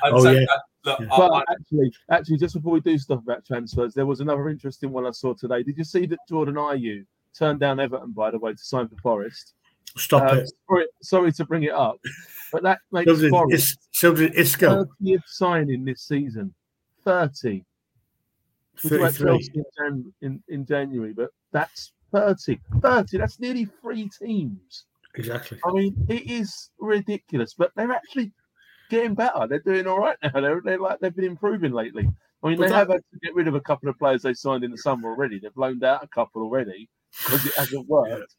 Oh, 0.04 0.22
so, 0.22 0.30
yeah. 0.32 0.40
uh, 0.42 0.58
look, 0.84 1.00
Yeah. 1.00 1.06
I- 1.12 1.16
But 1.18 1.32
I- 1.32 1.44
actually, 1.52 1.92
actually, 2.10 2.38
just 2.38 2.54
before 2.54 2.72
we 2.72 2.80
do 2.80 2.98
stuff 2.98 3.20
about 3.22 3.44
transfers, 3.46 3.94
there 3.94 4.06
was 4.06 4.20
another 4.20 4.48
interesting 4.48 4.90
one 4.90 5.06
I 5.06 5.10
saw 5.12 5.32
today. 5.34 5.62
Did 5.62 5.78
you 5.78 5.84
see 5.84 6.06
that 6.06 6.18
Jordan 6.28 6.56
Ayew 6.56 7.04
turned 7.36 7.60
down 7.60 7.80
Everton, 7.80 8.12
by 8.12 8.30
the 8.30 8.38
way, 8.38 8.52
to 8.52 8.58
sign 8.58 8.88
for 8.88 8.96
Forest? 8.96 9.54
Stop 9.96 10.30
Uh, 10.30 10.36
it. 10.36 10.52
sorry, 10.68 10.86
sorry 11.02 11.32
to 11.32 11.44
bring 11.44 11.62
it 11.64 11.72
up, 11.72 11.96
but 12.50 12.62
that 12.62 12.78
makes 12.92 13.10
So 13.10 13.16
did, 13.16 13.30
Forest 13.30 13.54
Is- 13.54 13.78
so 13.92 14.14
did 14.14 14.34
Isco. 14.34 14.84
30th 15.02 15.22
signing 15.26 15.84
this 15.84 16.02
season. 16.02 16.52
30. 17.04 17.64
About 18.84 19.12
33. 19.14 19.26
Chelsea 19.26 19.52
in, 19.54 19.64
Jan- 19.78 20.12
in, 20.22 20.42
in 20.48 20.66
January, 20.66 21.12
but 21.12 21.30
that's 21.52 21.92
30. 22.12 22.60
30, 22.80 23.18
that's 23.18 23.38
nearly 23.40 23.66
three 23.80 24.08
teams. 24.18 24.84
Exactly. 25.14 25.58
I 25.64 25.72
mean, 25.72 25.94
it 26.08 26.30
is 26.30 26.70
ridiculous, 26.78 27.54
but 27.54 27.70
they're 27.76 27.92
actually 27.92 28.32
getting 28.90 29.14
better. 29.14 29.46
They're 29.46 29.58
doing 29.60 29.86
all 29.86 29.98
right 29.98 30.16
now. 30.22 30.40
They're, 30.40 30.60
they're 30.64 30.78
like 30.80 31.00
they've 31.00 31.14
been 31.14 31.24
improving 31.26 31.72
lately. 31.72 32.08
I 32.42 32.48
mean, 32.48 32.56
But 32.58 32.64
they 32.64 32.68
that- 32.70 32.74
have 32.76 32.88
had 32.88 32.96
to 33.12 33.18
get 33.22 33.34
rid 33.34 33.46
of 33.48 33.54
a 33.54 33.60
couple 33.60 33.88
of 33.88 33.98
players 33.98 34.22
they 34.22 34.34
signed 34.34 34.64
in 34.64 34.70
the 34.70 34.78
summer 34.78 35.10
already. 35.10 35.38
They've 35.38 35.56
loaned 35.56 35.84
out 35.84 36.02
a 36.02 36.08
couple 36.08 36.42
already 36.42 36.88
because 37.24 37.46
it 37.46 37.54
hasn't 37.56 37.86
worked. 37.88 38.34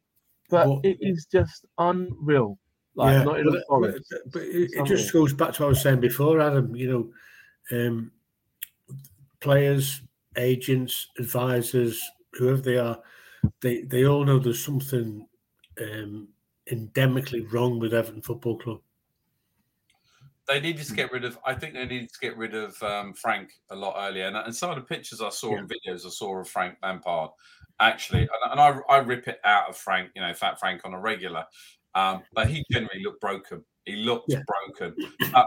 But 0.50 0.68
Well- 0.68 0.82
it 0.84 0.98
is 1.00 1.26
just 1.32 1.66
unreal. 1.78 2.58
Like 2.96 3.14
yeah, 3.14 3.24
not 3.24 3.40
in 3.40 3.46
but, 3.46 3.54
but, 3.54 3.64
forest. 3.68 4.14
but 4.32 4.42
it, 4.44 4.72
it 4.74 4.86
just 4.86 5.12
goes 5.14 5.34
back 5.34 5.54
to 5.54 5.64
what 5.64 5.66
I 5.66 5.70
was 5.70 5.82
saying 5.82 6.00
before, 6.00 6.40
Adam. 6.40 6.76
You 6.76 7.12
know, 7.72 7.88
um, 7.88 8.12
players, 9.40 10.02
agents, 10.38 11.10
advisors, 11.20 12.02
whoever 12.34 12.62
they 12.62 12.78
are, 12.78 13.00
they 13.62 13.82
they 13.84 14.06
all 14.06 14.26
know 14.26 14.40
there's 14.40 14.64
something 14.64 15.28
um, 15.82 16.28
endemically 16.72 17.52
wrong 17.52 17.80
with 17.80 17.94
Everton 17.94 18.22
Football 18.22 18.58
Club. 18.58 18.82
they 20.48 20.60
needed 20.60 20.86
to 20.86 20.94
get 20.94 21.12
rid 21.12 21.24
of. 21.24 21.38
I 21.46 21.54
think 21.54 21.74
they 21.74 21.86
needed 21.86 22.10
to 22.12 22.20
get 22.20 22.38
rid 22.38 22.54
of 22.54 22.82
um, 22.84 23.14
Frank 23.14 23.52
a 23.70 23.76
lot 23.76 23.96
earlier. 23.98 24.26
And, 24.28 24.36
and 24.36 24.56
some 24.56 24.70
of 24.70 24.76
the 24.76 24.82
pictures 24.82 25.22
I 25.22 25.30
saw 25.30 25.56
and 25.58 25.70
videos 25.70 26.06
I 26.06 26.10
saw 26.10 26.38
of 26.38 26.50
Frank 26.50 26.78
Lampard, 26.84 27.30
actually, 27.80 28.22
and, 28.22 28.52
and 28.52 28.60
I, 28.60 28.78
I 28.90 28.98
rip 28.98 29.28
it 29.28 29.40
out 29.46 29.70
of 29.70 29.78
Frank, 29.78 30.12
you 30.16 30.22
know, 30.22 30.34
Fat 30.34 30.60
Frank 30.60 30.82
on 30.84 30.94
a 30.94 31.00
regular. 31.00 31.46
Um, 31.96 32.24
but 32.34 32.50
he 32.50 32.64
generally 32.72 33.02
looked 33.04 33.22
broken. 33.22 33.64
He 33.86 33.96
looked 33.98 34.32
Yeah. 34.32 34.42
broken. 34.48 34.96
Uh. 35.34 35.46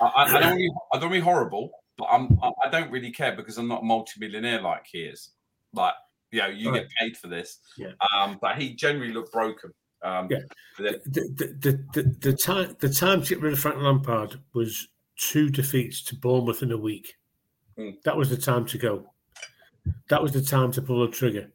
I, 0.00 0.24
I, 0.24 0.40
don't. 0.40 0.60
I 0.92 0.98
don't 0.98 1.10
be 1.10 1.20
horrible, 1.20 1.70
but 1.98 2.06
I'm. 2.10 2.38
I, 2.42 2.50
I 2.66 2.70
don't 2.70 2.90
really 2.90 3.10
care 3.12 3.34
because 3.36 3.58
I'm 3.58 3.68
not 3.68 3.82
a 3.82 3.84
multimillionaire 3.84 4.62
like 4.62 4.86
he 4.90 5.00
is. 5.00 5.30
Like 5.74 5.94
you 6.30 6.40
know, 6.40 6.46
you 6.48 6.70
Right. 6.70 6.82
get 6.82 6.90
paid 6.98 7.16
for 7.16 7.26
this. 7.28 7.58
Yeah. 7.76 7.92
Um, 8.14 8.38
but 8.40 8.56
he 8.56 8.74
generally 8.74 9.12
looked 9.12 9.32
broken. 9.32 9.72
Um, 10.02 10.28
Yeah. 10.30 10.38
the- 10.78 11.00
The, 11.06 11.20
the, 11.60 11.84
the, 12.02 12.02
the, 12.20 12.32
time 12.36 12.76
the 12.80 12.88
time 12.88 13.22
to 13.22 13.28
get 13.28 13.40
rid 13.42 13.52
of 13.54 13.58
Frank 13.58 13.78
Lampard 13.78 14.38
was 14.52 14.88
two 15.16 15.48
defeats 15.50 16.02
to 16.02 16.14
Bournemouth 16.16 16.62
in 16.62 16.70
a 16.72 16.76
week. 16.76 17.14
Mm. 17.78 18.00
That 18.04 18.16
was 18.16 18.28
the 18.30 18.36
time 18.36 18.64
to 18.66 18.78
go. 18.78 19.10
that 20.10 20.22
was 20.22 20.32
the 20.32 20.42
time 20.42 20.70
to 20.72 20.82
pull 20.82 21.00
the 21.06 21.12
trigger. 21.12 21.50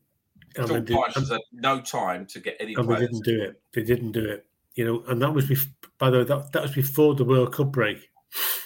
And 0.55 0.67
they 0.67 0.81
did, 0.81 0.97
had 1.15 1.39
no 1.51 1.79
time 1.81 2.25
to 2.27 2.39
get 2.39 2.57
any. 2.59 2.73
And 2.75 2.89
they 2.89 2.99
didn't 2.99 3.23
do 3.23 3.41
it. 3.43 3.61
They 3.73 3.83
didn't 3.83 4.11
do 4.11 4.25
it. 4.25 4.45
You 4.75 4.85
know, 4.85 5.03
and 5.07 5.21
that 5.21 5.31
was 5.31 5.45
bef- 5.45 5.71
by 5.99 6.09
the 6.09 6.19
way 6.19 6.23
that, 6.23 6.51
that 6.51 6.61
was 6.63 6.71
before 6.73 7.13
the 7.15 7.25
World 7.25 7.53
Cup 7.53 7.71
break. 7.71 8.09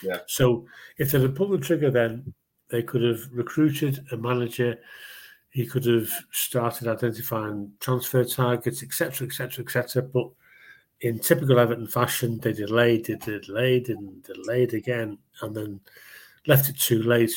Yeah. 0.03 0.19
So 0.27 0.65
if 0.97 1.11
they'd 1.11 1.21
have 1.21 1.35
pulled 1.35 1.51
the 1.51 1.65
trigger, 1.65 1.91
then 1.91 2.33
they 2.69 2.83
could 2.83 3.01
have 3.01 3.21
recruited 3.31 4.05
a 4.11 4.17
manager. 4.17 4.77
He 5.49 5.65
could 5.65 5.85
have 5.85 6.09
started 6.31 6.87
identifying 6.87 7.71
transfer 7.79 8.23
targets, 8.23 8.83
etc., 8.83 9.27
etc., 9.27 9.63
etc. 9.63 10.01
But 10.03 10.29
in 11.01 11.19
typical 11.19 11.59
Everton 11.59 11.87
fashion, 11.87 12.39
they 12.39 12.53
delayed, 12.53 13.05
they 13.05 13.15
delayed, 13.15 13.89
and 13.89 14.23
delayed 14.23 14.73
again, 14.73 15.17
and 15.41 15.55
then 15.55 15.79
left 16.47 16.69
it 16.69 16.79
too 16.79 17.03
late. 17.03 17.33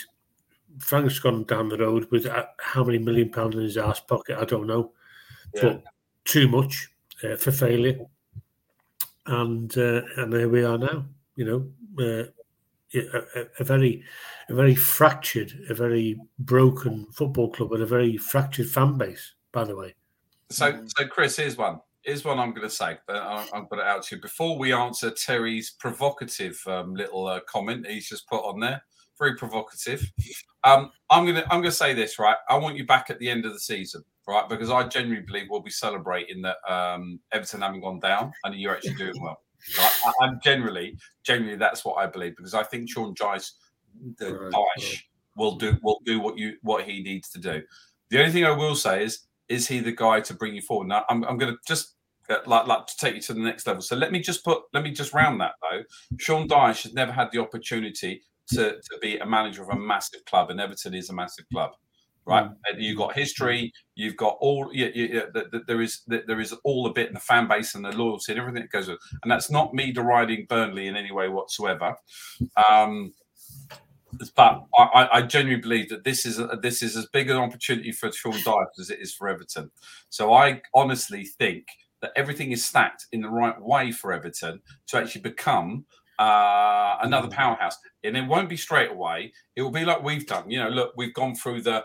Frank's 0.78 1.18
gone 1.18 1.44
down 1.44 1.68
the 1.68 1.78
road 1.78 2.06
with 2.10 2.26
uh, 2.26 2.46
how 2.58 2.84
many 2.84 2.98
million 2.98 3.30
pounds 3.30 3.56
in 3.56 3.62
his 3.62 3.76
ass 3.76 4.00
pocket, 4.00 4.38
I 4.38 4.44
don't 4.44 4.66
know, 4.66 4.92
yeah. 5.54 5.62
but 5.62 5.84
too 6.24 6.48
much 6.48 6.88
uh, 7.24 7.36
for 7.36 7.52
failure. 7.52 7.98
And 9.26 9.76
uh, 9.76 10.02
and 10.16 10.32
there 10.32 10.48
we 10.48 10.64
are 10.64 10.78
now. 10.78 11.04
You 11.36 11.44
know, 11.44 11.70
uh, 12.00 12.24
a, 12.94 13.46
a, 13.58 13.64
very, 13.64 14.02
a 14.48 14.54
very 14.54 14.74
fractured, 14.74 15.52
a 15.68 15.74
very 15.74 16.18
broken 16.38 17.06
football 17.12 17.50
club, 17.50 17.72
and 17.72 17.82
a 17.82 17.86
very 17.86 18.16
fractured 18.16 18.68
fan 18.68 18.98
base. 18.98 19.34
By 19.52 19.64
the 19.64 19.76
way. 19.76 19.94
So, 20.50 20.84
so 20.86 21.06
Chris, 21.06 21.36
here's 21.36 21.56
one 21.56 21.80
here's 22.02 22.24
one 22.24 22.38
I'm 22.38 22.50
going 22.50 22.68
to 22.68 22.74
say. 22.74 22.98
I'm 23.08 23.66
going 23.68 23.80
to 23.80 23.82
out 23.82 24.04
to 24.04 24.16
you 24.16 24.22
before 24.22 24.58
we 24.58 24.72
answer 24.72 25.10
Terry's 25.10 25.70
provocative 25.70 26.60
um, 26.66 26.94
little 26.94 27.26
uh, 27.26 27.40
comment 27.48 27.86
he's 27.86 28.08
just 28.08 28.28
put 28.28 28.44
on 28.44 28.60
there. 28.60 28.82
Very 29.18 29.36
provocative. 29.36 30.02
Um, 30.64 30.90
I'm 31.10 31.24
going 31.24 31.36
to 31.36 31.44
I'm 31.44 31.60
going 31.60 31.64
to 31.64 31.72
say 31.72 31.92
this 31.92 32.18
right. 32.18 32.36
I 32.48 32.56
want 32.56 32.76
you 32.76 32.86
back 32.86 33.10
at 33.10 33.18
the 33.18 33.28
end 33.28 33.44
of 33.44 33.52
the 33.52 33.60
season, 33.60 34.02
right? 34.26 34.48
Because 34.48 34.70
I 34.70 34.88
genuinely 34.88 35.26
believe 35.26 35.46
we'll 35.50 35.60
be 35.60 35.70
celebrating 35.70 36.42
that 36.42 36.56
um, 36.66 37.20
Everton 37.32 37.60
having 37.60 37.82
gone 37.82 38.00
down 38.00 38.32
and 38.44 38.54
you're 38.54 38.74
actually 38.74 38.94
doing 38.94 39.20
well. 39.20 39.42
Right? 39.78 40.00
I, 40.20 40.26
am 40.26 40.40
generally, 40.42 40.96
generally 41.22 41.56
that's 41.56 41.84
what 41.84 41.94
I 41.94 42.06
believe 42.06 42.36
because 42.36 42.54
I 42.54 42.62
think 42.62 42.88
Sean 42.88 43.14
Dyche, 43.14 43.50
the 44.18 44.34
right, 44.34 44.52
Dyche, 44.52 45.02
will 45.36 45.56
do 45.56 45.76
will 45.82 46.00
do 46.04 46.20
what 46.20 46.38
you 46.38 46.56
what 46.62 46.84
he 46.84 47.02
needs 47.02 47.30
to 47.30 47.38
do. 47.38 47.62
The 48.10 48.18
only 48.18 48.32
thing 48.32 48.44
I 48.44 48.50
will 48.50 48.74
say 48.74 49.04
is 49.04 49.26
is 49.48 49.68
he 49.68 49.80
the 49.80 49.92
guy 49.92 50.20
to 50.20 50.34
bring 50.34 50.54
you 50.54 50.62
forward? 50.62 50.88
Now, 50.88 51.04
I'm, 51.10 51.24
I'm 51.24 51.36
going 51.36 51.52
to 51.52 51.58
just 51.66 51.96
uh, 52.30 52.36
like, 52.46 52.68
like 52.68 52.86
to 52.86 52.96
take 52.96 53.16
you 53.16 53.20
to 53.20 53.34
the 53.34 53.40
next 53.40 53.66
level. 53.66 53.82
So 53.82 53.96
let 53.96 54.12
me 54.12 54.20
just 54.20 54.44
put, 54.44 54.62
let 54.72 54.84
me 54.84 54.92
just 54.92 55.12
round 55.12 55.40
that 55.40 55.54
though. 55.60 55.82
Sean 56.18 56.48
Dyche 56.48 56.84
has 56.84 56.94
never 56.94 57.10
had 57.10 57.30
the 57.32 57.40
opportunity 57.40 58.22
to, 58.52 58.76
to 58.76 58.98
be 59.02 59.18
a 59.18 59.26
manager 59.26 59.62
of 59.62 59.68
a 59.70 59.76
massive 59.76 60.24
club, 60.24 60.50
and 60.50 60.60
Everton 60.60 60.94
is 60.94 61.10
a 61.10 61.12
massive 61.12 61.46
club, 61.52 61.72
right? 62.30 62.48
Mm. 62.48 62.54
You've 62.78 62.98
got 62.98 63.14
history, 63.14 63.72
you've 63.94 64.16
got 64.16 64.36
all, 64.40 64.70
yeah, 64.72 64.88
yeah, 64.94 65.06
yeah 65.12 65.22
the, 65.34 65.46
the, 65.50 65.60
there 65.66 65.82
is 65.82 66.02
the, 66.06 66.22
there 66.26 66.40
is 66.40 66.54
all 66.64 66.84
the 66.84 66.90
bit 66.90 67.08
in 67.08 67.14
the 67.14 67.20
fan 67.20 67.48
base 67.48 67.74
and 67.74 67.84
the 67.84 67.92
loyalty 67.92 68.32
and 68.32 68.40
everything 68.40 68.62
that 68.62 68.70
goes 68.70 68.88
with, 68.88 68.98
and 69.22 69.30
that's 69.30 69.50
not 69.50 69.74
me 69.74 69.92
deriding 69.92 70.46
Burnley 70.48 70.86
in 70.86 70.96
any 70.96 71.12
way 71.12 71.28
whatsoever. 71.28 71.94
Um, 72.68 73.12
but 74.34 74.64
I, 74.76 75.08
I, 75.12 75.22
genuinely 75.22 75.62
believe 75.62 75.88
that 75.90 76.04
this 76.04 76.26
is 76.26 76.40
a, 76.40 76.58
this 76.60 76.82
is 76.82 76.96
as 76.96 77.06
big 77.06 77.30
an 77.30 77.36
opportunity 77.36 77.92
for 77.92 78.10
Sean 78.10 78.32
Dyche 78.32 78.78
as 78.78 78.90
it 78.90 78.98
is 79.00 79.14
for 79.14 79.28
Everton. 79.28 79.70
So 80.08 80.32
I 80.32 80.62
honestly 80.74 81.24
think 81.24 81.66
that 82.02 82.12
everything 82.16 82.52
is 82.52 82.64
stacked 82.64 83.06
in 83.12 83.20
the 83.20 83.28
right 83.28 83.60
way 83.60 83.92
for 83.92 84.12
Everton 84.12 84.60
to 84.88 84.96
actually 84.96 85.20
become 85.20 85.84
uh, 86.18 86.98
another 87.02 87.28
mm. 87.28 87.32
powerhouse. 87.32 87.76
And 88.04 88.16
it 88.16 88.26
won't 88.26 88.48
be 88.48 88.56
straight 88.56 88.90
away. 88.90 89.32
It 89.56 89.62
will 89.62 89.70
be 89.70 89.84
like 89.84 90.02
we've 90.02 90.26
done. 90.26 90.50
You 90.50 90.60
know, 90.60 90.68
look, 90.68 90.92
we've 90.96 91.14
gone 91.14 91.34
through 91.34 91.62
the 91.62 91.84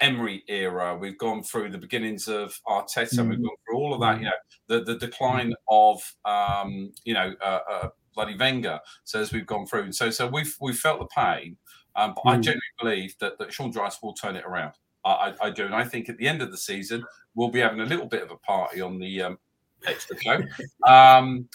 Emery 0.00 0.44
era. 0.48 0.96
We've 0.96 1.18
gone 1.18 1.42
through 1.42 1.70
the 1.70 1.78
beginnings 1.78 2.28
of 2.28 2.58
Arteta. 2.66 3.14
Mm-hmm. 3.14 3.28
We've 3.28 3.42
gone 3.42 3.56
through 3.66 3.76
all 3.76 3.94
of 3.94 4.00
that. 4.00 4.16
Mm. 4.16 4.20
You 4.20 4.24
know, 4.26 4.32
the 4.68 4.84
the 4.84 4.98
decline 4.98 5.54
of 5.68 6.14
um, 6.24 6.92
you 7.04 7.14
know 7.14 7.34
uh, 7.40 7.60
uh, 7.70 7.88
bloody 8.14 8.36
Wenger. 8.36 8.78
So 9.04 9.20
as 9.20 9.32
we've 9.32 9.46
gone 9.46 9.66
through, 9.66 9.84
and 9.84 9.94
so 9.94 10.10
so 10.10 10.26
we've 10.26 10.54
we've 10.60 10.78
felt 10.78 11.00
the 11.00 11.06
pain, 11.06 11.56
um, 11.96 12.14
but 12.14 12.24
mm. 12.24 12.30
I 12.30 12.34
genuinely 12.34 12.60
believe 12.80 13.14
that 13.20 13.38
that 13.38 13.52
Sean 13.52 13.72
Dyche 13.72 14.02
will 14.02 14.14
turn 14.14 14.36
it 14.36 14.44
around. 14.44 14.74
I, 15.04 15.32
I, 15.40 15.50
do, 15.50 15.64
and 15.64 15.74
I 15.74 15.84
think 15.84 16.08
at 16.08 16.18
the 16.18 16.28
end 16.28 16.42
of 16.42 16.50
the 16.50 16.56
season 16.58 17.04
we'll 17.34 17.48
be 17.48 17.60
having 17.60 17.80
a 17.80 17.84
little 17.84 18.06
bit 18.06 18.22
of 18.22 18.30
a 18.30 18.36
party 18.36 18.80
on 18.80 18.98
the 18.98 19.22
um, 19.22 19.38
extra 19.86 20.18
show. 20.20 20.42
Um, 20.86 21.46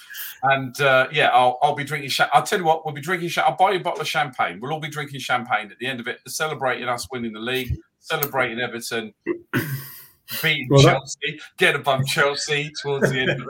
and 0.43 0.79
uh, 0.79 1.07
yeah, 1.11 1.29
I'll, 1.29 1.57
I'll 1.63 1.73
be 1.73 1.83
drinking. 1.83 2.11
Cha- 2.11 2.29
I'll 2.33 2.43
tell 2.43 2.59
you 2.59 2.65
what, 2.65 2.85
we'll 2.85 2.93
be 2.93 3.01
drinking. 3.01 3.29
Cha- 3.29 3.41
I'll 3.43 3.55
buy 3.55 3.71
you 3.71 3.79
a 3.79 3.81
bottle 3.81 4.01
of 4.01 4.07
champagne. 4.07 4.59
We'll 4.59 4.71
all 4.71 4.79
be 4.79 4.89
drinking 4.89 5.21
champagne 5.21 5.71
at 5.71 5.79
the 5.79 5.87
end 5.87 5.99
of 5.99 6.07
it, 6.07 6.19
celebrating 6.27 6.87
us 6.87 7.07
winning 7.11 7.33
the 7.33 7.39
league, 7.39 7.75
celebrating 8.03 8.59
Everton 8.59 9.13
beating 10.41 10.67
well, 10.69 10.81
Chelsea, 10.81 11.17
that... 11.23 11.39
get 11.57 11.75
above 11.75 12.05
Chelsea 12.05 12.71
towards 12.81 13.11
the 13.11 13.19
end 13.21 13.29
of 13.31 13.47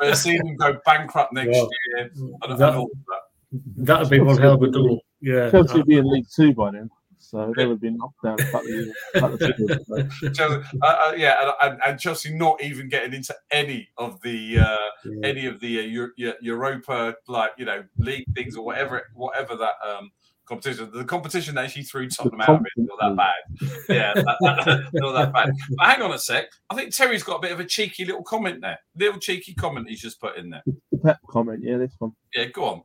the 0.00 0.14
season, 0.14 0.56
go 0.56 0.78
bankrupt 0.84 1.32
next 1.32 1.50
well, 1.50 1.68
year, 1.88 2.10
and, 2.14 2.60
that, 2.60 2.74
and 2.74 3.86
that. 3.86 4.00
would 4.00 4.10
be 4.10 4.20
one 4.20 4.38
hell 4.38 4.54
of 4.54 4.62
a 4.62 4.70
double. 4.70 5.00
Yeah, 5.20 5.50
Chelsea 5.50 5.74
would 5.74 5.86
be 5.86 5.98
in 5.98 6.10
League 6.10 6.26
Two 6.34 6.54
by 6.54 6.70
then. 6.70 6.90
So 7.18 7.52
they 7.56 7.64
would 7.64 7.80
be 7.80 7.88
knocked 7.88 8.22
down. 8.22 8.36
Chelsea, 10.34 10.66
uh, 10.82 10.86
uh, 10.86 11.12
yeah, 11.16 11.50
and, 11.62 11.80
and, 11.86 11.98
Chelsea 11.98 12.34
not 12.34 12.62
even 12.62 12.90
getting 12.90 13.14
into 13.14 13.34
any 13.50 13.88
of 13.96 14.20
the 14.20 14.58
uh, 14.58 14.76
yeah. 15.04 15.28
any 15.28 15.46
of 15.46 15.58
the 15.60 16.02
uh, 16.02 16.32
Europa 16.42 17.14
like 17.28 17.52
you 17.56 17.64
know 17.64 17.84
league 17.96 18.26
things 18.34 18.54
or 18.54 18.66
whatever 18.66 19.04
whatever 19.14 19.56
that 19.56 19.74
um, 19.82 20.10
competition. 20.52 20.90
The 20.92 21.04
competition 21.04 21.54
that 21.54 21.64
actually 21.64 21.84
threw 21.84 22.08
Tottenham 22.08 22.40
out 22.42 22.48
of 22.50 22.60
it, 22.60 22.72
not 22.76 22.98
that 23.00 23.16
bad. 23.16 23.78
Yeah, 23.88 24.12
that, 24.14 24.36
that, 24.40 24.90
not 24.94 25.12
that 25.12 25.32
bad. 25.32 25.52
But 25.76 25.86
hang 25.86 26.02
on 26.02 26.12
a 26.12 26.18
sec. 26.18 26.46
I 26.70 26.74
think 26.74 26.94
Terry's 26.94 27.22
got 27.22 27.36
a 27.36 27.40
bit 27.40 27.52
of 27.52 27.60
a 27.60 27.64
cheeky 27.64 28.04
little 28.04 28.22
comment 28.22 28.60
there. 28.60 28.78
Little 28.96 29.18
cheeky 29.18 29.54
comment 29.54 29.88
he's 29.88 30.00
just 30.00 30.20
put 30.20 30.36
in 30.36 30.50
there. 30.50 30.62
The 30.90 30.98
Pep 30.98 31.18
comment, 31.28 31.60
yeah, 31.62 31.78
this 31.78 31.94
one. 31.98 32.12
Yeah, 32.34 32.46
go 32.46 32.64
on. 32.64 32.82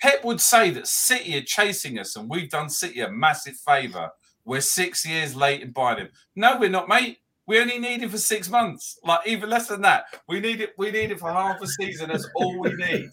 Pep 0.00 0.24
would 0.24 0.40
say 0.40 0.70
that 0.70 0.86
City 0.86 1.36
are 1.38 1.42
chasing 1.42 1.98
us 1.98 2.16
and 2.16 2.28
we've 2.28 2.50
done 2.50 2.68
City 2.68 3.00
a 3.00 3.10
massive 3.10 3.56
favour. 3.56 4.10
We're 4.44 4.60
six 4.60 5.06
years 5.06 5.34
late 5.34 5.62
in 5.62 5.72
buying 5.72 5.98
him. 5.98 6.08
No, 6.36 6.58
we're 6.58 6.68
not, 6.68 6.88
mate. 6.88 7.18
We 7.46 7.60
only 7.60 7.78
need 7.78 8.02
him 8.02 8.08
for 8.08 8.18
six 8.18 8.48
months, 8.48 8.98
like 9.04 9.26
even 9.26 9.50
less 9.50 9.68
than 9.68 9.82
that. 9.82 10.04
We 10.28 10.40
need 10.40 10.62
it. 10.62 10.70
We 10.78 10.90
need 10.90 11.10
it 11.10 11.20
for 11.20 11.30
half 11.30 11.60
a 11.60 11.66
season. 11.66 12.08
That's 12.08 12.26
all 12.36 12.58
we 12.58 12.72
need, 12.72 13.10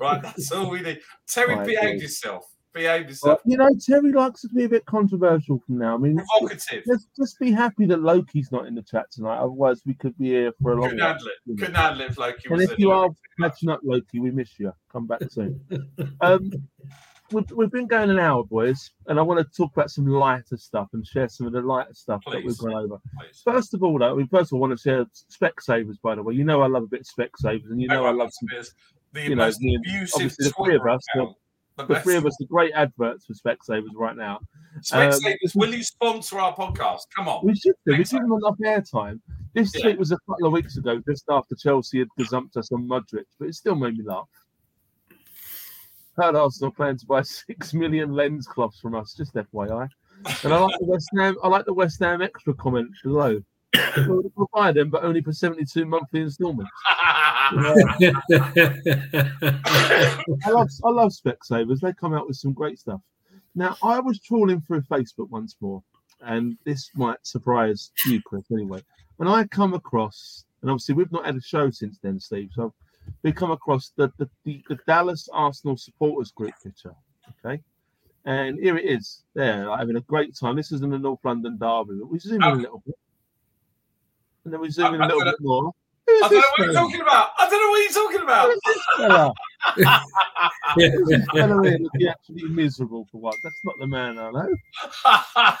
right? 0.00 0.22
That's 0.22 0.50
all 0.52 0.70
we 0.70 0.80
need. 0.80 1.00
Terry, 1.28 1.54
behave 1.66 2.00
yourself 2.00 2.46
behave 2.74 3.08
yourself. 3.08 3.40
you 3.44 3.56
know, 3.56 3.70
Terry 3.80 4.12
likes 4.12 4.42
to 4.42 4.48
be 4.48 4.64
a 4.64 4.68
bit 4.68 4.84
controversial 4.86 5.62
from 5.66 5.78
now. 5.78 5.94
I 5.94 5.98
mean, 5.98 6.20
provocative. 6.38 6.82
Let's 6.86 7.06
just 7.16 7.38
be 7.38 7.52
happy 7.52 7.86
that 7.86 8.02
Loki's 8.02 8.50
not 8.52 8.66
in 8.66 8.74
the 8.74 8.82
chat 8.82 9.10
tonight. 9.10 9.38
Otherwise, 9.38 9.82
we 9.86 9.94
could 9.94 10.16
be 10.18 10.26
here 10.26 10.52
for 10.60 10.72
a 10.72 10.80
long 10.80 10.90
time. 10.90 10.98
Handle 10.98 11.26
it. 11.28 11.58
Couldn't 11.58 11.74
handle 11.74 12.00
it 12.02 12.10
if 12.10 12.18
Loki 12.18 12.48
And 12.50 12.60
if 12.60 12.78
you 12.78 12.90
are 12.90 13.08
catching 13.40 13.70
up, 13.70 13.80
Loki, 13.84 14.18
we 14.18 14.30
miss 14.30 14.58
you. 14.58 14.72
Come 14.92 15.06
back 15.06 15.22
soon. 15.30 15.60
um, 16.20 16.50
we've, 17.30 17.50
we've 17.52 17.70
been 17.70 17.86
going 17.86 18.10
an 18.10 18.18
hour, 18.18 18.44
boys, 18.44 18.90
and 19.06 19.18
I 19.18 19.22
want 19.22 19.40
to 19.40 19.56
talk 19.56 19.72
about 19.72 19.90
some 19.90 20.06
lighter 20.06 20.56
stuff 20.56 20.88
and 20.92 21.06
share 21.06 21.28
some 21.28 21.46
of 21.46 21.52
the 21.52 21.60
lighter 21.60 21.94
stuff 21.94 22.22
Please. 22.26 22.34
that 22.34 22.44
we've 22.44 22.58
gone 22.58 22.74
over. 22.74 22.98
Please. 23.18 23.42
First 23.44 23.74
of 23.74 23.82
all, 23.82 23.98
though, 23.98 24.14
we 24.14 24.26
first 24.26 24.50
of 24.50 24.54
all 24.54 24.60
want 24.60 24.76
to 24.76 24.82
share 24.82 25.06
Specsavers. 25.30 25.96
By 26.02 26.16
the 26.16 26.22
way, 26.22 26.34
you 26.34 26.44
know 26.44 26.62
I 26.62 26.66
love 26.66 26.84
a 26.84 26.88
bit 26.88 27.00
of 27.00 27.06
Specsavers, 27.06 27.70
and 27.70 27.80
you 27.80 27.88
know 27.88 28.04
I, 28.04 28.10
I 28.10 28.12
love 28.12 28.30
some. 28.32 28.48
The 29.12 29.22
you 29.22 29.36
know, 29.36 29.48
the, 29.48 29.78
obviously 30.14 30.48
the 30.48 30.52
three 30.56 30.74
of 30.74 30.86
us 30.86 31.00
the, 31.76 31.86
the 31.86 32.00
three 32.00 32.16
of 32.16 32.26
us 32.26 32.36
are 32.40 32.46
great 32.46 32.72
adverts 32.72 33.26
for 33.26 33.34
Specsavers 33.34 33.94
right 33.94 34.16
now. 34.16 34.40
Specsavers, 34.80 35.26
um, 35.26 35.50
will 35.54 35.74
you 35.74 35.82
sponsor 35.82 36.38
our 36.38 36.54
podcast? 36.54 37.02
Come 37.14 37.28
on. 37.28 37.44
We 37.44 37.54
should 37.56 37.74
do. 37.86 37.92
We 37.92 37.98
give 37.98 38.10
them 38.10 38.32
enough 38.32 38.56
airtime. 38.64 39.20
This 39.54 39.72
yeah. 39.74 39.82
tweet 39.82 39.98
was 39.98 40.12
a 40.12 40.18
couple 40.28 40.46
of 40.46 40.52
weeks 40.52 40.76
ago, 40.76 41.00
just 41.08 41.24
after 41.28 41.54
Chelsea 41.56 41.98
had 41.98 42.08
gazumped 42.18 42.56
us 42.56 42.70
on 42.72 42.86
Mudryk, 42.88 43.24
but 43.38 43.48
it 43.48 43.54
still 43.54 43.74
made 43.74 43.96
me 43.96 44.04
laugh. 44.04 44.28
Heard 46.16 46.36
Arsenal 46.36 46.70
plan 46.70 46.96
to 46.96 47.06
buy 47.06 47.22
six 47.22 47.74
million 47.74 48.12
lens 48.12 48.46
cloths 48.46 48.80
from 48.80 48.94
us, 48.94 49.14
just 49.14 49.34
FYI. 49.34 49.88
And 50.44 50.52
I 50.52 50.58
like 50.58 50.78
the 50.78 50.86
West 50.86 51.08
Ham. 51.18 51.36
I 51.42 51.48
like 51.48 51.66
the 51.66 51.74
West 51.74 51.98
Ham 52.00 52.22
extra 52.22 52.54
comment 52.54 52.88
below. 53.02 53.42
We'll 54.06 54.50
buy 54.52 54.72
them, 54.72 54.90
but 54.90 55.04
only 55.04 55.20
for 55.20 55.32
seventy-two 55.32 55.84
monthly 55.86 56.20
instalments. 56.20 56.70
I 56.90 57.50
love 60.48 60.68
I 60.84 60.90
love 60.90 61.12
Specsavers. 61.12 61.80
They 61.80 61.92
come 61.92 62.14
out 62.14 62.26
with 62.26 62.36
some 62.36 62.52
great 62.52 62.78
stuff. 62.78 63.00
Now 63.54 63.76
I 63.82 64.00
was 64.00 64.20
trawling 64.20 64.60
through 64.60 64.82
Facebook 64.82 65.30
once 65.30 65.56
more, 65.60 65.82
and 66.20 66.56
this 66.64 66.90
might 66.94 67.18
surprise 67.22 67.90
you, 68.06 68.20
Chris. 68.22 68.44
Anyway, 68.52 68.82
when 69.16 69.28
I 69.28 69.44
come 69.44 69.74
across, 69.74 70.44
and 70.62 70.70
obviously 70.70 70.94
we've 70.94 71.12
not 71.12 71.26
had 71.26 71.36
a 71.36 71.40
show 71.40 71.70
since 71.70 71.98
then, 72.02 72.18
Steve. 72.18 72.50
So 72.54 72.72
we 73.22 73.32
come 73.32 73.50
across 73.50 73.92
the 73.96 74.12
the, 74.18 74.28
the, 74.44 74.62
the 74.68 74.78
Dallas 74.86 75.28
Arsenal 75.32 75.76
supporters 75.76 76.32
group 76.32 76.54
picture. 76.62 76.94
Okay. 77.44 77.62
And 78.26 78.58
here 78.58 78.78
it 78.78 78.86
is. 78.86 79.22
There, 79.34 79.66
like, 79.68 79.80
having 79.80 79.96
a 79.96 80.00
great 80.00 80.34
time. 80.34 80.56
This 80.56 80.72
is 80.72 80.82
in 80.82 80.90
the 80.90 80.98
North 80.98 81.20
London 81.24 81.58
derby. 81.58 82.00
We 82.02 82.18
zoom 82.18 82.36
in 82.36 82.42
a 82.42 82.52
oh. 82.52 82.54
little 82.54 82.82
bit. 82.86 82.94
And 84.44 84.52
then 84.52 84.60
we 84.60 84.70
zoom 84.70 84.94
in 84.94 85.00
a 85.00 85.06
little 85.06 85.24
bit 85.24 85.40
more. 85.40 85.72
I 86.06 86.28
don't 86.28 86.32
know 86.32 86.38
what 86.38 86.58
you're 86.58 86.72
talking 86.72 87.00
about. 87.00 87.30
I 87.38 87.48
don't 87.48 87.62
know 87.62 87.70
what 87.70 87.82
you're 87.82 88.04
talking 88.04 88.22
about. 88.22 88.50
Who's 88.50 88.60
this 88.66 88.84
fella? 88.98 89.32
Yeah. 90.76 90.90
Who's 90.90 91.08
this 91.08 91.26
fella 91.32 91.62
here 91.64 91.78
looking 91.80 92.08
absolutely 92.08 92.50
miserable 92.50 93.06
for 93.10 93.20
once? 93.20 93.38
That's 93.42 93.60
not 93.64 93.78
the 93.78 93.86
man 93.86 94.18
I 94.18 94.30
know. 94.30 94.54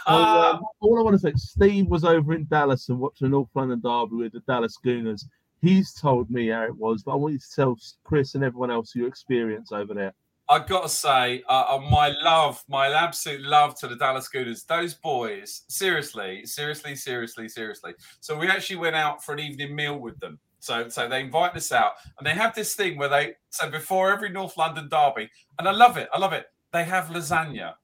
Um, 0.06 0.62
all 0.80 0.98
I 0.98 1.02
want 1.02 1.14
to 1.14 1.18
say, 1.18 1.32
Steve 1.36 1.86
was 1.86 2.04
over 2.04 2.34
in 2.34 2.46
Dallas 2.50 2.88
and 2.88 2.98
watching 2.98 3.30
North 3.30 3.48
London 3.54 3.80
Derby 3.80 4.16
with 4.16 4.32
the 4.32 4.40
Dallas 4.40 4.76
Gooners. 4.84 5.24
He's 5.62 5.94
told 5.94 6.30
me 6.30 6.48
how 6.48 6.64
it 6.64 6.76
was, 6.76 7.02
but 7.02 7.12
I 7.12 7.16
want 7.16 7.32
you 7.32 7.38
to 7.38 7.54
tell 7.54 7.78
Chris 8.04 8.34
and 8.34 8.44
everyone 8.44 8.70
else 8.70 8.94
your 8.94 9.08
experience 9.08 9.72
over 9.72 9.94
there. 9.94 10.12
I've 10.48 10.68
got 10.68 10.82
to 10.82 10.88
say, 10.88 11.42
uh, 11.48 11.64
uh, 11.70 11.80
my 11.90 12.08
love, 12.22 12.62
my 12.68 12.88
absolute 12.92 13.40
love 13.40 13.78
to 13.80 13.88
the 13.88 13.96
Dallas 13.96 14.28
Gooners. 14.28 14.66
Those 14.66 14.94
boys, 14.94 15.62
seriously, 15.68 16.44
seriously, 16.44 16.94
seriously, 16.96 17.48
seriously. 17.48 17.94
So 18.20 18.38
we 18.38 18.48
actually 18.48 18.76
went 18.76 18.94
out 18.94 19.24
for 19.24 19.32
an 19.32 19.40
evening 19.40 19.74
meal 19.74 19.98
with 19.98 20.18
them. 20.20 20.38
So, 20.58 20.88
so 20.88 21.08
they 21.08 21.20
invite 21.20 21.54
us 21.56 21.72
out, 21.72 21.92
and 22.18 22.26
they 22.26 22.32
have 22.32 22.54
this 22.54 22.74
thing 22.74 22.96
where 22.98 23.08
they 23.08 23.34
so 23.50 23.70
before 23.70 24.10
every 24.12 24.30
North 24.30 24.56
London 24.56 24.88
derby, 24.88 25.28
and 25.58 25.68
I 25.68 25.72
love 25.72 25.96
it. 25.98 26.08
I 26.12 26.18
love 26.18 26.32
it. 26.32 26.46
They 26.72 26.84
have 26.84 27.06
lasagna. 27.06 27.74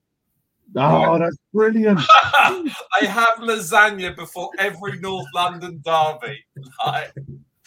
Oh, 0.76 1.18
that's 1.18 1.36
brilliant. 1.52 2.00
they 3.00 3.06
have 3.06 3.36
lasagna 3.38 4.14
before 4.16 4.50
every 4.58 4.98
North 5.00 5.26
London 5.34 5.82
derby. 5.84 6.44
Like- 6.86 7.12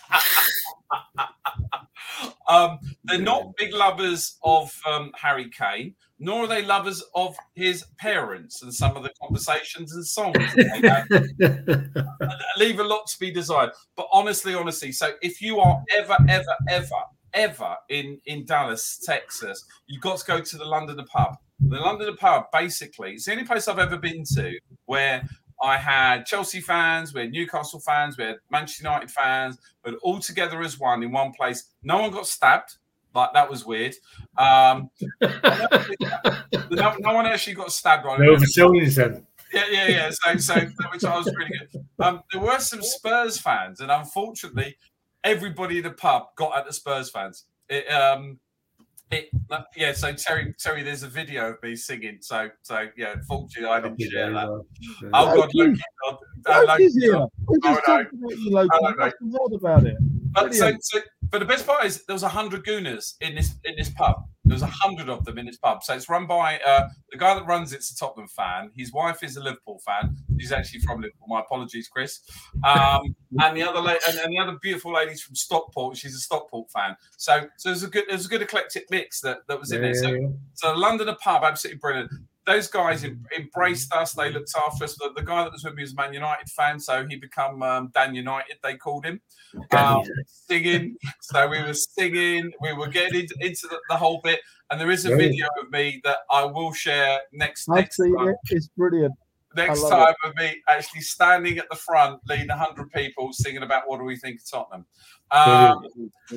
um, 2.47 2.79
they're 3.03 3.19
not 3.19 3.55
big 3.57 3.73
lovers 3.73 4.37
of 4.43 4.71
um, 4.87 5.11
Harry 5.15 5.49
Kane, 5.49 5.95
nor 6.19 6.43
are 6.43 6.47
they 6.47 6.63
lovers 6.63 7.03
of 7.15 7.35
his 7.55 7.85
parents 7.97 8.61
and 8.61 8.73
some 8.73 8.95
of 8.95 9.03
the 9.03 9.11
conversations 9.21 9.93
and 9.93 10.05
songs. 10.05 10.37
that 10.55 10.81
they 10.81 10.87
have. 10.87 12.29
Leave 12.57 12.79
a 12.79 12.83
lot 12.83 13.07
to 13.07 13.19
be 13.19 13.31
desired. 13.31 13.71
But 13.95 14.07
honestly, 14.11 14.53
honestly, 14.53 14.91
so 14.91 15.13
if 15.21 15.41
you 15.41 15.59
are 15.59 15.81
ever, 15.97 16.17
ever, 16.29 16.55
ever, 16.69 17.01
ever 17.33 17.75
in 17.89 18.19
in 18.25 18.45
Dallas, 18.45 18.99
Texas, 19.03 19.63
you've 19.87 20.01
got 20.01 20.19
to 20.19 20.25
go 20.25 20.39
to 20.39 20.57
the 20.57 20.65
Londoner 20.65 21.05
pub. 21.11 21.35
The 21.59 21.77
Londoner 21.77 22.15
pub, 22.15 22.45
basically, 22.51 23.13
it's 23.13 23.25
the 23.25 23.31
only 23.31 23.45
place 23.45 23.67
I've 23.67 23.79
ever 23.79 23.97
been 23.97 24.23
to 24.35 24.57
where 24.85 25.23
I 25.63 25.77
had 25.77 26.25
Chelsea 26.25 26.59
fans, 26.59 27.13
we 27.13 27.21
had 27.21 27.31
Newcastle 27.31 27.79
fans, 27.79 28.17
we 28.17 28.25
had 28.25 28.35
Manchester 28.51 28.83
United 28.83 29.09
fans, 29.09 29.57
but 29.81 29.95
all 30.03 30.19
together 30.19 30.61
as 30.61 30.77
one 30.77 31.01
in 31.03 31.11
one 31.11 31.31
place. 31.31 31.69
No 31.81 32.01
one 32.01 32.11
got 32.11 32.27
stabbed. 32.27 32.75
Like 33.15 33.31
that 33.33 33.49
was 33.49 33.65
weird. 33.65 33.93
Um, 34.37 34.89
no, 35.21 36.95
no 36.99 37.13
one 37.13 37.25
actually 37.27 37.53
got 37.53 37.71
stabbed. 37.71 38.05
Right? 38.05 38.19
no 38.19 38.37
facilities 38.37 38.95
then. 38.95 39.25
Yeah, 39.53 39.65
yeah, 39.71 39.87
yeah. 39.87 40.09
So, 40.09 40.35
so 40.37 40.55
which 40.91 41.05
I 41.05 41.15
was 41.15 41.31
really 41.37 41.51
good. 41.71 41.85
Um, 41.99 42.23
there 42.31 42.41
were 42.41 42.59
some 42.59 42.81
Spurs 42.81 43.37
fans, 43.37 43.79
and 43.79 43.91
unfortunately, 43.91 44.75
everybody 45.23 45.77
in 45.77 45.83
the 45.83 45.91
pub 45.91 46.35
got 46.35 46.57
at 46.57 46.65
the 46.65 46.73
Spurs 46.73 47.09
fans. 47.11 47.45
It, 47.69 47.89
um, 47.91 48.39
it, 49.13 49.29
yeah. 49.75 49.93
So 49.93 50.13
Terry, 50.13 50.53
Terry, 50.59 50.83
there's 50.83 51.03
a 51.03 51.07
video 51.07 51.51
of 51.51 51.63
me 51.63 51.75
singing. 51.75 52.17
So, 52.21 52.49
so 52.61 52.87
yeah. 52.97 53.13
Unfortunately, 53.13 53.69
I 53.69 53.79
didn't 53.81 54.01
share 54.01 54.31
that. 54.33 54.47
Oh 54.47 54.65
God, 55.11 55.49
Loki, 55.53 55.81
God, 56.05 56.17
uh, 56.47 56.65
Loki's 56.67 56.95
Loki, 56.95 57.05
here. 57.05 57.13
God. 57.13 57.29
We 57.47 57.59
just 57.59 57.81
Oh, 57.87 57.93
no. 57.93 58.01
about 58.01 58.39
you, 58.39 58.51
Loki. 58.51 58.69
The 59.19 59.27
word 59.27 59.53
about 59.53 59.85
it? 59.85 59.97
But 60.33 60.53
so, 60.53 60.73
so, 60.79 60.99
but 61.29 61.39
the 61.39 61.45
best 61.45 61.65
part 61.65 61.85
is 61.85 62.05
there 62.05 62.13
was 62.13 62.23
a 62.23 62.29
hundred 62.29 62.65
gooners 62.65 63.15
in 63.21 63.35
this 63.35 63.55
in 63.65 63.75
this 63.77 63.89
pub. 63.89 64.15
There 64.45 64.55
was 64.55 64.61
a 64.61 64.67
hundred 64.67 65.09
of 65.09 65.23
them 65.25 65.37
in 65.37 65.45
this 65.45 65.57
pub. 65.57 65.83
So 65.83 65.93
it's 65.93 66.09
run 66.09 66.27
by 66.27 66.59
uh, 66.59 66.89
the 67.11 67.17
guy 67.17 67.33
that 67.35 67.45
runs 67.45 67.71
it's 67.71 67.91
a 67.91 67.95
Tottenham 67.95 68.27
fan. 68.27 68.71
His 68.75 68.91
wife 68.91 69.23
is 69.23 69.37
a 69.37 69.41
Liverpool 69.41 69.79
fan. 69.85 70.17
She's 70.39 70.51
actually 70.51 70.81
from 70.81 71.01
Liverpool. 71.01 71.27
My 71.27 71.39
apologies, 71.39 71.87
Chris. 71.87 72.19
Um, 72.63 73.15
and 73.41 73.55
the 73.55 73.63
other 73.63 73.79
la- 73.79 73.95
and, 74.07 74.17
and 74.19 74.33
the 74.33 74.39
other 74.39 74.57
beautiful 74.61 74.93
lady's 74.93 75.21
from 75.21 75.35
Stockport. 75.35 75.97
She's 75.97 76.15
a 76.15 76.19
Stockport 76.19 76.69
fan. 76.71 76.95
So 77.17 77.47
so 77.57 77.69
there's 77.69 77.83
a 77.83 77.87
good 77.87 78.05
there's 78.09 78.25
a 78.25 78.29
good 78.29 78.41
eclectic 78.41 78.85
mix 78.89 79.21
that, 79.21 79.39
that 79.47 79.59
was 79.59 79.71
in 79.71 79.81
there. 79.81 79.93
So 79.93 80.33
so 80.53 80.73
a 80.73 81.15
pub, 81.15 81.43
absolutely 81.43 81.79
brilliant. 81.79 82.11
Those 82.45 82.67
guys 82.67 83.03
em- 83.05 83.25
embraced 83.37 83.93
us. 83.93 84.11
They 84.13 84.29
looked 84.29 84.51
after 84.57 84.83
us. 84.83 84.95
The, 84.97 85.11
the 85.15 85.21
guy 85.23 85.43
that 85.43 85.51
was 85.53 85.63
with 85.63 85.75
me 85.75 85.83
was 85.83 85.93
a 85.93 85.95
Man 85.95 86.13
United 86.13 86.49
fan, 86.49 86.79
so 86.79 87.05
he 87.07 87.15
become 87.15 87.63
um, 87.63 87.89
Dan 87.93 88.13
United. 88.13 88.57
They 88.61 88.75
called 88.75 89.05
him 89.05 89.21
um, 89.77 90.03
singing. 90.27 90.97
So 91.21 91.47
we 91.47 91.61
were 91.61 91.73
singing. 91.73 92.51
We 92.59 92.73
were 92.73 92.87
getting 92.89 93.27
into, 93.39 93.67
the, 93.69 93.79
the 93.89 93.95
whole 93.95 94.19
bit. 94.23 94.41
And 94.69 94.79
there 94.81 94.91
is 94.91 95.05
a 95.05 95.11
Yeah. 95.11 95.15
video 95.17 95.47
of 95.61 95.71
me 95.71 96.01
that 96.03 96.17
I 96.29 96.43
will 96.43 96.73
share 96.73 97.19
next 97.31 97.69
next 97.69 97.97
time. 97.97 98.27
it. 98.27 98.35
It's 98.49 98.67
brilliant. 98.75 99.13
Next 99.55 99.87
time 99.87 100.15
of 100.25 100.35
me 100.35 100.61
actually 100.67 101.01
standing 101.01 101.59
at 101.59 101.69
the 101.69 101.75
front, 101.75 102.19
leading 102.27 102.49
hundred 102.49 102.91
people, 102.91 103.31
singing 103.31 103.61
about 103.61 103.87
what 103.87 103.99
do 103.99 104.03
we 104.03 104.17
think 104.17 104.41
of 104.41 104.49
Tottenham. 104.49 104.85
Um, 105.31 105.85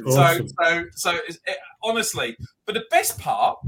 Awesome. 0.07 0.47
so, 0.47 0.47
so, 0.61 0.85
so 0.93 1.19
it's, 1.27 1.39
it, 1.47 1.57
honestly, 1.83 2.37
but 2.67 2.75
the 2.75 2.85
best 2.91 3.19
part, 3.19 3.59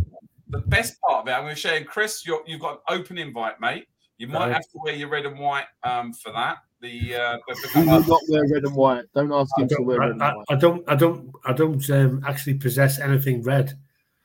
the 0.50 0.58
best 0.58 0.96
part 1.00 1.22
of 1.22 1.28
it, 1.28 1.32
I'm 1.32 1.42
going 1.42 1.54
to 1.54 1.60
share. 1.60 1.82
Chris, 1.84 2.26
you're, 2.26 2.42
you've 2.46 2.60
got 2.60 2.80
an 2.88 2.98
open 3.00 3.18
invite, 3.18 3.60
mate. 3.60 3.86
You 4.18 4.26
might 4.28 4.46
Right. 4.46 4.52
have 4.54 4.62
to 4.62 4.78
wear 4.82 4.94
your 4.94 5.08
red 5.08 5.26
and 5.26 5.38
white 5.38 5.66
um, 5.84 6.12
for 6.12 6.32
that. 6.32 6.58
The, 6.80 7.14
uh, 7.16 7.38
the, 7.48 7.68
He 7.74 7.80
the 7.84 7.98
not 8.00 8.20
wear 8.28 8.42
red 8.52 8.64
and 8.64 8.74
white. 8.74 9.04
Don't 9.14 9.32
ask 9.32 9.50
I 9.58 9.62
him 9.62 9.68
to 9.68 9.74
don't, 9.76 9.86
wear 9.86 10.00
red 10.00 10.10
and 10.10 10.22
I, 10.22 10.30
I, 10.30 10.34
white. 10.34 10.44
I 10.50 10.54
don't, 10.56 10.84
I 10.88 10.94
don't, 10.96 11.30
I 11.44 11.52
don't 11.52 11.90
um, 11.90 12.22
actually 12.26 12.54
possess 12.54 12.98
anything 12.98 13.42
red. 13.42 13.74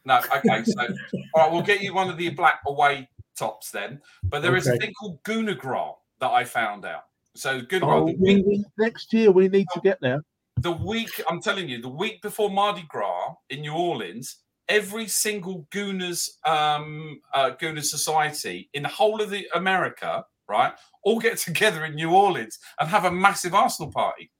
no, 0.06 0.20
okay. 0.36 0.64
So, 0.64 0.82
all 1.34 1.42
right, 1.44 1.52
we'll 1.52 1.62
get 1.62 1.82
you 1.82 1.94
one 1.94 2.10
of 2.10 2.18
the 2.18 2.30
black 2.30 2.62
away 2.68 3.08
tops 3.38 3.72
then. 3.72 4.02
But 4.24 4.42
there 4.42 4.56
is 4.56 4.68
a 4.68 4.78
thing 4.78 4.94
called 5.00 5.22
Gunagra 5.24 5.94
that 6.20 6.30
I 6.32 6.44
found 6.44 6.86
out. 6.86 7.04
So 7.36 7.62
Gunagra, 7.62 8.02
Oh, 8.02 8.06
the, 8.08 8.16
we, 8.20 8.36
week, 8.36 8.46
we- 8.46 8.66
next 8.78 9.12
year 9.14 9.32
we 9.32 9.48
need 9.48 9.68
to 9.74 9.82
get 9.82 10.00
there. 10.02 10.22
the 10.58 10.72
week, 10.72 11.10
I'm 11.30 11.42
telling 11.42 11.68
you, 11.70 11.82
the 11.82 11.90
week 11.90 12.22
before 12.22 12.50
Mardi 12.52 12.86
Gras 12.88 13.34
in 13.50 13.62
New 13.62 13.74
Orleans, 13.74 14.38
every 14.74 15.08
single 15.08 15.68
Gooners 15.72 16.30
um, 16.48 17.22
uh, 17.34 17.52
Gooners 17.52 17.92
society 17.92 18.70
in 18.74 18.84
the 18.84 18.90
whole 18.90 19.22
of 19.22 19.30
the 19.30 19.48
America, 19.54 20.26
right, 20.50 20.74
all 21.04 21.20
get 21.20 21.38
together 21.48 21.86
in 21.86 21.96
New 21.96 22.12
Orleans 22.12 22.60
and 22.80 22.90
have 22.90 23.06
a 23.06 23.12
massive 23.12 23.54
Arsenal 23.54 23.92
party. 23.92 24.32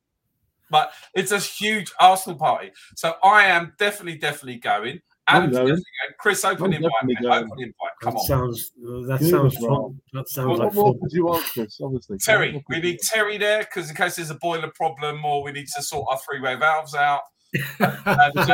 But 0.72 0.92
it's 1.14 1.32
a 1.32 1.38
huge 1.38 1.92
Arsenal 2.00 2.38
party. 2.40 2.72
So 2.96 3.14
I 3.24 3.44
am 3.46 3.74
definitely, 3.78 4.18
definitely 4.18 4.58
going. 4.58 5.02
I'm 5.28 5.44
Adam's 5.44 5.54
going. 5.56 5.68
definitely 5.68 5.84
going. 6.04 6.14
Chris, 6.20 6.44
open 6.46 6.66
I'm 6.66 6.74
invite. 6.74 6.92
definitely 7.02 7.16
mate, 7.16 7.30
going. 7.30 7.44
Open 7.46 7.60
invite. 7.60 7.92
Come 8.02 8.14
That 8.14 8.20
on. 8.20 8.26
sounds, 8.26 8.72
that 9.08 9.18
Good 9.20 9.30
sounds 9.30 9.54
as 9.56 9.60
fun. 9.62 9.70
well. 9.72 9.96
That 10.14 10.30
sounds 10.30 10.48
What 10.50 10.60
like 10.60 10.74
more 10.74 10.94
fun. 10.94 11.00
could 11.02 11.12
you 11.12 11.26
want, 11.26 11.46
Chris? 11.46 11.80
Obviously. 11.82 12.18
Terry, 12.18 12.66
we 12.70 12.80
need 12.80 13.00
Terry 13.02 13.38
there 13.38 13.60
because 13.60 13.90
in 13.90 13.96
case 13.96 14.16
there's 14.16 14.32
a 14.32 14.36
boiler 14.36 14.72
problem 14.74 15.24
or 15.24 15.44
we 15.44 15.52
need 15.52 15.68
to 15.76 15.82
sort 15.84 16.08
our 16.10 16.18
three-way 16.28 16.56
valves 16.56 16.96
out. 16.96 17.22
And, 17.54 18.34
So 18.36 18.54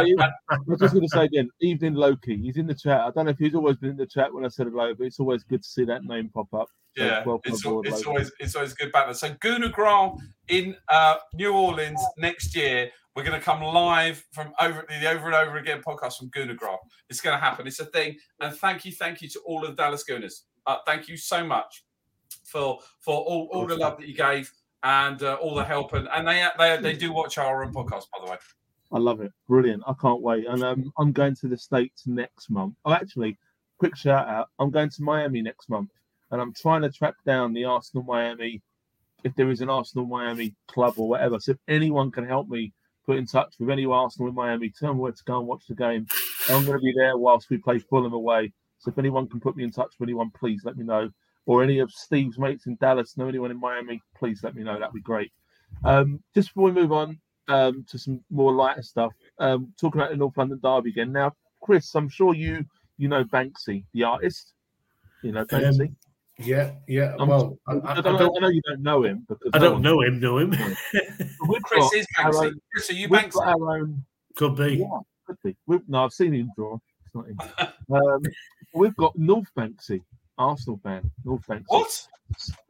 I 0.50 0.58
was 0.68 0.80
just 0.80 0.94
going 0.94 1.08
to 1.08 1.10
say 1.10 1.26
again, 1.26 1.50
evening 1.62 1.94
Loki. 1.94 2.38
He's 2.38 2.58
in 2.58 2.68
the 2.68 2.76
chat. 2.76 3.02
I 3.02 3.12
don't 3.12 3.26
know 3.26 3.32
if 3.32 3.38
he's 3.38 3.56
always 3.56 3.78
been 3.78 3.92
in 3.92 3.98
the 3.98 4.06
chat 4.06 4.34
when 4.34 4.46
I 4.46 4.50
said 4.50 4.68
hello, 4.68 4.94
but 4.94 5.08
it's 5.08 5.20
always 5.20 5.44
good 5.44 5.64
to 5.64 5.70
see 5.70 5.86
that 5.86 6.04
name 6.04 6.30
pop 6.34 6.54
up. 6.54 6.68
Yeah, 6.96 7.24
it's, 7.46 7.64
aboard, 7.64 7.88
it's 7.88 8.04
always 8.04 8.32
it's 8.40 8.56
always 8.56 8.74
good 8.74 8.92
banter. 8.92 9.14
So 9.14 9.34
Guna 9.40 9.70
Grand 9.70 10.20
in 10.48 10.76
uh, 10.90 11.16
New 11.34 11.54
Orleans 11.54 12.02
next 12.18 12.56
year. 12.56 12.92
We're 13.16 13.24
going 13.24 13.40
to 13.40 13.44
come 13.44 13.62
live 13.62 14.24
from 14.32 14.54
over 14.62 14.86
the 14.88 15.10
Over 15.10 15.28
and 15.28 15.36
Over 15.36 15.58
Again 15.58 15.82
podcast 15.86 16.18
from 16.18 16.30
Guna 16.30 16.54
Grand. 16.54 16.78
It's 17.10 17.22
going 17.22 17.38
to 17.38 17.44
happen. 17.44 17.68
It's 17.68 17.80
a 17.80 17.86
thing. 17.86 18.18
And 18.40 18.56
thank 18.56 18.86
you, 18.86 18.92
thank 18.92 19.22
you 19.22 19.28
to 19.30 19.40
all 19.46 19.64
of 19.64 19.72
the 19.72 19.76
Dallas 19.76 20.04
Gooners. 20.10 20.42
Uh, 20.66 20.78
thank 20.86 21.08
you 21.08 21.18
so 21.18 21.44
much 21.44 21.84
for 22.44 22.80
for 23.00 23.16
all, 23.16 23.50
all 23.52 23.66
the 23.66 23.76
love 23.76 23.98
that 23.98 24.08
you 24.08 24.16
gave 24.16 24.52
and 24.84 25.22
uh, 25.24 25.36
all 25.36 25.56
the 25.56 25.64
help. 25.64 25.94
And, 25.94 26.08
and 26.10 26.28
they, 26.28 26.48
they 26.58 26.78
they 26.78 26.94
do 26.94 27.12
watch 27.12 27.38
our 27.38 27.64
own 27.64 27.74
podcast, 27.74 28.06
by 28.12 28.24
the 28.24 28.32
way. 28.32 28.38
I 28.92 28.98
love 28.98 29.22
it. 29.22 29.32
Brilliant. 29.48 29.84
I 29.88 29.94
can't 30.02 30.22
wait. 30.22 30.48
And 30.48 30.64
um, 30.64 30.92
I'm 30.98 31.12
going 31.12 31.36
to 31.38 31.48
the 31.48 31.58
States 31.58 32.08
next 32.08 32.50
month. 32.50 32.76
Oh, 32.86 32.94
actually, 32.94 33.38
quick 33.78 33.96
shout 33.96 34.28
out. 34.28 34.48
I'm 34.58 34.72
going 34.72 34.90
to 34.90 35.04
Miami 35.04 35.42
next 35.42 35.70
month 35.70 35.90
and 36.32 36.42
I'm 36.42 36.54
trying 36.54 36.82
to 36.84 36.92
track 36.92 37.16
down 37.26 37.54
the 37.54 37.66
Arsenal 37.66 38.04
Miami, 38.04 38.62
if 39.24 39.36
there 39.36 39.50
is 39.50 39.62
an 39.62 39.70
Arsenal 39.70 40.06
Miami 40.06 40.56
club 40.68 40.96
or 40.98 41.08
whatever. 41.08 41.40
So 41.40 41.52
if 41.52 41.58
anyone 41.68 42.12
can 42.12 42.26
help 42.26 42.48
me 42.50 42.74
put 43.06 43.18
in 43.18 43.26
touch 43.26 43.56
with 43.60 43.70
any 43.70 43.86
Arsenal 43.86 44.30
in 44.30 44.36
Miami, 44.36 44.70
tell 44.70 44.94
me 44.94 45.00
where 45.00 45.12
to 45.12 45.24
go 45.26 45.40
and 45.40 45.48
watch 45.48 45.64
the 45.68 45.76
game. 45.76 46.08
I'm 46.50 46.66
going 46.66 46.78
to 46.78 46.84
be 46.84 46.94
there 46.96 47.18
whilst 47.18 47.50
we 47.50 47.58
play 47.58 47.80
Fulham 47.80 48.14
away. 48.14 48.52
So 48.80 48.92
if 48.92 48.98
anyone 48.98 49.28
can 49.28 49.40
put 49.40 49.56
me 49.56 49.64
in 49.64 49.72
touch 49.72 49.94
with 50.00 50.08
anyone, 50.08 50.32
please 50.32 50.62
let 50.64 50.78
me 50.78 50.86
know. 50.86 51.10
Or 51.46 51.64
any 51.64 51.80
of 51.80 51.92
Steve's 51.92 52.38
mates 52.38 52.68
in 52.68 52.76
Dallas, 52.76 53.18
know 53.18 53.28
anyone 53.28 53.52
in 53.52 53.60
Miami, 53.60 54.02
please 54.16 54.42
let 54.44 54.56
me 54.56 54.64
know. 54.64 54.80
That'd 54.80 54.94
be 54.94 55.02
great. 55.02 55.32
Um, 55.84 56.22
just 56.36 56.50
before 56.50 56.66
we 56.66 56.72
move 56.72 56.92
on, 56.92 57.20
um, 57.50 57.86
to 57.90 57.98
some 57.98 58.22
more 58.30 58.54
lighter 58.54 58.82
stuff. 58.82 59.12
Um, 59.40 59.74
talking 59.80 60.00
about 60.02 60.12
the 60.12 60.18
North 60.18 60.38
London 60.38 60.60
Derby 60.64 60.90
again. 60.92 61.12
Now, 61.12 61.34
Chris, 61.62 61.94
I'm 61.96 62.08
sure 62.10 62.34
you 62.34 62.66
you 62.98 63.08
know 63.08 63.24
Banksy, 63.24 63.84
the 63.94 64.04
artist. 64.04 64.54
You 65.24 65.32
know 65.34 65.46
Banksy. 65.46 65.94
Yeah, 66.38 66.72
yeah. 66.88 67.16
I'm- 67.20 67.28
Well, 67.28 67.58
I, 67.68 67.74
I, 67.74 67.76
I, 67.76 67.92
I 67.98 68.02
don't, 68.02 68.18
don't, 68.18 68.38
I 68.38 68.40
know 68.40 68.48
you 68.48 68.62
don't 68.66 68.82
know 68.82 69.04
him 69.04 69.26
because 69.28 69.50
I 69.54 69.58
don't 69.60 69.82
know 69.82 70.02
him. 70.02 70.20
Know 70.22 70.38
him? 70.38 70.52
We've 71.50 71.62
Chris 71.64 71.84
got 71.84 71.94
is 71.96 72.08
our 72.18 72.32
Banksy. 72.32 72.46
own- 72.46 72.62
Chris, 72.74 72.90
are 72.90 72.94
you 72.94 73.10
we've 73.10 73.20
Banksy? 73.20 73.32
got 73.34 73.48
our 73.60 73.78
own. 73.80 74.06
Could 74.38 74.56
be. 74.56 74.76
Yeah, 74.78 75.00
could 75.28 75.38
be. 75.44 75.58
We've, 75.68 75.82
no, 75.90 76.06
I've 76.06 76.14
seen 76.14 76.34
him 76.34 76.50
draw. 76.56 76.78
It's 77.06 77.14
not 77.16 77.28
him. 77.28 77.38
um, 77.94 78.22
we've 78.74 78.96
got 78.96 79.18
North 79.18 79.48
Banksy, 79.58 80.02
Arsenal 80.38 80.80
fan. 80.82 81.12
North 81.26 81.46
Banksy. 81.46 81.64
What? 81.68 82.08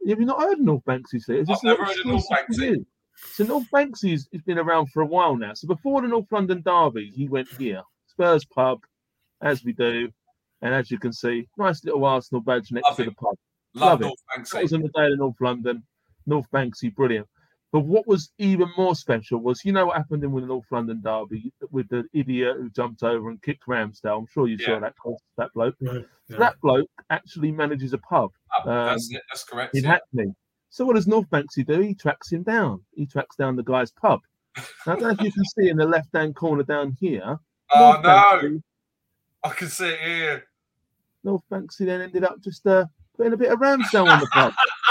Have 0.08 0.18
you 0.18 0.26
not 0.26 0.40
heard 0.40 0.58
North 0.58 0.84
Banksy? 0.84 1.22
Sir? 1.22 1.34
Is 1.34 1.46
this 1.46 1.58
I've 1.58 1.62
never 1.64 1.84
heard 1.84 1.98
of 1.98 2.06
North 2.06 2.26
Banksy. 2.28 2.84
You? 3.22 3.28
So 3.34 3.44
North 3.44 3.66
Banksy 3.72 4.10
has 4.12 4.28
has 4.32 4.42
been 4.42 4.58
around 4.58 4.90
for 4.92 5.02
a 5.02 5.06
while 5.06 5.36
now. 5.36 5.54
So 5.54 5.66
before 5.68 6.02
the 6.02 6.08
North 6.08 6.26
London 6.30 6.62
Derby, 6.64 7.10
he 7.14 7.28
went 7.28 7.48
here, 7.58 7.82
Spurs 8.06 8.44
pub, 8.44 8.80
as 9.42 9.64
we 9.64 9.72
do, 9.72 10.10
and 10.62 10.74
as 10.74 10.90
you 10.90 10.98
can 10.98 11.12
see, 11.12 11.48
nice 11.56 11.84
little 11.84 12.04
Arsenal 12.04 12.42
badge 12.42 12.70
next 12.72 12.88
Love 12.88 12.96
to 12.96 13.02
it. 13.02 13.04
the 13.06 13.12
pub. 13.14 13.34
Love 13.74 13.88
Love 13.88 14.00
it. 14.02 14.04
North 14.04 14.50
That 14.52 14.62
was 14.62 14.72
on 14.72 14.82
the 14.82 14.88
day 14.88 15.06
of 15.12 15.18
North 15.18 15.36
London, 15.40 15.82
North 16.26 16.46
Banksy, 16.52 16.94
brilliant. 16.94 17.26
But 17.72 17.80
what 17.80 18.04
was 18.08 18.32
even 18.38 18.68
more 18.76 18.96
special 18.96 19.38
was, 19.38 19.64
you 19.64 19.70
know 19.70 19.86
what 19.86 19.96
happened 19.96 20.24
in 20.24 20.34
the 20.34 20.40
North 20.40 20.64
London 20.72 21.00
Derby 21.04 21.52
with 21.70 21.88
the 21.88 22.02
idiot 22.12 22.56
who 22.58 22.68
jumped 22.70 23.04
over 23.04 23.30
and 23.30 23.40
kicked 23.42 23.62
Ramsdale. 23.68 24.18
I'm 24.18 24.26
sure 24.26 24.48
you 24.48 24.56
Yeah. 24.58 24.66
saw 24.66 24.80
that 24.80 24.94
that 25.38 25.52
bloke. 25.54 25.76
Right, 25.80 26.04
So 26.28 26.34
yeah. 26.34 26.38
that 26.38 26.60
bloke 26.60 26.90
actually 27.10 27.52
manages 27.52 27.92
a 27.92 27.98
pub 27.98 28.32
Oh, 28.58 28.62
that's 28.66 29.08
um, 29.08 29.16
it. 29.16 29.22
That's 29.30 29.44
correct. 29.44 29.76
in 29.76 29.84
yeah. 29.84 29.90
Hackney. 29.90 30.34
So 30.70 30.84
what 30.86 30.94
does 30.94 31.06
North 31.08 31.28
Banksy 31.30 31.66
do? 31.66 31.80
He 31.80 31.94
tracks 31.94 32.30
him 32.32 32.42
down. 32.44 32.80
He 32.94 33.04
tracks 33.06 33.36
down 33.36 33.56
the 33.56 33.62
guy's 33.64 33.90
pub. 33.90 34.20
Now, 34.56 34.62
I 34.94 34.96
don't 34.96 35.02
know 35.02 35.08
if 35.10 35.20
you 35.20 35.32
can 35.32 35.44
see 35.44 35.68
in 35.68 35.76
the 35.76 35.84
left-hand 35.86 36.34
corner 36.36 36.62
down 36.62 36.96
here. 37.00 37.38
Oh 37.72 37.92
North 37.92 38.02
no! 38.02 38.10
Banksy, 38.10 38.62
I 39.44 39.48
can 39.50 39.68
see 39.68 39.88
it 39.90 40.00
here. 40.00 40.44
North 41.22 41.42
Banksy 41.52 41.86
then 41.86 42.00
ended 42.00 42.24
up 42.24 42.40
just 42.42 42.66
uh, 42.66 42.84
putting 43.16 43.32
a 43.32 43.36
bit 43.36 43.52
of 43.52 43.60
Ramsdale 43.60 44.08
on 44.08 44.18
the 44.18 44.26
pub. 44.26 44.52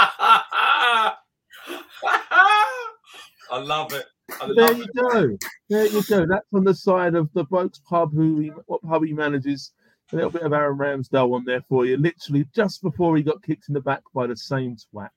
I 3.52 3.58
love 3.58 3.92
it. 3.92 4.06
I 4.40 4.46
There 4.46 4.68
love 4.68 4.78
you 4.78 4.84
it. 4.84 4.90
go. 4.96 5.36
There 5.68 5.86
you 5.86 6.02
go. 6.04 6.26
That's 6.26 6.46
on 6.54 6.64
the 6.64 6.74
side 6.74 7.14
of 7.14 7.28
the 7.34 7.44
bloke's 7.44 7.80
pub 7.80 8.14
who 8.14 8.38
he, 8.38 8.48
what 8.66 8.80
pub 8.82 9.04
he 9.04 9.12
manages. 9.12 9.72
A 10.12 10.16
little 10.16 10.30
bit 10.30 10.42
of 10.42 10.52
Aaron 10.52 10.78
Ramsdale 10.78 11.34
on 11.34 11.44
there 11.44 11.62
for 11.68 11.84
you, 11.84 11.96
literally 11.98 12.46
just 12.54 12.82
before 12.82 13.16
he 13.16 13.22
got 13.22 13.42
kicked 13.42 13.68
in 13.68 13.74
the 13.74 13.80
back 13.80 14.00
by 14.14 14.26
the 14.26 14.36
same 14.36 14.74
twat. 14.76 15.10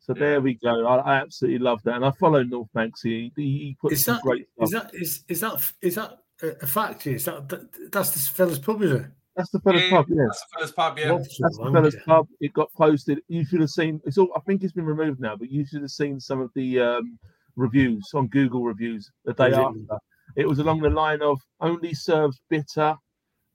So 0.00 0.14
Yeah. 0.14 0.20
there 0.20 0.40
we 0.40 0.54
go. 0.54 0.86
I, 0.86 0.96
I 0.96 1.16
absolutely 1.20 1.58
love 1.60 1.82
that, 1.84 1.94
and 1.96 2.04
I 2.04 2.10
follow 2.12 2.42
North 2.42 2.68
Banksy. 2.74 3.30
He, 3.36 3.42
he 3.42 3.76
puts 3.80 3.94
Is 3.94 4.04
that 4.06 4.22
great 4.22 4.48
stuff. 4.54 4.64
is 4.64 4.70
that 4.70 4.94
is 4.94 5.24
is 5.28 5.40
that 5.40 5.72
is 5.82 5.94
that 5.96 6.18
a 6.42 6.48
a 6.62 6.66
fact? 6.66 7.06
Is 7.06 7.24
that, 7.26 7.48
that 7.50 7.92
that's 7.92 8.10
this 8.10 8.26
fella's 8.28 8.58
pub, 8.58 8.82
is 8.82 8.92
it? 8.92 9.06
That's 9.36 9.50
the 9.50 9.60
fella's 9.60 9.82
Yeah, 9.82 9.90
pub. 9.90 10.06
Yeah, 10.08 10.24
That's 10.26 10.40
the 10.52 10.58
first 10.60 10.76
pub, 10.76 10.98
yeah. 10.98 11.12
What 11.12 11.18
that's 11.22 11.38
the 11.38 11.62
wanker. 11.62 11.72
fella's 11.72 11.96
pub. 12.06 12.26
It 12.40 12.52
got 12.52 12.72
posted. 12.74 13.20
You 13.28 13.44
should 13.44 13.60
have 13.60 13.70
seen. 13.70 14.00
It's 14.04 14.18
all. 14.18 14.28
I 14.34 14.40
think 14.40 14.62
it's 14.64 14.72
been 14.72 14.86
removed 14.86 15.20
now, 15.20 15.36
but 15.36 15.50
you 15.50 15.64
should 15.66 15.82
have 15.82 15.90
seen 15.90 16.18
some 16.18 16.40
of 16.40 16.50
the 16.54 16.80
um, 16.80 17.18
reviews 17.56 18.08
on 18.14 18.26
Google 18.28 18.64
reviews 18.64 19.10
the 19.24 19.34
day 19.34 19.50
Was 19.50 19.58
it? 19.58 19.60
after. 19.60 20.02
It 20.36 20.48
was 20.48 20.58
along 20.60 20.80
the 20.80 20.90
line 20.90 21.20
of 21.22 21.40
only 21.60 21.92
serves 21.94 22.40
bitter. 22.48 22.96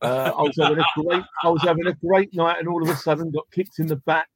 Uh, 0.01 0.31
I 0.37 0.41
was 0.41 0.55
having 0.59 0.77
a 0.79 0.85
great, 1.01 1.23
I 1.43 1.49
was 1.49 1.61
having 1.63 1.87
a 1.87 1.93
great 1.93 2.33
night, 2.35 2.59
and 2.59 2.67
all 2.67 2.83
of 2.83 2.89
a 2.89 2.95
sudden 2.95 3.31
got 3.31 3.49
kicked 3.51 3.79
in 3.79 3.87
the 3.87 3.95
back. 3.95 4.27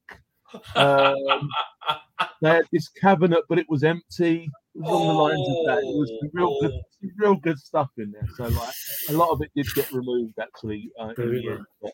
Um, 0.76 1.50
they 2.42 2.50
had 2.50 2.66
this 2.72 2.88
cabinet, 2.90 3.44
but 3.50 3.58
it 3.60 3.66
was 3.70 3.84
empty. 3.84 4.50
It 4.76 4.82
was 4.82 4.90
along 4.90 5.08
the 5.08 5.14
lines 5.14 5.50
of 5.50 5.66
that. 5.68 5.78
It 5.84 5.98
was 5.98 6.12
some 6.22 6.30
real 6.34 6.58
good, 6.62 6.72
some 7.02 7.12
real 7.18 7.36
good 7.36 7.60
stuff 7.60 7.90
in 7.98 8.12
there. 8.12 8.28
So 8.38 8.48
like 8.48 8.74
a 9.10 9.14
lot 9.14 9.30
of 9.32 9.42
it 9.42 9.52
did 9.56 9.68
get 9.76 9.92
removed 9.92 10.34
actually. 10.42 10.90
Uh, 11.00 11.14
in 11.18 11.32
the 11.32 11.50
end. 11.52 11.66
But 11.82 11.94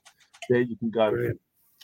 there 0.50 0.62
you 0.62 0.76
can 0.78 0.90
go. 0.92 1.12
Brilliant. 1.12 1.40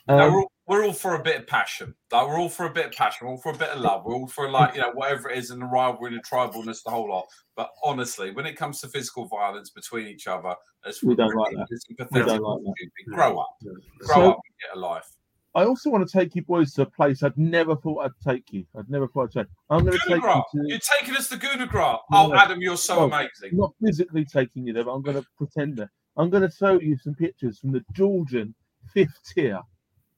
No, 0.08 0.18
Um, 0.18 0.34
we're, 0.34 0.40
all, 0.42 0.52
we're 0.68 0.86
all 0.86 0.94
for 0.94 1.14
a 1.16 1.22
bit 1.22 1.40
of 1.42 1.48
passion. 1.48 1.94
Like 2.12 2.28
we're 2.28 2.40
all 2.40 2.50
for 2.50 2.66
a 2.66 2.74
bit 2.74 2.88
of 2.88 2.92
passion. 2.94 3.28
We're 3.28 3.34
all 3.34 3.38
for 3.42 3.52
a 3.52 3.58
bit 3.58 3.70
of 3.70 3.82
love. 3.82 4.04
We're 4.04 4.16
all 4.16 4.28
for 4.28 4.50
like 4.50 4.74
you 4.76 4.82
know 4.82 4.92
whatever 4.94 5.30
it 5.30 5.38
is 5.38 5.52
in 5.52 5.60
the 5.60 5.66
rivalry 5.66 6.12
and 6.14 6.20
the 6.20 6.24
tribalness, 6.28 6.84
the 6.84 6.90
whole 6.92 7.08
lot. 7.10 7.26
But 7.56 7.70
honestly, 7.84 8.32
when 8.32 8.46
it 8.48 8.56
comes 8.58 8.82
to 8.82 8.88
physical 8.88 9.26
violence 9.28 9.70
between 9.70 10.08
each 10.08 10.26
other, 10.28 10.56
it's 10.86 11.04
We 11.04 11.16
don't 11.16 11.36
like 11.36 11.52
that. 11.56 11.68
ridiculous 11.70 11.84
and 12.12 12.26
We 12.26 12.32
don't 12.32 12.42
like 12.44 12.62
that. 12.64 12.74
stupid. 12.78 13.16
Grow 13.16 13.38
up, 13.40 13.56
Yeah. 13.62 13.72
grow 14.00 14.16
So- 14.16 14.30
up, 14.32 14.40
and 14.44 14.56
get 14.60 14.78
a 14.78 14.80
life. 14.80 15.08
I 15.54 15.66
also 15.66 15.90
want 15.90 16.08
to 16.08 16.18
take 16.20 16.34
you 16.36 16.44
boys 16.44 16.74
to 16.76 16.84
a 16.84 16.86
place 16.86 17.24
I'd 17.24 17.38
never 17.38 17.76
thought 17.76 18.06
I'd 18.06 18.30
take 18.30 18.54
you. 18.54 18.66
I'd 18.78 18.90
never 18.90 19.08
thought 19.08 19.24
I'd 19.36 19.42
take. 19.42 19.48
I'm 19.70 19.82
going 19.86 19.98
to 20.00 20.08
take 20.08 20.24
you 20.24 20.44
to. 20.54 20.68
you're 20.70 20.80
taking 21.00 21.16
us 21.16 21.28
to 21.30 21.36
Goonagra. 21.38 22.00
Oh, 22.14 22.28
No. 22.28 22.36
Adam, 22.36 22.62
you're 22.62 22.78
so 22.78 23.00
Oh. 23.00 23.06
amazing. 23.08 23.58
not 23.58 23.74
physically 23.84 24.24
taking 24.24 24.66
you 24.66 24.72
there, 24.74 24.86
but 24.86 24.92
I'm 24.94 25.02
going 25.02 25.18
to 25.22 25.26
pretend 25.38 25.76
that. 25.78 25.90
I'm 26.18 26.30
going 26.30 26.44
to 26.50 26.56
show 26.56 26.80
you 26.80 26.98
some 26.98 27.16
pictures 27.16 27.60
from 27.60 27.72
the 27.74 27.84
Georgian 27.94 28.54
fifth 28.94 29.20
tier 29.34 29.60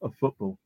of 0.04 0.14
football. 0.20 0.58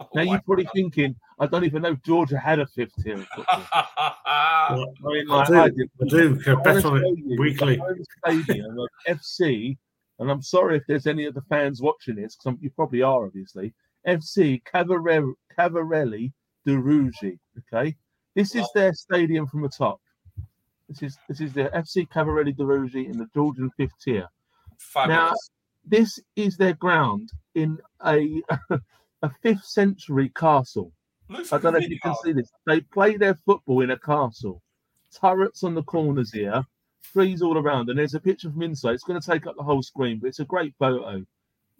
Oh, 0.00 0.08
Now 0.14 0.22
you're 0.22 0.40
probably 0.46 0.66
thinking, 0.74 1.14
I 1.38 1.46
don't 1.46 1.64
even 1.64 1.82
know 1.82 1.90
if 1.90 2.02
Georgia 2.02 2.38
had 2.38 2.58
a 2.58 2.66
fifth 2.66 2.94
tier 3.02 3.16
of 3.16 3.26
football. 3.36 3.64
God. 3.72 4.14
I 4.26 4.76
mean, 5.04 5.30
I 5.30 5.34
like, 5.34 5.48
do. 5.48 5.54
I. 5.56 5.64
I 6.04 6.08
do. 6.08 6.40
I 6.46 6.52
I 6.52 6.54
bet 6.62 6.84
on 6.86 6.96
it 7.04 7.38
weekly. 7.38 7.82
stadium 8.24 8.78
of 8.78 8.88
FC, 9.08 9.76
and 10.18 10.30
I'm 10.30 10.40
sorry 10.42 10.76
if 10.78 10.84
there's 10.88 11.06
any 11.06 11.26
of 11.26 11.34
the 11.34 11.42
fans 11.42 11.82
watching 11.82 12.14
this, 12.16 12.36
because 12.36 12.58
you 12.62 12.70
probably 12.70 13.02
are, 13.02 13.26
obviously. 13.26 13.74
FC 14.06 14.62
Cavarelli, 14.64 15.32
Cavarelli 15.56 16.32
de 16.64 16.72
Rugi. 16.72 17.38
Okay, 17.58 17.96
this 18.34 18.54
is 18.54 18.66
their 18.74 18.92
stadium 18.92 19.46
from 19.46 19.62
the 19.62 19.68
top. 19.68 20.00
This 20.88 21.02
is 21.02 21.18
this 21.28 21.40
is 21.40 21.52
the 21.52 21.64
FC 21.74 22.08
Cavarelli 22.08 22.56
de 22.56 22.62
Rugi 22.62 23.08
in 23.08 23.16
the 23.16 23.28
Georgian 23.34 23.70
fifth 23.76 23.92
tier. 24.02 24.26
Fabulous. 24.78 25.50
This 25.84 26.18
is 26.36 26.56
their 26.56 26.74
ground 26.74 27.30
in 27.54 27.78
a 28.04 28.42
a 29.22 29.30
fifth 29.42 29.64
century 29.64 30.30
castle. 30.34 30.92
Looks 31.28 31.52
I 31.52 31.58
don't 31.58 31.74
know 31.74 31.78
if 31.78 31.88
you 31.88 32.00
can 32.00 32.14
see 32.24 32.32
this. 32.32 32.50
They 32.66 32.80
play 32.80 33.16
their 33.16 33.34
football 33.46 33.82
in 33.82 33.90
a 33.90 33.98
castle. 33.98 34.62
Turrets 35.20 35.62
on 35.62 35.74
the 35.74 35.82
corners 35.82 36.32
here, 36.32 36.64
trees 37.12 37.42
all 37.42 37.58
around, 37.58 37.88
and 37.88 37.98
there's 37.98 38.14
a 38.14 38.20
picture 38.20 38.50
from 38.50 38.62
inside. 38.62 38.94
It's 38.94 39.04
going 39.04 39.20
to 39.20 39.30
take 39.30 39.46
up 39.46 39.56
the 39.56 39.62
whole 39.62 39.82
screen, 39.82 40.18
but 40.18 40.28
it's 40.28 40.40
a 40.40 40.44
great 40.44 40.74
photo. 40.78 41.24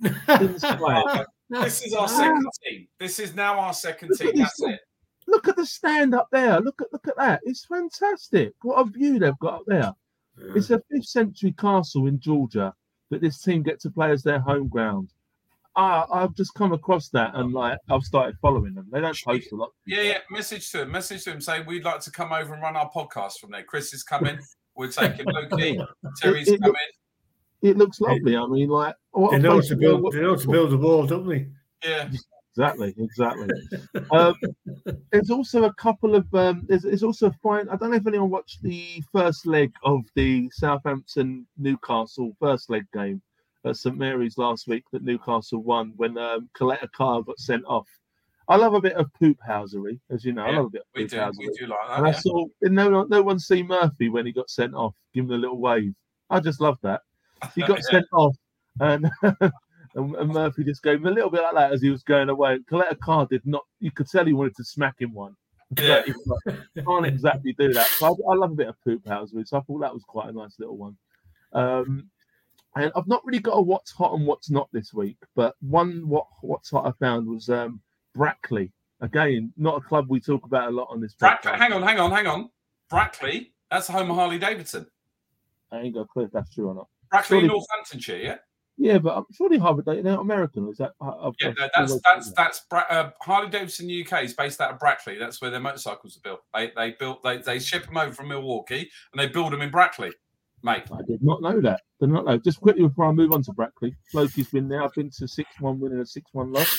Inside. 0.40 1.26
This 1.50 1.84
is 1.84 1.94
our 1.94 2.08
second 2.08 2.46
team. 2.64 2.86
This 2.98 3.18
is 3.18 3.34
now 3.34 3.58
our 3.58 3.74
second 3.74 4.10
Look 4.10 4.20
team. 4.20 4.36
That's 4.36 4.62
it. 4.62 4.80
Look 5.26 5.48
at 5.48 5.56
the 5.56 5.66
stand 5.66 6.14
up 6.14 6.28
there. 6.32 6.60
Look 6.60 6.80
at 6.80 6.92
look 6.92 7.06
at 7.08 7.16
that. 7.16 7.40
It's 7.44 7.64
fantastic. 7.64 8.54
What 8.62 8.76
a 8.76 8.84
view 8.90 9.18
they've 9.18 9.38
got 9.40 9.54
up 9.54 9.62
there. 9.66 9.92
It's 10.56 10.70
a 10.70 10.80
fifth 10.90 11.04
century 11.06 11.52
castle 11.52 12.06
in 12.06 12.18
Georgia 12.18 12.72
that 13.10 13.20
this 13.20 13.42
team 13.42 13.62
get 13.62 13.80
to 13.80 13.90
play 13.90 14.10
as 14.10 14.22
their 14.22 14.38
home 14.40 14.68
ground. 14.68 15.10
Ah, 15.76 16.06
I've 16.12 16.34
just 16.34 16.54
come 16.54 16.72
across 16.72 17.08
that 17.10 17.32
and 17.34 17.52
like 17.52 17.78
I've 17.90 18.02
started 18.02 18.36
following 18.40 18.74
them. 18.74 18.86
They 18.90 19.00
don't 19.00 19.16
post 19.24 19.52
a 19.52 19.56
lot. 19.56 19.70
Yeah, 19.86 20.02
yeah. 20.02 20.18
Message 20.30 20.70
to 20.72 20.82
him. 20.82 20.90
Message 20.90 21.24
to 21.24 21.32
him. 21.32 21.40
Say 21.40 21.62
we'd 21.62 21.84
like 21.84 22.00
to 22.00 22.10
come 22.10 22.32
over 22.32 22.54
and 22.54 22.62
run 22.62 22.76
our 22.76 22.90
podcast 22.90 23.38
from 23.38 23.50
there. 23.50 23.62
Chris 23.62 23.92
is 23.92 24.02
coming. 24.02 24.38
We're 24.74 24.88
taking 24.92 25.26
Loki. 25.26 25.78
Terry's 26.16 26.48
It- 26.48 26.54
it 26.54 26.60
coming. 26.62 26.74
It 27.62 27.76
looks 27.76 28.00
lovely. 28.00 28.36
I 28.36 28.46
mean, 28.46 28.68
like 28.68 28.94
what 29.10 29.32
They 29.32 29.38
know 29.38 29.60
to 29.60 29.68
to 29.68 29.74
go. 29.74 29.98
build. 29.98 30.12
They 30.14 30.20
know 30.20 30.36
to 30.36 30.48
build 30.48 30.72
a 30.72 30.76
wall, 30.76 31.06
don't 31.06 31.28
they? 31.28 31.48
Yeah. 31.84 32.10
Exactly, 32.56 32.94
exactly. 32.98 33.48
um, 34.10 34.34
there's 35.12 35.30
also 35.30 35.64
a 35.64 35.74
couple 35.74 36.14
of 36.16 36.26
um, 36.34 36.64
there's, 36.68 36.82
there's 36.82 37.04
also 37.04 37.28
a 37.28 37.32
fine. 37.42 37.68
I 37.68 37.76
don't 37.76 37.90
know 37.90 37.96
if 37.96 38.06
anyone 38.06 38.28
watched 38.30 38.62
the 38.62 39.02
first 39.12 39.46
leg 39.46 39.72
of 39.84 40.00
the 40.16 40.50
Southampton 40.52 41.46
Newcastle 41.58 42.32
first 42.40 42.68
leg 42.68 42.84
game 42.92 43.22
at 43.64 43.76
St 43.76 43.96
Mary's 43.96 44.36
last 44.36 44.66
week 44.66 44.84
that 44.92 45.04
Newcastle 45.04 45.62
won 45.62 45.92
when 45.96 46.18
um, 46.18 46.48
Caleta-Car 46.58 47.22
got 47.22 47.38
sent 47.38 47.64
off. 47.66 47.86
I 48.48 48.56
love 48.56 48.74
a 48.74 48.80
bit 48.80 48.94
of 48.94 49.06
poop 49.14 49.38
housery, 49.48 50.00
as 50.10 50.24
you 50.24 50.32
know. 50.32 50.42
I 50.44 50.50
love 50.50 50.66
a 50.66 50.70
bit 50.70 50.80
of 50.80 50.86
We 50.94 51.02
poop 51.02 51.10
do. 51.12 51.16
housery. 51.18 51.38
We 51.38 51.52
do 51.56 51.66
like 51.66 51.98
And 51.98 52.06
I 52.08 52.10
saw 52.10 52.46
no 52.62 53.04
no 53.04 53.22
one 53.22 53.38
see 53.38 53.62
Murphy 53.62 54.08
when 54.08 54.26
he 54.26 54.32
got 54.32 54.50
sent 54.50 54.74
off, 54.74 54.94
give 55.14 55.24
him 55.26 55.30
a 55.30 55.36
little 55.36 55.58
wave. 55.60 55.94
I 56.30 56.40
just 56.40 56.60
love 56.60 56.78
that. 56.82 57.02
He 57.54 57.62
got 57.62 57.82
sent 57.82 58.06
off, 58.12 58.36
and, 58.80 59.10
and 59.22 59.52
and 59.94 60.28
Murphy 60.28 60.64
just 60.64 60.82
gave 60.82 61.00
him 61.00 61.06
a 61.06 61.10
little 61.10 61.30
bit 61.30 61.42
like 61.42 61.54
that 61.54 61.72
as 61.72 61.82
he 61.82 61.90
was 61.90 62.02
going 62.02 62.28
away. 62.28 62.58
Caleta-Car 62.70 63.26
did 63.30 63.44
not. 63.44 63.64
You 63.80 63.90
could 63.90 64.08
tell 64.08 64.24
he 64.24 64.32
wanted 64.32 64.56
to 64.56 64.64
smack 64.64 65.00
him 65.00 65.12
one. 65.12 65.36
Yeah. 65.78 66.02
Like, 66.46 66.56
can't 66.84 67.06
exactly 67.06 67.54
do 67.58 67.72
that. 67.72 67.86
So 67.86 68.06
I, 68.06 68.32
I 68.32 68.34
love 68.34 68.52
a 68.52 68.54
bit 68.54 68.68
of 68.68 68.80
poop 68.82 69.04
housery. 69.04 69.46
So 69.46 69.58
I 69.58 69.60
thought 69.60 69.80
that 69.80 69.94
was 69.94 70.04
quite 70.04 70.28
a 70.28 70.32
nice 70.32 70.56
little 70.58 70.76
one. 70.76 70.96
Um, 71.52 72.10
and 72.76 72.92
I've 72.94 73.08
not 73.08 73.24
really 73.24 73.40
got 73.40 73.56
a 73.56 73.60
what's 73.60 73.90
hot 73.90 74.14
and 74.14 74.26
what's 74.26 74.50
not 74.50 74.68
this 74.72 74.92
week, 74.92 75.16
but 75.34 75.54
one 75.60 76.08
what 76.08 76.26
what's 76.42 76.70
hot 76.70 76.86
I 76.86 76.92
found 77.04 77.26
was 77.26 77.48
um, 77.48 77.80
Brackley. 78.14 78.72
Again, 79.00 79.52
not 79.56 79.78
a 79.78 79.80
club 79.80 80.06
we 80.08 80.20
talk 80.20 80.44
about 80.44 80.68
a 80.68 80.70
lot 80.70 80.88
on 80.90 81.00
this. 81.00 81.14
Podcast. 81.14 81.56
hang 81.56 81.72
on, 81.72 81.82
hang 81.82 81.98
on, 81.98 82.10
hang 82.10 82.26
on. 82.26 82.50
Brackley, 82.90 83.52
that's 83.70 83.86
the 83.86 83.94
home 83.94 84.10
of 84.10 84.16
Harley 84.16 84.38
Davidson. 84.38 84.86
I 85.72 85.80
ain't 85.80 85.94
got 85.94 86.02
a 86.02 86.06
clue 86.06 86.24
if 86.24 86.32
that's 86.32 86.52
true 86.54 86.68
or 86.68 86.74
not. 86.74 86.88
Brackley, 87.10 87.46
Northamptonshire, 87.46 88.16
yeah? 88.18 88.36
Yeah, 88.82 88.96
but 88.98 89.14
I'm 89.16 89.24
surely 89.34 89.58
Harvard 89.58 89.84
Day. 89.84 90.00
They're 90.00 90.18
American. 90.18 90.66
Is 90.70 90.78
that? 90.78 90.92
I- 91.02 91.08
I've- 91.08 91.36
Yeah, 91.40 91.48
I've 91.48 91.56
no, 91.58 91.68
that's 91.76 92.00
that's 92.02 92.32
that's 92.32 92.60
Bra- 92.70 92.84
uh, 92.88 93.10
Harley 93.20 93.50
Davidson 93.50 93.90
UK 93.90 94.22
is 94.24 94.32
based 94.32 94.58
out 94.60 94.70
of 94.72 94.78
Brackley. 94.78 95.18
That's 95.18 95.40
where 95.42 95.50
their 95.50 95.60
motorcycles 95.60 96.16
are 96.16 96.20
built. 96.20 96.40
They 96.54 96.70
they 96.74 96.92
built 96.92 97.22
they, 97.22 97.38
they 97.38 97.58
ship 97.58 97.84
them 97.86 97.98
over 97.98 98.14
from 98.14 98.28
Milwaukee 98.28 98.90
and 99.12 99.20
they 99.20 99.26
build 99.26 99.52
them 99.52 99.60
in 99.60 99.70
Brackley, 99.70 100.12
mate. 100.62 100.84
I 100.90 101.02
did 101.06 101.22
not 101.22 101.42
know 101.42 101.60
that. 101.60 101.82
Did 102.00 102.08
not 102.08 102.24
know. 102.24 102.38
Just 102.38 102.62
quickly 102.62 102.84
before 102.88 103.04
I 103.06 103.12
move 103.12 103.32
on 103.32 103.42
to 103.42 103.52
Brackley, 103.52 103.94
Loki's 104.14 104.48
been 104.48 104.68
there. 104.68 104.82
I've 104.82 104.94
been 104.94 105.10
to 105.18 105.28
six 105.28 105.50
one 105.60 105.78
win 105.78 105.92
and 105.92 106.00
a 106.00 106.06
six 106.06 106.30
one 106.32 106.50
loss. 106.50 106.74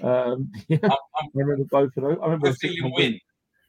Um, 0.00 0.52
yeah, 0.68 0.78
I'm, 0.84 0.90
I 0.92 0.96
I'm 1.22 1.28
remember 1.34 1.64
both 1.72 1.90
of 1.96 2.04
those. 2.04 2.18
I 2.22 2.24
remember 2.26 2.48
we're 2.50 2.52
6-1 2.54 2.58
feeling 2.60 2.92
win. 2.94 3.20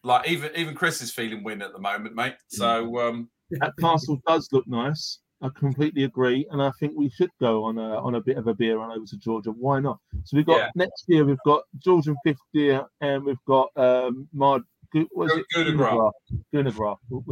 Like 0.03 0.27
even 0.29 0.51
even 0.55 0.75
Chris 0.75 1.01
is 1.01 1.11
feeling 1.11 1.43
win 1.43 1.63
at 1.63 1.73
the 1.73 1.79
moment, 1.79 2.13
mate. 2.13 2.35
So 2.49 2.99
um, 2.99 3.29
That 3.49 3.73
castle 3.79 4.21
does 4.27 4.47
look 4.51 4.67
nice. 4.67 5.19
I 5.43 5.49
completely 5.59 6.05
agree, 6.05 6.47
and 6.51 6.61
I 6.61 6.71
think 6.79 6.93
we 6.95 7.09
should 7.09 7.29
go 7.41 7.65
on 7.65 7.77
a 7.77 7.97
on 7.97 8.15
a 8.15 8.21
bit 8.21 8.37
of 8.37 8.47
a 8.47 8.53
beer 8.53 8.77
run 8.77 8.91
over 8.91 9.05
to 9.05 9.17
Georgia. 9.17 9.51
Why 9.51 9.79
not? 9.81 9.99
So 10.23 10.37
we've 10.37 10.45
got 10.45 10.57
Yeah. 10.59 10.69
next 10.75 11.03
year 11.07 11.25
we've 11.25 11.37
got 11.45 11.63
Georgian 11.79 12.15
fifth 12.23 12.37
year, 12.53 12.85
and 13.01 13.25
we've 13.25 13.43
got 13.45 13.69
um, 13.75 14.27
Mard 14.31 14.63
Gu- 14.93 15.09
was 15.11 15.31
it 15.33 15.45
Gunagraph. 15.53 16.11
Gunagraph. 16.53 16.97
We'll, 17.09 17.23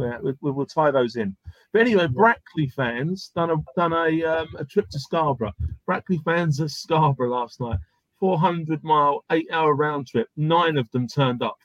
we'll, 0.42 0.52
we'll 0.52 0.66
tie 0.66 0.90
those 0.90 1.16
in. 1.16 1.34
But 1.72 1.80
anyway, 1.82 2.06
Brackley 2.06 2.68
fans 2.68 3.30
done 3.34 3.50
a 3.50 3.56
done 3.76 3.94
a 3.94 4.24
um, 4.24 4.48
a 4.58 4.64
trip 4.66 4.88
to 4.90 5.00
Scarborough. 5.00 5.54
Brackley 5.86 6.18
fans 6.24 6.60
at 6.60 6.70
Scarborough 6.70 7.30
last 7.30 7.60
night. 7.60 7.78
400 8.20 8.84
mile, 8.84 9.24
eight 9.32 9.48
hour 9.50 9.74
round 9.74 10.06
trip. 10.06 10.28
Nine 10.36 10.76
of 10.76 10.88
them 10.90 11.08
turned 11.08 11.42
up. 11.42 11.56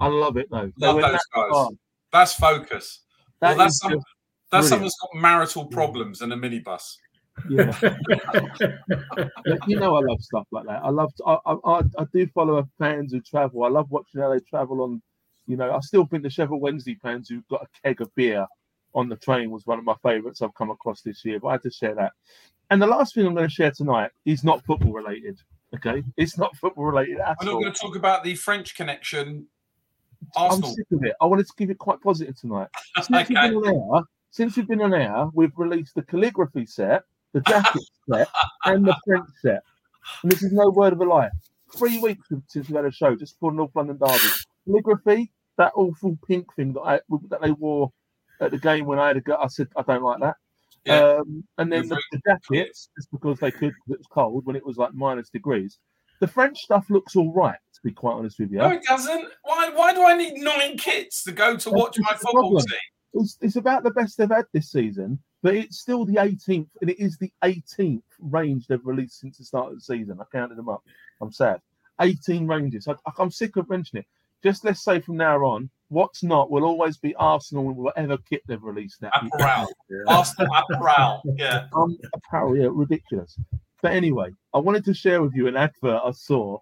I 0.00 0.06
love 0.06 0.36
it 0.38 0.48
though. 0.50 0.72
Love 0.78 0.96
those 0.96 1.02
that 1.02 1.20
guys. 1.34 1.50
far. 1.52 1.68
That's 2.10 2.34
focus. 2.34 3.00
That 3.40 3.50
well, 3.50 3.58
that's 3.58 3.78
some, 3.78 3.92
just 3.92 4.06
that's 4.50 4.68
brilliant. 4.68 4.92
someone's 4.92 4.96
got 5.00 5.20
marital 5.20 5.66
problems 5.66 6.20
and 6.22 6.32
a 6.32 6.36
minibus. 6.36 6.96
Yeah. 7.48 7.72
You 9.66 9.78
know, 9.78 9.96
I 9.96 10.00
love 10.00 10.20
stuff 10.20 10.46
like 10.50 10.66
that. 10.66 10.82
I 10.82 10.90
love. 10.90 11.12
I, 11.26 11.36
I, 11.46 11.82
I 11.98 12.04
do 12.12 12.26
follow 12.28 12.66
fans 12.78 13.12
who 13.12 13.20
travel. 13.20 13.64
I 13.64 13.68
love 13.68 13.90
watching 13.90 14.20
how 14.20 14.32
they 14.32 14.40
travel 14.40 14.82
on. 14.82 15.02
You 15.46 15.56
know, 15.56 15.72
I 15.72 15.80
still 15.80 16.06
think 16.06 16.22
the 16.22 16.30
Sheffield 16.30 16.60
Wednesday 16.60 16.96
fans 17.02 17.28
who 17.28 17.42
got 17.50 17.62
a 17.62 17.68
keg 17.82 18.00
of 18.00 18.14
beer 18.14 18.46
on 18.94 19.08
the 19.08 19.16
train 19.16 19.50
was 19.50 19.66
one 19.66 19.78
of 19.78 19.84
my 19.84 19.94
favourites 20.02 20.42
I've 20.42 20.54
come 20.54 20.70
across 20.70 21.02
this 21.02 21.24
year. 21.24 21.40
But 21.40 21.48
I 21.48 21.52
had 21.52 21.62
to 21.62 21.70
share 21.70 21.94
that. 21.94 22.12
And 22.70 22.80
the 22.80 22.86
last 22.86 23.14
thing 23.14 23.26
I'm 23.26 23.34
going 23.34 23.48
to 23.48 23.52
share 23.52 23.70
tonight 23.70 24.10
is 24.24 24.44
not 24.44 24.64
football 24.64 24.92
related. 24.92 25.38
Okay, 25.74 26.02
it's 26.16 26.36
not 26.36 26.56
football 26.56 26.84
related 26.86 27.18
at 27.20 27.36
not 27.42 27.54
all. 27.54 27.60
going 27.60 27.72
to 27.72 27.78
talk 27.78 27.96
about 27.96 28.24
the 28.24 28.34
French 28.34 28.76
connection. 28.76 29.46
I'm 30.36 30.50
Arsenal. 30.50 30.74
sick 30.74 30.86
of 30.92 31.04
it. 31.04 31.14
I 31.20 31.26
wanted 31.26 31.46
to 31.46 31.52
keep 31.56 31.70
it 31.70 31.78
quite 31.78 32.00
positive 32.00 32.38
tonight. 32.38 32.68
Okay. 33.12 33.34
Been 34.36 34.48
on 34.48 34.52
air, 34.52 34.54
since 34.54 34.56
we've 34.56 34.68
been 34.68 34.82
on 34.82 34.94
air, 34.94 35.26
we've 35.34 35.56
released 35.56 35.94
the 35.94 36.02
calligraphy 36.02 36.66
set, 36.66 37.02
the 37.32 37.40
jacket 37.40 37.82
set, 38.10 38.28
and 38.64 38.86
the 38.86 38.96
French 39.06 39.28
set. 39.42 39.62
And 40.22 40.32
this 40.32 40.42
is 40.42 40.52
no 40.52 40.70
word 40.70 40.92
of 40.92 41.00
a 41.00 41.04
lie. 41.04 41.30
Three 41.76 41.98
weeks 41.98 42.28
since 42.48 42.68
we've 42.68 42.76
had 42.76 42.84
a 42.84 42.92
show, 42.92 43.14
just 43.14 43.38
for 43.38 43.52
North 43.52 43.70
London 43.74 43.98
Derby. 43.98 44.18
Calligraphy, 44.66 45.30
that 45.56 45.72
awful 45.74 46.18
pink 46.26 46.54
thing 46.54 46.72
that 46.74 46.80
I 46.80 47.00
that 47.28 47.40
they 47.42 47.52
wore 47.52 47.92
at 48.40 48.50
the 48.50 48.58
game 48.58 48.86
when 48.86 48.98
I 48.98 49.08
had 49.08 49.16
a 49.16 49.20
go. 49.20 49.36
I 49.36 49.48
said 49.48 49.68
I 49.76 49.82
don't 49.82 50.02
like 50.02 50.20
that. 50.20 50.36
Yeah. 50.84 51.18
Um, 51.18 51.44
and 51.58 51.70
then 51.70 51.88
the, 51.88 52.00
the 52.10 52.20
jackets, 52.26 52.88
just 52.96 53.10
because 53.10 53.38
they 53.38 53.50
could, 53.50 53.74
it 53.88 53.98
was 53.98 54.06
cold 54.10 54.46
when 54.46 54.56
it 54.56 54.64
was 54.64 54.78
like 54.78 54.94
minus 54.94 55.28
degrees. 55.28 55.78
The 56.20 56.26
French 56.26 56.58
stuff 56.58 56.88
looks 56.90 57.16
all 57.16 57.32
right, 57.32 57.58
to 57.74 57.80
be 57.84 57.92
quite 57.92 58.14
honest 58.14 58.38
with 58.38 58.50
you. 58.50 58.58
No, 58.58 58.70
it 58.70 58.82
doesn't. 58.82 59.28
Why? 59.42 59.70
Why 59.70 59.94
do 59.94 60.04
I 60.04 60.16
need 60.16 60.34
nine 60.34 60.76
kits 60.76 61.22
to 61.24 61.32
go 61.32 61.56
to 61.56 61.70
watch 61.70 61.98
my 61.98 62.14
football 62.14 62.32
problem. 62.32 62.64
team? 62.66 62.78
It's, 63.14 63.36
it's 63.40 63.56
about 63.56 63.82
the 63.82 63.90
best 63.90 64.18
they've 64.18 64.28
had 64.28 64.46
this 64.52 64.70
season, 64.70 65.18
but 65.42 65.54
it's 65.54 65.78
still 65.78 66.04
the 66.04 66.16
18th, 66.16 66.68
and 66.80 66.90
it 66.90 67.00
is 67.00 67.16
the 67.18 67.32
18th 67.42 68.02
range 68.20 68.66
they've 68.66 68.84
released 68.84 69.20
since 69.20 69.38
the 69.38 69.44
start 69.44 69.68
of 69.68 69.74
the 69.76 69.80
season. 69.80 70.18
I 70.20 70.24
counted 70.30 70.56
them 70.56 70.68
up. 70.68 70.82
I'm 71.20 71.32
sad. 71.32 71.60
18 72.00 72.46
ranges. 72.46 72.88
I, 72.88 72.94
I'm 73.18 73.30
sick 73.30 73.56
of 73.56 73.68
mentioning 73.68 74.02
it. 74.02 74.06
Just 74.42 74.64
let's 74.64 74.82
say 74.82 75.00
from 75.00 75.16
now 75.16 75.36
on, 75.38 75.70
what's 75.88 76.22
not 76.22 76.50
will 76.50 76.64
always 76.64 76.96
be 76.96 77.14
Arsenal 77.16 77.68
and 77.68 77.76
whatever 77.76 78.16
kit 78.16 78.42
they've 78.46 78.62
released 78.62 79.02
now. 79.02 79.10
Apparel. 79.34 79.68
Arsenal 80.08 80.48
apparel. 80.70 81.22
Yeah. 81.36 81.66
Um, 81.74 81.98
apparel, 82.14 82.56
yeah, 82.56 82.68
ridiculous. 82.70 83.38
But 83.82 83.92
anyway, 83.92 84.30
I 84.54 84.58
wanted 84.58 84.84
to 84.86 84.94
share 84.94 85.22
with 85.22 85.34
you 85.34 85.46
an 85.46 85.56
advert 85.56 86.00
I 86.04 86.10
saw 86.12 86.58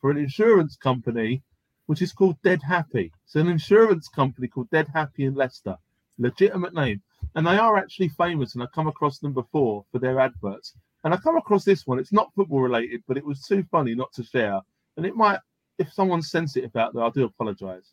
for 0.00 0.10
an 0.10 0.16
insurance 0.16 0.76
company, 0.76 1.42
which 1.86 2.02
is 2.02 2.12
called 2.12 2.40
Dead 2.42 2.62
Happy. 2.62 3.12
It's 3.24 3.36
an 3.36 3.48
insurance 3.48 4.08
company 4.08 4.48
called 4.48 4.70
Dead 4.70 4.88
Happy 4.92 5.24
in 5.24 5.34
Leicester, 5.34 5.76
legitimate 6.20 6.74
name, 6.74 7.02
and 7.34 7.44
they 7.46 7.56
are 7.58 7.76
actually 7.76 8.08
famous. 8.10 8.54
And 8.54 8.62
I've 8.62 8.72
come 8.72 8.86
across 8.86 9.18
them 9.18 9.32
before 9.32 9.84
for 9.90 9.98
their 9.98 10.20
adverts, 10.20 10.74
and 11.04 11.12
I 11.12 11.16
come 11.16 11.36
across 11.36 11.64
this 11.64 11.86
one. 11.86 11.98
It's 11.98 12.12
not 12.12 12.32
football 12.34 12.60
related, 12.60 13.02
but 13.08 13.16
it 13.16 13.24
was 13.24 13.42
too 13.42 13.64
funny 13.70 13.94
not 13.94 14.12
to 14.12 14.22
share, 14.22 14.60
and 14.96 15.04
it 15.06 15.16
might. 15.16 15.38
If 15.78 15.92
someone's 15.92 16.30
sensitive 16.30 16.76
out 16.76 16.92
there, 16.92 17.02
I 17.04 17.08
do 17.10 17.24
apologise. 17.24 17.90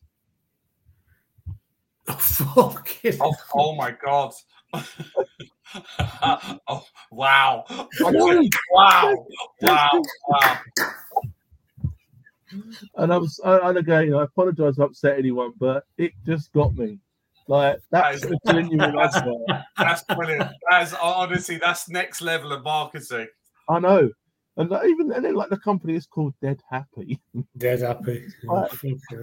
Fuck 2.17 2.97
it. 3.03 3.15
Oh, 3.21 3.33
oh 3.55 3.75
my 3.75 3.91
god. 3.91 4.33
oh 6.67 6.83
wow. 7.11 7.63
I. 7.69 8.49
Wow. 8.71 9.25
Wow. 9.61 10.01
Wow. 10.27 10.59
And 12.95 13.13
I 13.13 13.17
was, 13.17 13.39
I- 13.43 13.69
and 13.69 13.77
again, 13.77 14.13
I 14.13 14.23
apologise 14.23 14.75
if 14.75 14.79
I 14.81 14.85
upset 14.85 15.17
anyone, 15.17 15.53
but 15.59 15.83
it 15.97 16.11
just 16.25 16.51
got 16.53 16.75
me. 16.75 16.99
Like 17.47 17.77
that's 17.91 18.21
That 18.21 18.31
is- 18.31 18.37
a 18.45 18.53
genuine 18.53 18.97
advert. 18.99 19.63
That's 19.77 20.03
brilliant. 20.03 20.51
That's 20.69 20.93
honestly 20.93 21.57
that's 21.57 21.87
next 21.89 22.21
level 22.21 22.51
of 22.51 22.63
marketing. 22.63 23.27
I 23.69 23.79
know. 23.79 24.09
And 24.59 24.71
like, 24.71 24.87
even 24.87 25.11
and 25.11 25.23
then, 25.23 25.35
like 25.35 25.49
the 25.49 25.59
company 25.59 25.93
is 25.95 26.07
called 26.07 26.33
Dead 26.41 26.59
Happy. 26.71 27.19
Dead 27.57 27.81
happy. 27.81 28.25
Right. 28.43 28.69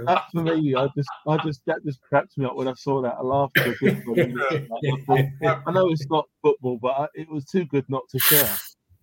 That 0.07 0.23
for 0.33 0.43
me, 0.43 0.77
I 0.77 0.87
just, 0.97 1.09
I 1.27 1.37
just, 1.39 1.61
that 1.67 1.85
just 1.85 2.01
cracked 2.03 2.39
me 2.39 2.45
up 2.47 2.55
when 2.55 2.69
I 2.69 2.75
saw 2.75 3.03
that. 3.03 3.17
I 3.19 3.23
laughed 3.23 3.59
for 3.59 3.71
a 3.71 3.75
bit. 3.81 4.37
but 5.09 5.63
I 5.67 5.73
know 5.73 5.89
it's 5.91 6.07
not 6.09 6.27
football, 6.41 6.79
but 6.81 6.89
I, 6.93 7.07
it 7.15 7.29
was 7.29 7.45
too 7.47 7.65
good 7.65 7.85
not 7.89 8.03
to 8.11 8.19
share. 8.21 8.45
Fair 8.45 8.57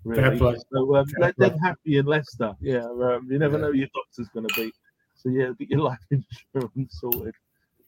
Really. 0.05 0.37
play. 0.37 0.55
So 0.71 0.95
um, 0.95 1.05
Dead, 1.19 1.35
Dead 1.37 1.57
Happy 1.61 1.97
in 1.97 2.05
Leicester. 2.05 2.55
Yeah, 2.61 2.85
um, 2.85 3.27
you 3.29 3.37
never 3.37 3.57
Yeah. 3.57 3.61
know 3.65 3.71
who 3.73 3.77
your 3.79 3.89
doctor's 3.93 4.29
going 4.33 4.47
to 4.47 4.53
be. 4.55 4.71
So 5.15 5.29
yeah, 5.29 5.51
get 5.59 5.69
your 5.69 5.81
life 5.81 5.99
insurance 6.09 6.97
sorted. 6.99 7.35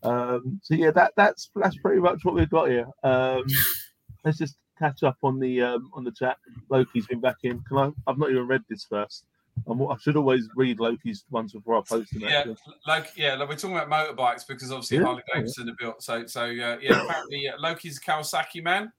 Um, 0.04 0.60
so 0.64 0.76
yeah, 0.76 0.92
that 0.92 1.14
that's 1.16 1.50
that's 1.56 1.78
pretty 1.78 2.02
much 2.02 2.24
what 2.24 2.36
we've 2.36 2.50
got 2.50 2.70
here. 2.70 2.88
Um, 3.04 3.44
let's 4.24 4.38
just 4.38 4.58
catch 4.78 5.04
up 5.04 5.18
on 5.24 5.40
the 5.40 5.62
um, 5.62 5.90
on 5.94 6.04
the 6.04 6.12
chat. 6.12 6.38
Loki's 6.70 7.08
been 7.08 7.22
back 7.22 7.38
in. 7.44 7.62
Can 7.62 7.78
I? 7.78 7.92
I've 8.08 8.18
not 8.18 8.32
even 8.32 8.48
read 8.48 8.64
this 8.70 8.86
first. 8.86 9.26
I'm, 9.68 9.82
I 9.84 9.96
should 10.02 10.18
always 10.18 10.50
read 10.56 10.80
Loki's 10.80 11.26
ones 11.30 11.54
before 11.54 11.78
I 11.78 11.82
post 11.88 12.12
them. 12.12 12.22
Yeah, 12.22 12.40
actually. 12.40 12.56
like 12.88 13.12
yeah, 13.16 13.36
like 13.36 13.50
we're 13.50 13.56
talking 13.56 13.78
about 13.78 13.90
motorbikes 13.90 14.48
because 14.48 14.72
obviously 14.72 14.98
Yeah. 14.98 15.04
Harley 15.04 15.24
Davidson 15.34 15.70
are 15.70 15.76
built. 15.80 16.04
So 16.04 16.26
so 16.26 16.42
uh, 16.44 16.78
yeah, 16.82 17.04
apparently 17.04 17.48
uh, 17.48 17.58
Loki's 17.58 17.98
a 17.98 18.02
Kawasaki 18.02 18.64
man. 18.64 18.92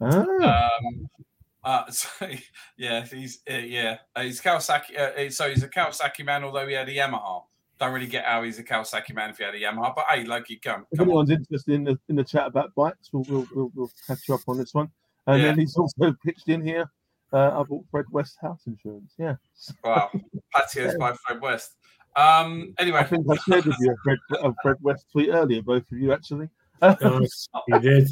Ah, 0.00 0.70
Um, 0.84 1.08
uh, 1.64 1.84
so 1.90 2.08
yeah, 2.76 3.04
he's 3.04 3.40
uh, 3.50 3.54
yeah, 3.54 3.98
uh, 4.14 4.22
he's 4.22 4.40
Kawasaki. 4.40 4.96
Uh, 4.96 5.30
so 5.30 5.50
he's 5.50 5.64
a 5.64 5.68
Kawasaki 5.68 6.24
man, 6.24 6.44
although 6.44 6.66
he 6.66 6.74
had 6.74 6.88
a 6.88 6.94
Yamaha. 6.94 7.42
Don't 7.78 7.92
really 7.92 8.06
get 8.06 8.24
how 8.24 8.42
he's 8.42 8.58
a 8.58 8.64
Kawasaki 8.64 9.14
man 9.14 9.30
if 9.30 9.38
he 9.38 9.44
had 9.44 9.54
a 9.54 9.60
Yamaha. 9.60 9.94
But 9.94 10.06
hey, 10.10 10.24
Loki, 10.24 10.56
come, 10.56 10.86
if 10.90 10.98
come 10.98 11.08
on. 11.08 11.10
anyone's 11.10 11.30
interested 11.30 11.74
in 11.74 11.84
the 11.84 11.98
in 12.08 12.16
the 12.16 12.24
chat 12.24 12.46
about 12.46 12.74
bikes, 12.74 13.10
we'll 13.12 13.24
we'll, 13.28 13.46
we'll, 13.54 13.70
we'll 13.74 13.90
catch 14.06 14.20
you 14.28 14.34
up 14.34 14.40
on 14.48 14.56
this 14.58 14.72
one. 14.72 14.88
And 15.26 15.40
Yeah. 15.42 15.48
then 15.48 15.58
he's 15.58 15.76
also 15.76 16.14
pitched 16.24 16.48
in 16.48 16.64
here. 16.64 16.90
Uh, 17.32 17.60
I 17.60 17.62
bought 17.64 17.84
Fred 17.90 18.06
West 18.12 18.36
house 18.40 18.62
insurance. 18.66 19.12
Yeah, 19.18 19.34
Wow, 19.84 20.10
patios 20.54 20.94
by 20.98 21.12
Fred 21.26 21.40
West. 21.42 21.72
Um, 22.14 22.72
I 22.78 22.82
anyway, 22.82 23.04
think 23.04 23.26
I 23.30 23.36
shared 23.36 23.66
with 23.66 23.76
you 23.78 23.90
a 23.92 23.96
Fred, 24.02 24.18
a 24.42 24.54
Fred 24.62 24.76
West 24.80 25.06
tweet 25.12 25.28
earlier, 25.30 25.60
both 25.60 25.82
of 25.92 25.98
you 25.98 26.12
actually. 26.12 26.48
Nice. 26.82 27.48
You 27.68 27.80
did. 27.80 28.08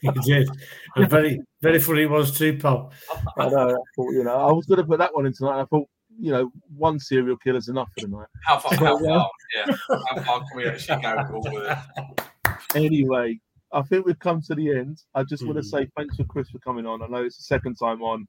He 0.00 0.08
did. 0.24 0.48
And 0.94 1.10
very, 1.10 1.40
very 1.62 1.80
funny 1.80 2.02
it 2.02 2.10
was 2.10 2.36
too, 2.36 2.56
pal. 2.56 2.92
I 3.36 3.48
know. 3.48 3.70
I 3.70 3.74
thought, 3.96 4.10
you 4.12 4.22
know, 4.22 4.36
I 4.36 4.52
was 4.52 4.66
going 4.66 4.78
to 4.78 4.84
put 4.86 4.98
that 5.00 5.12
one 5.12 5.26
in 5.26 5.32
tonight. 5.32 5.60
I 5.60 5.64
thought, 5.64 5.88
you 6.18 6.32
know, 6.32 6.50
one 6.76 6.98
serial 6.98 7.36
killer 7.36 7.58
is 7.58 7.68
enough 7.68 7.88
for 7.94 8.06
the 8.06 8.16
night. 8.16 8.26
how 8.46 8.58
far? 8.58 8.74
How 8.74 8.98
far? 8.98 9.30
Yeah, 9.56 9.76
how 9.88 10.22
far 10.22 10.38
can 10.40 10.56
we 10.56 10.66
actually 10.66 11.02
go 11.02 11.40
with 11.44 11.70
it? 11.70 11.78
Anyway, 12.74 13.38
I 13.72 13.82
think 13.82 14.04
we've 14.06 14.18
come 14.18 14.40
to 14.42 14.54
the 14.54 14.70
end. 14.70 15.02
I 15.14 15.22
just 15.22 15.44
want 15.46 15.58
to 15.58 15.62
say 15.62 15.86
thanks 15.96 16.16
for 16.16 16.24
Chris 16.24 16.50
for 16.50 16.58
coming 16.58 16.86
on. 16.86 17.02
I 17.02 17.06
know 17.06 17.22
it's 17.24 17.36
the 17.36 17.44
second 17.44 17.76
time 17.76 18.02
on. 18.02 18.26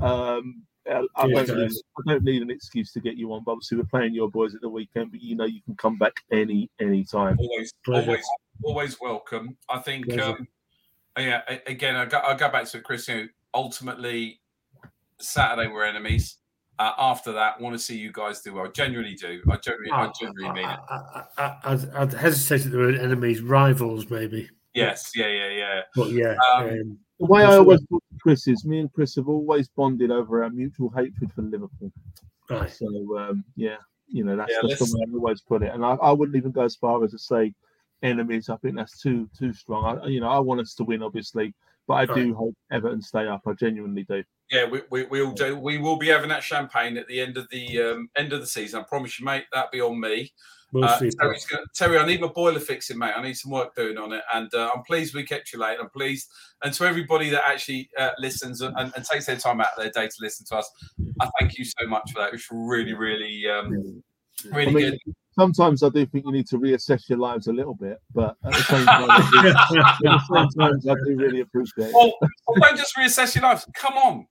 Um, 0.00 0.62
I, 0.88 1.02
I 1.16 1.26
Yeah, 1.26 1.44
don't 1.44 1.58
need. 1.58 1.72
I 1.98 2.12
don't 2.12 2.24
need 2.24 2.42
an 2.42 2.50
excuse 2.50 2.92
to 2.92 3.00
get 3.00 3.16
you 3.16 3.32
on. 3.32 3.42
But 3.44 3.52
obviously, 3.52 3.78
we're 3.78 3.84
playing 3.84 4.14
your 4.14 4.30
boys 4.30 4.54
at 4.54 4.60
the 4.60 4.68
weekend, 4.68 5.10
but 5.10 5.20
you 5.20 5.36
know 5.36 5.44
you 5.44 5.62
can 5.62 5.76
come 5.76 5.96
back 5.98 6.14
any 6.32 6.70
any 6.80 7.04
time. 7.04 7.38
always, 7.38 7.72
Pleasure. 7.84 8.06
always, 8.08 8.24
always 8.64 9.00
welcome. 9.00 9.56
I 9.68 9.78
think, 9.80 10.16
um, 10.18 10.46
yeah, 11.16 11.42
again, 11.66 11.96
I 11.96 12.06
go, 12.06 12.20
I 12.20 12.34
go 12.34 12.50
back 12.50 12.66
to 12.66 12.80
Chris. 12.80 13.08
You 13.08 13.16
know, 13.16 13.28
ultimately, 13.54 14.40
Saturday 15.20 15.68
we're 15.70 15.84
enemies. 15.84 16.38
Uh, 16.78 16.92
after 16.98 17.32
that, 17.32 17.60
want 17.60 17.74
to 17.74 17.78
see 17.78 17.98
you 17.98 18.12
guys 18.12 18.40
do 18.40 18.54
well. 18.54 18.70
Genuinely 18.70 19.14
do. 19.14 19.42
I 19.50 19.56
genuinely, 19.56 19.90
I 19.92 20.12
genuinely 20.18 20.62
mean 20.62 20.70
it. 20.70 20.78
I, 20.88 21.24
I, 21.36 21.42
I, 21.42 21.56
I'd, 21.64 21.90
I'd 21.90 22.12
hesitate 22.12 22.62
that 22.64 22.70
they 22.70 22.78
were 22.78 22.92
enemies, 22.92 23.40
rivals, 23.40 24.08
maybe. 24.10 24.48
Yes, 24.74 25.10
yeah, 25.16 25.26
yeah, 25.26 25.48
yeah. 25.48 25.80
But 25.96 26.10
yeah, 26.10 26.36
Um, 26.54 26.68
um, 26.68 26.98
The 27.18 27.26
way 27.26 27.42
I 27.42 27.56
always 27.56 27.80
talk 27.88 28.00
to 28.12 28.18
Chris 28.22 28.46
is, 28.46 28.64
me 28.64 28.78
and 28.78 28.92
Chris 28.92 29.16
have 29.16 29.28
always 29.28 29.66
bonded 29.68 30.12
over 30.12 30.44
our 30.44 30.50
mutual 30.50 30.88
hatred 30.90 31.32
for 31.32 31.42
Liverpool. 31.42 31.90
right. 32.48 32.70
So 32.70 32.86
um, 33.18 33.44
yeah, 33.56 33.78
you 34.06 34.22
know 34.22 34.36
that's, 34.36 34.52
Yeah, 34.52 34.68
that's 34.68 34.78
the 34.78 34.96
way 34.96 35.04
I 35.08 35.14
always 35.14 35.40
put 35.40 35.62
it. 35.64 35.74
And 35.74 35.84
I, 35.84 35.94
I 35.94 36.12
wouldn't 36.12 36.36
even 36.36 36.52
go 36.52 36.62
as 36.62 36.76
far 36.76 37.02
as 37.02 37.10
to 37.10 37.18
say 37.18 37.52
enemies. 38.04 38.50
I 38.50 38.56
think 38.58 38.76
that's 38.76 39.00
too 39.00 39.28
too 39.36 39.52
strong. 39.52 39.98
I, 39.98 40.06
you 40.06 40.20
know, 40.20 40.28
I 40.28 40.38
want 40.38 40.60
us 40.60 40.74
to 40.74 40.84
win, 40.84 41.02
obviously, 41.02 41.54
but 41.88 41.94
I 41.94 42.14
do 42.14 42.34
hope 42.34 42.54
Everton 42.70 43.02
stay 43.02 43.26
up. 43.26 43.40
I 43.46 43.54
genuinely 43.54 44.04
do. 44.04 44.22
Yeah, 44.50 44.66
we, 44.66 44.82
we, 44.90 45.04
we 45.06 45.22
all 45.22 45.32
do. 45.32 45.58
We 45.58 45.78
will 45.78 45.96
be 45.96 46.08
having 46.08 46.28
that 46.28 46.42
champagne 46.42 46.96
at 46.96 47.08
the 47.08 47.20
end 47.20 47.36
of 47.36 47.48
the 47.50 47.80
um, 47.82 48.10
end 48.16 48.32
of 48.32 48.40
the 48.40 48.46
season. 48.46 48.80
I 48.80 48.84
promise 48.84 49.18
you, 49.18 49.24
mate. 49.26 49.44
That'll 49.52 49.70
be 49.70 49.80
on 49.80 49.98
me. 49.98 50.32
We'll 50.70 50.84
Uh, 50.84 50.98
see. 50.98 51.10
Terry's 51.10 51.46
gonna, 51.46 51.64
Terry, 51.74 51.98
I 51.98 52.06
need 52.06 52.20
my 52.20 52.28
boiler 52.28 52.60
fixing, 52.60 52.98
mate. 52.98 53.14
I 53.16 53.22
need 53.22 53.34
some 53.34 53.50
work 53.50 53.74
doing 53.74 53.96
on 53.96 54.12
it, 54.12 54.22
and 54.34 54.52
uh, 54.54 54.70
I'm 54.74 54.82
pleased 54.82 55.14
we 55.14 55.22
kept 55.24 55.52
you 55.52 55.58
late. 55.58 55.78
I'm 55.80 55.88
pleased, 55.88 56.28
and 56.62 56.74
to 56.74 56.84
everybody 56.84 57.30
that 57.30 57.42
actually 57.46 57.88
uh, 57.98 58.10
listens 58.18 58.60
and, 58.60 58.74
and, 58.78 58.92
and 58.94 59.04
takes 59.04 59.24
their 59.26 59.36
time 59.36 59.62
out 59.62 59.68
of 59.76 59.82
their 59.82 59.90
day 59.90 60.08
to 60.08 60.16
listen 60.20 60.44
to 60.46 60.56
us, 60.56 60.70
I 61.20 61.30
thank 61.40 61.56
you 61.56 61.64
so 61.64 61.86
much 61.86 62.12
for 62.12 62.20
that. 62.20 62.28
It 62.28 62.32
was 62.32 62.46
really, 62.50 62.92
really, 62.92 63.48
um, 63.48 64.02
I 64.52 64.56
really 64.56 64.74
mean, 64.74 64.90
good. 64.90 65.14
Sometimes 65.38 65.82
I 65.82 65.88
do 65.90 66.04
think 66.06 66.24
you 66.26 66.32
need 66.32 66.48
to 66.48 66.58
reassess 66.58 67.08
your 67.08 67.18
lives 67.18 67.46
a 67.46 67.52
little 67.52 67.74
bit, 67.74 67.98
but 68.12 68.36
at 68.44 68.52
the 68.52 68.62
same 68.62 68.86
time, 68.86 69.06
I 69.08 69.30
do, 69.30 69.48
at 69.48 69.98
the 70.00 70.20
same 70.34 70.48
times, 70.58 70.88
I 70.88 70.94
do 70.94 71.16
really 71.16 71.40
appreciate 71.40 71.88
it. 71.88 71.94
Well, 71.94 72.12
well, 72.46 72.56
don't 72.60 72.76
just 72.76 72.96
reassess 72.96 73.34
your 73.34 73.44
life. 73.44 73.64
Come 73.74 73.94
on. 73.96 74.26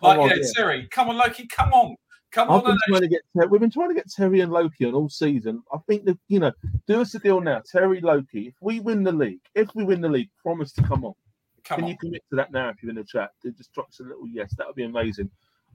Come 0.00 0.08
Like, 0.08 0.18
on, 0.18 0.28
yeah, 0.28 0.34
yeah. 0.36 0.42
Siri, 0.54 0.88
come 0.90 1.08
on, 1.08 1.16
Loki, 1.16 1.46
come 1.46 1.72
on. 1.72 1.96
Come 2.32 2.50
I've 2.50 2.62
on. 2.62 2.64
been 2.64 2.78
trying 2.88 3.00
to 3.00 3.08
get 3.08 3.22
Ter- 3.36 3.48
we've 3.48 3.60
been 3.60 3.70
trying 3.70 3.88
to 3.88 3.94
get 3.94 4.08
Terry 4.08 4.40
and 4.40 4.52
Loki 4.52 4.84
on 4.84 4.94
all 4.94 5.08
season. 5.08 5.62
I 5.72 5.78
think 5.88 6.04
that 6.04 6.16
you 6.28 6.38
know, 6.38 6.52
do 6.86 7.00
us 7.00 7.14
a 7.14 7.18
deal 7.18 7.40
now, 7.40 7.60
Terry 7.70 8.00
Loki. 8.00 8.48
If 8.48 8.54
we 8.60 8.78
win 8.80 9.02
the 9.02 9.10
league, 9.12 9.40
if 9.54 9.68
we 9.74 9.82
win 9.82 10.00
the 10.00 10.08
league, 10.08 10.30
promise 10.40 10.72
to 10.74 10.82
come 10.82 11.04
on. 11.04 11.14
Come 11.64 11.76
Can 11.76 11.84
on. 11.84 11.90
you 11.90 11.98
commit 11.98 12.22
to 12.30 12.36
that 12.36 12.52
now 12.52 12.68
if 12.68 12.82
you're 12.82 12.90
in 12.90 12.96
the 12.96 13.04
chat? 13.04 13.30
It 13.44 13.56
just 13.56 13.72
drops 13.72 14.00
a 14.00 14.04
little 14.04 14.28
yes. 14.28 14.54
That 14.56 14.66
would 14.66 14.76
be 14.76 14.84
amazing. 14.84 15.28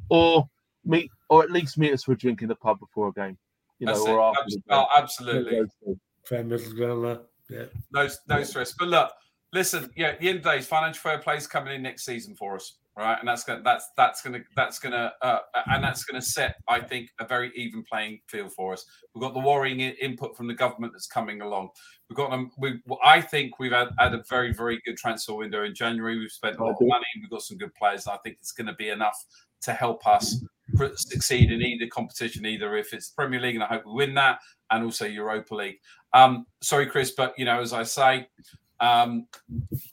Or 0.10 0.48
meet, 0.86 1.12
or 1.30 1.44
at 1.44 1.52
least 1.52 1.78
meet 1.78 1.94
us 1.94 2.03
for 2.03 2.14
a 2.14 2.18
drink 2.18 2.41
in 2.41 2.48
the 2.48 2.56
pub 2.56 2.80
before 2.80 3.10
a 3.10 3.12
game. 3.12 3.38
You 3.80 3.88
know, 3.88 3.93
That's 3.93 4.06
or 4.07 4.19
it. 4.19 4.23
after 4.23 4.41
Abs- 4.41 4.53
the 4.53 4.60
game. 4.60 4.64
oh, 4.69 4.85
absolutely. 4.97 5.61
Fair 6.26 6.43
middle 6.43 6.73
ground 6.73 7.06
there. 7.06 7.19
Yeah. 7.49 7.65
No, 7.91 8.07
no 8.27 8.43
stress. 8.43 8.73
But 8.77 8.88
look, 8.88 9.11
listen. 9.53 9.91
Yeah, 9.95 10.07
at 10.07 10.19
the 10.19 10.30
end 10.30 10.38
of 10.39 10.43
the 10.43 10.52
day, 10.52 10.61
financial 10.61 10.99
fair 11.02 11.19
play 11.19 11.38
is 11.38 11.45
coming 11.45 11.76
in 11.76 11.81
next 11.84 12.06
season 12.06 12.35
for 12.35 12.56
us, 12.56 12.77
right? 12.97 13.18
And 13.19 13.27
that's 13.27 13.43
gonna 13.43 13.61
that's 13.64 13.89
that's 13.95 14.22
gonna 14.23 14.39
that's 14.56 14.80
gonna 14.80 15.14
uh, 15.22 15.39
and 15.68 15.84
that's 15.84 16.03
gonna 16.06 16.22
set, 16.22 16.56
I 16.68 16.80
think, 16.80 17.10
a 17.19 17.27
very 17.27 17.52
even 17.56 17.84
playing 17.84 18.22
field 18.27 18.53
for 18.53 18.73
us. 18.73 18.84
We've 19.14 19.22
got 19.22 19.34
the 19.35 19.39
worrying 19.41 19.80
input 19.81 20.35
from 20.35 20.47
the 20.47 20.56
government 20.56 20.93
that's 20.93 21.06
coming 21.07 21.41
along. 21.41 21.69
We've 22.10 22.18
got 22.18 22.31
them. 22.31 22.49
We, 22.57 22.81
I 23.03 23.22
think 23.22 23.60
we've 23.60 23.72
had, 23.73 23.89
had 23.99 24.15
a 24.15 24.23
very 24.27 24.52
very 24.53 24.81
good 24.85 24.97
transfer 24.97 25.35
window 25.35 25.64
in 25.65 25.76
January. 25.76 26.18
We've 26.18 26.31
spent 26.31 26.57
a 26.57 26.64
lot 26.64 26.72
of 26.72 26.77
money. 26.81 27.06
We've 27.22 27.30
got 27.30 27.41
some 27.43 27.57
good 27.57 27.76
players. 27.76 28.07
And 28.07 28.14
I 28.15 28.18
think 28.23 28.38
it's 28.39 28.53
going 28.53 28.68
to 28.68 28.73
be 28.73 28.89
enough 28.89 29.23
to 29.61 29.73
help 29.73 30.07
us 30.07 30.39
pr- 30.39 30.45
succeed 30.95 31.51
in 31.51 31.61
either 31.61 31.87
competition, 31.87 32.45
either 32.45 32.75
if 32.75 32.93
it's 32.93 33.09
Premier 33.09 33.39
League, 33.39 33.55
and 33.55 33.63
I 33.63 33.67
hope 33.67 33.85
we 33.85 33.93
win 33.93 34.13
that, 34.15 34.39
and 34.71 34.83
also 34.83 35.05
Europa 35.05 35.55
League. 35.55 35.79
Um, 36.13 36.45
sorry, 36.61 36.87
Chris, 36.87 37.11
but 37.11 37.33
you 37.37 37.45
know, 37.45 37.59
as 37.61 37.73
I 37.73 37.83
say, 37.83 38.27
um, 38.81 39.27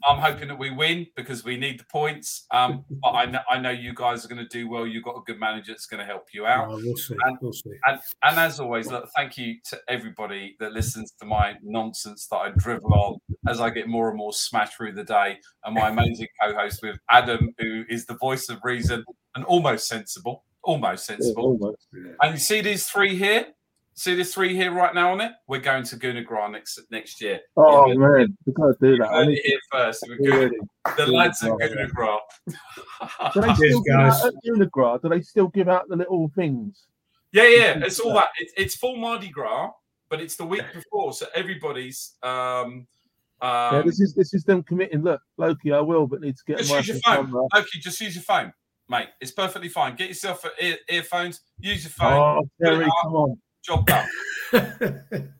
I'm 0.08 0.18
hoping 0.18 0.48
that 0.48 0.58
we 0.58 0.70
win 0.70 1.06
because 1.14 1.44
we 1.44 1.56
need 1.56 1.78
the 1.78 1.84
points. 1.84 2.46
Um, 2.50 2.84
but 3.02 3.10
I 3.10 3.26
know, 3.26 3.38
I 3.48 3.58
know 3.58 3.70
you 3.70 3.94
guys 3.94 4.24
are 4.24 4.28
going 4.28 4.42
to 4.44 4.48
do 4.48 4.68
well. 4.68 4.86
You've 4.86 5.04
got 5.04 5.14
a 5.16 5.20
good 5.24 5.38
manager 5.38 5.70
that's 5.72 5.86
going 5.86 6.00
to 6.00 6.04
help 6.06 6.26
you 6.34 6.46
out. 6.46 6.68
We'll 6.68 6.96
see. 6.96 7.14
And- 7.24 7.38
We'll 7.40 7.52
see. 7.52 7.70
And, 7.86 8.00
and 8.24 8.38
as 8.40 8.58
always, 8.58 8.88
look, 8.90 9.08
thank 9.16 9.38
you 9.38 9.56
to 9.66 9.78
everybody 9.88 10.56
that 10.58 10.72
listens 10.72 11.12
to 11.20 11.26
my 11.26 11.54
nonsense 11.62 12.26
that 12.28 12.36
I 12.38 12.50
drivel 12.56 12.92
on 12.94 13.18
as 13.48 13.60
I 13.60 13.70
get 13.70 13.86
more 13.88 14.08
and 14.08 14.18
more 14.18 14.32
smashed 14.32 14.76
through 14.76 14.92
the 14.94 15.04
day. 15.04 15.38
And 15.64 15.74
my 15.76 15.88
amazing 15.88 16.26
co-host 16.42 16.80
with 16.82 16.98
Adam, 17.08 17.50
who 17.58 17.84
is 17.88 18.06
the 18.06 18.16
voice 18.16 18.48
of 18.48 18.58
reason 18.64 19.04
and 19.36 19.44
almost 19.44 19.86
sensible, 19.86 20.44
almost 20.62 21.06
sensible. 21.06 21.44
Almost. 21.44 21.86
And 22.22 22.32
you 22.32 22.38
see 22.38 22.60
these 22.60 22.86
three 22.86 23.16
here? 23.16 23.46
See 23.94 24.14
these 24.14 24.32
three 24.32 24.54
here 24.54 24.72
right 24.72 24.94
now 24.94 25.12
on 25.12 25.20
it? 25.20 25.32
We're 25.46 25.60
going 25.60 25.84
to 25.84 25.96
Gunagra 25.96 26.50
next 26.50 26.80
next 26.90 27.20
year. 27.20 27.40
Oh 27.58 27.88
Yeah, 27.88 27.94
man, 27.94 28.36
we 28.46 28.52
gotta 28.54 28.74
do 28.80 28.96
that. 28.96 29.08
I 29.08 29.26
need 29.26 29.38
it 29.38 29.44
here 29.46 29.58
first. 29.70 30.04
We're 30.08 30.16
good. 30.16 30.52
really. 30.52 30.58
The 30.96 31.06
lads 31.06 31.42
at 31.44 31.50
Gunagra. 31.50 32.18
Gunagra. 32.48 33.32
Do 33.34 33.40
they 33.42 33.46
Cheers, 33.48 33.56
still 33.58 33.82
give 33.82 33.94
guys. 33.94 34.20
out 34.22 34.26
at 34.28 34.34
Unigra? 34.46 35.02
Do 35.02 35.08
they 35.10 35.20
still 35.20 35.48
give 35.48 35.68
out 35.68 35.88
the 35.88 35.96
little 35.96 36.30
things? 36.34 36.86
Yeah, 37.32 37.48
yeah, 37.48 37.80
it's 37.84 37.98
all 38.00 38.14
that. 38.14 38.28
It, 38.38 38.50
it's 38.56 38.74
full 38.76 38.96
Mardi 38.96 39.28
Gras, 39.28 39.70
but 40.08 40.20
it's 40.20 40.36
the 40.36 40.44
week 40.44 40.64
before, 40.74 41.12
so 41.12 41.26
everybody's. 41.34 42.12
Um, 42.22 42.86
yeah, 43.42 43.68
um, 43.70 43.86
this 43.86 44.00
is 44.00 44.14
this 44.14 44.32
is 44.34 44.44
them 44.44 44.62
committing. 44.62 45.02
Look, 45.02 45.20
Loki, 45.38 45.72
I 45.72 45.80
will, 45.80 46.06
but 46.06 46.20
need 46.20 46.36
to 46.36 46.42
get 46.46 46.60
a 46.60 46.62
just 46.62 46.74
use 46.74 46.88
your 46.88 46.96
phone. 46.98 47.26
camera. 47.26 47.42
Okay, 47.56 47.78
just 47.80 48.00
use 48.00 48.14
your 48.14 48.22
phone, 48.22 48.52
mate. 48.92 49.08
It's 49.20 49.32
perfectly 49.32 49.68
fine. 49.68 49.96
Get 49.96 50.08
yourself 50.08 50.44
ear, 50.60 50.76
earphones. 50.88 51.40
Use 51.58 51.82
your 51.82 51.90
phone. 51.90 52.12
Oh, 52.12 52.48
Terry, 52.62 52.86
come 53.02 53.14
on. 53.14 53.38
Job 53.64 53.86
done. 53.86 54.08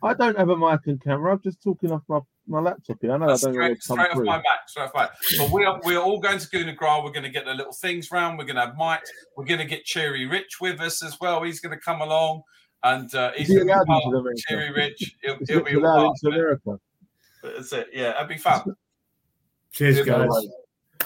I 0.03 0.15
don't 0.15 0.39
have 0.39 0.49
a 0.49 0.57
mic 0.57 0.81
and 0.87 1.01
camera. 1.03 1.33
I'm 1.33 1.41
just 1.43 1.63
talking 1.63 1.93
off 1.93 2.03
my, 2.09 2.21
my 2.47 2.61
laptop 2.61 2.99
here. 3.01 3.13
I 3.13 3.19
know 3.19 3.27
That's 3.29 3.45
I 3.45 3.49
don't 3.49 3.55
straight, 3.55 3.69
what's 3.71 3.87
come 3.87 3.97
straight 3.97 4.11
off 4.11 4.17
through. 4.17 4.25
my 4.25 4.37
back. 4.39 4.69
Straight 4.69 4.85
off 4.85 4.95
my 4.95 5.03
back. 5.05 5.13
But 5.39 5.51
we 5.51 5.65
are 5.65 5.81
we 5.85 5.97
are 5.97 6.03
all 6.03 6.19
going 6.21 6.39
to 6.39 6.49
Gunagra. 6.49 7.05
We're 7.05 7.11
going 7.11 7.25
to 7.25 7.31
get 7.31 7.45
the 7.45 7.55
little 7.55 7.73
things 7.73 8.11
round. 8.11 8.39
We're 8.39 8.45
going 8.45 8.57
to 8.57 8.67
have 8.67 8.75
mics. 8.77 9.09
We're 9.37 9.45
going 9.45 9.59
to 9.61 9.67
get 9.67 9.85
Cherry 9.85 10.27
Rich 10.27 10.61
with 10.61 10.81
us 10.81 11.05
as 11.05 11.19
well. 11.21 11.43
He's 11.43 11.61
going 11.61 11.75
to 11.77 11.81
come 11.81 12.01
along, 12.01 12.43
and 12.85 13.13
uh, 13.15 13.33
he's 13.37 13.49
going 13.49 13.61
to 13.61 13.65
be 13.67 13.73
part 13.87 14.05
into 14.05 14.17
of 14.17 14.21
America? 14.23 14.41
Cherry 14.49 14.73
Rich. 14.73 15.15
He'll, 15.23 15.37
Is 15.41 15.49
he'll 15.49 15.59
it 15.59 15.67
be 15.67 15.77
all 15.77 15.83
allowed 15.83 15.97
part 15.97 16.17
into 16.23 16.29
of 16.29 16.33
it. 16.33 16.39
America? 16.39 16.79
That's 17.43 17.73
it. 17.73 17.89
Yeah, 17.93 18.13
that'd 18.13 18.29
be 18.29 18.39
fun. 18.39 18.63
Cheers, 19.73 20.07
guys. 20.07 20.29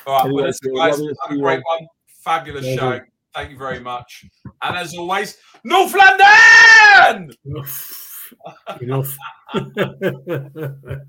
All 0.06 0.12
right, 0.12 0.24
Anyway, 0.27 0.43
well, 0.43 0.47
listen, 0.47 0.74
guys, 0.74 0.98
have 0.98 1.36
a 1.36 1.40
great 1.40 1.62
one. 1.64 1.89
Fabulous 2.26 2.64
Well 2.66 2.76
show. 2.76 2.90
done. 2.90 3.06
Thank 3.34 3.50
you 3.52 3.58
very 3.58 3.78
much. 3.80 4.26
And 4.62 4.76
as 4.76 4.94
always, 4.94 5.38
North 5.64 5.94
London! 5.94 7.30
Enough. 7.44 8.34
Enough. 8.80 9.16